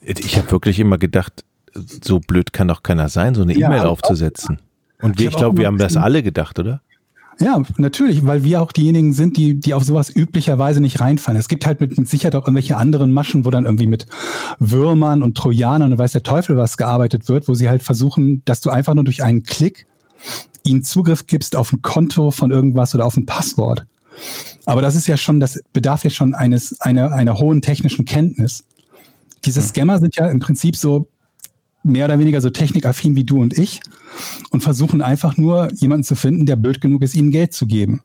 Ich 0.00 0.36
habe 0.36 0.50
wirklich 0.50 0.78
immer 0.78 0.98
gedacht, 0.98 1.44
so 1.74 2.20
blöd 2.20 2.52
kann 2.52 2.68
doch 2.68 2.82
keiner 2.82 3.08
sein, 3.08 3.34
so 3.34 3.42
eine 3.42 3.58
Ja, 3.58 3.68
E-Mail 3.68 3.86
aufzusetzen. 3.86 4.60
Und 5.00 5.18
wir, 5.18 5.26
Ich 5.26 5.32
ich 5.32 5.38
glaube, 5.38 5.58
wir 5.58 5.66
haben 5.66 5.78
das 5.78 5.96
alle 5.96 6.22
gedacht, 6.22 6.58
oder? 6.58 6.82
Ja, 7.40 7.60
natürlich, 7.78 8.24
weil 8.24 8.44
wir 8.44 8.62
auch 8.62 8.70
diejenigen 8.70 9.12
sind, 9.12 9.36
die, 9.36 9.58
die 9.58 9.74
auf 9.74 9.82
sowas 9.82 10.14
üblicherweise 10.14 10.80
nicht 10.80 11.00
reinfallen. 11.00 11.38
Es 11.38 11.48
gibt 11.48 11.66
halt 11.66 11.80
mit, 11.80 11.98
mit 11.98 12.08
Sicherheit 12.08 12.36
auch 12.36 12.42
irgendwelche 12.42 12.76
anderen 12.76 13.12
Maschen, 13.12 13.44
wo 13.44 13.50
dann 13.50 13.64
irgendwie 13.64 13.88
mit 13.88 14.06
Würmern 14.60 15.22
und 15.22 15.36
Trojanern 15.36 15.92
und 15.92 15.98
weiß 15.98 16.12
der 16.12 16.22
Teufel 16.22 16.56
was 16.56 16.76
gearbeitet 16.76 17.28
wird, 17.28 17.48
wo 17.48 17.54
sie 17.54 17.68
halt 17.68 17.82
versuchen, 17.82 18.42
dass 18.44 18.60
du 18.60 18.70
einfach 18.70 18.94
nur 18.94 19.02
durch 19.02 19.24
einen 19.24 19.42
Klick 19.42 19.86
ihnen 20.64 20.82
Zugriff 20.82 21.26
gibst 21.26 21.56
auf 21.56 21.72
ein 21.72 21.82
Konto 21.82 22.30
von 22.30 22.50
irgendwas 22.50 22.94
oder 22.94 23.06
auf 23.06 23.16
ein 23.16 23.26
Passwort. 23.26 23.86
Aber 24.66 24.82
das 24.82 24.94
ist 24.94 25.06
ja 25.06 25.16
schon, 25.16 25.40
das 25.40 25.60
bedarf 25.72 26.04
ja 26.04 26.10
schon 26.10 26.34
eines, 26.34 26.80
einer, 26.80 27.12
einer 27.12 27.38
hohen 27.38 27.62
technischen 27.62 28.04
Kenntnis. 28.04 28.64
Diese 29.44 29.60
Scammer 29.60 29.98
sind 29.98 30.16
ja 30.16 30.28
im 30.28 30.40
Prinzip 30.40 30.76
so 30.76 31.08
mehr 31.82 32.06
oder 32.06 32.18
weniger 32.18 32.40
so 32.40 32.50
technikaffin 32.50 33.14
wie 33.14 33.24
du 33.24 33.40
und 33.40 33.58
ich 33.58 33.80
und 34.50 34.62
versuchen 34.62 35.02
einfach 35.02 35.36
nur 35.36 35.70
jemanden 35.74 36.04
zu 36.04 36.14
finden, 36.14 36.46
der 36.46 36.56
blöd 36.56 36.80
genug 36.80 37.02
ist, 37.02 37.14
ihnen 37.14 37.30
Geld 37.30 37.52
zu 37.52 37.66
geben. 37.66 38.00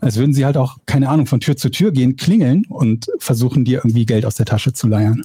Als 0.00 0.16
würden 0.16 0.32
sie 0.32 0.44
halt 0.44 0.56
auch, 0.56 0.78
keine 0.86 1.08
Ahnung, 1.08 1.26
von 1.26 1.40
Tür 1.40 1.56
zu 1.56 1.70
Tür 1.70 1.90
gehen, 1.90 2.16
klingeln 2.16 2.64
und 2.68 3.08
versuchen 3.18 3.64
dir 3.64 3.78
irgendwie 3.78 4.06
Geld 4.06 4.24
aus 4.24 4.36
der 4.36 4.46
Tasche 4.46 4.72
zu 4.72 4.86
leiern. 4.86 5.24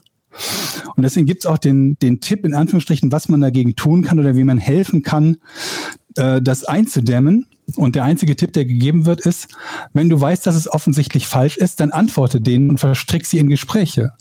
Und 0.96 1.04
deswegen 1.04 1.26
gibt's 1.26 1.46
auch 1.46 1.58
den, 1.58 1.98
den 2.00 2.22
Tipp 2.22 2.46
in 2.46 2.54
Anführungsstrichen, 2.54 3.12
was 3.12 3.30
man 3.30 3.42
dagegen 3.42 3.76
tun 3.76 4.04
kann 4.04 4.20
oder 4.20 4.36
wie 4.36 4.44
man 4.44 4.58
helfen 4.58 5.04
kann, 5.04 5.38
äh, 6.16 6.42
das 6.42 6.64
einzudämmen. 6.64 7.48
Und 7.76 7.96
der 7.96 8.04
einzige 8.04 8.36
Tipp, 8.36 8.52
der 8.54 8.66
gegeben 8.66 9.06
wird, 9.06 9.22
ist, 9.22 9.48
wenn 9.94 10.10
du 10.10 10.20
weißt, 10.20 10.46
dass 10.46 10.56
es 10.56 10.70
offensichtlich 10.70 11.28
falsch 11.28 11.58
ist, 11.58 11.80
dann 11.80 11.92
antworte 11.92 12.42
denen 12.42 12.70
und 12.70 12.80
verstrick 12.80 13.26
sie 13.26 13.38
in 13.38 13.48
Gespräche. 13.48 14.12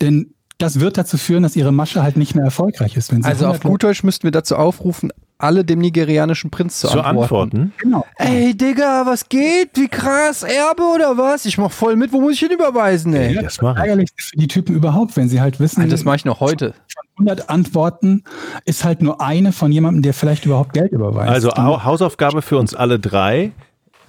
Denn 0.00 0.34
das 0.58 0.78
wird 0.78 0.96
dazu 0.96 1.18
führen, 1.18 1.42
dass 1.42 1.56
ihre 1.56 1.72
Masche 1.72 2.02
halt 2.02 2.16
nicht 2.16 2.34
mehr 2.34 2.44
erfolgreich 2.44 2.96
ist. 2.96 3.12
Also 3.12 3.46
auf 3.46 3.56
100 3.56 3.62
gut 3.62 3.82
Deutsch 3.82 4.04
müssten 4.04 4.24
wir 4.24 4.30
dazu 4.30 4.56
aufrufen, 4.56 5.12
alle 5.38 5.64
dem 5.64 5.80
nigerianischen 5.80 6.50
Prinz 6.50 6.80
zu, 6.80 6.88
Zu 6.88 7.00
antworten. 7.00 7.22
antworten. 7.22 7.72
Genau. 7.78 8.06
Ey, 8.16 8.54
Digga, 8.56 9.04
was 9.06 9.28
geht? 9.28 9.70
Wie 9.74 9.88
krass, 9.88 10.42
Erbe 10.42 10.82
oder 10.94 11.18
was? 11.18 11.44
Ich 11.44 11.58
mach 11.58 11.70
voll 11.70 11.96
mit, 11.96 12.12
wo 12.12 12.20
muss 12.20 12.34
ich 12.34 12.38
hin 12.40 12.50
überweisen, 12.52 13.14
ey? 13.14 13.34
Ja, 13.34 13.42
das 13.42 13.60
mache 13.60 13.74
ich. 13.74 13.80
Ärgerlich 13.80 14.10
für 14.16 14.36
die 14.36 14.48
Typen 14.48 14.74
überhaupt, 14.74 15.16
wenn 15.16 15.28
sie 15.28 15.40
halt 15.40 15.60
wissen, 15.60 15.80
Alter, 15.82 15.90
das 15.90 16.04
mache 16.04 16.16
ich 16.16 16.24
noch 16.24 16.40
heute. 16.40 16.72
von 17.16 17.26
100 17.28 17.50
Antworten 17.50 18.24
ist 18.64 18.84
halt 18.84 19.02
nur 19.02 19.20
eine 19.20 19.52
von 19.52 19.70
jemandem, 19.72 20.02
der 20.02 20.14
vielleicht 20.14 20.46
überhaupt 20.46 20.72
Geld 20.72 20.92
überweist. 20.92 21.30
Also 21.30 21.50
Hausaufgabe 21.52 22.40
für 22.42 22.58
uns 22.58 22.74
alle 22.74 22.98
drei, 22.98 23.52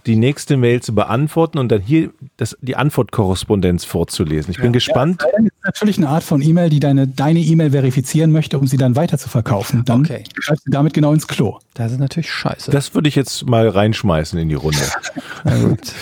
die 0.06 0.15
nächste 0.15 0.56
Mail 0.57 0.82
zu 0.82 0.94
beantworten 0.94 1.57
und 1.57 1.69
dann 1.72 1.82
hier 1.82 2.11
das, 2.38 2.56
die 2.61 2.76
Antwortkorrespondenz 2.76 3.86
vorzulesen. 3.86 4.52
Ich 4.52 4.57
bin 4.60 4.72
gespannt. 4.72 5.22
Das 5.22 5.32
ist 5.44 5.52
natürlich 5.64 5.98
eine 5.98 6.10
Art 6.10 6.23
von 6.23 6.41
E-Mail, 6.41 6.69
die 6.69 6.80
deine 6.80 7.07
deine 7.07 7.40
E-Mail 7.40 7.72
verifizieren 7.72 8.32
möchte, 8.32 8.60
um 8.60 8.68
sie 8.68 8.77
dann 8.77 8.95
weiter 8.95 9.18
zu 9.18 9.30
verkaufen. 9.30 9.84
Dann 9.86 10.02
Okay. 10.02 10.23
greifst 10.36 10.65
du 10.68 10.72
damit 10.72 10.94
genau 10.94 11.11
ins 11.14 11.27
Klo. 11.27 11.60
Das 11.73 11.91
ist 11.91 11.99
natürlich 11.99 12.30
scheiße. 12.32 12.69
Das 12.72 12.94
würde 12.94 13.10
ich 13.10 13.15
jetzt 13.15 13.48
mal 13.48 13.68
reinschmeißen 13.68 14.38
in 14.38 14.49
die 14.49 14.56
Runde. 14.56 14.77
Na 15.44 15.57
gut. 15.57 15.94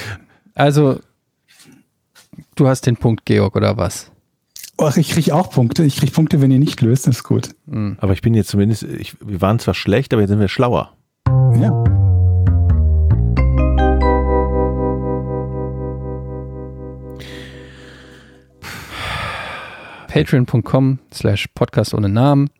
Also, 0.55 0.99
du 2.55 2.67
hast 2.67 2.85
den 2.85 2.97
Punkt, 2.97 3.25
Georg, 3.25 3.55
oder 3.55 3.77
was? 3.77 4.11
Ach, 4.77 4.97
ich 4.97 5.09
kriege 5.11 5.33
auch 5.33 5.49
Punkte. 5.49 5.83
Ich 5.85 5.95
kriege 5.97 6.11
Punkte, 6.11 6.41
wenn 6.41 6.51
ihr 6.51 6.59
nicht 6.59 6.81
löst. 6.81 7.07
Das 7.07 7.17
ist 7.17 7.23
gut. 7.23 7.49
Aber 7.97 8.11
ich 8.13 8.21
bin 8.21 8.33
jetzt 8.33 8.49
zumindest, 8.49 8.83
ich, 8.83 9.15
wir 9.25 9.39
waren 9.39 9.59
zwar 9.59 9.75
schlecht, 9.75 10.13
aber 10.13 10.21
jetzt 10.21 10.29
sind 10.31 10.39
wir 10.39 10.47
schlauer. 10.49 10.91
Ja. 11.55 12.02
Patreon.com 20.13 20.99
slash 21.11 21.47
Podcast 21.55 21.95
ohne 21.95 22.07
Namen. 22.07 22.51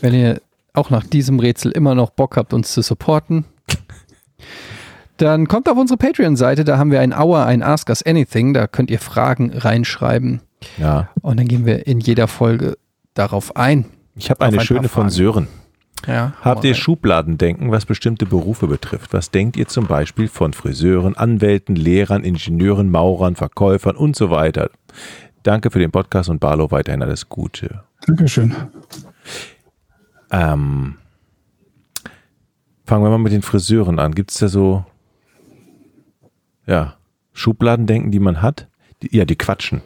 Wenn 0.00 0.12
ihr 0.12 0.42
auch 0.72 0.90
nach 0.90 1.06
diesem 1.06 1.38
Rätsel 1.38 1.70
immer 1.70 1.94
noch 1.94 2.10
Bock 2.10 2.36
habt, 2.36 2.52
uns 2.52 2.72
zu 2.72 2.82
supporten, 2.82 3.44
dann 5.18 5.46
kommt 5.46 5.68
auf 5.68 5.78
unsere 5.78 5.98
Patreon-Seite. 5.98 6.64
Da 6.64 6.78
haben 6.78 6.90
wir 6.90 7.00
ein 7.00 7.12
Hour, 7.12 7.46
ein 7.46 7.62
Ask 7.62 7.90
Us 7.90 8.02
Anything. 8.02 8.54
Da 8.54 8.66
könnt 8.66 8.90
ihr 8.90 8.98
Fragen 8.98 9.52
reinschreiben. 9.56 10.40
Ja. 10.78 11.10
Und 11.20 11.38
dann 11.38 11.46
gehen 11.46 11.64
wir 11.64 11.86
in 11.86 12.00
jeder 12.00 12.26
Folge 12.26 12.76
darauf 13.14 13.54
ein. 13.54 13.84
Ich 14.16 14.28
habe 14.28 14.44
eine 14.44 14.58
ein 14.58 14.64
schöne 14.64 14.88
von. 14.88 15.10
Sören. 15.10 15.46
Ja, 16.08 16.32
Habt 16.40 16.64
ihr 16.64 16.74
Schubladendenken, 16.74 17.70
was 17.70 17.86
bestimmte 17.86 18.26
Berufe 18.26 18.66
betrifft? 18.66 19.12
Was 19.12 19.30
denkt 19.30 19.56
ihr 19.56 19.68
zum 19.68 19.86
Beispiel 19.86 20.26
von 20.26 20.52
Friseuren, 20.52 21.16
Anwälten, 21.16 21.76
Lehrern, 21.76 22.24
Ingenieuren, 22.24 22.90
Maurern, 22.90 23.36
Verkäufern 23.36 23.94
und 23.94 24.16
so 24.16 24.28
weiter? 24.28 24.70
Danke 25.42 25.70
für 25.70 25.78
den 25.78 25.90
Podcast 25.90 26.28
und 26.28 26.38
Barlow 26.40 26.70
weiterhin 26.70 27.02
alles 27.02 27.28
Gute. 27.28 27.82
Dankeschön. 28.06 28.54
Ähm, 30.30 30.96
fangen 32.86 33.04
wir 33.04 33.10
mal 33.10 33.18
mit 33.18 33.32
den 33.32 33.42
Friseuren 33.42 33.98
an. 33.98 34.14
Gibt 34.14 34.30
es 34.30 34.38
da 34.38 34.48
so, 34.48 34.84
ja, 36.66 36.96
Schubladendenken, 37.32 38.10
die 38.10 38.20
man 38.20 38.40
hat? 38.42 38.68
Die, 39.02 39.16
ja, 39.16 39.24
die 39.24 39.36
quatschen. 39.36 39.82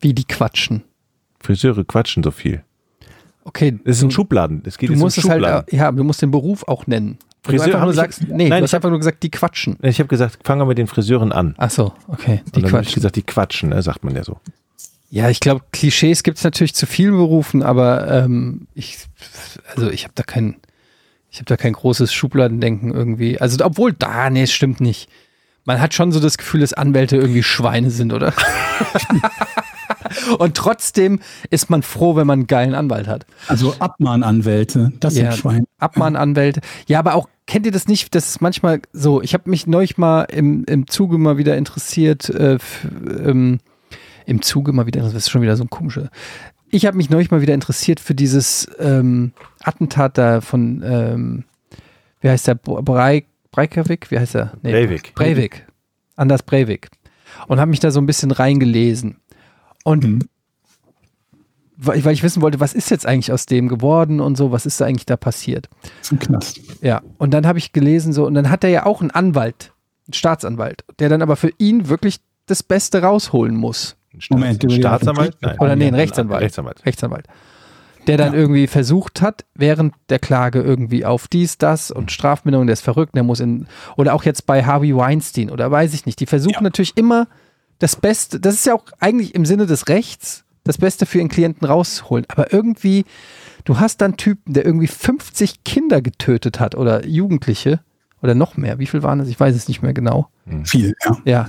Wie 0.00 0.12
die 0.14 0.24
quatschen. 0.24 0.82
Friseure 1.40 1.84
quatschen 1.84 2.22
so 2.22 2.30
viel. 2.30 2.64
Okay, 3.44 3.78
Es 3.84 3.98
ist 3.98 4.04
ein 4.04 4.10
Schubladen. 4.10 4.62
Es 4.64 4.78
geht 4.78 4.88
du 4.88 4.92
jetzt 4.94 5.00
um 5.00 5.06
musst 5.06 5.18
es 5.18 5.24
halt, 5.24 5.40
Schubladen. 5.42 5.76
ja, 5.76 5.90
du 5.90 6.04
musst 6.04 6.22
den 6.22 6.30
Beruf 6.30 6.62
auch 6.68 6.86
nennen. 6.86 7.18
Friseur 7.44 7.66
du 7.68 7.72
einfach 7.74 7.84
nur 7.86 7.94
sagst, 7.94 8.22
nee, 8.28 8.48
Nein, 8.48 8.50
du 8.50 8.56
ich 8.56 8.62
hast 8.62 8.72
hab- 8.72 8.78
einfach 8.78 8.90
nur 8.90 8.98
gesagt, 8.98 9.22
die 9.22 9.30
quatschen. 9.30 9.76
Ich 9.82 9.98
habe 9.98 10.08
gesagt, 10.08 10.38
fangen 10.44 10.60
wir 10.60 10.66
mit 10.66 10.78
den 10.78 10.86
Friseuren 10.86 11.32
an. 11.32 11.54
Ach 11.58 11.70
so, 11.70 11.92
okay, 12.08 12.42
die 12.54 12.56
und 12.56 12.62
dann 12.62 12.64
habe 12.64 12.66
ich 12.66 12.72
quatschen. 12.72 12.94
gesagt, 12.94 13.16
die 13.16 13.22
quatschen, 13.22 13.68
ne, 13.70 13.82
sagt 13.82 14.04
man 14.04 14.14
ja 14.14 14.24
so. 14.24 14.38
Ja, 15.10 15.28
ich 15.28 15.40
glaube, 15.40 15.62
Klischees 15.72 16.22
gibt 16.22 16.38
es 16.38 16.44
natürlich 16.44 16.74
zu 16.74 16.86
vielen 16.86 17.12
Berufen, 17.16 17.62
aber 17.62 18.08
ähm, 18.10 18.66
ich, 18.74 18.98
also 19.74 19.90
ich 19.90 20.04
habe 20.04 20.12
da 20.14 20.22
kein, 20.22 20.56
ich 21.30 21.38
habe 21.38 21.46
da 21.46 21.56
kein 21.56 21.72
großes 21.74 22.12
Schubladendenken 22.14 22.92
irgendwie. 22.94 23.38
Also 23.40 23.62
obwohl, 23.64 23.92
da, 23.92 24.30
nee, 24.30 24.42
es 24.44 24.52
stimmt 24.52 24.80
nicht. 24.80 25.10
Man 25.64 25.80
hat 25.80 25.92
schon 25.94 26.12
so 26.12 26.20
das 26.20 26.38
Gefühl, 26.38 26.60
dass 26.60 26.72
Anwälte 26.72 27.16
irgendwie 27.16 27.42
Schweine 27.42 27.90
sind, 27.90 28.12
oder? 28.12 28.32
Und 30.38 30.56
trotzdem 30.56 31.20
ist 31.50 31.70
man 31.70 31.82
froh, 31.82 32.16
wenn 32.16 32.26
man 32.26 32.40
einen 32.40 32.46
geilen 32.46 32.74
Anwalt 32.74 33.06
hat. 33.06 33.26
Also 33.48 33.74
Abmahnanwälte, 33.78 34.92
das 35.00 35.16
Ja. 35.16 35.30
sind 35.30 35.40
Schweine. 35.40 35.64
Abmahnanwälte. 35.78 36.60
Ja, 36.86 36.98
aber 36.98 37.14
auch, 37.14 37.28
kennt 37.46 37.66
ihr 37.66 37.72
das 37.72 37.88
nicht? 37.88 38.14
Das 38.14 38.28
ist 38.28 38.40
manchmal 38.40 38.80
so, 38.92 39.20
ich 39.22 39.34
habe 39.34 39.50
mich 39.50 39.66
neulich 39.66 39.98
mal 39.98 40.22
im, 40.24 40.64
im 40.64 40.86
Zuge 40.86 41.18
mal 41.18 41.38
wieder 41.38 41.56
interessiert, 41.56 42.28
äh, 42.30 42.54
f- 42.54 42.86
ähm, 43.06 43.58
im 44.26 44.42
Zuge 44.42 44.72
mal 44.72 44.86
wieder, 44.86 45.00
das 45.02 45.14
ist 45.14 45.30
schon 45.30 45.42
wieder 45.42 45.56
so 45.56 45.64
ein 45.64 45.70
komischer. 45.70 46.10
Ich 46.70 46.86
habe 46.86 46.96
mich 46.96 47.10
neulich 47.10 47.30
mal 47.30 47.42
wieder 47.42 47.54
interessiert 47.54 48.00
für 48.00 48.14
dieses 48.14 48.66
ähm, 48.78 49.32
Attentat 49.62 50.16
da 50.16 50.40
von, 50.40 50.82
ähm, 50.84 51.44
wie 52.20 52.28
heißt 52.30 52.46
der, 52.48 52.54
Brei, 52.54 53.24
Breikavik? 53.50 54.10
Wie 54.10 54.18
heißt 54.18 54.36
er? 54.36 54.52
Breivik. 54.62 55.14
Breivik. 55.14 55.66
Anders 56.16 56.42
Breivik. 56.42 56.88
Und 57.48 57.58
habe 57.60 57.70
mich 57.70 57.80
da 57.80 57.90
so 57.90 58.00
ein 58.00 58.06
bisschen 58.06 58.30
reingelesen. 58.30 59.16
Und 59.84 60.04
Mhm. 60.04 60.18
Weil, 61.84 62.04
weil 62.04 62.12
ich 62.14 62.22
wissen 62.22 62.42
wollte, 62.42 62.60
was 62.60 62.74
ist 62.74 62.90
jetzt 62.90 63.06
eigentlich 63.06 63.32
aus 63.32 63.46
dem 63.46 63.68
geworden 63.68 64.20
und 64.20 64.36
so, 64.36 64.52
was 64.52 64.66
ist 64.66 64.80
da 64.80 64.86
eigentlich 64.86 65.06
da 65.06 65.16
passiert? 65.16 65.68
Das 65.82 65.90
ist 66.02 66.12
ein 66.12 66.18
Knast. 66.18 66.60
Ja, 66.80 67.02
und 67.18 67.32
dann 67.32 67.46
habe 67.46 67.58
ich 67.58 67.72
gelesen 67.72 68.12
so, 68.12 68.26
und 68.26 68.34
dann 68.34 68.50
hat 68.50 68.64
er 68.64 68.70
ja 68.70 68.86
auch 68.86 69.00
einen 69.00 69.10
Anwalt, 69.10 69.72
einen 70.06 70.14
Staatsanwalt, 70.14 70.84
der 70.98 71.08
dann 71.08 71.22
aber 71.22 71.36
für 71.36 71.50
ihn 71.58 71.88
wirklich 71.88 72.18
das 72.46 72.62
Beste 72.62 73.02
rausholen 73.02 73.54
muss. 73.56 73.96
Ein 74.12 74.20
Moment, 74.30 74.72
Staatsanwalt? 74.72 75.36
Nein. 75.40 75.58
Oder 75.58 75.76
nee, 75.76 75.86
ein 75.86 75.94
Rechtsanwalt. 75.94 76.42
Rechtsanwalt. 76.42 76.84
Rechtsanwalt. 76.84 77.26
Der 78.06 78.16
dann 78.16 78.32
Ja. 78.34 78.38
irgendwie 78.40 78.66
versucht 78.66 79.22
hat, 79.22 79.44
während 79.54 79.94
der 80.08 80.18
Klage 80.18 80.60
irgendwie 80.60 81.04
auf 81.04 81.28
dies, 81.28 81.56
das 81.56 81.90
und 81.90 82.10
Strafminderung, 82.10 82.66
der 82.66 82.74
ist 82.74 82.80
verrückt, 82.82 83.14
der 83.14 83.22
muss 83.22 83.38
in, 83.40 83.68
oder 83.96 84.12
auch 84.14 84.24
jetzt 84.24 84.44
bei 84.44 84.64
Harvey 84.64 84.94
Weinstein 84.94 85.50
oder 85.50 85.70
weiß 85.70 85.94
ich 85.94 86.04
nicht, 86.04 86.18
die 86.18 86.26
versuchen 86.26 86.64
natürlich 86.64 86.96
immer 86.96 87.28
das 87.78 87.96
Beste, 87.96 88.40
das 88.40 88.54
ist 88.54 88.66
ja 88.66 88.74
auch 88.74 88.84
eigentlich 88.98 89.34
im 89.34 89.46
Sinne 89.46 89.66
des 89.66 89.88
Rechts, 89.88 90.44
das 90.64 90.78
Beste 90.78 91.06
für 91.06 91.18
ihren 91.18 91.28
Klienten 91.28 91.66
rausholen. 91.66 92.26
Aber 92.28 92.52
irgendwie, 92.52 93.04
du 93.64 93.78
hast 93.78 94.00
dann 94.00 94.16
Typen, 94.16 94.54
der 94.54 94.64
irgendwie 94.64 94.86
50 94.86 95.64
Kinder 95.64 96.02
getötet 96.02 96.60
hat 96.60 96.74
oder 96.74 97.06
Jugendliche 97.06 97.80
oder 98.22 98.34
noch 98.34 98.56
mehr. 98.56 98.78
Wie 98.78 98.86
viel 98.86 99.02
waren 99.02 99.18
das? 99.18 99.28
Ich 99.28 99.38
weiß 99.38 99.54
es 99.54 99.68
nicht 99.68 99.82
mehr 99.82 99.92
genau. 99.92 100.28
Viel, 100.64 100.94
ja. 101.04 101.18
Ja. 101.24 101.48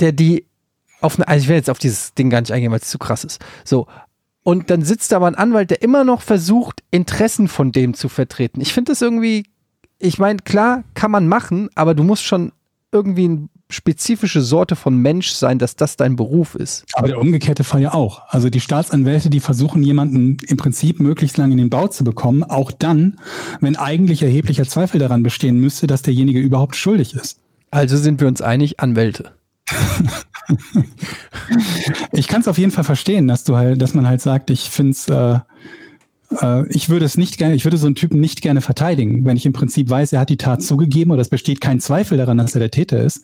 Der 0.00 0.12
die 0.12 0.46
auf 1.00 1.16
eine, 1.16 1.28
also 1.28 1.42
ich 1.42 1.48
will 1.48 1.56
jetzt 1.56 1.70
auf 1.70 1.78
dieses 1.78 2.14
Ding 2.14 2.30
gar 2.30 2.40
nicht 2.40 2.52
eingehen, 2.52 2.72
weil 2.72 2.80
es 2.80 2.88
zu 2.88 2.98
krass 2.98 3.24
ist. 3.24 3.44
So. 3.64 3.86
Und 4.42 4.70
dann 4.70 4.82
sitzt 4.82 5.12
da 5.12 5.16
aber 5.16 5.26
ein 5.26 5.34
Anwalt, 5.34 5.70
der 5.70 5.82
immer 5.82 6.04
noch 6.04 6.22
versucht, 6.22 6.82
Interessen 6.90 7.48
von 7.48 7.72
dem 7.72 7.94
zu 7.94 8.08
vertreten. 8.08 8.60
Ich 8.60 8.72
finde 8.72 8.92
das 8.92 9.02
irgendwie, 9.02 9.44
ich 9.98 10.18
meine, 10.18 10.38
klar, 10.40 10.84
kann 10.94 11.10
man 11.10 11.26
machen, 11.26 11.68
aber 11.74 11.94
du 11.94 12.04
musst 12.04 12.22
schon 12.22 12.52
irgendwie 12.92 13.24
eine 13.24 13.48
spezifische 13.68 14.42
Sorte 14.42 14.76
von 14.76 14.96
Mensch 14.96 15.30
sein, 15.30 15.58
dass 15.58 15.76
das 15.76 15.96
dein 15.96 16.16
Beruf 16.16 16.54
ist. 16.54 16.84
Aber 16.92 17.08
der 17.08 17.20
umgekehrte 17.20 17.64
Fall 17.64 17.82
ja 17.82 17.94
auch. 17.94 18.22
Also 18.28 18.48
die 18.48 18.60
Staatsanwälte, 18.60 19.28
die 19.28 19.40
versuchen 19.40 19.82
jemanden 19.82 20.36
im 20.46 20.56
Prinzip 20.56 21.00
möglichst 21.00 21.36
lange 21.36 21.52
in 21.52 21.58
den 21.58 21.70
Bau 21.70 21.88
zu 21.88 22.04
bekommen, 22.04 22.44
auch 22.44 22.70
dann, 22.70 23.18
wenn 23.60 23.76
eigentlich 23.76 24.22
erheblicher 24.22 24.64
Zweifel 24.64 25.00
daran 25.00 25.22
bestehen 25.22 25.58
müsste, 25.58 25.86
dass 25.86 26.02
derjenige 26.02 26.40
überhaupt 26.40 26.76
schuldig 26.76 27.14
ist. 27.14 27.40
Also 27.70 27.96
sind 27.96 28.20
wir 28.20 28.28
uns 28.28 28.40
einig, 28.40 28.80
Anwälte. 28.80 29.32
Ich 32.12 32.28
kann 32.28 32.40
es 32.40 32.48
auf 32.48 32.58
jeden 32.58 32.70
Fall 32.70 32.84
verstehen, 32.84 33.28
dass 33.28 33.44
du 33.44 33.56
halt, 33.56 33.80
dass 33.82 33.94
man 33.94 34.06
halt 34.06 34.20
sagt, 34.20 34.50
ich 34.50 34.70
finde 34.70 34.92
es 34.92 35.08
äh, 35.08 35.38
Äh, 36.40 36.66
ich 36.68 36.88
würde 36.88 37.04
es 37.04 37.16
nicht 37.16 37.38
gerne, 37.38 37.54
ich 37.54 37.64
würde 37.64 37.76
so 37.76 37.86
einen 37.86 37.94
Typen 37.94 38.20
nicht 38.20 38.42
gerne 38.42 38.60
verteidigen, 38.60 39.24
wenn 39.24 39.36
ich 39.36 39.46
im 39.46 39.52
Prinzip 39.52 39.88
weiß, 39.88 40.12
er 40.12 40.20
hat 40.20 40.30
die 40.30 40.36
Tat 40.36 40.62
zugegeben 40.62 41.10
oder 41.10 41.20
es 41.20 41.28
besteht 41.28 41.60
kein 41.60 41.80
Zweifel 41.80 42.18
daran, 42.18 42.38
dass 42.38 42.54
er 42.54 42.60
der 42.60 42.70
Täter 42.70 43.02
ist. 43.02 43.22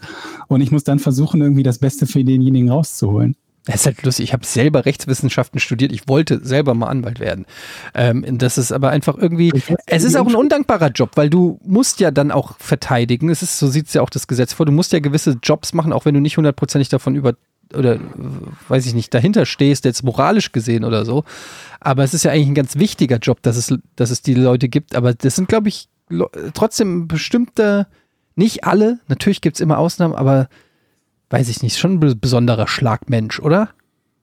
Und 0.49 0.61
ich 0.61 0.71
muss 0.71 0.85
dann 0.85 0.99
versuchen, 0.99 1.41
irgendwie 1.41 1.63
das 1.63 1.79
Beste 1.79 2.07
für 2.07 2.25
denjenigen 2.25 2.71
rauszuholen. 2.71 3.37
Das 3.65 3.77
ist 3.77 3.87
halt 3.87 4.03
lustig. 4.03 4.25
Ich 4.25 4.33
habe 4.33 4.45
selber 4.45 4.87
Rechtswissenschaften 4.87 5.61
studiert. 5.61 5.93
Ich 5.93 6.09
wollte 6.09 6.45
selber 6.45 6.75
mal 6.75 6.89
Anwalt 6.89 7.21
werden. 7.21 7.47
Ähm, 7.95 8.25
das 8.39 8.59
ist 8.59 8.73
aber 8.73 8.91
einfach 8.91 9.17
irgendwie. 9.17 9.53
Es 9.87 10.03
ist 10.03 10.17
auch 10.17 10.27
ein 10.27 10.35
undankbarer 10.35 10.89
Job, 10.89 11.11
weil 11.15 11.31
du 11.31 11.61
musst 11.65 12.01
ja 12.01 12.11
dann 12.11 12.33
auch 12.33 12.57
verteidigen. 12.59 13.31
Es 13.31 13.43
ist 13.43 13.59
so 13.61 13.69
sieht 13.69 13.87
es 13.87 13.95
ja 13.95 14.03
auch 14.03 14.11
das 14.11 14.27
Gesetz 14.27 14.53
vor. 14.53 14.67
Du 14.67 14.73
musst 14.73 14.93
ja 14.93 14.99
gewisse 14.99 15.39
Jobs 15.41 15.75
machen, 15.75 15.93
auch 15.93 16.05
wenn 16.05 16.15
du 16.15 16.21
nicht 16.21 16.39
hundertprozentig 16.39 16.89
davon 16.89 17.15
über 17.15 17.35
oder 17.77 17.99
weiß 18.69 18.87
ich 18.87 18.95
nicht 18.95 19.13
dahinter 19.15 19.47
stehst, 19.47 19.85
jetzt 19.85 20.03
moralisch 20.03 20.53
gesehen 20.53 20.85
oder 20.85 21.05
so. 21.05 21.25
Aber 21.81 22.05
es 22.05 22.15
ist 22.15 22.25
ja 22.25 22.33
eigentlich 22.33 22.49
ein 22.49 22.55
ganz 22.55 22.77
wichtiger 22.77 23.19
Job, 23.19 23.43
dass 23.43 23.57
es 23.57 23.75
dass 23.97 24.11
es 24.11 24.23
die 24.23 24.35
Leute 24.35 24.69
gibt. 24.69 24.95
Aber 24.95 25.15
das 25.15 25.37
sind 25.37 25.49
glaube 25.49 25.69
ich 25.69 25.89
trotzdem 26.55 27.09
bestimmte, 27.09 27.87
nicht 28.35 28.65
alle. 28.65 28.99
Natürlich 29.09 29.41
gibt 29.41 29.57
es 29.57 29.61
immer 29.61 29.79
Ausnahmen, 29.79 30.15
aber 30.15 30.49
weiß 31.31 31.49
ich 31.49 31.63
nicht, 31.63 31.79
schon 31.79 31.99
ein 31.99 32.21
besonderer 32.21 32.69
Schlagmensch, 32.69 33.41
oder? 33.41 33.71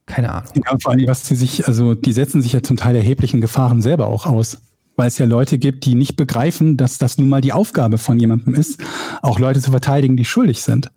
Keine 0.06 0.32
Ahnung. 0.32 0.52
Ja, 0.56 0.78
vor 0.80 0.92
allem, 0.92 1.08
was 1.08 1.28
sie 1.28 1.36
sich, 1.36 1.68
also 1.68 1.94
die 1.94 2.14
setzen 2.14 2.42
sich 2.42 2.54
ja 2.54 2.64
zum 2.64 2.78
Teil 2.78 2.96
erheblichen 2.96 3.42
Gefahren 3.42 3.82
selber 3.82 4.08
auch 4.08 4.26
aus. 4.26 4.60
Weil 4.96 5.08
es 5.08 5.18
ja 5.18 5.26
Leute 5.26 5.58
gibt, 5.60 5.86
die 5.86 5.96
nicht 5.96 6.18
begreifen, 6.18 6.76
dass 6.76 6.98
das 6.98 7.18
nun 7.18 7.30
mal 7.30 7.42
die 7.42 7.54
Aufgabe 7.54 7.98
von 7.98 8.20
jemandem 8.20 8.54
ist, 8.54 8.82
auch 9.22 9.40
Leute 9.40 9.62
zu 9.62 9.72
verteidigen, 9.72 10.18
die 10.18 10.26
schuldig 10.26 10.62
sind. 10.62 10.92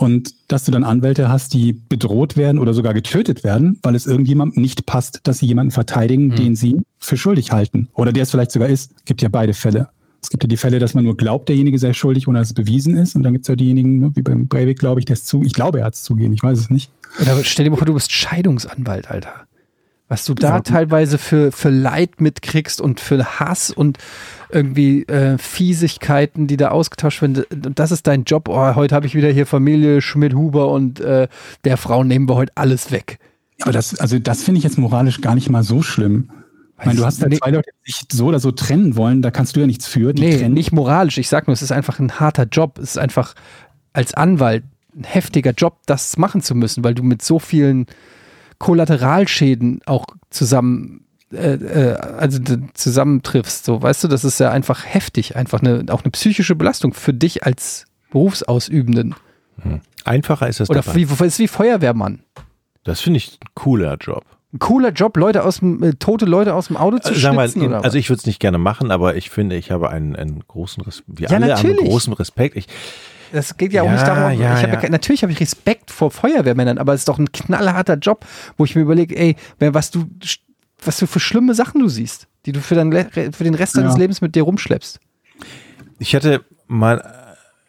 Und 0.00 0.34
dass 0.48 0.64
du 0.64 0.72
dann 0.72 0.82
Anwälte 0.82 1.28
hast, 1.28 1.52
die 1.52 1.74
bedroht 1.74 2.38
werden 2.38 2.58
oder 2.58 2.72
sogar 2.72 2.94
getötet 2.94 3.44
werden, 3.44 3.78
weil 3.82 3.94
es 3.94 4.06
irgendjemandem 4.06 4.62
nicht 4.62 4.86
passt, 4.86 5.20
dass 5.24 5.40
sie 5.40 5.46
jemanden 5.46 5.72
verteidigen, 5.72 6.30
hm. 6.30 6.36
den 6.36 6.56
sie 6.56 6.80
für 6.98 7.18
schuldig 7.18 7.52
halten. 7.52 7.88
Oder 7.92 8.10
der 8.10 8.22
es 8.22 8.30
vielleicht 8.30 8.50
sogar 8.50 8.70
ist. 8.70 9.04
Gibt 9.04 9.20
ja 9.20 9.28
beide 9.28 9.52
Fälle. 9.52 9.90
Es 10.22 10.30
gibt 10.30 10.42
ja 10.42 10.48
die 10.48 10.56
Fälle, 10.56 10.78
dass 10.78 10.94
man 10.94 11.04
nur 11.04 11.18
glaubt, 11.18 11.50
derjenige 11.50 11.78
sei 11.78 11.92
schuldig, 11.92 12.26
ohne 12.28 12.38
dass 12.38 12.48
es 12.48 12.54
bewiesen 12.54 12.96
ist. 12.96 13.14
Und 13.14 13.24
dann 13.24 13.34
gibt 13.34 13.44
es 13.44 13.48
ja 13.48 13.56
diejenigen, 13.56 14.00
ne, 14.00 14.10
wie 14.14 14.22
beim 14.22 14.48
Breivik, 14.48 14.78
glaube 14.78 15.00
ich, 15.00 15.04
der 15.04 15.12
ist 15.12 15.26
zu. 15.26 15.42
Ich 15.42 15.52
glaube, 15.52 15.80
er 15.80 15.84
hat 15.84 15.92
es 15.92 16.02
zugegeben, 16.02 16.32
ich 16.32 16.42
weiß 16.42 16.58
es 16.58 16.70
nicht. 16.70 16.90
Oder 17.20 17.44
stell 17.44 17.64
dir 17.64 17.70
mal 17.70 17.76
vor, 17.76 17.86
du 17.86 17.92
bist 17.92 18.10
Scheidungsanwalt, 18.10 19.10
Alter. 19.10 19.34
Was 20.08 20.24
du 20.24 20.32
da 20.32 20.56
ja. 20.56 20.60
teilweise 20.60 21.18
für, 21.18 21.52
für 21.52 21.68
Leid 21.68 22.22
mitkriegst 22.22 22.80
und 22.80 23.00
für 23.00 23.38
Hass 23.38 23.70
und 23.70 23.98
irgendwie 24.52 25.02
äh, 25.04 25.38
Fiesigkeiten, 25.38 26.46
die 26.46 26.56
da 26.56 26.68
ausgetauscht 26.68 27.22
werden. 27.22 27.44
Und 27.50 27.78
das 27.78 27.90
ist 27.90 28.06
dein 28.06 28.24
Job. 28.24 28.48
Oh, 28.48 28.74
heute 28.74 28.94
habe 28.94 29.06
ich 29.06 29.14
wieder 29.14 29.30
hier 29.30 29.46
Familie 29.46 30.00
Schmidt-Huber 30.00 30.70
und 30.70 31.00
äh, 31.00 31.28
der 31.64 31.76
Frau 31.76 32.04
nehmen 32.04 32.28
wir 32.28 32.36
heute 32.36 32.52
alles 32.56 32.90
weg. 32.90 33.18
Aber 33.62 33.72
das, 33.72 33.98
also 33.98 34.18
das 34.18 34.42
finde 34.42 34.58
ich 34.58 34.64
jetzt 34.64 34.78
moralisch 34.78 35.20
gar 35.20 35.34
nicht 35.34 35.50
mal 35.50 35.62
so 35.62 35.82
schlimm. 35.82 36.30
Ich 36.80 36.86
meine, 36.86 36.98
du 36.98 37.04
hast 37.04 37.20
ja 37.20 37.28
nee. 37.28 37.36
zwei 37.36 37.50
Leute, 37.50 37.70
die 37.86 37.92
sich 37.92 38.02
so 38.10 38.26
oder 38.26 38.40
so 38.40 38.52
trennen 38.52 38.96
wollen, 38.96 39.20
da 39.20 39.30
kannst 39.30 39.54
du 39.54 39.60
ja 39.60 39.66
nichts 39.66 39.86
für. 39.86 40.14
Die 40.14 40.22
nee, 40.22 40.38
trennen. 40.38 40.54
nicht 40.54 40.72
moralisch. 40.72 41.18
Ich 41.18 41.28
sag 41.28 41.46
nur, 41.46 41.52
es 41.52 41.60
ist 41.60 41.72
einfach 41.72 41.98
ein 41.98 42.18
harter 42.20 42.44
Job. 42.44 42.78
Es 42.78 42.90
ist 42.90 42.98
einfach 42.98 43.34
als 43.92 44.14
Anwalt 44.14 44.64
ein 44.96 45.04
heftiger 45.04 45.52
Job, 45.52 45.78
das 45.86 46.16
machen 46.16 46.40
zu 46.40 46.54
müssen, 46.54 46.82
weil 46.82 46.94
du 46.94 47.02
mit 47.02 47.22
so 47.22 47.38
vielen 47.38 47.86
Kollateralschäden 48.58 49.82
auch 49.86 50.06
zusammen 50.30 51.04
äh, 51.32 51.54
äh, 51.54 51.94
also 51.94 52.40
zusammentriffst. 52.74 53.64
So, 53.64 53.82
weißt 53.82 54.04
du, 54.04 54.08
das 54.08 54.24
ist 54.24 54.40
ja 54.40 54.50
einfach 54.50 54.84
heftig, 54.84 55.36
einfach 55.36 55.60
eine, 55.60 55.84
auch 55.90 56.02
eine 56.02 56.10
psychische 56.10 56.54
Belastung 56.54 56.94
für 56.94 57.14
dich 57.14 57.44
als 57.44 57.84
Berufsausübenden. 58.10 59.14
Hm. 59.62 59.80
Einfacher 60.04 60.48
ist 60.48 60.60
es 60.60 60.70
Oder 60.70 60.82
wie, 60.94 61.02
ist 61.02 61.38
wie 61.38 61.48
Feuerwehrmann. 61.48 62.22
Das 62.84 63.00
finde 63.00 63.18
ich 63.18 63.38
ein 63.42 63.48
cooler 63.54 63.96
Job 63.96 64.24
ein 64.52 64.58
cooler 64.58 64.90
Job, 64.90 65.16
Leute 65.16 65.44
aus 65.44 65.60
dem, 65.60 65.82
äh, 65.82 65.92
tote 65.94 66.24
Leute 66.24 66.54
aus 66.54 66.68
dem 66.68 66.76
Auto 66.76 66.98
zu 66.98 67.10
also, 67.10 67.20
schnitzen? 67.20 67.70
Mal, 67.70 67.82
also 67.82 67.98
ich 67.98 68.08
würde 68.10 68.18
es 68.20 68.26
nicht 68.26 68.40
gerne 68.40 68.58
machen, 68.58 68.90
aber 68.90 69.14
ich 69.16 69.30
finde, 69.30 69.56
ich 69.56 69.70
habe 69.70 69.90
einen, 69.90 70.16
einen 70.16 70.40
großen 70.46 70.82
Respekt. 70.82 71.20
Wir 71.20 71.28
ja, 71.28 71.36
alle 71.36 71.46
natürlich. 71.48 71.78
haben 71.78 71.88
großen 71.88 72.12
Respekt. 72.14 72.56
Ich, 72.56 72.66
das 73.32 73.56
geht 73.56 73.72
ja, 73.72 73.84
ja 73.84 73.88
auch 73.88 73.92
nicht 73.92 74.06
darum. 74.06 74.40
Ja, 74.40 74.60
hab 74.60 74.82
ja. 74.82 74.88
natürlich 74.88 75.22
habe 75.22 75.32
ich 75.32 75.38
Respekt 75.38 75.92
vor 75.92 76.10
Feuerwehrmännern, 76.10 76.78
aber 76.78 76.94
es 76.94 77.02
ist 77.02 77.08
doch 77.08 77.18
ein 77.18 77.30
knallharter 77.30 77.94
Job, 77.94 78.26
wo 78.56 78.64
ich 78.64 78.74
mir 78.74 78.82
überlege, 78.82 79.16
ey, 79.16 79.36
was 79.60 79.92
du, 79.92 80.06
was 80.86 80.98
du 80.98 81.06
für 81.06 81.20
schlimme 81.20 81.54
Sachen 81.54 81.80
du 81.80 81.88
siehst, 81.88 82.28
die 82.46 82.52
du 82.52 82.60
für, 82.60 82.74
dein, 82.74 82.92
für 83.10 83.44
den 83.44 83.54
Rest 83.54 83.76
deines 83.76 83.96
Lebens 83.96 84.20
mit 84.20 84.34
dir 84.34 84.42
rumschleppst. 84.42 85.00
Ich 85.98 86.14
hatte 86.14 86.44
mal 86.66 87.02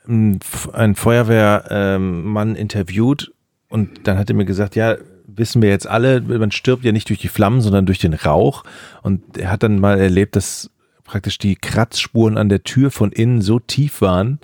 ähm, 0.07 0.39
einen 0.73 0.95
Feuerwehrmann 0.95 2.49
ähm, 2.49 2.55
interviewt 2.55 3.33
und 3.69 4.07
dann 4.07 4.17
hat 4.17 4.29
er 4.29 4.35
mir 4.35 4.45
gesagt, 4.45 4.75
ja, 4.75 4.95
wissen 5.27 5.61
wir 5.61 5.69
jetzt 5.69 5.87
alle, 5.87 6.21
man 6.21 6.51
stirbt 6.51 6.83
ja 6.83 6.91
nicht 6.91 7.09
durch 7.09 7.19
die 7.19 7.27
Flammen, 7.27 7.61
sondern 7.61 7.85
durch 7.85 7.99
den 7.99 8.13
Rauch. 8.13 8.63
Und 9.01 9.37
er 9.37 9.51
hat 9.51 9.63
dann 9.63 9.79
mal 9.79 9.99
erlebt, 9.99 10.35
dass 10.35 10.69
praktisch 11.03 11.37
die 11.37 11.55
Kratzspuren 11.55 12.37
an 12.37 12.49
der 12.49 12.63
Tür 12.63 12.91
von 12.91 13.11
innen 13.11 13.41
so 13.41 13.59
tief 13.59 14.01
waren, 14.01 14.39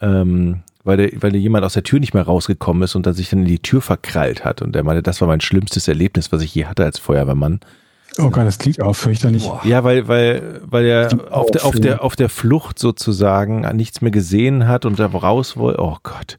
ähm, 0.00 0.62
weil, 0.84 0.96
der, 0.96 1.10
weil 1.22 1.34
jemand 1.36 1.64
aus 1.64 1.74
der 1.74 1.84
Tür 1.84 2.00
nicht 2.00 2.14
mehr 2.14 2.24
rausgekommen 2.24 2.82
ist 2.82 2.94
und 2.94 3.06
dann 3.06 3.14
sich 3.14 3.30
dann 3.30 3.40
in 3.40 3.46
die 3.46 3.60
Tür 3.62 3.80
verkrallt 3.80 4.44
hat. 4.44 4.62
Und 4.62 4.74
er 4.74 4.82
meinte, 4.82 5.02
das 5.02 5.20
war 5.20 5.28
mein 5.28 5.40
schlimmstes 5.40 5.86
Erlebnis, 5.88 6.32
was 6.32 6.42
ich 6.42 6.54
je 6.54 6.66
hatte 6.66 6.84
als 6.84 6.98
Feuerwehrmann. 6.98 7.60
Oh 8.18 8.30
Gott, 8.30 8.46
das 8.46 8.58
klingt 8.58 8.80
auch 8.82 8.94
fürchterlich. 8.94 9.48
Ja, 9.64 9.84
weil, 9.84 10.06
weil, 10.06 10.60
weil 10.64 10.84
er 10.84 11.08
auf 11.30 11.50
der, 11.50 11.64
auf, 11.64 11.74
der, 11.80 12.04
auf 12.04 12.16
der 12.16 12.28
Flucht 12.28 12.78
sozusagen 12.78 13.60
nichts 13.74 14.02
mehr 14.02 14.10
gesehen 14.10 14.68
hat 14.68 14.84
und 14.84 14.98
da 14.98 15.06
raus 15.06 15.56
wollte. 15.56 15.80
Oh 15.80 15.96
Gott. 16.02 16.36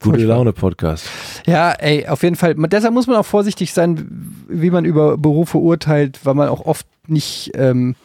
Gute 0.00 0.24
Laune 0.24 0.52
Podcast. 0.52 1.08
Ja, 1.46 1.72
ey, 1.72 2.06
auf 2.06 2.22
jeden 2.22 2.36
Fall. 2.36 2.54
Deshalb 2.54 2.94
muss 2.94 3.06
man 3.06 3.16
auch 3.16 3.26
vorsichtig 3.26 3.72
sein, 3.72 4.44
wie 4.48 4.70
man 4.70 4.84
über 4.84 5.16
Berufe 5.16 5.58
urteilt, 5.58 6.20
weil 6.24 6.34
man 6.34 6.48
auch 6.48 6.64
oft 6.66 6.86
nicht 7.08 7.52
ähm, 7.54 7.96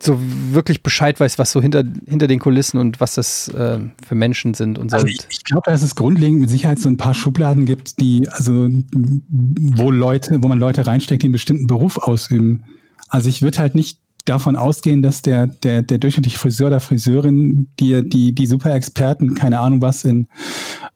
so 0.00 0.18
wirklich 0.52 0.82
Bescheid 0.82 1.18
weiß, 1.18 1.38
was 1.38 1.50
so 1.50 1.60
hinter, 1.60 1.84
hinter 2.06 2.26
den 2.26 2.38
Kulissen 2.38 2.78
und 2.78 3.00
was 3.00 3.14
das 3.14 3.48
äh, 3.48 3.80
für 4.06 4.14
Menschen 4.14 4.54
sind 4.54 4.78
und 4.78 4.90
so. 4.90 4.96
Also 4.96 5.06
ich, 5.06 5.18
ich 5.28 5.44
glaube, 5.44 5.70
dass 5.70 5.82
es 5.82 5.94
grundlegend 5.94 6.40
mit 6.40 6.50
Sicherheit 6.50 6.78
so 6.78 6.88
ein 6.88 6.96
paar 6.96 7.14
Schubladen 7.14 7.66
gibt, 7.66 8.00
die, 8.00 8.28
also 8.28 8.68
wo 8.90 9.90
Leute, 9.90 10.42
wo 10.42 10.48
man 10.48 10.58
Leute 10.58 10.86
reinsteckt, 10.86 11.22
die 11.22 11.26
einen 11.26 11.32
bestimmten 11.32 11.66
Beruf 11.66 11.98
ausüben. 11.98 12.64
Also 13.08 13.28
ich 13.28 13.42
würde 13.42 13.58
halt 13.58 13.74
nicht 13.74 13.98
davon 14.24 14.56
ausgehen, 14.56 15.02
dass 15.02 15.22
der, 15.22 15.46
der, 15.46 15.82
der 15.82 15.98
durchschnittliche 15.98 16.38
Friseur 16.38 16.68
oder 16.68 16.80
Friseurin, 16.80 17.68
die, 17.80 18.06
die, 18.06 18.34
die 18.34 18.46
Super-Experten, 18.46 19.34
keine 19.34 19.58
Ahnung 19.60 19.80
was, 19.80 20.04
in, 20.04 20.28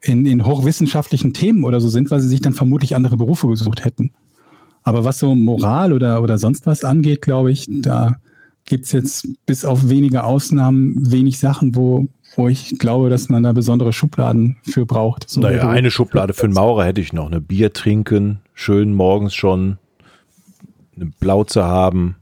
in, 0.00 0.26
in 0.26 0.44
hochwissenschaftlichen 0.44 1.32
Themen 1.32 1.64
oder 1.64 1.80
so 1.80 1.88
sind, 1.88 2.10
weil 2.10 2.20
sie 2.20 2.28
sich 2.28 2.42
dann 2.42 2.52
vermutlich 2.52 2.94
andere 2.94 3.16
Berufe 3.16 3.48
gesucht 3.48 3.84
hätten. 3.84 4.12
Aber 4.82 5.04
was 5.04 5.18
so 5.18 5.34
Moral 5.34 5.92
oder, 5.92 6.22
oder 6.22 6.38
sonst 6.38 6.66
was 6.66 6.84
angeht, 6.84 7.22
glaube 7.22 7.52
ich, 7.52 7.66
da 7.68 8.16
gibt's 8.64 8.92
jetzt 8.92 9.28
bis 9.46 9.64
auf 9.64 9.88
wenige 9.88 10.24
Ausnahmen 10.24 10.94
wenig 11.10 11.38
Sachen, 11.38 11.74
wo, 11.74 12.08
wo 12.36 12.48
ich 12.48 12.78
glaube, 12.78 13.10
dass 13.10 13.28
man 13.28 13.42
da 13.42 13.52
besondere 13.52 13.92
Schubladen 13.92 14.56
für 14.62 14.86
braucht. 14.86 15.28
So 15.28 15.40
naja, 15.40 15.68
eine 15.68 15.90
Schublade 15.90 16.32
für 16.32 16.44
einen 16.44 16.54
Maurer 16.54 16.84
hätte 16.84 17.00
ich 17.00 17.12
noch. 17.12 17.26
Eine 17.26 17.40
Bier 17.40 17.72
trinken, 17.72 18.40
schön 18.54 18.94
morgens 18.94 19.34
schon, 19.34 19.78
eine 20.96 21.06
Blauze 21.06 21.64
haben, 21.64 22.16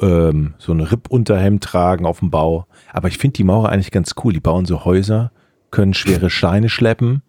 ähm, 0.00 0.54
so 0.58 0.72
ein 0.72 0.80
Rippunterhemd 0.80 1.62
tragen 1.64 2.06
auf 2.06 2.20
dem 2.20 2.30
Bau. 2.30 2.66
Aber 2.92 3.08
ich 3.08 3.18
finde 3.18 3.34
die 3.34 3.44
Maurer 3.44 3.70
eigentlich 3.70 3.90
ganz 3.90 4.14
cool. 4.22 4.32
Die 4.32 4.40
bauen 4.40 4.66
so 4.66 4.84
Häuser, 4.84 5.32
können 5.70 5.94
schwere 5.94 6.30
Steine 6.30 6.68
schleppen. 6.68 7.22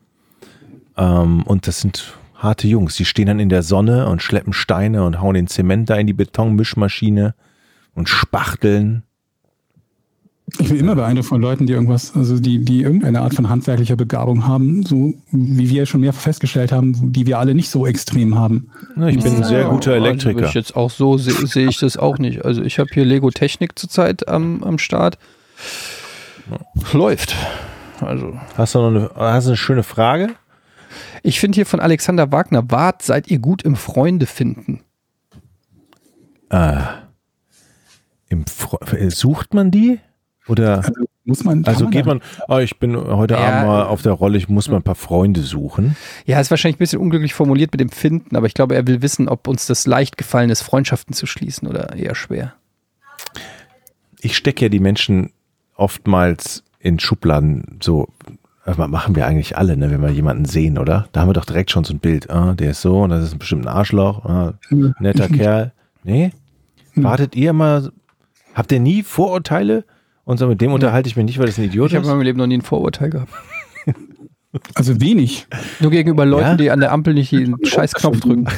Ähm, 0.98 1.44
und 1.44 1.68
das 1.68 1.82
sind 1.82 2.18
harte 2.36 2.68
Jungs. 2.68 2.96
Die 2.96 3.06
stehen 3.06 3.28
dann 3.28 3.40
in 3.40 3.50
der 3.50 3.64
Sonne 3.64 4.08
und 4.08 4.22
schleppen 4.22 4.54
Steine 4.54 5.04
und 5.04 5.22
hauen 5.22 5.36
den 5.36 5.48
Zement 5.48 5.90
da 5.90 5.96
in 5.96 6.08
die 6.08 6.14
Betonmischmaschine 6.14 7.34
und 7.98 8.08
spachteln. 8.08 9.04
Ich 10.60 10.70
bin 10.70 10.78
immer 10.78 10.96
beeindruckt 10.96 11.28
von 11.28 11.42
Leuten, 11.42 11.66
die 11.66 11.74
irgendwas, 11.74 12.16
also 12.16 12.40
die, 12.40 12.64
die 12.64 12.82
irgendeine 12.82 13.20
Art 13.20 13.34
von 13.34 13.50
handwerklicher 13.50 13.98
Begabung 13.98 14.48
haben, 14.48 14.86
so 14.86 15.14
wie 15.32 15.70
wir 15.70 15.86
schon 15.86 16.02
mehrfach 16.02 16.22
festgestellt 16.22 16.72
haben, 16.72 17.12
die 17.12 17.26
wir 17.26 17.38
alle 17.38 17.54
nicht 17.54 17.70
so 17.70 17.86
extrem 17.86 18.36
haben. 18.36 18.70
Ja, 18.96 19.08
ich 19.08 19.22
bin 19.22 19.36
ein 19.36 19.44
sehr 19.44 19.66
guter 19.66 19.92
also 19.92 20.06
Elektriker. 20.06 20.46
Ich 20.46 20.54
jetzt 20.54 20.78
auch 20.78 20.90
so 20.90 21.18
sehe 21.18 21.34
seh 21.48 21.66
ich 21.66 21.80
das 21.80 21.98
auch 21.98 22.18
nicht. 22.18 22.46
Also 22.46 22.62
ich 22.62 22.80
habe 22.80 22.90
hier 22.94 23.04
Lego 23.04 23.30
Technik 23.30 23.78
zurzeit 23.78 24.30
am, 24.30 24.64
am 24.64 24.78
Start. 24.78 25.18
Läuft. 26.94 27.36
Also. 28.00 28.40
Hast 28.56 28.76
du 28.76 28.80
noch 28.80 28.88
eine, 28.88 29.12
hast 29.16 29.48
du 29.48 29.50
eine 29.50 29.58
schöne 29.58 29.84
Frage? 29.84 30.30
Ich 31.24 31.42
finde 31.42 31.56
hier 31.56 31.66
von 31.66 31.82
Alexander 31.82 32.32
Wagner, 32.32 32.72
Wart, 32.72 33.02
seid 33.02 33.30
ihr 33.30 33.40
gut 33.40 33.64
im 33.64 33.76
Freunde 33.76 34.28
finden? 34.28 34.82
Ah. 36.50 37.07
Im 38.30 38.46
Fre 38.46 39.10
sucht 39.12 39.54
man 39.54 39.72
die? 39.72 40.00
Oder 40.48 40.78
also, 40.78 40.94
muss 41.26 41.44
man, 41.44 41.66
also 41.66 41.86
man 41.86 41.92
geht 41.92 42.06
man, 42.06 42.22
oh, 42.48 42.58
ich 42.58 42.80
bin 42.80 42.96
heute 42.96 43.34
ja, 43.34 43.40
Abend 43.42 43.68
mal 43.68 43.84
auf 43.84 44.02
der 44.02 44.14
Rolle, 44.14 44.38
ich 44.38 44.48
muss 44.48 44.70
mal 44.70 44.78
ein 44.78 44.84
paar 44.84 44.96
Freunde 44.96 45.42
suchen. 45.42 45.98
Ja, 46.26 46.40
ist 46.40 46.50
wahrscheinlich 46.50 46.78
ein 46.78 46.80
bisschen 46.80 47.02
unglücklich 47.02 47.34
formuliert 47.34 47.72
mit 47.72 47.82
dem 47.82 47.90
Finden, 47.90 48.36
aber 48.36 48.48
ich 48.48 48.54
glaube, 48.54 48.76
er 48.76 48.88
will 48.88 49.02
wissen, 49.02 49.28
ob 49.28 49.48
uns 49.48 49.68
das 49.68 49.86
leicht 49.86 50.18
gefallen 50.18 50.50
ist, 50.50 50.62
Freundschaften 50.62 51.14
zu 51.14 51.26
schließen 51.26 51.68
oder 51.68 51.96
eher 51.96 52.16
schwer. 52.16 52.54
Ich 54.20 54.38
stecke 54.38 54.66
ja 54.66 54.70
die 54.70 54.80
Menschen 54.80 55.32
oftmals 55.76 56.64
in 56.80 57.00
Schubladen 57.00 57.80
so, 57.82 58.08
also 58.64 58.88
machen 58.88 59.16
wir 59.16 59.28
eigentlich 59.28 59.58
alle, 59.58 59.76
ne, 59.76 59.92
wenn 59.92 60.02
wir 60.02 60.10
jemanden 60.10 60.46
sehen, 60.46 60.78
oder? 60.78 61.10
Da 61.12 61.22
haben 61.22 61.30
wir 61.30 61.34
doch 61.34 61.46
direkt 61.46 61.72
schon 61.72 61.84
so 61.84 61.94
ein 61.94 62.00
Bild, 62.00 62.30
ah, 62.30 62.54
der 62.54 62.72
ist 62.72 62.82
so 62.82 63.02
und 63.02 63.10
das 63.10 63.24
ist 63.24 63.38
bestimmt 63.38 63.66
ein 63.66 63.74
Arschloch, 63.74 64.24
ah, 64.26 64.54
netter 65.00 65.28
Kerl 65.30 65.74
Nee? 66.04 66.32
Wartet 66.96 67.36
ihr 67.36 67.52
mal, 67.52 67.92
habt 68.58 68.72
ihr 68.74 68.80
nie 68.82 69.04
Vorurteile? 69.04 69.86
Und 70.26 70.38
so 70.40 70.48
mit 70.48 70.60
dem 70.60 70.74
unterhalte 70.74 71.08
ich 71.08 71.16
mich 71.16 71.26
nicht, 71.26 71.40
weil 71.40 71.46
das 71.46 71.58
ein 71.58 71.64
Idiot 71.66 71.90
Ich 71.92 71.96
habe 71.96 72.02
ist. 72.04 72.10
in 72.10 72.18
meinem 72.18 72.24
Leben 72.26 72.38
noch 72.38 72.48
nie 72.48 72.58
ein 72.58 72.62
Vorurteil 72.62 73.10
gehabt. 73.10 73.32
Also 74.74 75.00
wenig. 75.02 75.46
Nur 75.82 75.92
gegenüber 75.92 76.26
Leuten, 76.26 76.48
Ja? 76.48 76.56
die 76.56 76.72
an 76.72 76.80
der 76.80 76.92
Ampel 76.92 77.14
nicht 77.14 77.32
den 77.32 77.58
scheiß 77.64 77.94
Knopf 77.94 78.20
drücken. 78.22 78.48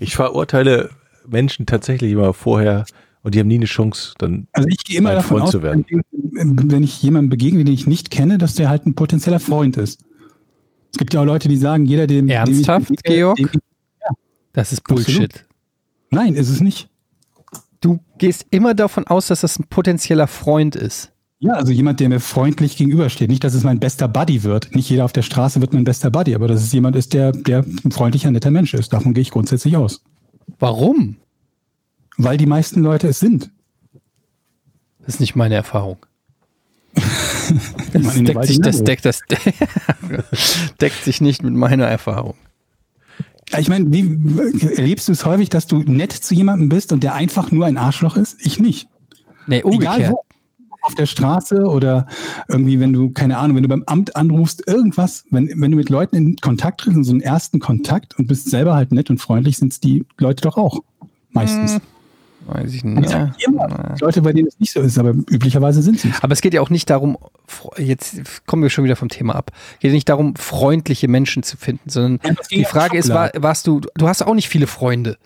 Ich 0.00 0.14
verurteile 0.14 0.90
Menschen 1.26 1.64
tatsächlich 1.64 2.12
immer 2.12 2.34
vorher 2.34 2.84
und 3.22 3.34
die 3.34 3.38
haben 3.40 3.46
nie 3.46 3.54
eine 3.54 3.64
Chance, 3.64 4.12
dann 4.18 4.46
Also 4.52 4.68
ich 4.68 4.84
gehe 4.84 4.98
immer 4.98 5.08
Mein 5.10 5.16
davon 5.16 5.28
Freund 5.38 5.42
aus, 5.44 5.50
zu 5.52 5.62
werden. 5.62 5.86
wenn 6.32 6.82
ich 6.82 7.02
jemandem 7.02 7.30
begegne, 7.30 7.64
den 7.64 7.72
ich 7.72 7.86
nicht 7.86 8.10
kenne, 8.10 8.36
dass 8.36 8.56
der 8.56 8.68
halt 8.68 8.84
ein 8.84 8.94
potenzieller 8.94 9.40
Freund 9.40 9.78
ist. 9.78 10.02
Es 10.92 10.98
gibt 10.98 11.14
ja 11.14 11.20
auch 11.22 11.24
Leute, 11.24 11.48
die 11.48 11.56
sagen, 11.56 11.86
jeder, 11.86 12.06
dem 12.06 12.26
dem 12.26 12.28
Ernsthaft, 12.28 12.90
ich 12.90 12.96
begegne, 12.96 13.16
Georg? 13.16 13.36
dem 13.38 13.46
ich- 13.54 13.60
Das 14.52 14.72
ist 14.72 14.80
Absolut. 14.80 15.06
Bullshit. 15.06 15.46
Nein, 16.10 16.34
ist 16.34 16.50
es 16.50 16.60
nicht. 16.60 16.90
Du 17.84 18.00
gehst 18.16 18.46
immer 18.48 18.72
davon 18.72 19.06
aus, 19.06 19.26
dass 19.26 19.42
das 19.42 19.58
ein 19.58 19.66
potenzieller 19.68 20.26
Freund 20.26 20.74
ist. 20.74 21.12
Ja, 21.38 21.52
also 21.52 21.70
jemand, 21.70 22.00
der 22.00 22.08
mir 22.08 22.18
freundlich 22.18 22.78
gegenübersteht. 22.78 23.28
Nicht, 23.28 23.44
dass 23.44 23.52
es 23.52 23.62
mein 23.62 23.78
bester 23.78 24.08
Buddy 24.08 24.42
wird. 24.42 24.74
Nicht 24.74 24.88
jeder 24.88 25.04
auf 25.04 25.12
der 25.12 25.20
Straße 25.20 25.60
wird 25.60 25.74
mein 25.74 25.84
bester 25.84 26.10
Buddy, 26.10 26.34
aber 26.34 26.48
dass 26.48 26.62
es 26.62 26.72
jemand 26.72 26.96
ist, 26.96 27.12
der, 27.12 27.32
der 27.32 27.58
ein 27.84 27.92
freundlicher, 27.92 28.30
netter 28.30 28.50
Mensch 28.50 28.72
ist. 28.72 28.94
Davon 28.94 29.12
gehe 29.12 29.20
ich 29.20 29.30
grundsätzlich 29.30 29.76
aus. 29.76 30.02
Warum? 30.58 31.16
Weil 32.16 32.38
die 32.38 32.46
meisten 32.46 32.80
Leute 32.80 33.08
es 33.08 33.20
sind. 33.20 33.50
Das 35.00 35.16
ist 35.16 35.20
nicht 35.20 35.36
meine 35.36 35.54
Erfahrung. 35.54 35.98
Das 37.92 38.14
deckt 38.14 38.46
sich, 38.46 38.60
das, 38.62 38.82
deckt, 38.82 39.04
das 39.04 39.20
deckt 40.80 41.04
sich 41.04 41.20
nicht 41.20 41.42
mit 41.42 41.52
meiner 41.52 41.84
Erfahrung. 41.84 42.34
Ich 43.58 43.68
meine, 43.68 43.92
wie 43.92 44.66
erlebst 44.76 45.08
du 45.08 45.12
es 45.12 45.24
häufig, 45.24 45.48
dass 45.48 45.66
du 45.66 45.78
nett 45.78 46.12
zu 46.12 46.34
jemandem 46.34 46.68
bist 46.68 46.92
und 46.92 47.02
der 47.02 47.14
einfach 47.14 47.50
nur 47.50 47.66
ein 47.66 47.76
Arschloch 47.76 48.16
ist? 48.16 48.36
Ich 48.40 48.58
nicht. 48.58 48.88
Nee, 49.46 49.58
Egal 49.58 49.72
umgekehrt. 49.72 50.12
wo. 50.12 50.24
Auf 50.82 50.94
der 50.94 51.06
Straße 51.06 51.64
oder 51.64 52.06
irgendwie, 52.46 52.78
wenn 52.78 52.92
du, 52.92 53.08
keine 53.08 53.38
Ahnung, 53.38 53.56
wenn 53.56 53.62
du 53.62 53.70
beim 53.70 53.84
Amt 53.86 54.16
anrufst, 54.16 54.66
irgendwas, 54.68 55.24
wenn, 55.30 55.48
wenn 55.56 55.70
du 55.70 55.78
mit 55.78 55.88
Leuten 55.88 56.14
in 56.16 56.36
Kontakt 56.36 56.80
trittst, 56.82 57.04
so 57.04 57.10
einen 57.12 57.22
ersten 57.22 57.58
Kontakt 57.58 58.18
und 58.18 58.26
bist 58.26 58.50
selber 58.50 58.74
halt 58.74 58.92
nett 58.92 59.08
und 59.08 59.16
freundlich, 59.18 59.56
sind 59.56 59.72
es 59.72 59.80
die 59.80 60.04
Leute 60.18 60.42
doch 60.42 60.58
auch. 60.58 60.80
Meistens. 61.30 61.78
Weiß 62.46 62.70
ich 62.70 62.76
Ich 62.76 62.84
nicht. 62.84 63.08
sag 63.08 63.34
immer, 63.46 63.94
Leute, 64.00 64.22
bei 64.22 64.32
denen 64.32 64.48
es 64.48 64.58
nicht 64.60 64.72
so 64.72 64.80
ist, 64.80 64.98
aber 64.98 65.10
üblicherweise 65.10 65.82
sind 65.82 65.98
sie. 66.00 66.12
Aber 66.20 66.32
es 66.32 66.40
geht 66.40 66.54
ja 66.54 66.60
auch 66.60 66.70
nicht 66.70 66.90
darum, 66.90 67.16
jetzt 67.78 68.46
kommen 68.46 68.62
wir 68.62 68.70
schon 68.70 68.84
wieder 68.84 68.96
vom 68.96 69.08
Thema 69.08 69.34
ab. 69.34 69.50
Geht 69.80 69.90
ja 69.90 69.94
nicht 69.94 70.08
darum, 70.08 70.36
freundliche 70.36 71.08
Menschen 71.08 71.42
zu 71.42 71.56
finden, 71.56 71.88
sondern 71.88 72.20
Ja, 72.24 72.34
die 72.50 72.60
ja 72.62 72.68
Frage 72.68 72.98
ist, 72.98 73.08
war, 73.10 73.30
warst 73.36 73.66
du, 73.66 73.80
du 73.96 74.08
hast 74.08 74.22
auch 74.22 74.34
nicht 74.34 74.48
viele 74.48 74.66
Freunde. 74.66 75.16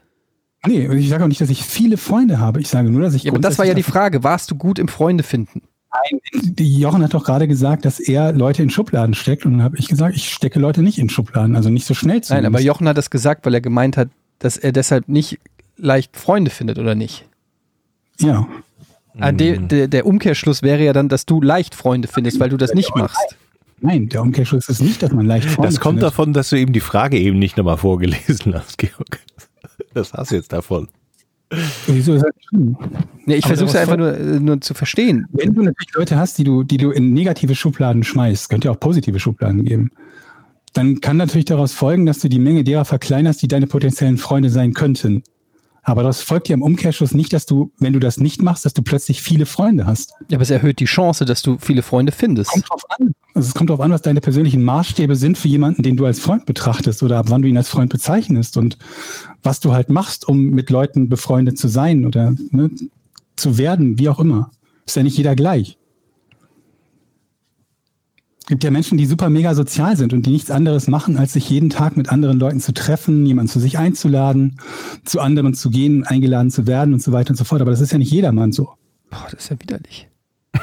Nee, 0.66 0.86
ich 0.96 1.08
sage 1.08 1.24
auch 1.24 1.28
nicht, 1.28 1.40
dass 1.40 1.50
ich 1.50 1.62
viele 1.62 1.96
Freunde 1.96 2.40
habe. 2.40 2.60
Ich 2.60 2.68
sage 2.68 2.90
nur, 2.90 3.00
dass 3.02 3.14
ich. 3.14 3.24
Ja, 3.24 3.32
aber 3.32 3.40
das 3.40 3.58
war 3.58 3.64
ja 3.64 3.74
die 3.74 3.82
Frage, 3.84 4.24
warst 4.24 4.50
du 4.50 4.56
gut 4.56 4.78
im 4.78 4.88
Freunde 4.88 5.22
finden? 5.22 5.62
Nein, 6.10 6.20
Jochen 6.58 7.02
hat 7.02 7.14
doch 7.14 7.24
gerade 7.24 7.48
gesagt, 7.48 7.84
dass 7.84 7.98
er 8.00 8.32
Leute 8.32 8.62
in 8.62 8.68
Schubladen 8.70 9.14
steckt. 9.14 9.46
Und 9.46 9.52
dann 9.52 9.62
habe 9.62 9.78
ich 9.78 9.88
gesagt, 9.88 10.16
ich 10.16 10.28
stecke 10.30 10.58
Leute 10.58 10.82
nicht 10.82 10.98
in 10.98 11.08
Schubladen, 11.08 11.56
also 11.56 11.70
nicht 11.70 11.86
so 11.86 11.94
schnell 11.94 12.20
zu. 12.22 12.34
Nein, 12.34 12.44
aber 12.44 12.60
Jochen 12.60 12.88
hat 12.88 12.98
das 12.98 13.08
gesagt, 13.10 13.46
weil 13.46 13.54
er 13.54 13.60
gemeint 13.60 13.96
hat, 13.96 14.08
dass 14.40 14.56
er 14.56 14.72
deshalb 14.72 15.08
nicht 15.08 15.38
leicht 15.78 16.16
Freunde 16.16 16.50
findet, 16.50 16.78
oder 16.78 16.94
nicht? 16.94 17.24
Ja. 18.20 18.46
Ah, 19.18 19.32
de, 19.32 19.58
de, 19.58 19.88
der 19.88 20.06
Umkehrschluss 20.06 20.62
wäre 20.62 20.84
ja 20.84 20.92
dann, 20.92 21.08
dass 21.08 21.26
du 21.26 21.40
leicht 21.40 21.74
Freunde 21.74 22.06
findest, 22.08 22.38
weil 22.38 22.50
du 22.50 22.56
das 22.56 22.74
nicht 22.74 22.94
machst. 22.94 23.36
Nein, 23.80 24.08
der 24.08 24.22
Umkehrschluss 24.22 24.68
ist 24.68 24.80
nicht, 24.80 25.02
dass 25.02 25.12
man 25.12 25.26
leicht 25.26 25.48
Freunde 25.48 25.70
Das 25.70 25.80
kommt 25.80 25.98
findet. 25.98 26.12
davon, 26.12 26.32
dass 26.32 26.50
du 26.50 26.56
eben 26.56 26.72
die 26.72 26.80
Frage 26.80 27.18
eben 27.18 27.38
nicht 27.38 27.56
nochmal 27.56 27.76
vorgelesen 27.78 28.54
hast, 28.54 28.78
Georg. 28.78 29.20
Das 29.94 30.12
hast 30.12 30.30
du 30.30 30.36
jetzt 30.36 30.52
davon. 30.52 30.88
Wieso 31.86 32.14
ist 32.14 32.22
das 32.24 32.34
schlimm? 32.48 32.76
Nee, 33.24 33.36
ich 33.36 33.46
versuche 33.46 33.70
es 33.70 33.76
einfach 33.76 33.96
nur, 33.96 34.16
äh, 34.16 34.38
nur 34.38 34.60
zu 34.60 34.74
verstehen. 34.74 35.26
Wenn 35.32 35.54
du 35.54 35.62
natürlich 35.62 35.94
Leute 35.94 36.16
hast, 36.18 36.36
die 36.38 36.44
du, 36.44 36.62
die 36.62 36.76
du 36.76 36.90
in 36.90 37.14
negative 37.14 37.54
Schubladen 37.54 38.04
schmeißt, 38.04 38.50
könnte 38.50 38.68
ja 38.68 38.72
auch 38.72 38.80
positive 38.80 39.18
Schubladen 39.18 39.64
geben, 39.64 39.90
dann 40.74 41.00
kann 41.00 41.16
natürlich 41.16 41.46
daraus 41.46 41.72
folgen, 41.72 42.04
dass 42.04 42.18
du 42.18 42.28
die 42.28 42.38
Menge 42.38 42.64
derer 42.64 42.84
verkleinerst, 42.84 43.40
die 43.40 43.48
deine 43.48 43.66
potenziellen 43.66 44.18
Freunde 44.18 44.50
sein 44.50 44.74
könnten. 44.74 45.22
Aber 45.88 46.02
das 46.02 46.20
folgt 46.20 46.48
ja 46.48 46.54
im 46.54 46.62
Umkehrschluss 46.62 47.14
nicht, 47.14 47.32
dass 47.32 47.46
du, 47.46 47.72
wenn 47.78 47.94
du 47.94 47.98
das 47.98 48.18
nicht 48.18 48.42
machst, 48.42 48.66
dass 48.66 48.74
du 48.74 48.82
plötzlich 48.82 49.22
viele 49.22 49.46
Freunde 49.46 49.86
hast. 49.86 50.12
Ja, 50.28 50.36
aber 50.36 50.42
es 50.42 50.50
erhöht 50.50 50.80
die 50.80 50.84
Chance, 50.84 51.24
dass 51.24 51.40
du 51.40 51.56
viele 51.58 51.82
Freunde 51.82 52.12
findest. 52.12 52.50
Kommt 52.50 52.70
drauf 52.70 52.82
an. 52.90 53.12
Also 53.34 53.48
es 53.48 53.54
kommt 53.54 53.70
darauf 53.70 53.80
an, 53.80 53.90
was 53.90 54.02
deine 54.02 54.20
persönlichen 54.20 54.62
Maßstäbe 54.64 55.16
sind 55.16 55.38
für 55.38 55.48
jemanden, 55.48 55.82
den 55.82 55.96
du 55.96 56.04
als 56.04 56.20
Freund 56.20 56.44
betrachtest 56.44 57.02
oder 57.02 57.18
ab 57.18 57.26
wann 57.30 57.40
du 57.40 57.48
ihn 57.48 57.56
als 57.56 57.70
Freund 57.70 57.90
bezeichnest 57.90 58.58
und 58.58 58.76
was 59.42 59.60
du 59.60 59.72
halt 59.72 59.88
machst, 59.88 60.28
um 60.28 60.50
mit 60.50 60.68
Leuten 60.68 61.08
befreundet 61.08 61.56
zu 61.56 61.68
sein 61.68 62.04
oder 62.04 62.34
ne, 62.50 62.70
zu 63.36 63.56
werden, 63.56 63.98
wie 63.98 64.10
auch 64.10 64.18
immer. 64.18 64.50
Ist 64.84 64.96
ja 64.96 65.02
nicht 65.02 65.16
jeder 65.16 65.36
gleich. 65.36 65.77
Es 68.48 68.50
gibt 68.50 68.64
ja 68.64 68.70
Menschen, 68.70 68.96
die 68.96 69.04
super 69.04 69.28
mega 69.28 69.54
sozial 69.54 69.98
sind 69.98 70.14
und 70.14 70.24
die 70.24 70.30
nichts 70.30 70.50
anderes 70.50 70.88
machen, 70.88 71.18
als 71.18 71.34
sich 71.34 71.50
jeden 71.50 71.68
Tag 71.68 71.98
mit 71.98 72.08
anderen 72.08 72.38
Leuten 72.40 72.60
zu 72.60 72.72
treffen, 72.72 73.26
jemanden 73.26 73.50
zu 73.50 73.60
sich 73.60 73.76
einzuladen, 73.76 74.58
zu 75.04 75.20
anderen 75.20 75.52
zu 75.52 75.68
gehen, 75.68 76.04
eingeladen 76.04 76.50
zu 76.50 76.66
werden 76.66 76.94
und 76.94 77.02
so 77.02 77.12
weiter 77.12 77.28
und 77.32 77.36
so 77.36 77.44
fort. 77.44 77.60
Aber 77.60 77.72
das 77.72 77.82
ist 77.82 77.92
ja 77.92 77.98
nicht 77.98 78.10
jedermann 78.10 78.52
so. 78.52 78.70
Boah, 79.10 79.26
das 79.30 79.42
ist 79.42 79.50
ja 79.50 79.60
widerlich. 79.60 80.08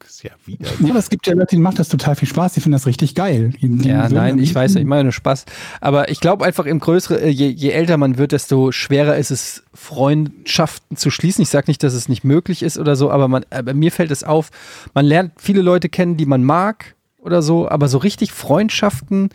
Das 0.00 0.10
ist 0.10 0.24
ja 0.24 0.32
wieder. 0.46 0.68
Ja, 0.80 0.90
aber 0.90 0.98
es 0.98 1.10
gibt 1.10 1.24
ja 1.28 1.34
Leute, 1.34 1.50
denen 1.52 1.62
macht 1.62 1.78
das 1.78 1.88
total 1.88 2.16
viel 2.16 2.26
Spaß, 2.26 2.54
die 2.54 2.60
finden 2.60 2.72
das 2.72 2.86
richtig 2.86 3.14
geil. 3.14 3.50
Die, 3.62 3.68
die 3.68 3.88
Ja, 3.88 4.08
nein, 4.08 4.40
ich 4.40 4.52
weiß, 4.52 4.74
ich 4.74 4.84
meine 4.84 5.04
nur 5.04 5.12
Spaß. 5.12 5.44
Aber 5.80 6.10
ich 6.10 6.18
glaube 6.18 6.44
einfach 6.44 6.66
im 6.66 6.80
Größeren, 6.80 7.22
äh, 7.22 7.28
je, 7.28 7.46
je 7.50 7.70
älter 7.70 7.98
man 7.98 8.18
wird, 8.18 8.32
desto 8.32 8.72
schwerer 8.72 9.16
ist 9.16 9.30
es, 9.30 9.62
Freundschaften 9.72 10.96
zu 10.96 11.12
schließen. 11.12 11.42
Ich 11.42 11.50
sage 11.50 11.66
nicht, 11.68 11.84
dass 11.84 11.94
es 11.94 12.08
nicht 12.08 12.24
möglich 12.24 12.64
ist 12.64 12.78
oder 12.78 12.96
so, 12.96 13.12
aber 13.12 13.28
man, 13.28 13.44
aber 13.50 13.74
mir 13.74 13.92
fällt 13.92 14.10
es 14.10 14.24
auf, 14.24 14.50
man 14.92 15.06
lernt 15.06 15.34
viele 15.36 15.62
Leute 15.62 15.88
kennen, 15.88 16.16
die 16.16 16.26
man 16.26 16.42
mag 16.42 16.96
oder 17.22 17.40
so, 17.40 17.68
aber 17.68 17.88
so 17.88 17.98
richtig 17.98 18.32
Freundschaften 18.32 19.30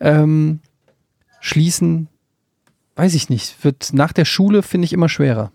ähm, 0.00 0.60
schließen, 1.40 2.08
weiß 2.96 3.14
ich 3.14 3.28
nicht. 3.28 3.62
Wird 3.64 3.90
nach 3.92 4.12
der 4.12 4.24
Schule, 4.24 4.62
finde 4.62 4.86
ich, 4.86 4.92
immer 4.92 5.08
schwerer. 5.10 5.50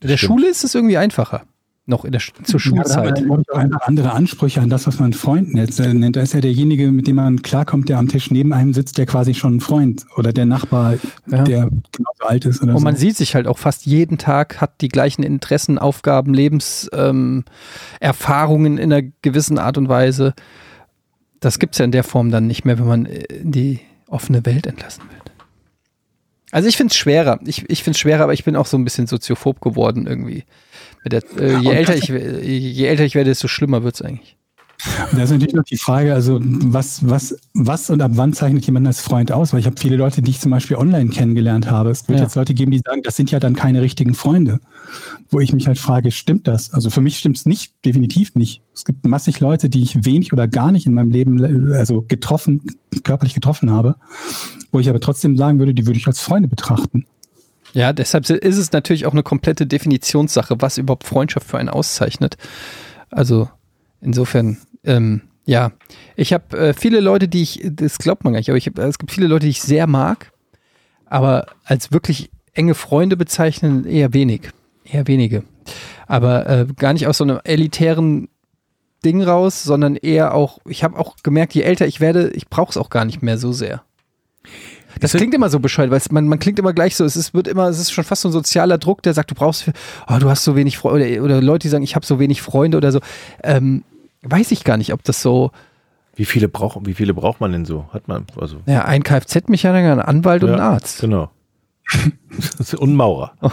In 0.00 0.08
der 0.08 0.16
Stimmt. 0.16 0.32
Schule 0.40 0.48
ist 0.48 0.64
es 0.64 0.74
irgendwie 0.74 0.96
einfacher. 0.96 1.42
Noch 1.86 2.06
in 2.06 2.12
der, 2.12 2.20
zur 2.22 2.34
Ja, 2.38 2.44
da 2.48 2.58
Schulzeit. 2.58 3.18
ich, 3.20 3.30
auch 3.30 3.42
einfach 3.58 3.82
andere 3.82 4.12
Ansprüche 4.12 4.62
an 4.62 4.70
das, 4.70 4.86
was 4.86 4.98
man 5.00 5.12
Freund 5.12 5.52
nennt. 5.52 5.78
Äh, 5.78 5.92
nennt. 5.92 6.16
Da 6.16 6.22
ist 6.22 6.32
ja 6.32 6.40
derjenige, 6.40 6.90
mit 6.90 7.06
dem 7.06 7.16
man 7.16 7.42
klarkommt, 7.42 7.90
der 7.90 7.98
am 7.98 8.08
Tisch 8.08 8.30
neben 8.30 8.54
einem 8.54 8.72
sitzt, 8.72 8.96
der 8.96 9.04
quasi 9.04 9.34
schon 9.34 9.56
ein 9.56 9.60
Freund 9.60 10.06
oder 10.16 10.32
der 10.32 10.46
Nachbar, 10.46 10.94
Ja. 11.26 11.44
der 11.44 11.68
genauso 11.92 12.24
alt 12.26 12.46
ist 12.46 12.62
Und 12.62 12.82
man 12.82 12.94
so. 12.94 13.00
sieht 13.00 13.18
sich 13.18 13.34
halt 13.34 13.46
auch 13.46 13.58
fast 13.58 13.84
jeden 13.84 14.16
Tag, 14.16 14.62
hat 14.62 14.80
die 14.80 14.88
gleichen 14.88 15.22
Interessen, 15.22 15.78
Aufgaben, 15.78 16.32
Lebenserfahrungen 16.32 18.78
ähm, 18.78 18.80
in 18.82 18.90
einer 18.92 19.02
gewissen 19.20 19.58
Art 19.58 19.76
und 19.76 19.90
Weise. 19.90 20.32
Das 21.44 21.58
gibt 21.58 21.74
es 21.74 21.78
ja 21.78 21.84
in 21.84 21.92
der 21.92 22.04
Form 22.04 22.30
dann 22.30 22.46
nicht 22.46 22.64
mehr, 22.64 22.78
wenn 22.78 22.86
man 22.86 23.06
äh, 23.06 23.24
in 23.24 23.52
die 23.52 23.80
offene 24.08 24.46
Welt 24.46 24.66
entlassen 24.66 25.04
wird. 25.10 25.32
Also 26.50 26.68
ich 26.68 26.76
finde 26.76 26.92
es 26.92 26.96
schwerer. 26.96 27.40
Ich, 27.44 27.68
ich 27.68 27.82
finde 27.82 27.96
es 27.96 28.00
schwerer, 28.00 28.22
aber 28.22 28.32
ich 28.32 28.44
bin 28.44 28.56
auch 28.56 28.66
so 28.66 28.78
ein 28.78 28.84
bisschen 28.84 29.06
soziophob 29.06 29.60
geworden 29.60 30.06
irgendwie. 30.06 30.44
Mit 31.02 31.12
der, 31.12 31.22
äh, 31.38 31.58
je, 31.58 31.70
älter 31.70 31.96
ich, 31.96 32.08
je 32.08 32.86
älter 32.86 33.04
ich 33.04 33.14
werde, 33.14 33.30
desto 33.30 33.48
schlimmer 33.48 33.82
wird 33.82 33.96
es 33.96 34.02
eigentlich. 34.02 34.36
Da 35.12 35.22
ist 35.22 35.30
natürlich 35.30 35.54
noch 35.54 35.64
die 35.64 35.76
Frage, 35.78 36.12
also 36.12 36.38
was, 36.42 37.08
was, 37.08 37.36
was 37.54 37.90
und 37.90 38.02
ab 38.02 38.12
wann 38.14 38.32
zeichnet 38.32 38.66
jemand 38.66 38.86
als 38.86 39.00
Freund 39.00 39.32
aus? 39.32 39.52
Weil 39.52 39.60
ich 39.60 39.66
habe 39.66 39.76
viele 39.78 39.96
Leute, 39.96 40.20
die 40.22 40.30
ich 40.30 40.40
zum 40.40 40.50
Beispiel 40.50 40.76
online 40.76 41.10
kennengelernt 41.10 41.70
habe. 41.70 41.90
Es 41.90 42.06
wird 42.08 42.18
Ja. 42.18 42.24
jetzt 42.24 42.34
Leute 42.34 42.54
geben, 42.54 42.70
die 42.70 42.80
sagen, 42.84 43.02
das 43.02 43.16
sind 43.16 43.30
ja 43.30 43.40
dann 43.40 43.54
keine 43.54 43.80
richtigen 43.82 44.14
Freunde. 44.14 44.60
Wo 45.30 45.40
ich 45.40 45.52
mich 45.52 45.66
halt 45.66 45.78
frage, 45.78 46.10
stimmt 46.10 46.46
das? 46.48 46.72
Also 46.72 46.90
für 46.90 47.00
mich 47.00 47.18
stimmt 47.18 47.36
es 47.36 47.46
nicht, 47.46 47.72
definitiv 47.84 48.34
nicht. 48.34 48.62
Es 48.74 48.84
gibt 48.84 49.06
massig 49.06 49.40
Leute, 49.40 49.68
die 49.68 49.82
ich 49.82 50.04
wenig 50.04 50.32
oder 50.32 50.48
gar 50.48 50.70
nicht 50.70 50.86
in 50.86 50.94
meinem 50.94 51.10
Leben 51.10 51.72
also 51.72 52.02
getroffen, 52.02 52.62
körperlich 53.04 53.34
getroffen 53.34 53.70
habe, 53.70 53.96
wo 54.70 54.80
ich 54.80 54.88
aber 54.88 55.00
trotzdem 55.00 55.36
sagen 55.36 55.58
würde, 55.58 55.74
die 55.74 55.86
würde 55.86 55.98
ich 55.98 56.06
als 56.06 56.20
Freunde 56.20 56.48
betrachten. 56.48 57.06
Ja, 57.72 57.92
deshalb 57.92 58.28
ist 58.30 58.58
es 58.58 58.70
natürlich 58.72 59.06
auch 59.06 59.12
eine 59.12 59.22
komplette 59.24 59.66
Definitionssache, 59.66 60.56
was 60.60 60.78
überhaupt 60.78 61.04
Freundschaft 61.04 61.48
für 61.48 61.58
einen 61.58 61.68
auszeichnet. 61.68 62.36
Also 63.10 63.48
insofern, 64.00 64.58
ähm, 64.84 65.22
ja, 65.46 65.72
ich 66.16 66.32
habe 66.32 66.56
äh, 66.56 66.74
viele 66.74 67.00
Leute, 67.00 67.28
die 67.28 67.42
ich, 67.42 67.60
das 67.64 67.98
glaubt 67.98 68.24
man 68.24 68.32
gar 68.32 68.40
nicht, 68.40 68.48
aber 68.48 68.58
ich 68.58 68.66
hab, 68.66 68.78
es 68.78 68.98
gibt 68.98 69.12
viele 69.12 69.26
Leute, 69.26 69.44
die 69.46 69.50
ich 69.50 69.62
sehr 69.62 69.86
mag, 69.86 70.32
aber 71.06 71.46
als 71.64 71.92
wirklich 71.92 72.30
enge 72.54 72.74
Freunde 72.74 73.16
bezeichnen 73.16 73.84
eher 73.84 74.14
wenig, 74.14 74.50
eher 74.84 75.06
wenige. 75.06 75.44
Aber 76.06 76.48
äh, 76.48 76.66
gar 76.76 76.92
nicht 76.92 77.06
aus 77.06 77.18
so 77.18 77.24
einem 77.24 77.40
elitären 77.44 78.28
Ding 79.04 79.22
raus, 79.22 79.62
sondern 79.62 79.96
eher 79.96 80.34
auch, 80.34 80.58
ich 80.66 80.82
habe 80.82 80.98
auch 80.98 81.16
gemerkt, 81.22 81.54
je 81.54 81.62
älter 81.62 81.86
ich 81.86 82.00
werde, 82.00 82.30
ich 82.30 82.48
brauche 82.48 82.70
es 82.70 82.76
auch 82.76 82.90
gar 82.90 83.04
nicht 83.04 83.22
mehr 83.22 83.38
so 83.38 83.52
sehr. 83.52 83.82
Das 85.00 85.12
klingt 85.12 85.34
immer 85.34 85.50
so 85.50 85.58
bescheuert, 85.58 85.90
weil 85.90 85.98
es, 85.98 86.10
man, 86.12 86.28
man 86.28 86.38
klingt 86.38 86.58
immer 86.58 86.72
gleich 86.72 86.94
so, 86.96 87.04
es 87.04 87.16
ist, 87.16 87.34
wird 87.34 87.48
immer, 87.48 87.68
es 87.68 87.80
ist 87.80 87.90
schon 87.90 88.04
fast 88.04 88.22
so 88.22 88.28
ein 88.28 88.32
sozialer 88.32 88.78
Druck, 88.78 89.02
der 89.02 89.12
sagt, 89.12 89.30
du 89.30 89.34
brauchst, 89.34 89.70
oh, 90.08 90.18
du 90.18 90.30
hast 90.30 90.44
so 90.44 90.54
wenig 90.54 90.78
Freunde, 90.78 91.20
oder, 91.20 91.24
oder 91.24 91.42
Leute, 91.42 91.64
die 91.64 91.68
sagen, 91.68 91.84
ich 91.84 91.96
habe 91.96 92.06
so 92.06 92.18
wenig 92.18 92.42
Freunde 92.42 92.76
oder 92.76 92.92
so. 92.92 93.00
Ähm, 93.42 93.82
weiß 94.24 94.50
ich 94.50 94.64
gar 94.64 94.76
nicht, 94.76 94.92
ob 94.92 95.02
das 95.04 95.22
so, 95.22 95.50
Wie 96.16 96.24
viele, 96.24 96.48
braucht, 96.48 96.86
wie 96.86 96.94
viele 96.94 97.14
braucht 97.14 97.40
man 97.40 97.52
denn 97.52 97.64
so? 97.64 97.86
Hat 97.92 98.08
man, 98.08 98.26
also. 98.40 98.58
naja, 98.66 98.84
ein 98.84 99.02
Kfz-Mechaniker, 99.02 99.92
ein 99.92 100.00
Anwalt 100.00 100.42
und 100.42 100.50
Ja, 100.50 100.54
ein 100.56 100.60
Arzt. 100.60 101.00
Genau. 101.00 101.30
Und 102.78 102.94
Maurer. 102.94 103.32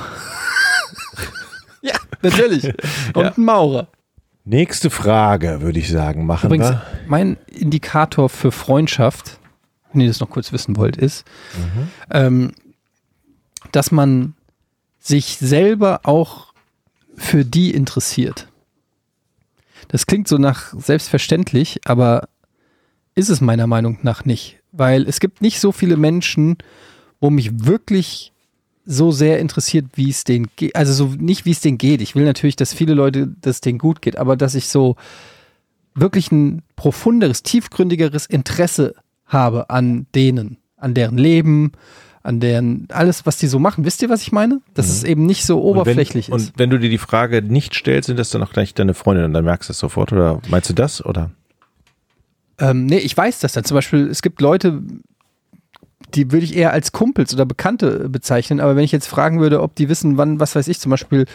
Ja, 1.83 1.95
natürlich. 2.21 2.63
Und 3.15 3.37
ein 3.37 3.43
Maurer. 3.43 3.87
Nächste 4.45 4.89
Frage, 4.91 5.61
würde 5.61 5.79
ich 5.79 5.89
sagen, 5.89 6.25
machen 6.27 6.45
Übrigens, 6.45 6.69
wir. 6.69 6.81
mein 7.07 7.37
Indikator 7.47 8.29
für 8.29 8.51
Freundschaft, 8.51 9.39
wenn 9.91 10.01
ihr 10.01 10.07
das 10.07 10.19
noch 10.19 10.29
kurz 10.29 10.51
wissen 10.51 10.77
wollt, 10.77 10.95
ist, 10.95 11.25
ähm, 12.11 12.51
dass 13.71 13.91
man 13.91 14.35
sich 14.99 15.37
selber 15.37 16.01
auch 16.03 16.53
für 17.15 17.45
die 17.45 17.71
interessiert. 17.71 18.47
Das 19.87 20.07
klingt 20.07 20.27
so 20.27 20.37
nach 20.37 20.73
selbstverständlich, 20.77 21.81
aber 21.85 22.27
ist 23.15 23.29
es 23.29 23.41
meiner 23.41 23.67
Meinung 23.67 23.99
nach 24.01 24.25
nicht. 24.25 24.59
Weil 24.71 25.07
es 25.07 25.19
gibt 25.19 25.41
nicht 25.41 25.59
so 25.59 25.71
viele 25.71 25.97
Menschen, 25.97 26.57
wo 27.19 27.29
mich 27.29 27.65
wirklich 27.65 28.31
so 28.85 29.11
sehr 29.11 29.39
interessiert, 29.39 29.85
wie 29.95 30.09
es 30.09 30.23
denen 30.23 30.47
geht. 30.55 30.75
Also 30.75 30.93
so 30.93 31.05
nicht, 31.17 31.45
wie 31.45 31.51
es 31.51 31.59
denen 31.59 31.77
geht. 31.77 32.01
Ich 32.01 32.15
will 32.15 32.25
natürlich, 32.25 32.55
dass 32.55 32.73
viele 32.73 32.93
Leute, 32.93 33.27
dass 33.27 33.57
es 33.57 33.61
denen 33.61 33.79
gut 33.79 34.01
geht, 34.01 34.17
aber 34.17 34.35
dass 34.35 34.55
ich 34.55 34.67
so 34.67 34.95
wirklich 35.93 36.31
ein 36.31 36.63
profunderes, 36.75 37.43
tiefgründigeres 37.43 38.25
Interesse 38.25 38.95
habe 39.25 39.69
an 39.69 40.07
denen, 40.15 40.57
an 40.77 40.93
deren 40.93 41.17
Leben, 41.17 41.73
an 42.23 42.39
deren 42.39 42.87
alles, 42.91 43.25
was 43.25 43.37
die 43.37 43.47
so 43.47 43.57
machen. 43.59 43.83
Wisst 43.85 44.01
ihr, 44.01 44.09
was 44.09 44.21
ich 44.21 44.31
meine? 44.31 44.61
Dass 44.73 44.89
es 44.89 45.03
eben 45.03 45.25
nicht 45.25 45.45
so 45.45 45.61
oberflächlich 45.61 46.27
Mhm. 46.29 46.33
und 46.33 46.39
wenn, 46.39 46.43
ist. 46.45 46.51
Und 46.53 46.59
wenn 46.59 46.69
du 46.69 46.79
dir 46.79 46.89
die 46.89 46.97
Frage 46.97 47.41
nicht 47.41 47.73
stellst, 47.75 48.07
sind 48.07 48.19
das 48.19 48.29
dann 48.29 48.43
auch 48.43 48.51
gleich 48.53 48.73
deine 48.73 48.93
Freunde 48.93 49.25
und 49.25 49.33
dann 49.33 49.45
merkst 49.45 49.69
du 49.69 49.71
es 49.71 49.79
sofort 49.79 50.11
oder 50.13 50.39
meinst 50.49 50.69
du 50.69 50.73
das 50.73 51.03
oder? 51.03 51.31
Ähm, 52.59 52.85
nee, 52.85 52.97
ich 52.99 53.15
weiß 53.17 53.39
das 53.39 53.53
dann. 53.53 53.63
Zum 53.63 53.75
Beispiel, 53.75 54.07
es 54.07 54.21
gibt 54.21 54.39
Leute, 54.41 54.81
die 56.13 56.31
würde 56.31 56.43
ich 56.45 56.55
eher 56.55 56.73
als 56.73 56.91
Kumpels 56.91 57.33
oder 57.33 57.45
Bekannte 57.45 58.09
bezeichnen, 58.09 58.59
aber 58.59 58.75
wenn 58.75 58.83
ich 58.83 58.91
jetzt 58.91 59.07
fragen 59.07 59.39
würde, 59.39 59.61
ob 59.61 59.75
die 59.75 59.87
wissen, 59.89 60.17
wann, 60.17 60.39
was 60.39 60.55
weiß 60.55 60.67
ich, 60.67 60.79
zum 60.79 60.89
Beispiel 60.89 61.25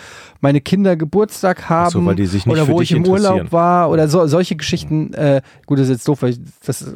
meine 0.40 0.60
Kinder 0.60 0.96
Geburtstag 0.96 1.68
haben 1.68 1.90
so, 1.90 2.04
weil 2.04 2.14
die 2.14 2.26
sich 2.26 2.46
nicht 2.46 2.52
oder 2.52 2.68
wo 2.68 2.80
ich 2.80 2.92
im 2.92 3.06
Urlaub 3.06 3.52
war 3.52 3.90
oder 3.90 4.06
so, 4.06 4.26
solche 4.26 4.54
Geschichten, 4.54 5.14
äh, 5.14 5.40
gut, 5.66 5.78
das 5.78 5.88
ist 5.88 5.92
jetzt 5.94 6.08
doof, 6.08 6.22
weil 6.22 6.30
ich 6.30 6.40
das, 6.64 6.94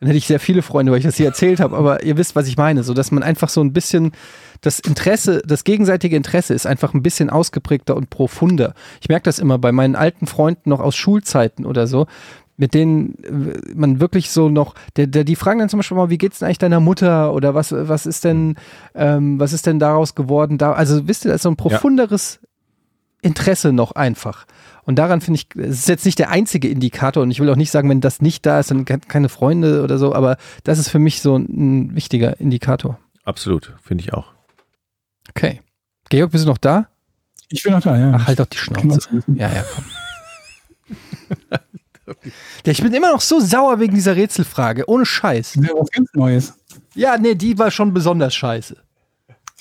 dann 0.00 0.08
hätte 0.08 0.18
ich 0.18 0.26
sehr 0.26 0.40
viele 0.40 0.62
Freunde, 0.62 0.92
weil 0.92 0.98
ich 0.98 1.04
das 1.04 1.16
hier 1.16 1.26
erzählt 1.26 1.60
habe, 1.60 1.76
aber 1.76 2.04
ihr 2.04 2.16
wisst, 2.16 2.36
was 2.36 2.46
ich 2.46 2.56
meine, 2.56 2.84
so 2.84 2.94
dass 2.94 3.10
man 3.10 3.22
einfach 3.22 3.48
so 3.48 3.60
ein 3.60 3.72
bisschen 3.72 4.12
das 4.60 4.78
Interesse, 4.78 5.42
das 5.44 5.64
gegenseitige 5.64 6.16
Interesse 6.16 6.54
ist 6.54 6.66
einfach 6.66 6.94
ein 6.94 7.02
bisschen 7.02 7.30
ausgeprägter 7.30 7.96
und 7.96 8.10
profunder. 8.10 8.74
Ich 9.00 9.08
merke 9.08 9.24
das 9.24 9.38
immer 9.38 9.58
bei 9.58 9.72
meinen 9.72 9.96
alten 9.96 10.26
Freunden 10.26 10.70
noch 10.70 10.80
aus 10.80 10.96
Schulzeiten 10.96 11.66
oder 11.66 11.86
so, 11.86 12.06
mit 12.56 12.74
denen 12.74 13.16
äh, 13.24 13.74
man 13.74 14.00
wirklich 14.00 14.30
so 14.30 14.48
noch, 14.48 14.74
der, 14.96 15.06
der, 15.06 15.24
die 15.24 15.36
fragen 15.36 15.60
dann 15.60 15.68
zum 15.68 15.78
Beispiel 15.78 15.96
mal, 15.96 16.10
wie 16.10 16.18
geht's 16.18 16.40
denn 16.40 16.46
eigentlich 16.46 16.58
deiner 16.58 16.80
Mutter 16.80 17.32
oder 17.32 17.54
was, 17.54 17.72
was 17.72 18.06
ist 18.06 18.24
denn, 18.24 18.56
ähm, 18.94 19.40
was 19.40 19.52
ist 19.52 19.66
denn 19.66 19.78
daraus 19.78 20.14
geworden? 20.14 20.58
Da, 20.58 20.72
also 20.72 21.08
wisst 21.08 21.24
ihr, 21.24 21.30
da 21.30 21.36
ist 21.36 21.42
so 21.42 21.50
ein 21.50 21.56
profunderes 21.56 22.40
Interesse 23.22 23.72
noch 23.72 23.92
einfach. 23.92 24.46
Und 24.88 24.96
daran 24.96 25.20
finde 25.20 25.38
ich, 25.40 25.48
es 25.62 25.80
ist 25.80 25.88
jetzt 25.88 26.06
nicht 26.06 26.18
der 26.18 26.30
einzige 26.30 26.66
Indikator 26.66 27.22
und 27.22 27.30
ich 27.30 27.40
will 27.40 27.50
auch 27.50 27.56
nicht 27.56 27.70
sagen, 27.70 27.90
wenn 27.90 28.00
das 28.00 28.22
nicht 28.22 28.46
da 28.46 28.58
ist, 28.58 28.70
dann 28.70 28.86
ke- 28.86 29.00
keine 29.06 29.28
Freunde 29.28 29.82
oder 29.82 29.98
so, 29.98 30.14
aber 30.14 30.38
das 30.64 30.78
ist 30.78 30.88
für 30.88 30.98
mich 30.98 31.20
so 31.20 31.36
ein 31.36 31.94
wichtiger 31.94 32.40
Indikator. 32.40 32.98
Absolut, 33.22 33.74
finde 33.82 34.02
ich 34.04 34.14
auch. 34.14 34.32
Okay. 35.28 35.60
Georg, 36.08 36.32
bist 36.32 36.44
du 36.46 36.48
noch 36.48 36.56
da? 36.56 36.88
Ich 37.50 37.62
bin 37.62 37.72
noch 37.74 37.82
da, 37.82 37.98
ja. 37.98 38.12
Ach, 38.14 38.26
halt 38.28 38.40
doch 38.40 38.46
die 38.46 38.56
Schnauze. 38.56 39.22
Ja, 39.34 39.52
ja, 39.52 39.62
komm. 39.74 39.84
Ja, 42.64 42.72
ich 42.72 42.80
bin 42.82 42.94
immer 42.94 43.12
noch 43.12 43.20
so 43.20 43.38
sauer 43.38 43.80
wegen 43.80 43.94
dieser 43.94 44.16
Rätselfrage. 44.16 44.88
Ohne 44.88 45.04
Scheiß. 45.04 45.56
Ja 45.56 45.68
was 45.78 45.90
ganz 45.90 46.08
Neues. 46.14 46.54
Ja, 46.94 47.18
nee, 47.18 47.34
die 47.34 47.58
war 47.58 47.70
schon 47.70 47.92
besonders 47.92 48.34
scheiße. 48.34 48.76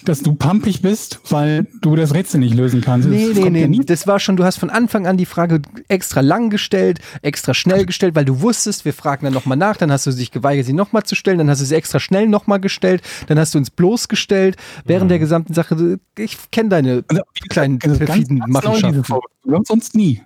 Dass 0.06 0.22
du 0.22 0.36
pampig 0.36 0.84
bist, 0.84 1.20
weil 1.32 1.66
du 1.82 1.96
das 1.96 2.14
Rätsel 2.14 2.40
nicht 2.40 2.54
lösen 2.54 2.82
kannst. 2.82 3.10
Nee, 3.10 3.30
Das 3.30 3.36
nee, 3.38 3.44
ja 3.46 3.50
nee. 3.50 3.68
nie. 3.68 3.80
Das 3.84 4.06
war 4.06 4.20
schon, 4.20 4.38
du 4.38 4.44
hast 4.44 4.58
von 4.58 4.70
Anfang 4.70 5.08
an 5.08 5.18
die 5.18 5.26
Frage 5.26 5.60
extra 5.88 6.22
lang 6.22 6.52
gestellt, 6.52 7.00
extra 7.24 7.56
schnell 7.56 7.86
gestellt, 7.88 8.14
weil 8.16 8.24
du 8.24 8.42
wusstest, 8.42 8.86
wir 8.86 8.94
fragen 8.94 9.26
dann 9.26 9.34
nochmal 9.34 9.58
nach, 9.58 9.76
dann 9.76 9.92
hast 9.92 10.06
du 10.06 10.12
dich 10.12 10.30
geweigert, 10.32 10.68
sie 10.68 10.74
nochmal 10.74 11.02
zu 11.04 11.16
stellen, 11.16 11.40
dann 11.40 11.50
hast 11.50 11.62
du 11.62 11.66
sie 11.66 11.74
extra 11.76 12.00
schnell 12.00 12.28
nochmal 12.28 12.60
gestellt, 12.60 13.02
dann 13.26 13.40
hast 13.40 13.56
du 13.56 13.58
uns 13.58 13.72
bloßgestellt 13.72 14.56
während 14.86 15.10
der 15.10 15.18
gesamten 15.18 15.56
Sache. 15.56 16.00
Ich 16.16 16.38
kenne 16.52 16.70
deine 16.70 17.04
Also, 17.08 17.24
kleinen 17.50 17.80
also 17.84 17.98
perfiden 17.98 18.40
ganz 18.40 18.54
Machenschaften. 18.54 19.04
Sonst, 19.66 19.96
nie. 19.96 20.22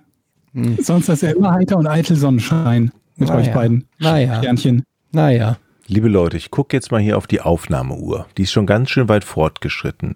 Hm. 0.52 0.76
Sonst 0.82 1.08
ist 1.08 1.22
ja 1.22 1.30
immer 1.30 1.52
heiter 1.52 1.78
und 1.78 1.86
eitel 1.86 2.14
Sonnenschein 2.16 2.92
mit 3.16 3.30
Naja. 3.30 3.40
euch 3.40 3.54
beiden. 3.54 3.86
Naja. 3.98 4.36
Sternchen. 4.36 4.84
Naja. 5.12 5.56
Liebe 5.92 6.08
Leute, 6.08 6.38
ich 6.38 6.50
gucke 6.50 6.74
jetzt 6.74 6.90
mal 6.90 7.02
hier 7.02 7.18
auf 7.18 7.26
die 7.26 7.42
Aufnahmeuhr. 7.42 8.26
Die 8.38 8.44
ist 8.44 8.52
schon 8.52 8.64
ganz 8.64 8.88
schön 8.88 9.10
weit 9.10 9.24
fortgeschritten. 9.24 10.14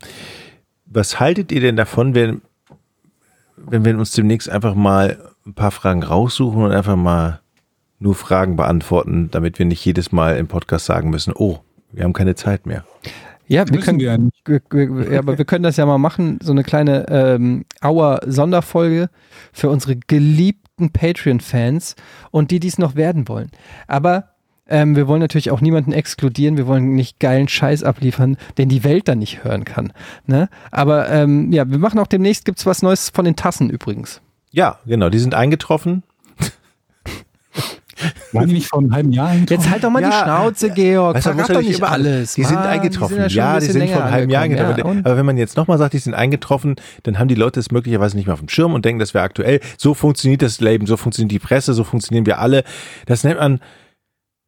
Was 0.86 1.20
haltet 1.20 1.52
ihr 1.52 1.60
denn 1.60 1.76
davon, 1.76 2.14
wenn, 2.14 2.40
wenn 3.58 3.84
wir 3.84 3.94
uns 3.98 4.12
demnächst 4.12 4.48
einfach 4.48 4.74
mal 4.74 5.18
ein 5.44 5.52
paar 5.52 5.70
Fragen 5.70 6.02
raussuchen 6.02 6.62
und 6.62 6.72
einfach 6.72 6.96
mal 6.96 7.40
nur 7.98 8.14
Fragen 8.14 8.56
beantworten, 8.56 9.28
damit 9.30 9.58
wir 9.58 9.66
nicht 9.66 9.84
jedes 9.84 10.12
Mal 10.12 10.38
im 10.38 10.46
Podcast 10.48 10.86
sagen 10.86 11.10
müssen, 11.10 11.34
oh, 11.36 11.58
wir 11.92 12.04
haben 12.04 12.14
keine 12.14 12.34
Zeit 12.36 12.64
mehr. 12.64 12.86
Ja, 13.46 13.68
wir 13.68 13.78
können, 13.80 14.00
wir 14.00 14.18
wir- 14.46 14.62
wir- 14.70 15.12
ja, 15.12 15.18
aber 15.18 15.36
wir 15.36 15.44
können 15.44 15.62
das 15.62 15.76
ja 15.76 15.84
mal 15.84 15.98
machen, 15.98 16.38
so 16.42 16.52
eine 16.52 16.62
kleine 16.64 17.06
ähm, 17.10 17.66
Auer-Sonderfolge 17.82 19.10
für 19.52 19.68
unsere 19.68 19.96
geliebten 19.96 20.90
Patreon-Fans 20.90 21.96
und 22.30 22.50
die, 22.50 22.60
die 22.60 22.68
es 22.68 22.78
noch 22.78 22.94
werden 22.96 23.28
wollen. 23.28 23.50
Aber 23.88 24.30
ähm, 24.68 24.97
wir 24.97 25.06
wollen 25.09 25.20
natürlich 25.20 25.51
auch 25.51 25.60
niemanden 25.60 25.93
exkludieren, 25.93 26.56
wir 26.56 26.66
wollen 26.66 26.94
nicht 26.94 27.20
geilen 27.20 27.48
Scheiß 27.48 27.82
abliefern, 27.84 28.36
den 28.59 28.68
die 28.68 28.84
Welt 28.84 29.09
dann 29.09 29.18
nicht 29.18 29.44
hören 29.44 29.64
kann. 29.64 29.93
Ne? 30.26 30.48
Aber 30.70 31.09
ähm, 31.09 31.52
ja, 31.52 31.68
wir 31.70 31.78
machen 31.78 31.98
auch 31.98 32.06
demnächst, 32.06 32.44
gibt's 32.44 32.66
was 32.66 32.82
Neues 32.82 33.10
von 33.10 33.24
den 33.24 33.36
Tassen 33.36 33.70
übrigens. 33.70 34.20
Ja, 34.51 34.78
genau, 34.86 35.09
die 35.10 35.18
sind 35.18 35.34
eingetroffen. 35.34 36.02
Waren 38.32 38.48
die 38.48 38.55
nicht 38.55 38.68
vor 38.68 38.80
einem 38.80 38.94
halben 38.94 39.12
Jahr 39.12 39.28
eingetroffen? 39.28 39.62
Jetzt 39.62 39.70
halt 39.72 39.84
doch 39.84 39.90
mal 39.90 40.02
die 40.02 40.10
Ja, 40.10 40.22
Schnauze, 40.24 40.70
Georg. 40.70 41.16
Weißt 41.16 41.28
Verrat 41.28 41.51
doch 41.51 41.62
nicht 41.62 41.78
immer- 41.78 41.90
alles. 41.90 42.34
Die 42.34 42.44
sind 42.44 42.56
Mann, 42.56 42.66
eingetroffen. 42.66 43.16
Die 43.16 43.22
sind 43.22 43.32
ja, 43.32 43.55
ja, 43.55 43.60
die 43.60 43.66
sind 43.66 43.88
vor 43.90 44.02
einem 44.02 44.10
halben 44.12 44.30
Jahr 44.30 44.43
eingetroffen. 44.43 44.76
Ja, 44.98 45.01
aber 45.05 45.16
wenn 45.16 45.24
man 45.26 45.38
jetzt 45.38 45.56
nochmal 45.56 45.78
sagt, 45.78 45.94
die 45.94 45.98
sind 45.98 46.12
eingetroffen, 46.14 46.76
dann 47.05 47.18
haben 47.18 47.28
die 47.28 47.34
Leute 47.34 47.59
es 47.59 47.70
möglicherweise 47.70 48.16
nicht 48.16 48.26
mehr 48.26 48.34
auf 48.34 48.40
dem 48.40 48.51
Schirm 48.51 48.74
und 48.74 48.84
denken, 48.84 48.98
das 48.98 49.14
wäre 49.14 49.24
aktuell. 49.24 49.60
So 49.78 49.94
funktioniert 49.94 50.43
das 50.43 50.60
Leben, 50.60 50.86
so 50.86 50.97
funktioniert 50.98 51.32
die 51.32 51.38
Presse, 51.38 51.72
so 51.72 51.84
funktionieren 51.84 52.26
wir 52.26 52.38
alle. 52.38 52.64
Das 53.06 53.24
nennt 53.24 53.40
man 53.40 53.60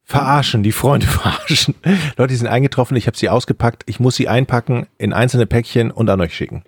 verarschen, 0.09 0.63
die 0.63 0.71
Freunde 0.71 1.05
verarschen. 1.07 1.75
Leute, 2.17 2.27
die 2.31 2.35
sind 2.35 2.47
eingetroffen, 2.47 2.97
ich 2.97 3.05
habe 3.07 3.15
sie 3.17 3.29
ausgepackt, 3.29 3.83
ich 3.85 3.99
muss 3.99 4.15
sie 4.15 4.27
einpacken 4.27 4.87
in 4.97 5.13
einzelne 5.13 5.45
Päckchen 5.45 5.91
und 5.91 6.09
an 6.09 6.19
euch 6.19 6.33
schicken. 6.35 6.63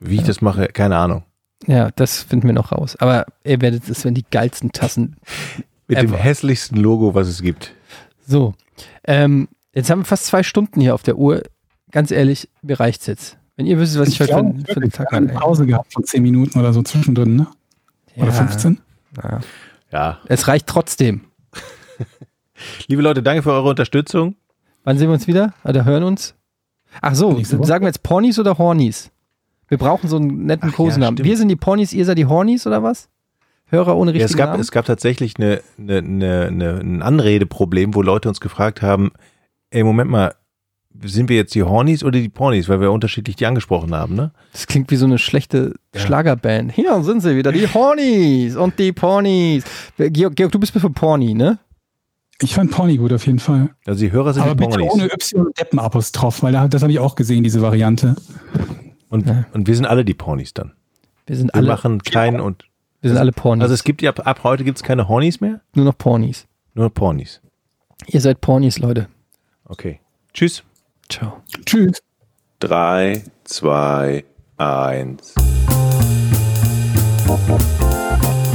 Wie 0.00 0.16
ich 0.16 0.24
das 0.24 0.42
mache, 0.42 0.66
keine 0.68 0.96
Ahnung. 0.96 1.22
Ja, 1.66 1.90
das 1.96 2.22
finden 2.22 2.48
wir 2.48 2.52
noch 2.54 2.72
raus. 2.72 2.96
Aber 2.96 3.24
ihr 3.44 3.60
werdet, 3.60 3.88
es 3.88 4.04
werden 4.04 4.14
die 4.14 4.26
geilsten 4.30 4.72
Tassen. 4.72 5.16
Mit 5.88 5.98
dem 5.98 6.08
Ever. 6.08 6.16
hässlichsten 6.18 6.76
Logo, 6.78 7.14
was 7.14 7.28
es 7.28 7.40
gibt. 7.40 7.72
So, 8.26 8.54
ähm, 9.04 9.48
jetzt 9.72 9.88
haben 9.88 10.00
wir 10.00 10.04
fast 10.04 10.26
zwei 10.26 10.42
Stunden 10.42 10.80
hier 10.80 10.94
auf 10.94 11.04
der 11.04 11.16
Uhr. 11.16 11.42
Ganz 11.92 12.10
ehrlich, 12.10 12.48
mir 12.62 12.80
reicht's 12.80 13.06
jetzt. 13.06 13.38
Wenn 13.54 13.66
ihr 13.66 13.78
wisst, 13.78 13.96
was 13.96 14.08
ich, 14.08 14.14
Ich 14.14 14.20
heute 14.20 14.32
für, 14.32 14.38
einen- 14.40 14.52
für 14.58 14.64
den 14.66 14.74
wirklich, 14.74 14.92
Tag 14.94 15.06
hatte. 15.12 15.16
eine 15.16 15.28
Pause 15.28 15.64
gehabt 15.64 15.92
von 15.92 16.02
10 16.04 16.22
Minuten 16.22 16.58
oder 16.58 16.72
so 16.72 16.82
zwischendrin, 16.82 17.36
ne? 17.36 17.46
Oder 18.16 18.26
Ja, 18.26 18.32
15? 18.32 18.80
Ja. 19.22 19.40
Ja. 19.92 20.18
Es 20.26 20.48
reicht 20.48 20.66
trotzdem. 20.66 21.20
Liebe 22.88 23.02
Leute, 23.02 23.22
danke 23.22 23.42
für 23.42 23.52
eure 23.52 23.68
Unterstützung. 23.70 24.36
Wann 24.84 24.98
sehen 24.98 25.08
wir 25.08 25.14
uns 25.14 25.26
wieder? 25.26 25.52
Oder 25.64 25.84
hören 25.84 26.04
uns? 26.04 26.34
Ach 27.02 27.14
so, 27.14 27.42
sagen 27.42 27.84
wir 27.84 27.88
jetzt 27.88 28.02
Ponys 28.02 28.38
oder 28.38 28.56
Hornies? 28.58 29.10
Wir 29.68 29.78
brauchen 29.78 30.08
so 30.08 30.16
einen 30.16 30.46
netten 30.46 30.68
Ach 30.68 30.72
ja, 30.72 30.76
Kosenamen. 30.76 31.16
stimmt. 31.16 31.28
wir 31.28 31.36
sind 31.36 31.48
die 31.48 31.56
Ponys, 31.56 31.92
ihr 31.92 32.04
seid 32.04 32.18
die 32.18 32.26
Hornies 32.26 32.66
oder 32.66 32.82
was? 32.82 33.08
Hörer 33.66 33.96
ohne 33.96 34.12
Ja, 34.12 34.18
richtigen 34.18 34.30
es, 34.32 34.36
gab, 34.36 34.50
Namen? 34.50 34.60
es 34.60 34.70
gab 34.70 34.84
tatsächlich 34.86 35.34
eine, 35.38 35.60
eine, 35.76 35.98
eine, 35.98 36.46
eine, 36.46 36.70
ein 36.80 37.02
Anredeproblem, 37.02 37.94
wo 37.94 38.02
Leute 38.02 38.28
uns 38.28 38.40
gefragt 38.40 38.80
haben, 38.80 39.10
ey, 39.70 39.82
Moment 39.82 40.08
mal, 40.08 40.34
sind 41.04 41.28
wir 41.28 41.36
jetzt 41.36 41.54
die 41.54 41.64
Hornies 41.64 42.04
oder 42.04 42.18
die 42.20 42.28
Ponys, 42.28 42.68
weil 42.68 42.80
wir 42.80 42.90
unterschiedlich 42.92 43.36
die 43.36 43.44
angesprochen 43.44 43.94
haben, 43.94 44.14
ne? 44.14 44.30
Das 44.52 44.66
klingt 44.68 44.90
wie 44.90 44.96
so 44.96 45.04
eine 45.04 45.18
schlechte 45.18 45.74
Ja. 45.94 46.00
Schlagerband. 46.00 46.72
Hier 46.72 47.02
sind 47.02 47.20
sie 47.22 47.36
wieder, 47.36 47.50
die 47.52 47.66
Hornies 47.66 48.56
und 48.56 48.78
die 48.78 48.92
Ponys. 48.92 49.64
Georg, 49.98 50.36
Georg 50.36 50.52
du 50.52 50.58
bist 50.60 50.72
für 50.72 50.88
Pony, 50.88 51.34
ne? 51.34 51.58
Ich 52.42 52.54
fand 52.54 52.70
Pony 52.70 52.98
gut 52.98 53.12
auf 53.12 53.24
jeden 53.26 53.38
Fall. 53.38 53.70
Also 53.86 54.00
die 54.00 54.12
Hörer 54.12 54.34
sind 54.34 54.42
Aber 54.42 54.54
bitte 54.54 54.78
Ponys. 54.78 54.92
ohne 54.92 55.04
Y 55.06 55.46
und 55.46 55.58
Deppenapostroph, 55.58 56.42
weil 56.42 56.52
da, 56.52 56.68
das 56.68 56.82
habe 56.82 56.92
ich 56.92 56.98
auch 56.98 57.14
gesehen, 57.14 57.42
diese 57.42 57.62
Variante. 57.62 58.14
Und, 59.08 59.26
Ja. 59.26 59.46
und 59.54 59.66
wir 59.66 59.74
sind 59.74 59.86
alle 59.86 60.04
die 60.04 60.14
Ponys 60.14 60.52
dann. 60.52 60.72
Wir 61.26 61.36
sind 61.36 61.48
Wir 61.48 61.54
alle, 61.56 61.68
machen 61.68 62.02
keinen 62.02 62.40
und. 62.40 62.64
wir 63.00 63.10
sind 63.10 63.18
alle 63.18 63.32
Ponys. 63.32 63.62
Also 63.62 63.74
es 63.74 63.84
gibt 63.84 64.02
ja 64.02 64.10
ab, 64.10 64.26
ab 64.26 64.40
heute 64.44 64.64
gibt 64.64 64.76
es 64.78 64.82
keine 64.84 65.08
Hornies 65.08 65.40
mehr, 65.40 65.60
nur 65.74 65.84
noch 65.86 65.96
Ponys. 65.96 66.46
nur 66.74 66.90
Ponys. 66.90 67.40
Ihr 68.08 68.20
seid 68.20 68.40
Ponys, 68.42 68.78
Leute. 68.78 69.08
Okay. 69.64 70.00
Tschüss. 70.34 70.62
Ciao. 71.08 71.42
Tschüss. 71.64 72.00
Drei, 72.60 73.22
zwei, 73.44 74.24
eins. 74.58 75.34